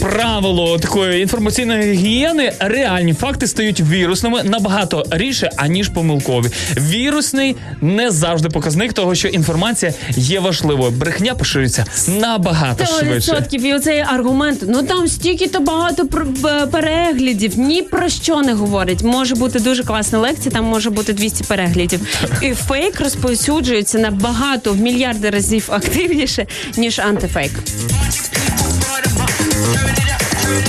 Правило 0.00 0.78
такої 0.78 1.22
інформаційної 1.22 1.92
гігієни: 1.92 2.52
реальні 2.60 3.14
факти 3.14 3.46
стають 3.46 3.80
вірусними 3.80 4.42
набагато 4.42 5.04
рідше, 5.10 5.50
аніж 5.56 5.88
помилкові. 5.88 6.46
Вірусний 6.76 7.56
не 7.80 8.10
завжди 8.10 8.48
показник 8.48 8.92
того, 8.92 9.14
що 9.14 9.28
інформація 9.28 9.92
є 10.16 10.40
важливою. 10.40 10.90
Брехня 10.90 11.34
поширюється 11.34 11.84
набагато 12.20 12.86
Сто 12.86 12.98
швидше. 12.98 13.14
відсотків 13.16 13.66
і 13.66 13.74
оцей 13.74 14.00
аргумент. 14.00 14.64
Ну 14.68 14.82
там 14.82 15.08
стільки 15.08 15.46
то 15.46 15.60
багато 15.60 16.08
е, 16.46 16.66
переглядів. 16.66 17.58
Ні 17.58 17.82
про 17.82 18.08
що 18.08 18.40
не 18.42 18.52
говорить. 18.52 19.02
Може 19.02 19.34
бути 19.34 19.60
дуже 19.60 19.84
класна 19.84 20.18
лекція, 20.18 20.50
там 20.50 20.64
може 20.64 20.90
бути 20.90 21.12
200 21.12 21.44
переглядів. 21.44 22.00
І 22.42 22.50
фейк 22.54 23.00
розповсюджується 23.00 23.98
набагато 23.98 24.72
в 24.72 24.76
мільярди 24.76 25.30
разів 25.30 25.68
активніше 25.72 26.46
ніж 26.76 26.98
антифейк. 26.98 27.52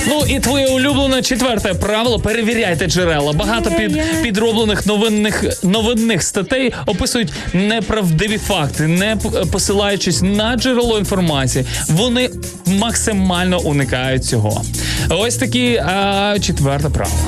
Ну 0.07 0.25
і 0.27 0.39
твоє 0.39 0.67
улюблене 0.67 1.21
четверте 1.21 1.73
правило: 1.73 2.19
перевіряйте 2.19 2.87
джерела. 2.87 3.33
Багато 3.33 3.71
під 3.71 4.01
підроблених 4.23 4.85
новинних 4.85 5.63
новинних 5.63 6.23
статей 6.23 6.73
описують 6.85 7.33
неправдиві 7.53 8.37
факти, 8.37 8.87
не 8.87 9.17
посилаючись 9.51 10.21
на 10.21 10.55
джерело 10.55 10.99
інформації. 10.99 11.65
Вони 11.87 12.29
максимально 12.65 13.59
уникають 13.59 14.25
цього. 14.25 14.63
Ось 15.09 15.35
такі 15.35 15.75
а, 15.77 16.37
четверте 16.41 16.89
правило. 16.89 17.19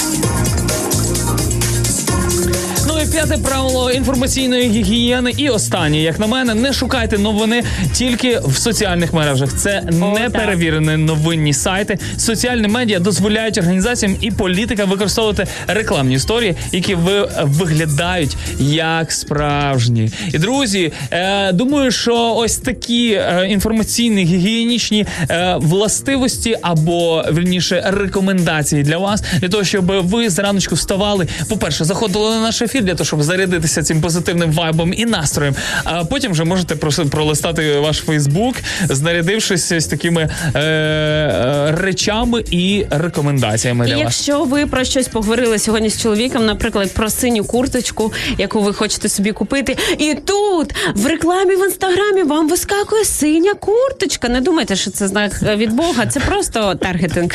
І 3.03 3.11
п'яте 3.11 3.37
правило 3.37 3.91
інформаційної 3.91 4.69
гігієни. 4.69 5.33
І 5.37 5.49
останнє, 5.49 6.01
як 6.01 6.19
на 6.19 6.27
мене, 6.27 6.53
не 6.53 6.73
шукайте 6.73 7.17
новини 7.17 7.63
тільки 7.93 8.39
в 8.45 8.57
соціальних 8.57 9.13
мережах. 9.13 9.53
Це 9.57 9.83
не 10.15 10.29
перевірені 10.29 10.97
новинні 10.97 11.53
сайти. 11.53 11.99
Соціальні 12.17 12.67
медіа 12.67 12.99
дозволяють 12.99 13.57
організаціям 13.57 14.15
і 14.21 14.31
політикам 14.31 14.89
використовувати 14.89 15.47
рекламні 15.67 16.15
історії, 16.15 16.55
які 16.71 16.95
ви 16.95 17.29
виглядають 17.41 18.37
як 18.59 19.11
справжні. 19.11 20.11
І 20.33 20.37
друзі, 20.37 20.91
е, 21.11 21.51
думаю, 21.51 21.91
що 21.91 22.33
ось 22.35 22.57
такі 22.57 23.11
е, 23.11 23.47
інформаційні 23.49 24.23
гігієнічні 24.23 25.05
е, 25.29 25.55
властивості 25.59 26.57
або 26.61 27.25
вірніше 27.31 27.83
рекомендації 27.87 28.83
для 28.83 28.97
вас, 28.97 29.23
для 29.41 29.49
того, 29.49 29.63
щоб 29.63 29.85
ви 29.85 30.29
зраночку 30.29 30.75
вставали. 30.75 31.27
По-перше, 31.49 31.85
заходили 31.85 32.29
на 32.29 32.41
наш 32.41 32.61
ефір 32.61 32.83
для 32.89 32.95
того, 32.99 33.07
щоб 33.07 33.23
зарядитися 33.23 33.83
цим 33.83 34.01
позитивним 34.01 34.51
вайбом 34.51 34.93
і 34.97 35.05
настроєм. 35.05 35.55
А 35.83 36.05
потім 36.05 36.31
вже 36.31 36.43
можете 36.43 36.75
пролистати 37.11 37.79
ваш 37.79 37.97
Фейсбук, 37.97 38.55
знарядившись 38.89 39.71
ось 39.71 39.87
такими 39.87 40.29
е, 40.55 40.59
е, 40.59 41.75
речами 41.77 42.43
і 42.51 42.85
рекомендаціями 42.89 43.85
І 43.85 43.87
для 43.87 43.95
вас. 43.95 44.03
якщо 44.03 44.43
ви 44.43 44.65
про 44.65 44.83
щось 44.83 45.07
поговорили 45.07 45.59
сьогодні 45.59 45.89
з 45.89 46.01
чоловіком, 46.01 46.45
наприклад, 46.45 46.93
про 46.93 47.09
синю 47.09 47.43
курточку, 47.43 48.13
яку 48.37 48.61
ви 48.61 48.73
хочете 48.73 49.09
собі 49.09 49.31
купити, 49.31 49.77
і 49.97 50.15
тут 50.25 50.75
в 50.95 51.05
рекламі 51.07 51.55
в 51.55 51.65
інстаграмі 51.65 52.23
вам 52.23 52.49
вискакує 52.49 53.05
синя 53.05 53.53
курточка. 53.53 54.29
Не 54.29 54.41
думайте, 54.41 54.75
що 54.75 54.91
це 54.91 55.07
знак 55.07 55.31
е, 55.47 55.55
від 55.55 55.73
Бога, 55.73 56.05
це 56.05 56.19
просто 56.19 56.75
таргетинг. 56.75 57.31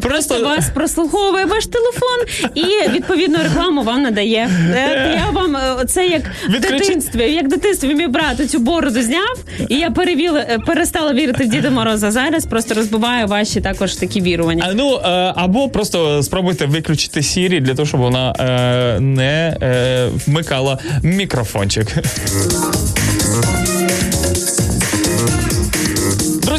Просто 0.00 0.44
вас 0.44 0.64
прослуховує 0.74 1.44
ваш 1.44 1.66
телефон 1.66 2.50
і 2.54 2.88
відповідну 2.88 3.38
рекламу 3.42 3.82
вам 3.82 4.02
надає. 4.02 4.50
Е, 4.90 5.14
Я 5.16 5.30
вам 5.30 5.56
е, 5.56 5.84
це 5.84 6.06
як 6.06 6.22
в 6.48 6.60
дитинстві, 6.60 7.32
як 7.32 7.44
в 7.44 7.48
дитинстві 7.48 7.94
мій 7.94 8.08
брат 8.08 8.50
цю 8.50 8.58
бороду 8.58 9.02
зняв, 9.02 9.38
і 9.68 9.74
я 9.76 9.90
перевіла, 9.90 10.40
е, 10.40 10.58
перестала 10.66 11.12
вірити 11.12 11.44
в 11.44 11.48
Діда 11.48 11.70
Мороза. 11.70 12.10
Зараз 12.10 12.46
просто 12.46 12.74
розбиваю 12.74 13.26
ваші 13.26 13.60
також 13.60 13.94
такі 13.94 14.20
вірування. 14.20 14.64
А, 14.70 14.74
ну 14.74 14.94
е, 14.96 15.32
або 15.36 15.68
просто 15.68 16.22
спробуйте 16.22 16.66
виключити 16.66 17.22
Сірі 17.22 17.60
для 17.60 17.74
того, 17.74 17.86
щоб 17.86 18.00
вона 18.00 18.34
не 19.00 19.56
вмикала 20.26 20.78
мікрофончик. 21.02 21.86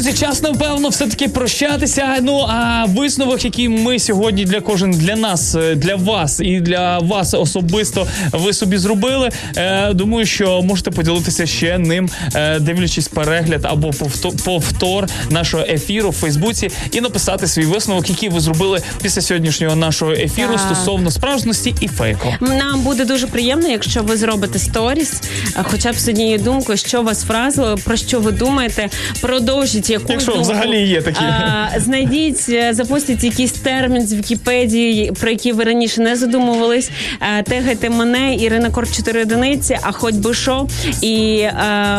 Друзі, 0.02 0.18
час 0.18 0.42
напевно 0.42 0.88
все-таки 0.88 1.28
прощатися. 1.28 2.18
Ну 2.22 2.46
а 2.48 2.84
висновок, 2.88 3.44
який 3.44 3.68
ми 3.68 3.98
сьогодні 3.98 4.44
для 4.44 4.60
кожен 4.60 4.90
для 4.90 5.16
нас, 5.16 5.54
е, 5.54 5.74
для 5.74 5.96
вас 5.96 6.40
і 6.40 6.60
для 6.60 6.98
вас 6.98 7.34
особисто 7.34 8.06
ви 8.32 8.52
собі 8.52 8.78
зробили. 8.78 9.30
Е, 9.56 9.92
думаю, 9.94 10.26
що 10.26 10.62
можете 10.62 10.90
поділитися 10.90 11.46
ще 11.46 11.78
ним, 11.78 12.10
е, 12.34 12.58
дивлячись 12.60 13.08
перегляд 13.08 13.60
або 13.64 13.90
повто- 13.90 14.32
повтор 14.44 15.08
нашого 15.30 15.64
ефіру 15.68 16.10
в 16.10 16.12
Фейсбуці, 16.12 16.70
і 16.92 17.00
написати 17.00 17.46
свій 17.46 17.64
висновок, 17.66 18.10
який 18.10 18.28
ви 18.28 18.40
зробили 18.40 18.82
після 19.02 19.20
сьогоднішнього 19.22 19.76
нашого 19.76 20.12
ефіру 20.12 20.52
Так. 20.52 20.60
стосовно 20.60 21.10
справжності 21.10 21.74
і 21.80 21.88
фейку. 21.88 22.34
Нам 22.40 22.80
буде 22.80 23.04
дуже 23.04 23.26
приємно, 23.26 23.68
якщо 23.68 24.02
ви 24.02 24.16
зробите 24.16 24.58
сторіс, 24.58 25.20
хоча 25.62 25.92
б 25.92 25.96
з 25.98 26.08
однією 26.08 26.38
думкою, 26.38 26.78
що 26.78 27.02
вас 27.02 27.24
вразило, 27.24 27.78
про 27.84 27.96
що 27.96 28.20
ви 28.20 28.32
думаєте. 28.32 28.88
Продовжіть 29.20 29.91
якусь 29.92 30.10
Якщо 30.10 30.32
думку. 30.32 30.42
взагалі 30.50 30.80
є 30.88 31.02
такі. 31.02 31.20
А, 31.24 31.68
знайдіть, 31.80 32.46
е, 32.48 32.74
запустіть 32.74 33.24
якийсь 33.24 33.52
термін 33.52 34.06
з 34.06 34.14
Вікіпедії, 34.14 35.12
про 35.20 35.30
який 35.30 35.52
ви 35.52 35.64
раніше 35.64 36.00
не 36.00 36.16
задумувались. 36.16 36.90
А, 37.20 37.42
Тегайте 37.42 37.90
мене, 37.90 38.36
Ірина 38.36 38.70
Кор 38.70 38.92
4 38.92 39.22
одиниці, 39.22 39.78
а 39.82 39.92
хоч 39.92 40.14
би 40.14 40.34
що. 40.34 40.66
І 41.02 41.38
е, 41.38 41.52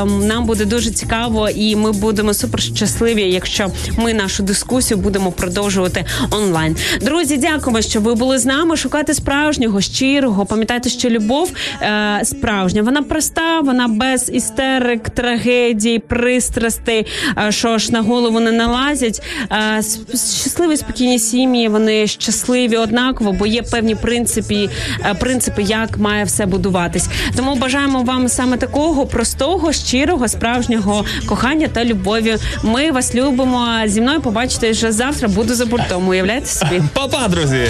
нам 0.05 0.45
буде 0.45 0.65
дуже 0.65 0.91
цікаво, 0.91 1.49
і 1.49 1.75
ми 1.75 1.91
будемо 1.91 2.33
супер 2.33 2.61
щасливі, 2.61 3.21
якщо 3.21 3.71
ми 3.97 4.13
нашу 4.13 4.43
дискусію 4.43 4.97
будемо 4.97 5.31
продовжувати 5.31 6.05
онлайн. 6.31 6.75
Друзі, 7.01 7.37
дякуємо, 7.37 7.81
що 7.81 7.99
ви 8.01 8.15
були 8.15 8.37
з 8.39 8.45
нами. 8.45 8.77
Шукайте 8.77 9.13
справжнього, 9.13 9.81
щирого. 9.81 10.45
Пам'ятайте, 10.45 10.89
що 10.89 11.09
любов 11.09 11.51
е, 11.81 12.21
справжня. 12.23 12.81
Вона 12.81 13.01
проста, 13.03 13.59
вона 13.59 13.87
без 13.87 14.29
істерик, 14.33 15.09
трагедій, 15.09 15.99
пристрастей, 15.99 17.05
е, 17.47 17.51
що 17.51 17.79
ж 17.83 17.93
на 17.93 18.01
голову 18.01 18.39
не 18.39 18.51
налазять. 18.51 19.21
Е, 19.51 19.83
щасливі 20.13 20.77
спокійні 20.77 21.19
сім'ї, 21.19 21.67
вони 21.67 22.07
щасливі 22.07 22.77
однаково, 22.77 23.31
бо 23.33 23.45
є 23.45 23.61
певні 23.61 23.95
принципи, 23.95 24.69
е, 25.05 25.13
принципи, 25.13 25.61
як 25.63 25.97
має 25.97 26.23
все 26.23 26.45
будуватись. 26.45 27.07
Тому 27.35 27.55
бажаємо 27.55 28.03
вам 28.03 28.29
саме 28.29 28.57
такого 28.57 29.05
простого, 29.05 29.73
щирого, 29.73 30.27
справжнього 30.27 31.05
кохання 31.25 31.67
та 31.67 31.85
любові. 31.85 32.37
Ми 32.63 32.91
вас 32.91 33.15
любимо. 33.15 33.67
Зі 33.85 34.01
мною 34.01 34.21
побачите 34.21 34.71
вже 34.71 34.91
завтра. 34.91 35.27
Буду 35.27 35.55
за 35.55 35.65
бортом. 35.65 36.07
Уявляєте 36.07 36.47
собі? 36.47 36.81
Па-па, 36.93 37.27
друзі! 37.27 37.67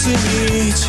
Ценить 0.00 0.88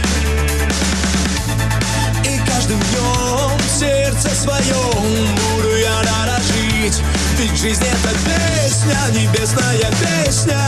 И 2.24 2.40
каждым 2.50 2.80
днем 2.80 3.60
сердце 3.68 4.30
своем 4.30 5.36
буду 5.36 5.76
я 5.76 6.02
дорожить. 6.02 7.02
Ведь 7.38 7.60
жизнь 7.60 7.84
это 7.84 8.16
песня, 8.26 8.98
небесная 9.12 9.92
песня. 10.00 10.62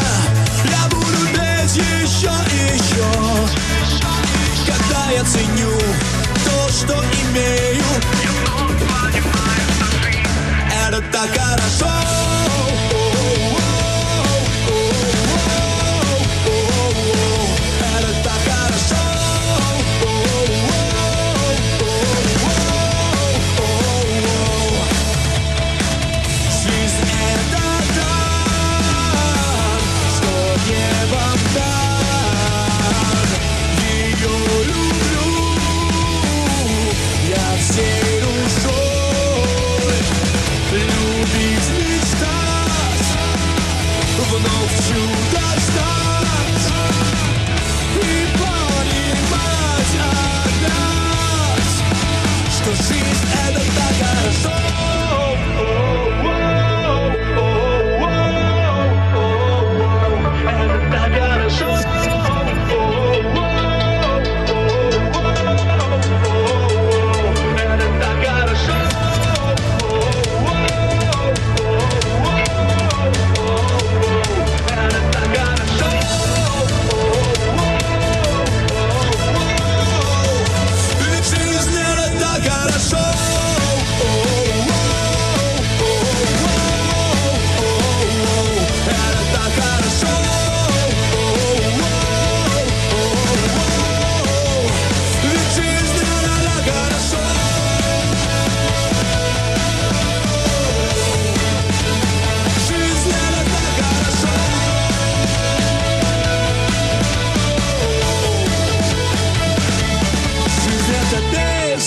Я 0.65 0.89
буду 0.89 1.27
петь 1.33 1.77
еще 1.77 2.31
и 2.51 2.75
еще 2.75 3.11
Когда 4.65 5.11
я 5.11 5.23
ценю 5.23 5.79
то, 6.43 6.69
что 6.69 7.01
имею 7.29 7.83
Это 10.85 11.01
так 11.11 11.29
хорошо 11.29 12.52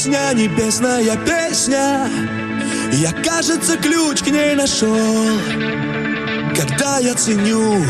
песня, 0.05 0.33
небесная 0.33 1.17
песня 1.17 2.09
Я, 2.91 3.11
кажется, 3.11 3.77
ключ 3.77 4.21
к 4.21 4.27
ней 4.27 4.55
нашел 4.55 4.95
Когда 6.55 6.99
я 6.99 7.13
ценю 7.15 7.83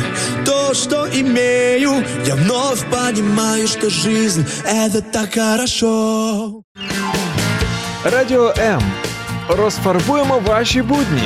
то, 0.45 0.73
что 0.73 1.07
имею 1.07 2.03
Я 2.25 2.35
вновь 2.35 2.85
понимаю, 2.89 3.67
что 3.67 3.89
жизнь — 3.89 4.65
это 4.65 5.01
так 5.01 5.33
хорошо 5.33 6.61
Радіо 8.03 8.53
М. 8.57 8.81
Розфарбуємо 9.49 10.39
ваші 10.45 10.81
будні. 10.81 11.23